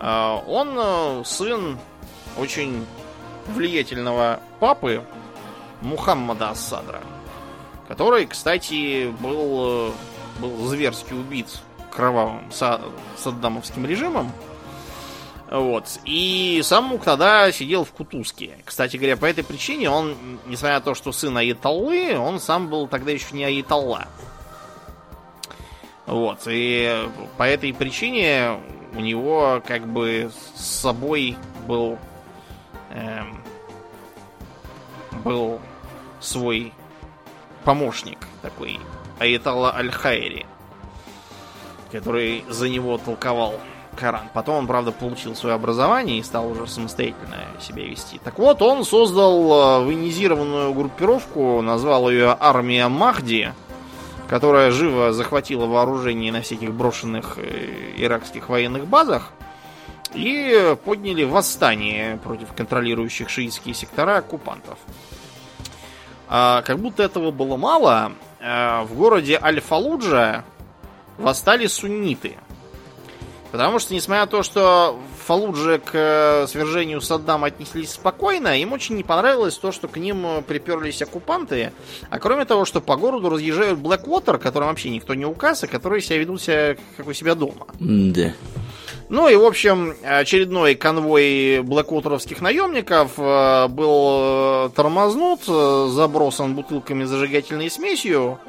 э, 0.00 0.38
он 0.48 0.70
э, 0.78 1.22
сын 1.26 1.78
очень 2.38 2.86
влиятельного 3.48 4.40
папы 4.60 5.02
Мухаммада 5.82 6.48
Ассадра, 6.48 7.02
который, 7.86 8.24
кстати, 8.26 9.10
был, 9.20 9.90
э, 9.90 9.92
был 10.40 10.66
зверски 10.68 11.12
убит 11.12 11.48
кровавым 11.90 12.48
са- 12.50 12.80
саддамовским 13.18 13.84
режимом. 13.84 14.32
Вот. 15.50 16.00
И 16.04 16.60
сам 16.64 16.84
Муктада 16.84 17.50
сидел 17.52 17.84
в 17.84 17.92
Кутузке. 17.92 18.58
Кстати 18.64 18.96
говоря, 18.96 19.16
по 19.16 19.26
этой 19.26 19.44
причине 19.44 19.90
он, 19.90 20.16
несмотря 20.46 20.76
на 20.76 20.80
то, 20.80 20.94
что 20.94 21.12
сын 21.12 21.36
Аятоллы, 21.36 22.16
он 22.18 22.40
сам 22.40 22.68
был 22.68 22.88
тогда 22.88 23.12
еще 23.12 23.34
не 23.34 23.44
Аятолла. 23.44 24.08
Вот. 26.06 26.40
И 26.46 27.08
по 27.36 27.44
этой 27.44 27.72
причине 27.72 28.58
у 28.94 29.00
него 29.00 29.62
как 29.66 29.86
бы 29.86 30.30
с 30.54 30.64
собой 30.64 31.36
был 31.66 31.98
эм, 32.90 33.42
был 35.24 35.60
свой 36.20 36.72
помощник 37.64 38.18
такой 38.42 38.78
Аятолла 39.18 39.74
Аль-Хайри, 39.76 40.46
который 41.90 42.44
за 42.48 42.68
него 42.68 42.98
толковал 42.98 43.60
Коран. 43.94 44.28
Потом 44.32 44.56
он, 44.56 44.66
правда, 44.66 44.92
получил 44.92 45.34
свое 45.34 45.54
образование 45.54 46.18
и 46.18 46.22
стал 46.22 46.50
уже 46.50 46.66
самостоятельно 46.66 47.36
себя 47.60 47.84
вести. 47.84 48.20
Так 48.22 48.38
вот, 48.38 48.60
он 48.62 48.84
создал 48.84 49.80
э, 49.80 49.84
военизированную 49.84 50.74
группировку, 50.74 51.62
назвал 51.62 52.10
ее 52.10 52.36
Армия 52.38 52.88
Махди, 52.88 53.52
которая 54.28 54.70
живо 54.70 55.12
захватила 55.12 55.66
вооружение 55.66 56.32
на 56.32 56.42
всяких 56.42 56.72
брошенных 56.72 57.38
э, 57.38 57.94
иракских 57.96 58.48
военных 58.48 58.86
базах 58.86 59.32
и 60.14 60.76
подняли 60.84 61.24
восстание 61.24 62.18
против 62.18 62.52
контролирующих 62.54 63.28
шиитские 63.28 63.74
сектора 63.74 64.18
оккупантов. 64.18 64.78
А, 66.28 66.62
как 66.62 66.78
будто 66.78 67.02
этого 67.02 67.30
было 67.30 67.56
мало, 67.56 68.12
э, 68.40 68.82
в 68.84 68.94
городе 68.94 69.38
Аль-Фалуджа 69.40 70.44
восстали 71.18 71.66
сунниты. 71.66 72.36
Потому 73.54 73.78
что, 73.78 73.94
несмотря 73.94 74.22
на 74.22 74.26
то, 74.26 74.42
что 74.42 74.98
в 75.16 75.26
Фалудже 75.26 75.78
к 75.78 75.90
э, 75.92 76.46
свержению 76.48 77.00
Саддама 77.00 77.46
отнеслись 77.46 77.92
спокойно, 77.92 78.60
им 78.60 78.72
очень 78.72 78.96
не 78.96 79.04
понравилось 79.04 79.56
то, 79.56 79.70
что 79.70 79.86
к 79.86 79.96
ним 79.96 80.26
э, 80.26 80.42
приперлись 80.42 81.00
оккупанты. 81.02 81.72
А 82.10 82.18
кроме 82.18 82.46
того, 82.46 82.64
что 82.64 82.80
по 82.80 82.96
городу 82.96 83.30
разъезжают 83.30 83.78
Блэквотер, 83.78 84.38
которым 84.38 84.70
вообще 84.70 84.90
никто 84.90 85.14
не 85.14 85.24
указ, 85.24 85.62
и 85.62 85.68
которые 85.68 86.02
себя 86.02 86.18
ведут 86.18 86.42
себя 86.42 86.76
как 86.96 87.06
у 87.06 87.12
себя 87.12 87.36
дома. 87.36 87.68
Да. 87.78 88.32
Ну 89.08 89.28
и, 89.28 89.36
в 89.36 89.44
общем, 89.44 89.94
очередной 90.02 90.74
конвой 90.74 91.60
блэквотеровских 91.62 92.40
наемников 92.40 93.12
э, 93.18 93.68
был 93.68 94.68
тормознут, 94.70 95.44
забросан 95.44 96.56
бутылками 96.56 97.04
зажигательной 97.04 97.70
смесью. 97.70 98.40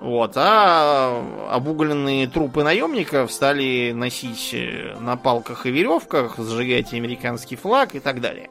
Вот, 0.00 0.32
а 0.36 1.48
обугленные 1.50 2.26
трупы 2.28 2.62
наемников 2.62 3.32
стали 3.32 3.92
носить 3.92 4.50
э, 4.52 4.94
на 5.00 5.16
палках 5.16 5.64
и 5.66 5.70
веревках, 5.70 6.36
зажигать 6.36 6.92
американский 6.92 7.56
флаг 7.56 7.94
и 7.94 8.00
так 8.00 8.20
далее. 8.20 8.50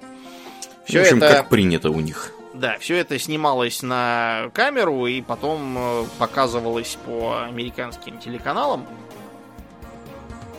Все 0.85 0.99
в 0.99 1.01
общем, 1.03 1.17
это, 1.17 1.34
как 1.34 1.49
принято 1.49 1.91
у 1.91 1.99
них. 1.99 2.31
да, 2.53 2.77
все 2.80 2.95
это 2.95 3.19
снималось 3.19 3.84
на 3.84 4.49
камеру 4.53 5.05
и 5.05 5.22
потом 5.22 5.77
э, 5.77 6.05
показывалось 6.17 6.97
по 7.05 7.43
американским 7.43 8.17
телеканалам 8.17 8.85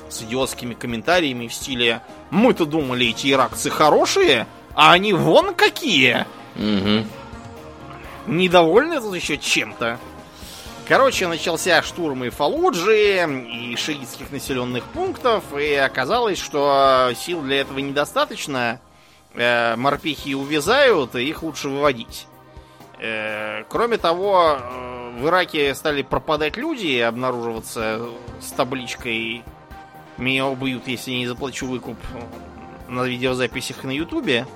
с 0.09 0.23
идиотскими 0.23 0.75
комментариями 0.75 1.49
в 1.49 1.53
стиле 1.55 2.01
«Мы-то 2.31 2.65
думали, 2.65 3.09
эти 3.09 3.33
иракцы 3.33 3.71
хорошие, 3.71 4.47
а 4.75 4.93
они 4.93 5.13
вон 5.13 5.53
какие!» 5.55 6.27
Мгм. 6.55 7.07
Недовольны 8.27 9.01
тут 9.01 9.15
еще 9.17 9.37
чем-то. 9.37 9.99
Короче, 10.89 11.27
начался 11.27 11.83
штурм 11.83 12.23
и 12.23 12.31
Фалуджи, 12.31 13.27
и 13.27 13.75
шиитских 13.75 14.31
населенных 14.31 14.85
пунктов, 14.85 15.43
и 15.59 15.75
оказалось, 15.75 16.39
что 16.39 17.11
сил 17.17 17.43
для 17.43 17.63
этого 17.63 17.81
недостаточно. 17.81 18.81
Э, 19.35 19.75
морпехи 19.75 20.35
увязают, 20.35 21.17
и 21.17 21.29
их 21.29 21.43
лучше 21.43 21.69
выводить. 21.69 22.29
Э, 23.01 23.65
кроме 23.69 23.97
того, 23.97 24.59
э, 24.59 25.19
в 25.19 25.27
Ираке 25.27 25.75
стали 25.75 26.03
пропадать 26.03 26.57
люди 26.57 26.87
и 26.87 27.01
обнаруживаться 27.01 28.09
с 28.41 28.53
табличкой 28.53 29.43
«Меня 30.19 30.47
убьют, 30.47 30.87
если 30.87 31.11
не 31.11 31.27
заплачу 31.27 31.67
выкуп» 31.67 31.99
на 32.89 33.03
видеозаписях 33.03 33.83
на 33.83 33.91
Ютубе. 33.91 34.47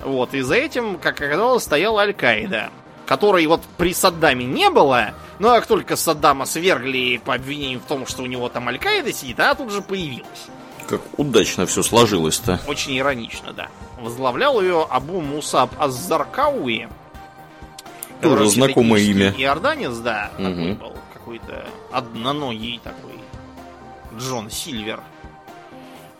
Вот, 0.00 0.32
и 0.32 0.40
за 0.40 0.54
этим, 0.54 0.98
как 0.98 1.20
оказалось, 1.20 1.64
стояла 1.64 2.00
Аль-Каида, 2.00 2.70
которой 3.06 3.46
вот 3.46 3.62
при 3.76 3.92
Саддаме 3.94 4.44
не 4.44 4.70
было, 4.70 5.14
но 5.38 5.50
как 5.54 5.66
только 5.66 5.96
Саддама 5.96 6.46
свергли 6.46 7.20
по 7.24 7.34
обвинению 7.34 7.80
в 7.80 7.84
том, 7.84 8.06
что 8.06 8.22
у 8.22 8.26
него 8.26 8.48
там 8.48 8.68
Аль-Каида 8.68 9.12
сидит, 9.12 9.40
она 9.40 9.54
тут 9.54 9.70
же 9.70 9.82
появилась. 9.82 10.46
Как 10.88 11.00
удачно 11.16 11.66
все 11.66 11.82
сложилось-то. 11.82 12.60
Очень 12.66 12.98
иронично, 12.98 13.52
да. 13.52 13.68
Возглавлял 14.00 14.60
ее 14.60 14.86
Абу 14.90 15.20
Мусаб 15.20 15.70
Аззаркауи. 15.78 16.88
Тоже 18.20 18.48
знакомое 18.48 19.00
имя. 19.02 19.34
Иорданец, 19.36 19.96
да, 19.96 20.30
такой 20.36 20.48
Мгм. 20.52 20.74
был. 20.76 20.92
Какой-то 21.12 21.64
одноногий 21.90 22.80
такой. 22.84 23.18
Джон 24.18 24.50
Сильвер. 24.50 25.00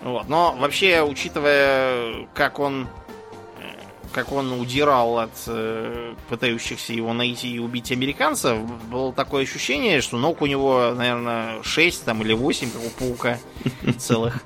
Вот. 0.02 0.28
Но 0.28 0.54
вообще, 0.58 1.02
учитывая, 1.02 2.26
как 2.34 2.58
он 2.58 2.88
как 4.14 4.30
он 4.30 4.52
удирал 4.52 5.18
от 5.18 5.32
э, 5.48 6.14
пытающихся 6.28 6.92
его 6.92 7.12
найти 7.12 7.56
и 7.56 7.58
убить 7.58 7.90
американцев, 7.90 8.58
было 8.88 9.12
такое 9.12 9.42
ощущение, 9.42 10.00
что 10.00 10.16
ног 10.18 10.40
у 10.40 10.46
него, 10.46 10.92
наверное, 10.94 11.62
6 11.62 12.04
там, 12.04 12.22
или 12.22 12.32
8, 12.32 12.70
как 12.70 12.80
у 12.80 12.90
паука 12.90 13.38
целых. 13.98 14.44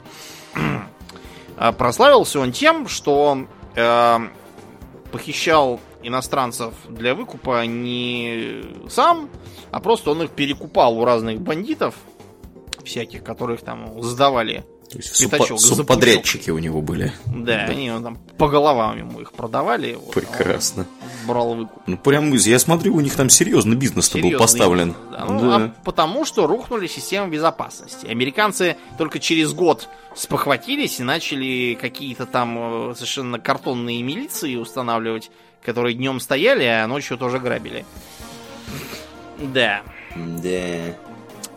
А 1.57 1.73
прославился 1.73 2.41
он 2.41 2.53
тем, 2.53 2.89
что 2.89 3.47
э, 3.75 4.19
похищал 5.13 5.81
иностранцев 6.03 6.73
для 6.89 7.15
выкупа 7.15 7.67
не 7.67 8.63
сам, 8.89 9.29
а 9.71 9.81
просто 9.81 10.13
он 10.13 10.23
их 10.23 10.31
перекупал 10.31 10.99
у 10.99 11.05
разных 11.05 11.41
бандитов, 11.41 11.95
всяких, 12.85 13.23
которых 13.23 13.61
там 13.61 14.03
сдавали 14.03 14.65
то 14.91 14.97
есть 14.97 15.31
Пятачок, 15.31 15.61
субподрядчики 15.61 16.51
у 16.51 16.59
него 16.59 16.81
были. 16.81 17.13
Да, 17.27 17.67
да, 17.67 17.73
они 17.73 17.89
там 17.89 18.19
по 18.39 18.49
головам 18.49 18.99
ему 18.99 19.21
их 19.21 19.33
продавали. 19.33 19.95
Вот, 19.95 20.15
Прекрасно. 20.15 20.87
брал 21.27 21.55
выкуп. 21.55 21.83
Ну, 21.87 21.99
прям, 21.99 22.33
я 22.33 22.59
смотрю, 22.59 22.95
у 22.95 23.01
них 23.01 23.15
там 23.15 23.29
серьезный 23.29 23.77
бизнес-то 23.77 24.19
был 24.19 24.39
поставлен. 24.39 24.89
Бизнес, 24.89 25.09
да. 25.13 25.25
Ну, 25.27 25.41
да. 25.41 25.57
а 25.57 25.75
потому 25.85 26.25
что 26.25 26.47
рухнули 26.47 26.87
системы 26.87 27.31
безопасности. 27.31 28.07
Американцы 28.07 28.77
только 28.97 29.19
через 29.19 29.53
год 29.53 29.89
спохватились 30.15 31.01
и 31.01 31.03
начали 31.03 31.77
какие-то 31.79 32.25
там 32.25 32.91
э, 32.91 32.95
совершенно 32.95 33.39
картонные 33.39 34.03
милиции 34.03 34.57
устанавливать, 34.57 35.31
которые 35.63 35.95
днем 35.95 36.19
стояли, 36.19 36.65
а 36.65 36.87
ночью 36.87 37.19
тоже 37.19 37.39
грабили. 37.39 37.85
Да. 39.39 39.83
Да. 40.17 40.97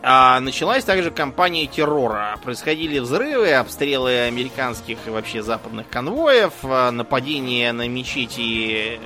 А 0.04 0.40
началась 0.40 0.82
также 0.82 1.12
кампания 1.12 1.66
террора. 1.66 2.36
Происходили 2.42 2.98
взрывы, 2.98 3.52
обстрелы 3.52 4.22
американских 4.22 4.98
и 5.06 5.10
вообще 5.10 5.42
западных 5.42 5.88
конвоев, 5.88 6.52
а, 6.64 6.90
нападения 6.90 7.72
на 7.72 7.86
мечети 7.86 8.98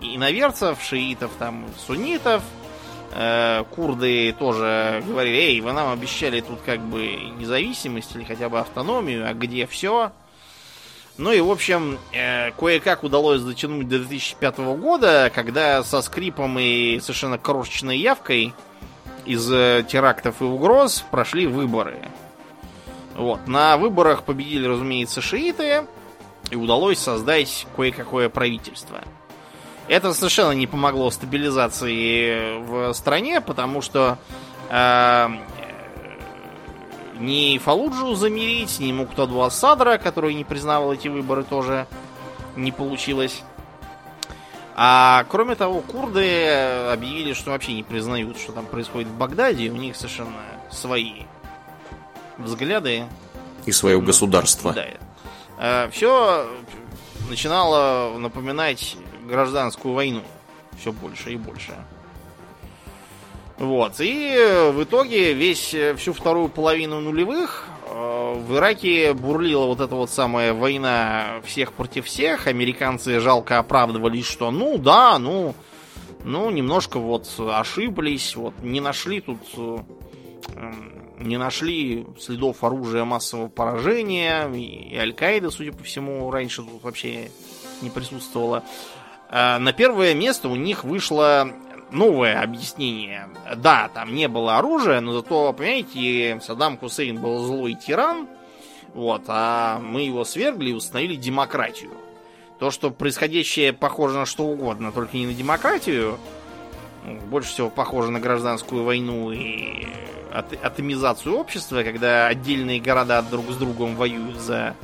иноверцев, 0.00 0.80
шиитов, 0.80 1.32
там, 1.40 1.66
суннитов. 1.84 2.42
Э, 3.18 3.64
курды 3.74 4.34
тоже 4.38 5.02
говорили, 5.06 5.36
эй, 5.36 5.60
вы 5.60 5.72
нам 5.72 5.90
обещали 5.90 6.40
тут 6.40 6.60
как 6.66 6.80
бы 6.80 7.16
независимость 7.38 8.14
или 8.14 8.24
хотя 8.24 8.48
бы 8.50 8.58
автономию, 8.58 9.28
а 9.28 9.32
где 9.32 9.66
все? 9.66 10.12
Ну 11.16 11.32
и, 11.32 11.40
в 11.40 11.50
общем, 11.50 11.98
э, 12.12 12.50
кое-как 12.52 13.04
удалось 13.04 13.40
дотянуть 13.40 13.88
до 13.88 14.00
2005 14.00 14.58
года, 14.76 15.32
когда 15.34 15.82
со 15.82 16.02
скрипом 16.02 16.58
и 16.58 17.00
совершенно 17.00 17.38
крошечной 17.38 17.96
явкой 17.96 18.52
из 19.26 19.50
э, 19.52 19.84
терактов 19.86 20.40
и 20.40 20.44
угроз 20.44 21.04
прошли 21.10 21.46
выборы. 21.46 21.98
Вот. 23.14 23.46
На 23.46 23.76
выборах 23.76 24.22
победили, 24.22 24.66
разумеется, 24.66 25.20
шииты, 25.20 25.84
и 26.50 26.56
удалось 26.56 26.98
создать 26.98 27.66
кое-какое 27.76 28.28
правительство. 28.28 29.00
Это 29.88 30.12
совершенно 30.14 30.52
не 30.52 30.66
помогло 30.66 31.10
стабилизации 31.10 32.58
в 32.60 32.92
стране, 32.92 33.40
потому 33.40 33.82
что 33.82 34.18
э, 34.68 35.28
ни 37.18 37.58
Фалуджу 37.58 38.14
замерить, 38.14 38.78
ни 38.80 38.92
Муктаду 38.92 39.42
Асадра, 39.42 39.98
который 39.98 40.34
не 40.34 40.44
признавал 40.44 40.92
эти 40.92 41.08
выборы, 41.08 41.44
тоже 41.44 41.86
не 42.56 42.72
получилось. 42.72 43.42
А 44.78 45.24
кроме 45.30 45.54
того, 45.54 45.80
курды 45.80 46.50
объявили, 46.92 47.32
что 47.32 47.52
вообще 47.52 47.72
не 47.72 47.82
признают, 47.82 48.38
что 48.38 48.52
там 48.52 48.66
происходит 48.66 49.08
в 49.08 49.16
Багдаде. 49.16 49.70
У 49.70 49.76
них 49.76 49.96
совершенно 49.96 50.36
свои 50.70 51.22
взгляды. 52.36 53.06
И 53.64 53.72
свое 53.72 53.98
государство. 54.02 54.74
Да. 54.74 54.84
А, 55.56 55.88
Все 55.90 56.46
начинало 57.30 58.18
напоминать 58.18 58.98
гражданскую 59.26 59.94
войну. 59.94 60.22
Все 60.78 60.92
больше 60.92 61.32
и 61.32 61.36
больше. 61.36 61.72
Вот. 63.56 63.94
И 64.00 64.70
в 64.74 64.82
итоге 64.82 65.32
весь, 65.32 65.74
всю 65.96 66.12
вторую 66.12 66.50
половину 66.50 67.00
нулевых 67.00 67.66
Э, 67.66 67.75
в 67.86 68.56
Ираке 68.56 69.14
бурлила 69.14 69.66
вот 69.66 69.80
эта 69.80 69.94
вот 69.94 70.10
самая 70.10 70.52
война 70.52 71.40
всех 71.44 71.72
против 71.72 72.06
всех. 72.06 72.46
Американцы 72.46 73.20
жалко 73.20 73.58
оправдывались, 73.58 74.26
что 74.26 74.50
ну 74.50 74.78
да, 74.78 75.18
ну, 75.18 75.54
ну 76.24 76.50
немножко 76.50 76.98
вот 76.98 77.28
ошиблись, 77.38 78.36
вот 78.36 78.54
не 78.62 78.80
нашли 78.80 79.20
тут, 79.20 79.40
э, 79.56 79.78
не 81.18 81.36
нашли 81.36 82.06
следов 82.18 82.64
оружия 82.64 83.04
массового 83.04 83.48
поражения. 83.48 84.48
И 84.52 84.96
Аль-Каида, 84.96 85.50
судя 85.50 85.72
по 85.72 85.84
всему, 85.84 86.30
раньше 86.30 86.62
тут 86.62 86.82
вообще 86.82 87.30
не 87.82 87.90
присутствовала. 87.90 88.64
Э, 89.30 89.58
на 89.58 89.72
первое 89.72 90.14
место 90.14 90.48
у 90.48 90.56
них 90.56 90.84
вышло 90.84 91.52
новое 91.90 92.40
объяснение. 92.40 93.28
Да, 93.56 93.88
там 93.92 94.14
не 94.14 94.28
было 94.28 94.58
оружия, 94.58 95.00
но 95.00 95.12
зато, 95.12 95.52
понимаете, 95.52 96.40
Саддам 96.42 96.78
Хусейн 96.78 97.20
был 97.20 97.38
злой 97.44 97.74
тиран, 97.74 98.28
вот, 98.94 99.22
а 99.28 99.78
мы 99.78 100.02
его 100.02 100.24
свергли 100.24 100.70
и 100.70 100.74
установили 100.74 101.16
демократию. 101.16 101.90
То, 102.58 102.70
что 102.70 102.90
происходящее 102.90 103.72
похоже 103.72 104.18
на 104.18 104.26
что 104.26 104.44
угодно, 104.44 104.90
только 104.90 105.16
не 105.16 105.26
на 105.26 105.34
демократию, 105.34 106.18
больше 107.26 107.50
всего 107.50 107.70
похоже 107.70 108.10
на 108.10 108.20
гражданскую 108.20 108.82
войну 108.82 109.30
и 109.30 109.86
атомизацию 110.32 111.36
общества, 111.36 111.82
когда 111.82 112.26
отдельные 112.26 112.80
города 112.80 113.22
друг 113.22 113.50
с 113.50 113.56
другом 113.56 113.96
воюют 113.96 114.38
за 114.38 114.74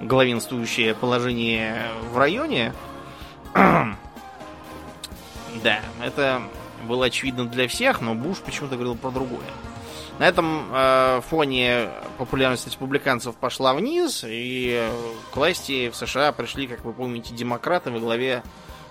главенствующее 0.00 0.94
положение 0.94 1.86
в 2.12 2.18
районе. 2.18 2.72
Да, 5.62 5.80
это 6.02 6.42
было 6.86 7.06
очевидно 7.06 7.46
для 7.46 7.68
всех, 7.68 8.00
но 8.00 8.14
Буш 8.14 8.38
почему-то 8.38 8.74
говорил 8.74 8.96
про 8.96 9.10
другое. 9.10 9.46
На 10.18 10.28
этом 10.28 10.68
э, 10.72 11.20
фоне 11.28 11.88
популярность 12.18 12.66
республиканцев 12.66 13.34
пошла 13.34 13.74
вниз, 13.74 14.24
и 14.26 14.88
к 15.32 15.36
власти 15.36 15.90
в 15.90 15.96
США 15.96 16.30
пришли, 16.32 16.68
как 16.68 16.84
вы 16.84 16.92
помните, 16.92 17.34
демократы 17.34 17.90
во 17.90 17.98
главе 17.98 18.42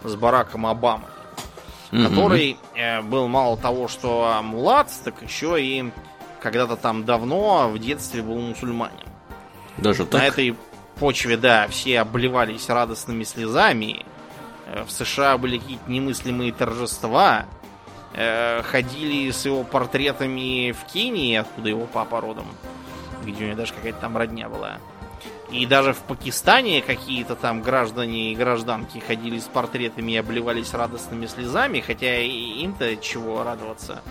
с 0.03 0.15
Бараком 0.15 0.65
Обамой, 0.65 1.07
mm-hmm. 1.91 2.09
который 2.09 2.57
э, 2.75 3.01
был 3.01 3.29
мало 3.29 3.55
того, 3.55 3.87
что 3.87 4.41
мулат, 4.43 4.91
так 5.05 5.21
еще 5.21 5.63
и 5.63 5.91
когда-то 6.41 6.75
там 6.75 7.05
давно 7.05 7.69
в 7.69 7.79
детстве 7.79 8.21
был 8.21 8.37
мусульманин. 8.39 9.07
Даже 9.77 10.05
так? 10.05 10.21
На 10.21 10.27
этой 10.27 10.55
почве, 10.99 11.37
да, 11.37 11.69
все 11.69 12.01
обливались 12.01 12.67
радостными 12.67 13.23
слезами, 13.23 14.05
в 14.85 14.91
США 14.91 15.37
были 15.37 15.57
какие-то 15.57 15.89
немыслимые 15.89 16.53
торжества. 16.53 17.45
Э, 18.13 18.61
ходили 18.63 19.31
с 19.31 19.45
его 19.45 19.63
портретами 19.63 20.71
в 20.71 20.91
Кении, 20.91 21.35
откуда 21.35 21.69
его 21.69 21.85
папа 21.85 22.21
родом, 22.21 22.45
где 23.25 23.43
у 23.43 23.47
него 23.47 23.57
даже 23.57 23.73
какая-то 23.73 24.01
там 24.01 24.17
родня 24.17 24.49
была. 24.49 24.77
И 25.49 25.65
даже 25.65 25.93
в 25.93 25.99
Пакистане 25.99 26.81
какие-то 26.81 27.35
там 27.35 27.61
граждане 27.61 28.31
и 28.31 28.35
гражданки 28.35 28.99
ходили 28.99 29.39
с 29.39 29.43
портретами 29.43 30.13
и 30.13 30.17
обливались 30.17 30.73
радостными 30.73 31.25
слезами, 31.25 31.79
хотя 31.79 32.19
им-то 32.19 32.95
чего 32.97 33.43
радоваться. 33.43 34.01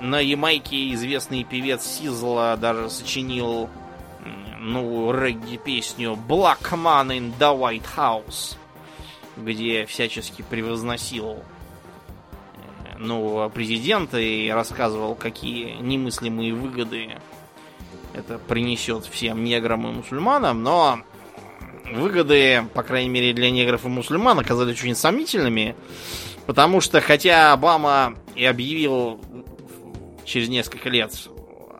На 0.00 0.20
Ямайке 0.20 0.92
известный 0.92 1.42
певец 1.42 1.84
Сизла 1.84 2.56
даже 2.60 2.90
сочинил 2.90 3.70
новую 4.58 5.18
регги-песню 5.18 6.18
Black 6.28 6.72
Man 6.72 7.08
in 7.08 7.32
the 7.38 7.56
White 7.56 7.86
House 7.96 8.56
где 9.36 9.86
всячески 9.86 10.42
превозносил 10.42 11.42
э, 12.94 12.98
нового 12.98 13.48
президента 13.48 14.18
и 14.18 14.48
рассказывал, 14.50 15.14
какие 15.14 15.76
немыслимые 15.76 16.54
выгоды 16.54 17.18
это 18.14 18.38
принесет 18.38 19.04
всем 19.04 19.44
неграм 19.44 19.86
и 19.86 19.92
мусульманам, 19.92 20.62
но 20.62 21.00
выгоды, 21.92 22.64
по 22.74 22.82
крайней 22.82 23.10
мере, 23.10 23.32
для 23.32 23.50
негров 23.50 23.84
и 23.84 23.88
мусульман 23.88 24.38
оказались 24.38 24.78
очень 24.78 24.94
сомнительными, 24.94 25.76
потому 26.46 26.80
что 26.80 27.00
хотя 27.00 27.52
Обама 27.52 28.14
и 28.34 28.44
объявил 28.44 29.20
через 30.24 30.48
несколько 30.48 30.88
лет 30.88 31.12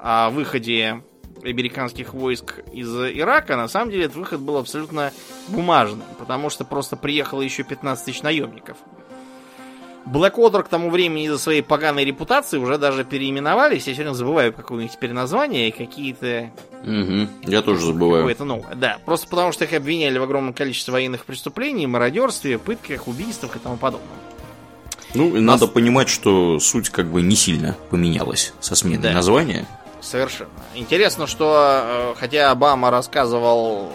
о 0.00 0.30
выходе 0.30 1.02
американских 1.51 2.14
войск 2.14 2.60
из 2.73 2.89
Ирака, 2.94 3.56
на 3.56 3.68
самом 3.68 3.90
деле 3.90 4.05
этот 4.05 4.16
выход 4.16 4.40
был 4.40 4.56
абсолютно 4.56 5.12
бумажным, 5.48 6.02
потому 6.18 6.51
что 6.51 6.64
просто 6.64 6.97
приехало 6.97 7.43
еще 7.43 7.62
15 7.62 8.05
тысяч 8.05 8.23
наемников. 8.23 8.77
Blackwater 10.06 10.62
к 10.62 10.68
тому 10.68 10.90
времени 10.90 11.27
из-за 11.27 11.39
своей 11.39 11.62
поганой 11.62 12.05
репутации 12.05 12.59
уже 12.59 12.78
даже 12.78 13.05
переименовались. 13.05 13.89
Я 13.89 13.94
сегодня 13.94 14.14
забываю, 14.14 14.52
какое 14.52 14.78
у 14.78 14.81
них 14.81 14.93
теперь 14.93 15.12
название, 15.12 15.68
и 15.68 15.73
какие-то... 15.73 16.52
Угу, 16.85 17.51
я 17.51 17.60
тоже 17.62 17.86
забываю. 17.86 18.23
Какое-то 18.23 18.44
новое. 18.44 18.74
Да, 18.77 18.98
просто 19.05 19.27
потому 19.27 19.51
что 19.51 19.64
их 19.64 19.73
обвиняли 19.73 20.18
в 20.18 20.23
огромном 20.23 20.55
количестве 20.55 20.93
военных 20.93 21.24
преступлений, 21.24 21.89
мародерстве, 21.89 22.56
пытках, 22.59 23.09
убийствах 23.09 23.56
и 23.56 23.59
тому 23.59 23.77
подобном. 23.77 24.09
Ну, 25.14 25.32
Нас... 25.40 25.60
надо 25.60 25.66
понимать, 25.66 26.09
что 26.09 26.60
суть 26.60 26.90
как 26.90 27.06
бы 27.06 27.23
не 27.23 27.35
сильно 27.35 27.77
поменялась 27.90 28.52
со 28.60 28.77
сменой 28.77 28.98
да. 28.98 29.12
названия. 29.12 29.66
Совершенно. 30.01 30.51
Интересно, 30.74 31.27
что 31.27 32.12
э, 32.12 32.14
хотя 32.18 32.51
Обама 32.51 32.90
рассказывал 32.90 33.93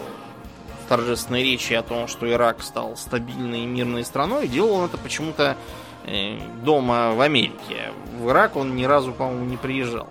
торжественной 0.88 1.42
речи 1.42 1.72
о 1.72 1.82
том, 1.82 2.08
что 2.08 2.30
Ирак 2.30 2.62
стал 2.62 2.96
стабильной 2.96 3.62
и 3.62 3.66
мирной 3.66 4.04
страной, 4.04 4.48
делал 4.48 4.72
он 4.74 4.84
это 4.86 4.98
почему-то 4.98 5.56
э, 6.04 6.38
дома 6.62 7.12
в 7.14 7.20
Америке. 7.20 7.92
В 8.18 8.28
Ирак 8.30 8.56
он 8.56 8.76
ни 8.76 8.84
разу, 8.84 9.12
по-моему, 9.12 9.44
не 9.44 9.56
приезжал. 9.56 10.08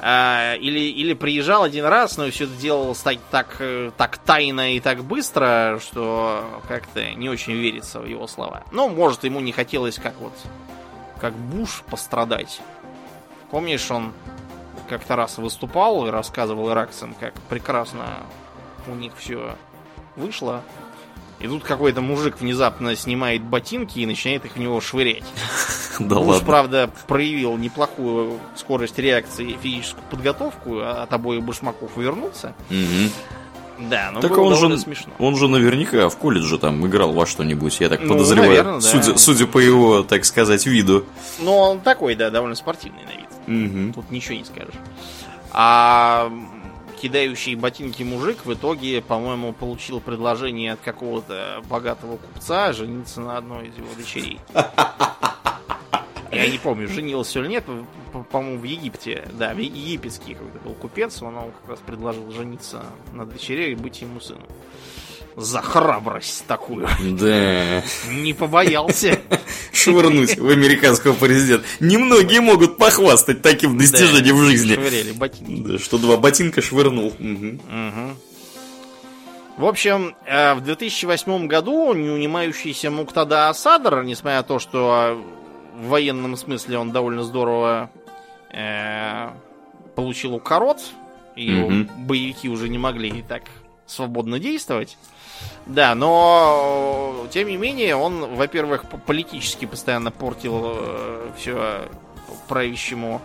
А, 0.00 0.54
или, 0.54 0.78
или 0.78 1.14
приезжал 1.14 1.64
один 1.64 1.86
раз, 1.86 2.16
но 2.16 2.30
все 2.30 2.44
это 2.44 2.54
делалось 2.54 2.98
так, 2.98 3.18
так, 3.30 3.56
э, 3.58 3.90
так 3.96 4.18
тайно 4.18 4.76
и 4.76 4.80
так 4.80 5.02
быстро, 5.02 5.80
что 5.82 6.44
как-то 6.68 7.12
не 7.14 7.28
очень 7.28 7.54
верится 7.54 7.98
в 7.98 8.06
его 8.06 8.28
слова. 8.28 8.62
Ну, 8.70 8.88
может, 8.88 9.24
ему 9.24 9.40
не 9.40 9.50
хотелось 9.50 9.96
как 9.96 10.14
вот 10.20 10.34
как 11.20 11.34
Буш 11.34 11.82
пострадать. 11.90 12.60
Помнишь, 13.50 13.90
он 13.90 14.12
как-то 14.88 15.16
раз 15.16 15.38
выступал 15.38 16.06
и 16.06 16.10
рассказывал 16.10 16.70
иракцам, 16.70 17.14
как 17.18 17.34
прекрасно 17.48 18.06
у 18.86 18.94
них 18.94 19.12
все 19.16 19.56
вышло. 20.16 20.62
И 21.38 21.46
тут 21.48 21.64
какой-то 21.64 22.00
мужик 22.00 22.40
внезапно 22.40 22.96
снимает 22.96 23.42
ботинки 23.42 23.98
и 23.98 24.06
начинает 24.06 24.44
их 24.46 24.52
в 24.56 24.58
него 24.58 24.80
швырять. 24.80 25.24
Да 25.98 26.16
Буш, 26.16 26.26
ладно. 26.26 26.46
правда, 26.46 26.90
проявил 27.08 27.56
неплохую 27.56 28.38
скорость 28.54 28.98
реакции 28.98 29.52
и 29.52 29.56
физическую 29.56 30.04
подготовку, 30.10 30.80
а 30.80 31.02
от 31.04 31.12
обоих 31.14 31.42
башмаков 31.42 31.96
увернулся. 31.96 32.54
Мгм. 32.68 33.10
Да, 33.88 34.10
ну 34.12 34.20
Так 34.20 34.32
было 34.32 34.54
он 34.54 34.56
же, 34.56 34.76
смешно. 34.78 35.12
он 35.18 35.36
же 35.36 35.48
наверняка 35.48 36.10
в 36.10 36.18
колледже 36.18 36.58
там 36.58 36.86
играл 36.86 37.12
во 37.12 37.24
что-нибудь, 37.24 37.80
я 37.80 37.88
так 37.88 38.00
Ну, 38.02 38.08
подозреваю, 38.12 38.48
наверное, 38.50 38.74
да. 38.74 38.80
судя, 38.82 39.16
судя 39.16 39.46
по 39.46 39.58
его, 39.58 40.02
так 40.02 40.26
сказать, 40.26 40.66
виду. 40.66 41.06
Но 41.38 41.70
он 41.70 41.80
такой, 41.80 42.14
да, 42.14 42.28
довольно 42.28 42.56
спортивный 42.56 43.04
на 43.04 43.12
вид. 43.18 43.28
Мгм. 43.46 43.92
Тут 43.92 44.10
ничего 44.10 44.34
не 44.36 44.44
скажешь. 44.44 44.74
А 45.52 46.30
кидающий 47.00 47.54
ботинки 47.54 48.02
мужик 48.02 48.44
в 48.44 48.52
итоге, 48.54 49.02
по-моему, 49.02 49.52
получил 49.52 50.00
предложение 50.00 50.72
от 50.72 50.80
какого-то 50.80 51.62
богатого 51.68 52.16
купца 52.16 52.72
жениться 52.72 53.20
на 53.20 53.36
одной 53.38 53.68
из 53.68 53.76
его 53.76 53.88
дочерей. 53.96 54.40
Я 56.32 56.50
не 56.50 56.58
помню, 56.58 56.88
женился 56.88 57.38
или 57.40 57.48
нет, 57.48 57.64
по- 58.12 58.22
по-моему, 58.24 58.58
в 58.60 58.64
Египте. 58.64 59.26
Да, 59.32 59.54
в 59.54 59.58
египетский 59.58 60.34
какой-то 60.34 60.58
был 60.58 60.74
купец, 60.74 61.22
он 61.22 61.34
как 61.34 61.70
раз 61.70 61.78
предложил 61.80 62.30
жениться 62.30 62.84
на 63.12 63.24
дочерей 63.24 63.72
и 63.72 63.74
быть 63.76 64.02
ему 64.02 64.20
сыном. 64.20 64.42
За 65.36 65.60
храбрость 65.60 66.46
такую. 66.46 66.88
Да. 67.02 67.82
Не 68.10 68.32
побоялся. 68.32 69.20
Швырнуть 69.70 70.38
в 70.38 70.48
американского 70.48 71.12
президента. 71.12 71.66
Немногие 71.78 72.40
могут 72.40 72.78
похвастать 72.78 73.42
таким 73.42 73.76
достижением 73.76 74.36
в 74.36 74.44
жизни. 74.44 74.74
Швыряли 74.74 75.12
ботинки. 75.12 75.62
Да, 75.72 75.78
что 75.78 75.98
два 75.98 76.16
ботинка 76.16 76.62
швырнул. 76.62 77.12
Мгм. 77.18 77.60
Мгм. 77.68 78.16
В 79.58 79.66
общем, 79.66 80.14
э, 80.26 80.54
в 80.54 80.62
2008 80.62 81.46
году 81.48 81.92
неунимающийся 81.92 82.90
Муктада 82.90 83.48
Асадр, 83.50 84.04
несмотря 84.04 84.38
на 84.38 84.42
то, 84.42 84.58
что 84.58 85.20
э, 85.76 85.80
в 85.82 85.88
военном 85.88 86.36
смысле 86.36 86.78
он 86.78 86.92
довольно 86.92 87.22
здорово 87.24 87.90
э, 88.52 89.28
получил 89.94 90.34
укорот, 90.34 90.78
и 91.36 91.50
Мгм. 91.50 91.90
боевики 92.06 92.48
уже 92.48 92.68
не 92.70 92.78
могли 92.78 93.22
так 93.28 93.42
свободно 93.86 94.38
действовать. 94.38 94.96
Да, 95.66 95.94
но 95.94 97.24
э, 97.26 97.32
тем 97.32 97.48
не 97.48 97.56
менее 97.56 97.96
он, 97.96 98.36
во-первых, 98.36 98.84
политически 99.06 99.64
постоянно 99.64 100.10
портил 100.10 100.78
все 101.36 101.88
правящему 102.48 103.20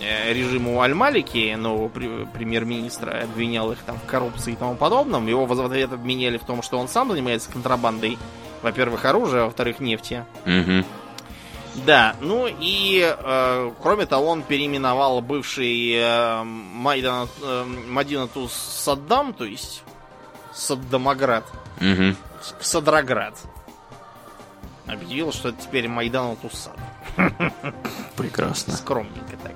э, 0.00 0.32
режиму 0.32 0.80
Аль-Малики, 0.80 1.54
нового 1.54 1.88
пре- 1.88 2.26
премьер-министра, 2.32 3.22
обвинял 3.22 3.72
их 3.72 3.78
там 3.78 3.98
в 3.98 4.06
коррупции 4.06 4.52
и 4.52 4.56
тому 4.56 4.74
подобном. 4.74 5.26
Его 5.26 5.46
в 5.46 5.52
ответ 5.52 5.92
обменяли 5.92 6.38
в 6.38 6.44
том, 6.44 6.62
что 6.62 6.78
он 6.78 6.88
сам 6.88 7.10
занимается 7.10 7.50
контрабандой, 7.50 8.18
во-первых, 8.62 9.04
оружия, 9.04 9.42
а 9.42 9.44
во-вторых, 9.46 9.80
нефти. 9.80 10.24
Мгм. 10.44 10.84
Да, 11.86 12.16
ну 12.20 12.48
и 12.48 13.00
э, 13.00 13.70
кроме 13.80 14.06
того, 14.06 14.26
он 14.28 14.42
переименовал 14.42 15.20
бывший 15.20 15.92
э, 15.94 16.42
Майдан, 16.42 17.28
э, 17.42 17.64
Мадинату 17.88 18.48
Саддам, 18.48 19.32
то 19.32 19.44
есть 19.44 19.84
Саддамоград, 20.52 21.44
Мгм. 21.80 22.16
в 22.58 22.64
Садроград. 22.66 23.34
Объявил, 24.86 25.32
что 25.32 25.50
это 25.50 25.62
теперь 25.62 25.88
Майдан 25.88 26.36
Туссад. 26.36 26.76
Прекрасно. 28.16 28.72
Скромненько 28.74 29.36
так. 29.42 29.52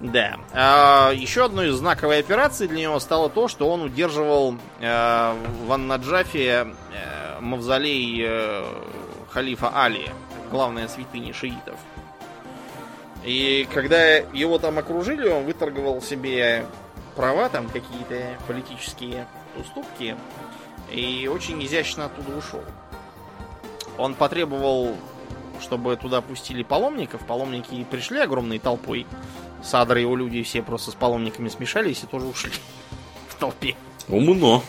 Да. 0.00 0.36
А, 0.52 1.10
еще 1.12 1.46
одной 1.46 1.70
знаковой 1.70 2.20
операцией 2.20 2.68
для 2.68 2.82
него 2.82 3.00
стало 3.00 3.28
то, 3.30 3.48
что 3.48 3.68
он 3.68 3.82
удерживал 3.82 4.54
э, 4.80 5.34
в 5.66 5.72
Ан-Наджафе 5.72 6.68
э, 6.94 7.40
мавзолей 7.40 8.22
э, 8.24 8.64
халифа 9.32 9.70
Али, 9.82 10.08
главная 10.52 10.86
святыня 10.86 11.34
шиитов. 11.34 11.74
И 13.24 13.68
когда 13.74 14.06
его 14.18 14.58
там 14.60 14.78
окружили, 14.78 15.28
он 15.28 15.44
выторговал 15.44 16.00
себе 16.00 16.64
права, 17.16 17.48
там 17.48 17.68
какие-то 17.68 18.36
политические 18.46 19.26
уступки, 19.58 20.16
и 20.90 21.28
очень 21.32 21.62
изящно 21.64 22.06
оттуда 22.06 22.36
ушел. 22.36 22.62
Он 23.98 24.14
потребовал, 24.14 24.96
чтобы 25.60 25.96
туда 25.96 26.20
пустили 26.20 26.62
паломников. 26.62 27.26
Паломники 27.26 27.84
пришли 27.90 28.20
огромной 28.20 28.58
толпой. 28.58 29.06
Садр 29.62 29.96
и 29.96 30.02
его 30.02 30.14
люди 30.14 30.42
все 30.42 30.62
просто 30.62 30.92
с 30.92 30.94
паломниками 30.94 31.48
смешались 31.48 32.02
и 32.04 32.06
тоже 32.06 32.26
ушли 32.26 32.52
в 33.28 33.34
толпе. 33.34 33.74
Умно. 34.08 34.62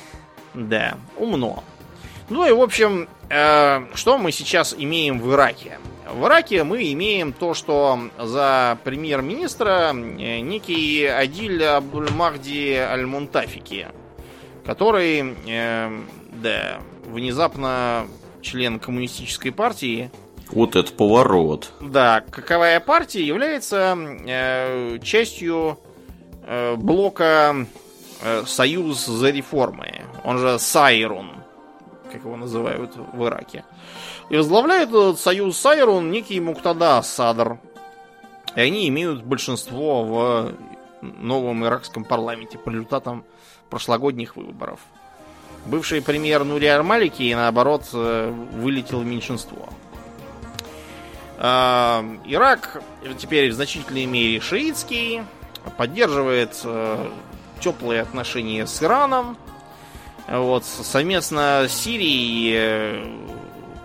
Да, 0.53 0.97
умно. 1.17 1.63
Ну 2.29 2.47
и, 2.47 2.51
в 2.51 2.61
общем, 2.61 3.07
э, 3.29 3.85
что 3.95 4.17
мы 4.17 4.31
сейчас 4.31 4.75
имеем 4.77 5.19
в 5.19 5.31
Ираке? 5.33 5.79
В 6.11 6.25
Ираке 6.25 6.63
мы 6.63 6.91
имеем 6.91 7.33
то, 7.33 7.53
что 7.53 7.99
за 8.17 8.77
премьер-министра 8.83 9.93
э, 9.93 10.39
некий 10.39 11.05
Адиль 11.05 11.63
Абдуль-Махди 11.63 12.75
Аль-Мунтафики, 12.75 13.87
который, 14.69 15.35
э, 15.47 16.01
да, 16.31 16.79
внезапно 17.05 18.05
член 18.43 18.79
коммунистической 18.79 19.51
партии, 19.51 20.11
Вот 20.51 20.75
это 20.75 20.93
поворот. 20.93 21.71
да, 21.81 22.21
каковая 22.29 22.79
партия 22.79 23.25
является 23.25 23.97
э, 23.97 24.99
частью 25.01 25.79
э, 26.43 26.75
блока 26.75 27.65
э, 28.21 28.43
Союз 28.45 29.07
за 29.07 29.31
реформы, 29.31 30.03
он 30.23 30.37
же 30.37 30.59
Сайрун, 30.59 31.31
как 32.11 32.23
его 32.23 32.37
называют 32.37 32.91
в 32.95 33.25
Ираке. 33.25 33.65
И 34.29 34.37
возглавляет 34.37 34.89
этот 34.89 35.19
союз 35.19 35.57
Сайрун 35.57 36.11
некий 36.11 36.39
Муктада 36.39 37.01
Садр. 37.01 37.57
И 38.55 38.61
они 38.61 38.87
имеют 38.87 39.23
большинство 39.23 40.03
в 40.03 40.53
новом 41.01 41.65
иракском 41.65 42.03
парламенте 42.03 42.59
по 42.59 42.69
результатам 42.69 43.23
прошлогодних 43.69 44.35
выборов. 44.35 44.79
Бывший 45.65 46.01
премьер 46.01 46.43
Нури 46.43 46.67
Армалики, 46.67 47.33
наоборот, 47.33 47.83
э, 47.93 48.31
вылетел 48.53 49.01
в 49.01 49.05
меньшинство. 49.05 49.69
А, 51.37 52.03
Ирак 52.25 52.81
теперь 53.17 53.51
в 53.51 53.53
значительной 53.53 54.05
мере 54.05 54.41
шиитский, 54.41 55.21
поддерживает 55.77 56.59
э, 56.63 57.09
теплые 57.59 58.01
отношения 58.01 58.65
с 58.65 58.81
Ираном. 58.81 59.37
Вот, 60.27 60.65
совместно 60.65 61.65
с 61.67 61.73
Сирией 61.73 62.53
э, 62.55 63.05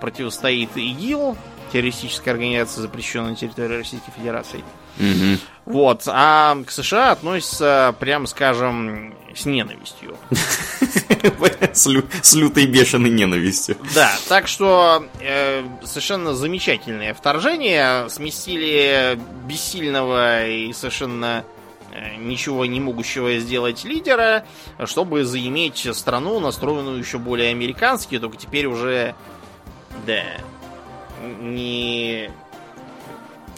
противостоит 0.01 0.77
ИГИЛ, 0.77 1.37
террористическая 1.73 2.35
организация, 2.35 2.83
запрещенная 2.83 3.31
на 3.31 3.37
территории 3.37 3.79
Российской 3.79 4.11
Федерации. 4.11 4.63
Мгм. 4.99 5.39
Вот, 5.65 6.03
а 6.07 6.57
к 6.67 6.71
США 6.71 7.13
относится, 7.13 7.95
прям 7.99 8.27
скажем, 8.27 9.15
с 9.35 9.45
ненавистью. 9.47 10.17
С 11.73 11.87
лю- 11.87 12.05
с 12.23 12.35
лютой 12.35 12.67
бешеной 12.67 13.11
ненавистью. 13.11 13.77
Да, 13.95 14.13
так 14.29 14.47
что 14.47 15.07
э, 15.21 15.65
совершенно 15.83 16.35
замечательное 16.35 17.15
вторжение. 17.15 18.09
Сместили 18.11 19.19
бессильного 19.47 20.47
и 20.47 20.73
совершенно 20.73 21.45
э, 21.93 22.17
ничего 22.17 22.65
не 22.67 22.81
могущего 22.81 23.39
сделать 23.39 23.85
лидера, 23.85 24.45
чтобы 24.85 25.25
заиметь 25.25 25.89
страну, 25.95 26.39
настроенную 26.41 26.99
еще 26.99 27.19
более 27.19 27.51
американски, 27.51 28.19
только 28.19 28.37
теперь 28.37 28.67
уже, 28.67 29.15
да, 30.07 30.23
не, 31.41 32.31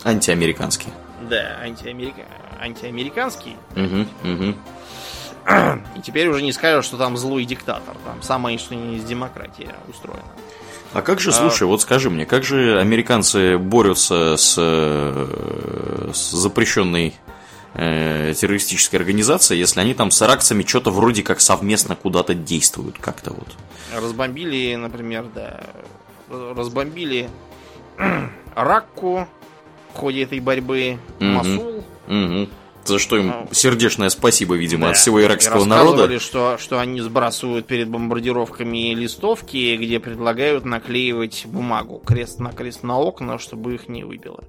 Антиамериканский. 0.05 0.90
да, 1.28 1.59
антиамерика... 1.62 2.23
антиамериканский. 2.61 3.57
Мгм, 3.74 4.09
мгм. 4.23 4.57
И 5.97 6.01
теперь 6.01 6.28
уже 6.28 6.43
не 6.43 6.52
скажешь, 6.52 6.86
что 6.86 6.97
там 6.97 7.16
злой 7.16 7.44
диктатор. 7.44 7.97
Там 8.05 8.23
самое 8.23 8.59
что 8.59 8.74
ни 8.74 8.94
есть 8.94 9.06
демократия 9.06 9.74
устроена. 9.89 10.23
А 10.93 11.02
как 11.02 11.20
же, 11.20 11.31
слушай, 11.32 11.64
вот 11.64 11.82
скажи 11.82 12.09
мне, 12.10 12.24
как 12.24 12.43
же 12.43 12.81
американцы 12.81 13.59
борются 13.59 14.36
с, 14.36 14.55
э, 14.59 16.10
с 16.14 16.31
запрещенной 16.31 17.14
э, 17.74 18.32
террористическая 18.35 19.01
организация, 19.01 19.56
если 19.56 19.81
они 19.81 19.93
там 19.94 20.10
с 20.10 20.23
иракцами 20.23 20.62
что-то 20.64 20.90
вроде 20.90 21.23
как 21.23 21.40
совместно 21.40 21.97
куда-то 21.97 22.35
действуют, 22.35 22.97
как-то 22.98 23.32
вот. 23.32 23.48
Разбомбили, 23.94 24.74
например, 24.77 25.27
да, 25.35 25.64
разбомбили 26.31 27.28
Ракку 28.55 29.28
в 29.93 29.98
ходе 29.98 30.23
этой 30.23 30.40
борьбы, 30.40 30.98
Мгм. 31.18 31.32
Масул. 31.35 31.85
Мгм. 32.06 32.48
За 32.86 32.98
что 32.98 33.16
им 33.16 33.26
Ну, 33.28 33.48
сердечное 33.52 34.08
спасибо, 34.08 34.54
видимо, 34.54 34.84
Да. 34.86 34.90
от 34.90 34.96
всего 34.96 35.22
иракского 35.22 35.64
И 35.64 35.66
народа. 35.66 36.18
Что, 36.18 36.56
что 36.58 36.78
они 36.78 37.00
сбрасывают 37.00 37.66
перед 37.66 37.88
бомбардировками 37.88 38.94
листовки, 38.94 39.76
где 39.76 40.00
предлагают 40.00 40.64
наклеивать 40.64 41.44
бумагу 41.46 41.98
крест 42.04 42.38
на 42.40 42.52
крест 42.52 42.82
на 42.82 42.98
окна, 42.98 43.38
чтобы 43.38 43.74
их 43.74 43.88
не 43.88 44.04
выбило. 44.04 44.42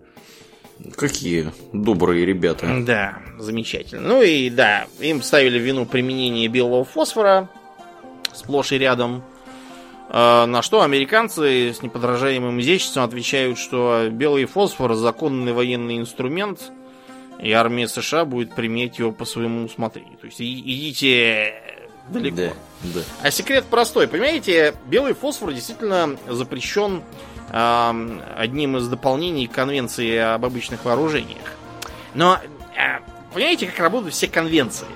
Какие 0.95 1.51
добрые 1.73 2.25
ребята. 2.25 2.67
Да, 2.85 3.19
замечательно. 3.39 4.07
Ну 4.07 4.21
и 4.21 4.49
да, 4.51 4.85
им 4.99 5.23
ставили 5.23 5.57
вину 5.57 5.85
применение 5.87 6.47
белого 6.47 6.85
фосфора 6.85 7.49
сплошь 8.33 8.71
и 8.71 8.77
рядом. 8.77 9.23
Э, 10.09 10.45
На 10.45 10.61
что 10.61 10.83
американцы 10.83 11.73
с 11.73 11.81
неподражаемым 11.81 12.61
изяществом 12.61 13.03
отвечают, 13.03 13.57
что 13.57 14.07
белый 14.11 14.45
фосфор 14.45 14.93
законный 14.93 15.51
военный 15.51 15.97
инструмент, 15.97 16.71
и 17.39 17.51
армия 17.51 17.87
США 17.87 18.25
будет 18.25 18.55
применять 18.55 18.99
его 18.99 19.11
по 19.11 19.25
своему 19.25 19.65
усмотрению. 19.65 20.17
То 20.17 20.25
есть 20.25 20.41
идите 20.41 21.53
далеко. 22.09 22.35
Да, 22.83 22.89
да. 22.95 23.01
А 23.21 23.31
секрет 23.31 23.65
простой. 23.65 24.07
Понимаете, 24.07 24.73
белый 24.87 25.13
фосфор 25.13 25.53
действительно 25.53 26.17
запрещен 26.27 27.03
ам, 27.49 28.21
одним 28.35 28.77
из 28.77 28.87
дополнений 28.87 29.47
Конвенции 29.47 30.17
об 30.17 30.45
обычных 30.45 30.85
вооружениях. 30.85 31.55
Но 32.13 32.39
а, 32.77 33.01
понимаете, 33.33 33.67
как 33.67 33.79
работают 33.79 34.13
все 34.13 34.27
конвенции? 34.27 34.87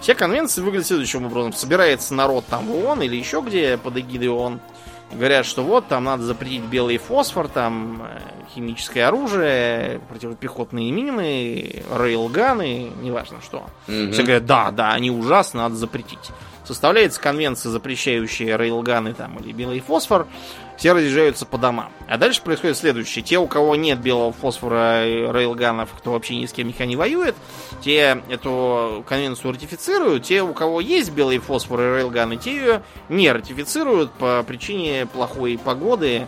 Все 0.00 0.14
конвенции 0.14 0.60
выглядят 0.60 0.88
следующим 0.88 1.24
образом. 1.24 1.52
Собирается 1.52 2.14
народ 2.14 2.44
там 2.46 2.66
в 2.66 2.74
ООН 2.74 3.02
или 3.02 3.16
еще 3.16 3.40
где 3.40 3.78
под 3.78 3.96
эгидой 3.96 4.28
ООН. 4.28 4.60
Говорят, 5.14 5.46
что 5.46 5.62
вот 5.62 5.86
там 5.86 6.04
надо 6.04 6.24
запретить 6.24 6.62
белый 6.62 6.98
фосфор, 6.98 7.48
там 7.48 8.02
э, 8.02 8.20
химическое 8.54 9.04
оружие, 9.04 10.00
противопехотные 10.08 10.90
мины, 10.90 11.82
рейлганы, 11.96 12.90
неважно 13.00 13.38
что. 13.42 13.66
Все 13.86 14.22
говорят, 14.22 14.46
да, 14.46 14.70
да, 14.70 14.92
они 14.92 15.10
ужасны, 15.10 15.60
надо 15.60 15.76
запретить. 15.76 16.30
Составляется 16.64 17.20
конвенция, 17.20 17.70
запрещающая 17.70 18.56
рейлганы 18.56 19.14
там 19.14 19.36
или 19.38 19.52
белый 19.52 19.80
фосфор, 19.80 20.26
все 20.76 20.92
разъезжаются 20.92 21.46
по 21.46 21.58
домам. 21.58 21.90
А 22.08 22.18
дальше 22.18 22.42
происходит 22.42 22.76
следующее. 22.76 23.22
Те, 23.24 23.38
у 23.38 23.46
кого 23.46 23.76
нет 23.76 24.00
белого 24.00 24.32
фосфора 24.32 25.06
и 25.06 25.20
рейлганов, 25.32 25.90
кто 25.96 26.12
вообще 26.12 26.36
ни 26.36 26.46
с 26.46 26.52
кем 26.52 26.68
никогда 26.68 26.86
не 26.86 26.96
воюет, 26.96 27.36
те 27.82 28.22
эту 28.28 29.04
конвенцию 29.08 29.52
ратифицируют. 29.52 30.24
Те, 30.24 30.42
у 30.42 30.52
кого 30.52 30.80
есть 30.80 31.12
белый 31.12 31.38
фосфор 31.38 31.80
и 31.80 31.84
рейлганы, 31.84 32.36
те 32.36 32.54
ее 32.56 32.82
не 33.08 33.30
ратифицируют 33.30 34.10
по 34.12 34.42
причине 34.46 35.06
плохой 35.06 35.58
погоды 35.62 36.26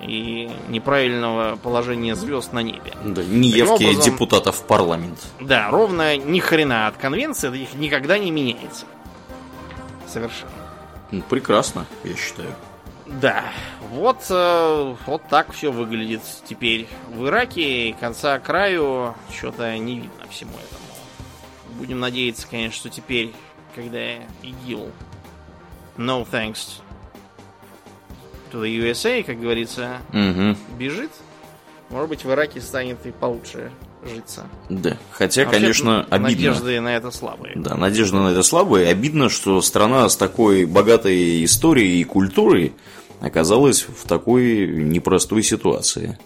и 0.00 0.50
неправильного 0.68 1.56
положения 1.56 2.14
звезд 2.14 2.52
на 2.52 2.60
небе. 2.62 2.92
Да, 3.04 3.22
неявки 3.24 3.84
образом- 3.84 4.12
депутатов 4.12 4.56
в 4.56 4.62
парламент. 4.64 5.18
Да, 5.40 5.70
ровно 5.70 6.16
ни 6.16 6.40
хрена 6.40 6.88
от 6.88 6.96
конвенции, 6.96 7.62
их 7.62 7.74
никогда 7.74 8.18
не 8.18 8.30
меняется. 8.30 8.86
Совершенно. 10.06 10.50
Ну, 11.10 11.22
прекрасно, 11.22 11.86
я 12.02 12.14
считаю. 12.16 12.54
Да, 13.06 13.44
вот, 13.90 14.24
э, 14.30 14.96
вот 15.06 15.22
так 15.28 15.52
все 15.52 15.70
выглядит 15.70 16.22
теперь 16.44 16.88
в 17.10 17.26
Ираке. 17.26 17.94
Конца 18.00 18.38
краю 18.38 19.14
что-то 19.30 19.76
не 19.78 20.00
видно 20.00 20.26
всему 20.30 20.52
этому. 20.52 21.78
Будем 21.78 22.00
надеяться, 22.00 22.46
конечно, 22.48 22.76
что 22.78 22.88
теперь, 22.88 23.32
когда 23.74 24.14
ИГИЛ 24.42 24.90
no 25.98 26.26
thanks 26.30 26.80
to 28.50 28.62
the 28.62 28.74
USA, 28.90 29.22
как 29.22 29.38
говорится, 29.38 29.98
Мгм. 30.12 30.56
бежит, 30.78 31.10
может 31.90 32.08
быть, 32.08 32.24
в 32.24 32.30
Ираке 32.32 32.60
станет 32.62 33.04
и 33.04 33.10
получше 33.10 33.70
житься. 34.08 34.46
Да. 34.68 34.96
Хотя, 35.10 35.44
Вообще, 35.44 35.58
конечно, 35.60 36.00
обидно. 36.10 36.18
Надежды 36.28 36.80
на 36.80 36.96
это 36.96 37.10
слабые. 37.10 37.52
Да, 37.56 37.74
надежда 37.76 38.16
на 38.18 38.28
это 38.28 38.42
слабая. 38.42 38.84
И 38.84 38.88
обидно, 38.88 39.28
что 39.28 39.60
страна 39.62 40.08
с 40.08 40.16
такой 40.16 40.64
богатой 40.64 41.44
историей 41.44 42.00
и 42.00 42.04
культурой 42.04 42.72
оказалась 43.20 43.82
в 43.82 44.06
такой 44.06 44.66
непростой 44.66 45.42
ситуации. 45.42 46.18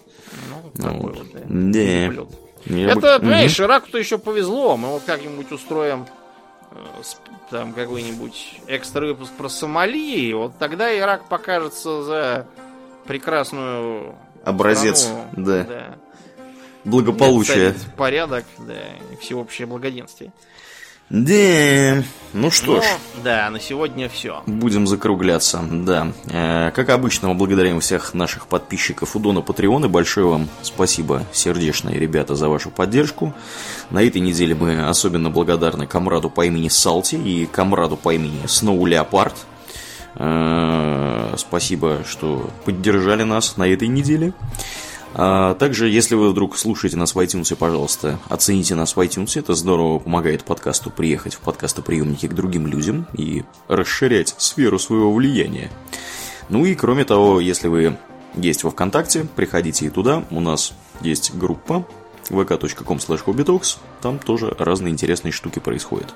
Ну, 0.49 0.71
Ну 0.75 0.83
такой 0.83 0.99
вот. 1.11 1.17
вот, 1.17 1.27
да. 1.33 1.39
Да. 1.47 1.79
Я 1.79 2.93
бы- 2.95 2.99
Это, 2.99 3.13
Мгм. 3.15 3.21
понимаешь, 3.21 3.59
Ираку-то 3.59 3.97
еще 3.97 4.17
повезло. 4.17 4.75
Мы 4.77 4.89
вот 4.89 5.03
как-нибудь 5.05 5.51
устроим 5.51 6.05
э, 6.71 6.75
там 7.49 7.73
какой-нибудь 7.73 8.59
экстра 8.67 9.07
выпуск 9.07 9.31
про 9.37 9.49
Сомали, 9.49 10.31
вот 10.33 10.57
тогда 10.59 10.95
Ирак 10.95 11.27
покажется 11.29 12.03
за 12.03 12.45
прекрасную 13.07 14.13
Образец, 14.45 15.01
страну, 15.01 15.25
да. 15.35 15.41
Благополучие. 15.63 15.97
Царит 17.45 17.77
порядок, 17.95 18.45
да, 18.59 18.73
и 19.11 19.15
всеобщее 19.19 19.67
благоденствие. 19.67 20.31
Да. 21.09 22.03
Ну 22.33 22.51
что 22.51 22.81
ж. 22.81 22.83
Но, 23.17 23.23
да, 23.23 23.49
на 23.49 23.59
сегодня 23.59 24.07
все. 24.09 24.43
Будем 24.45 24.85
закругляться, 24.85 25.59
да. 25.71 26.11
Э, 26.27 26.69
Как 26.69 26.89
обычно, 26.89 27.29
мы 27.29 27.33
благодарим 27.33 27.79
всех 27.79 28.13
наших 28.13 28.45
подписчиков 28.45 29.15
у 29.15 29.19
Дона 29.19 29.41
Патреона. 29.41 29.89
Большое 29.89 30.27
вам 30.27 30.47
спасибо, 30.61 31.23
сердечные 31.33 31.97
ребята, 31.97 32.35
за 32.35 32.47
вашу 32.47 32.69
поддержку. 32.69 33.33
На 33.89 34.03
этой 34.03 34.21
неделе 34.21 34.53
мы 34.53 34.87
особенно 34.87 35.31
благодарны 35.31 35.87
комраду 35.87 36.29
по 36.29 36.45
имени 36.45 36.67
Салти 36.67 37.15
и 37.15 37.47
комраду 37.47 37.97
по 37.97 38.13
имени 38.13 38.45
Сноу 38.45 38.85
Леопард. 38.85 39.33
Э, 40.13 41.33
Спасибо, 41.37 42.03
что 42.07 42.51
поддержали 42.65 43.23
нас 43.23 43.57
на 43.57 43.67
этой 43.67 43.87
неделе. 43.87 44.33
А 45.13 45.55
также, 45.55 45.89
если 45.89 46.15
вы 46.15 46.29
вдруг 46.29 46.57
слушаете 46.57 46.97
нас 46.97 47.15
в 47.15 47.19
iTunes, 47.19 47.55
пожалуйста, 47.55 48.19
оцените 48.29 48.75
нас 48.75 48.95
в 48.95 48.99
iTunes. 48.99 49.39
Это 49.39 49.55
здорово 49.55 49.99
помогает 49.99 50.43
подкасту 50.43 50.91
приехать 50.91 51.33
в 51.33 51.39
подкастоприемники 51.39 52.27
к 52.27 52.33
другим 52.33 52.67
людям 52.67 53.07
и 53.17 53.43
расширять 53.67 54.35
сферу 54.37 54.77
своего 54.79 55.13
влияния. 55.13 55.71
Ну 56.49 56.65
и 56.65 56.75
кроме 56.75 57.05
того, 57.05 57.39
если 57.39 57.67
вы 57.67 57.97
есть 58.35 58.63
во 58.63 58.71
ВКонтакте, 58.71 59.25
приходите 59.35 59.85
и 59.85 59.89
туда. 59.89 60.23
У 60.29 60.39
нас 60.39 60.73
есть 61.01 61.33
группа 61.35 61.85
vk.com 62.29 62.97
hobbytalks. 62.97 63.77
Там 64.01 64.19
тоже 64.19 64.55
разные 64.57 64.91
интересные 64.91 65.31
штуки 65.31 65.59
происходят. 65.59 66.13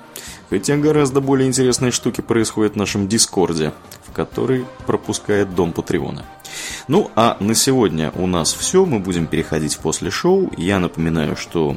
Хотя 0.50 0.76
гораздо 0.76 1.20
более 1.20 1.48
интересные 1.48 1.90
штуки 1.90 2.20
происходят 2.20 2.74
в 2.74 2.76
нашем 2.76 3.08
Дискорде, 3.08 3.72
в 4.06 4.12
который 4.12 4.66
пропускает 4.86 5.54
Дом 5.54 5.72
Патреона. 5.72 6.24
Ну, 6.88 7.10
а 7.16 7.36
на 7.40 7.54
сегодня 7.54 8.12
у 8.16 8.26
нас 8.26 8.52
все. 8.52 8.84
Мы 8.84 8.98
будем 8.98 9.26
переходить 9.26 9.78
после 9.78 10.10
шоу. 10.10 10.50
Я 10.56 10.78
напоминаю, 10.78 11.36
что 11.36 11.76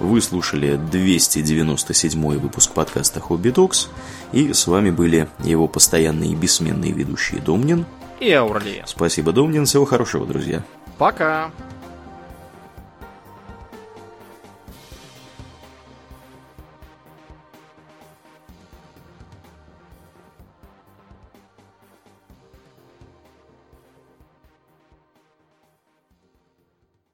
вы 0.00 0.20
слушали 0.20 0.76
297 0.90 2.38
выпуск 2.38 2.72
подкаста 2.72 3.20
Hobby 3.20 3.50
Talks. 3.50 3.88
И 4.32 4.52
с 4.52 4.66
вами 4.66 4.90
были 4.90 5.28
его 5.40 5.66
постоянные 5.66 6.32
и 6.32 6.36
бессменные 6.36 6.92
ведущие 6.92 7.40
Домнин. 7.40 7.86
И 8.20 8.30
Аурлия. 8.32 8.84
Спасибо, 8.86 9.32
Домнин. 9.32 9.64
Всего 9.64 9.84
хорошего, 9.84 10.26
друзья. 10.26 10.64
Пока. 10.98 11.50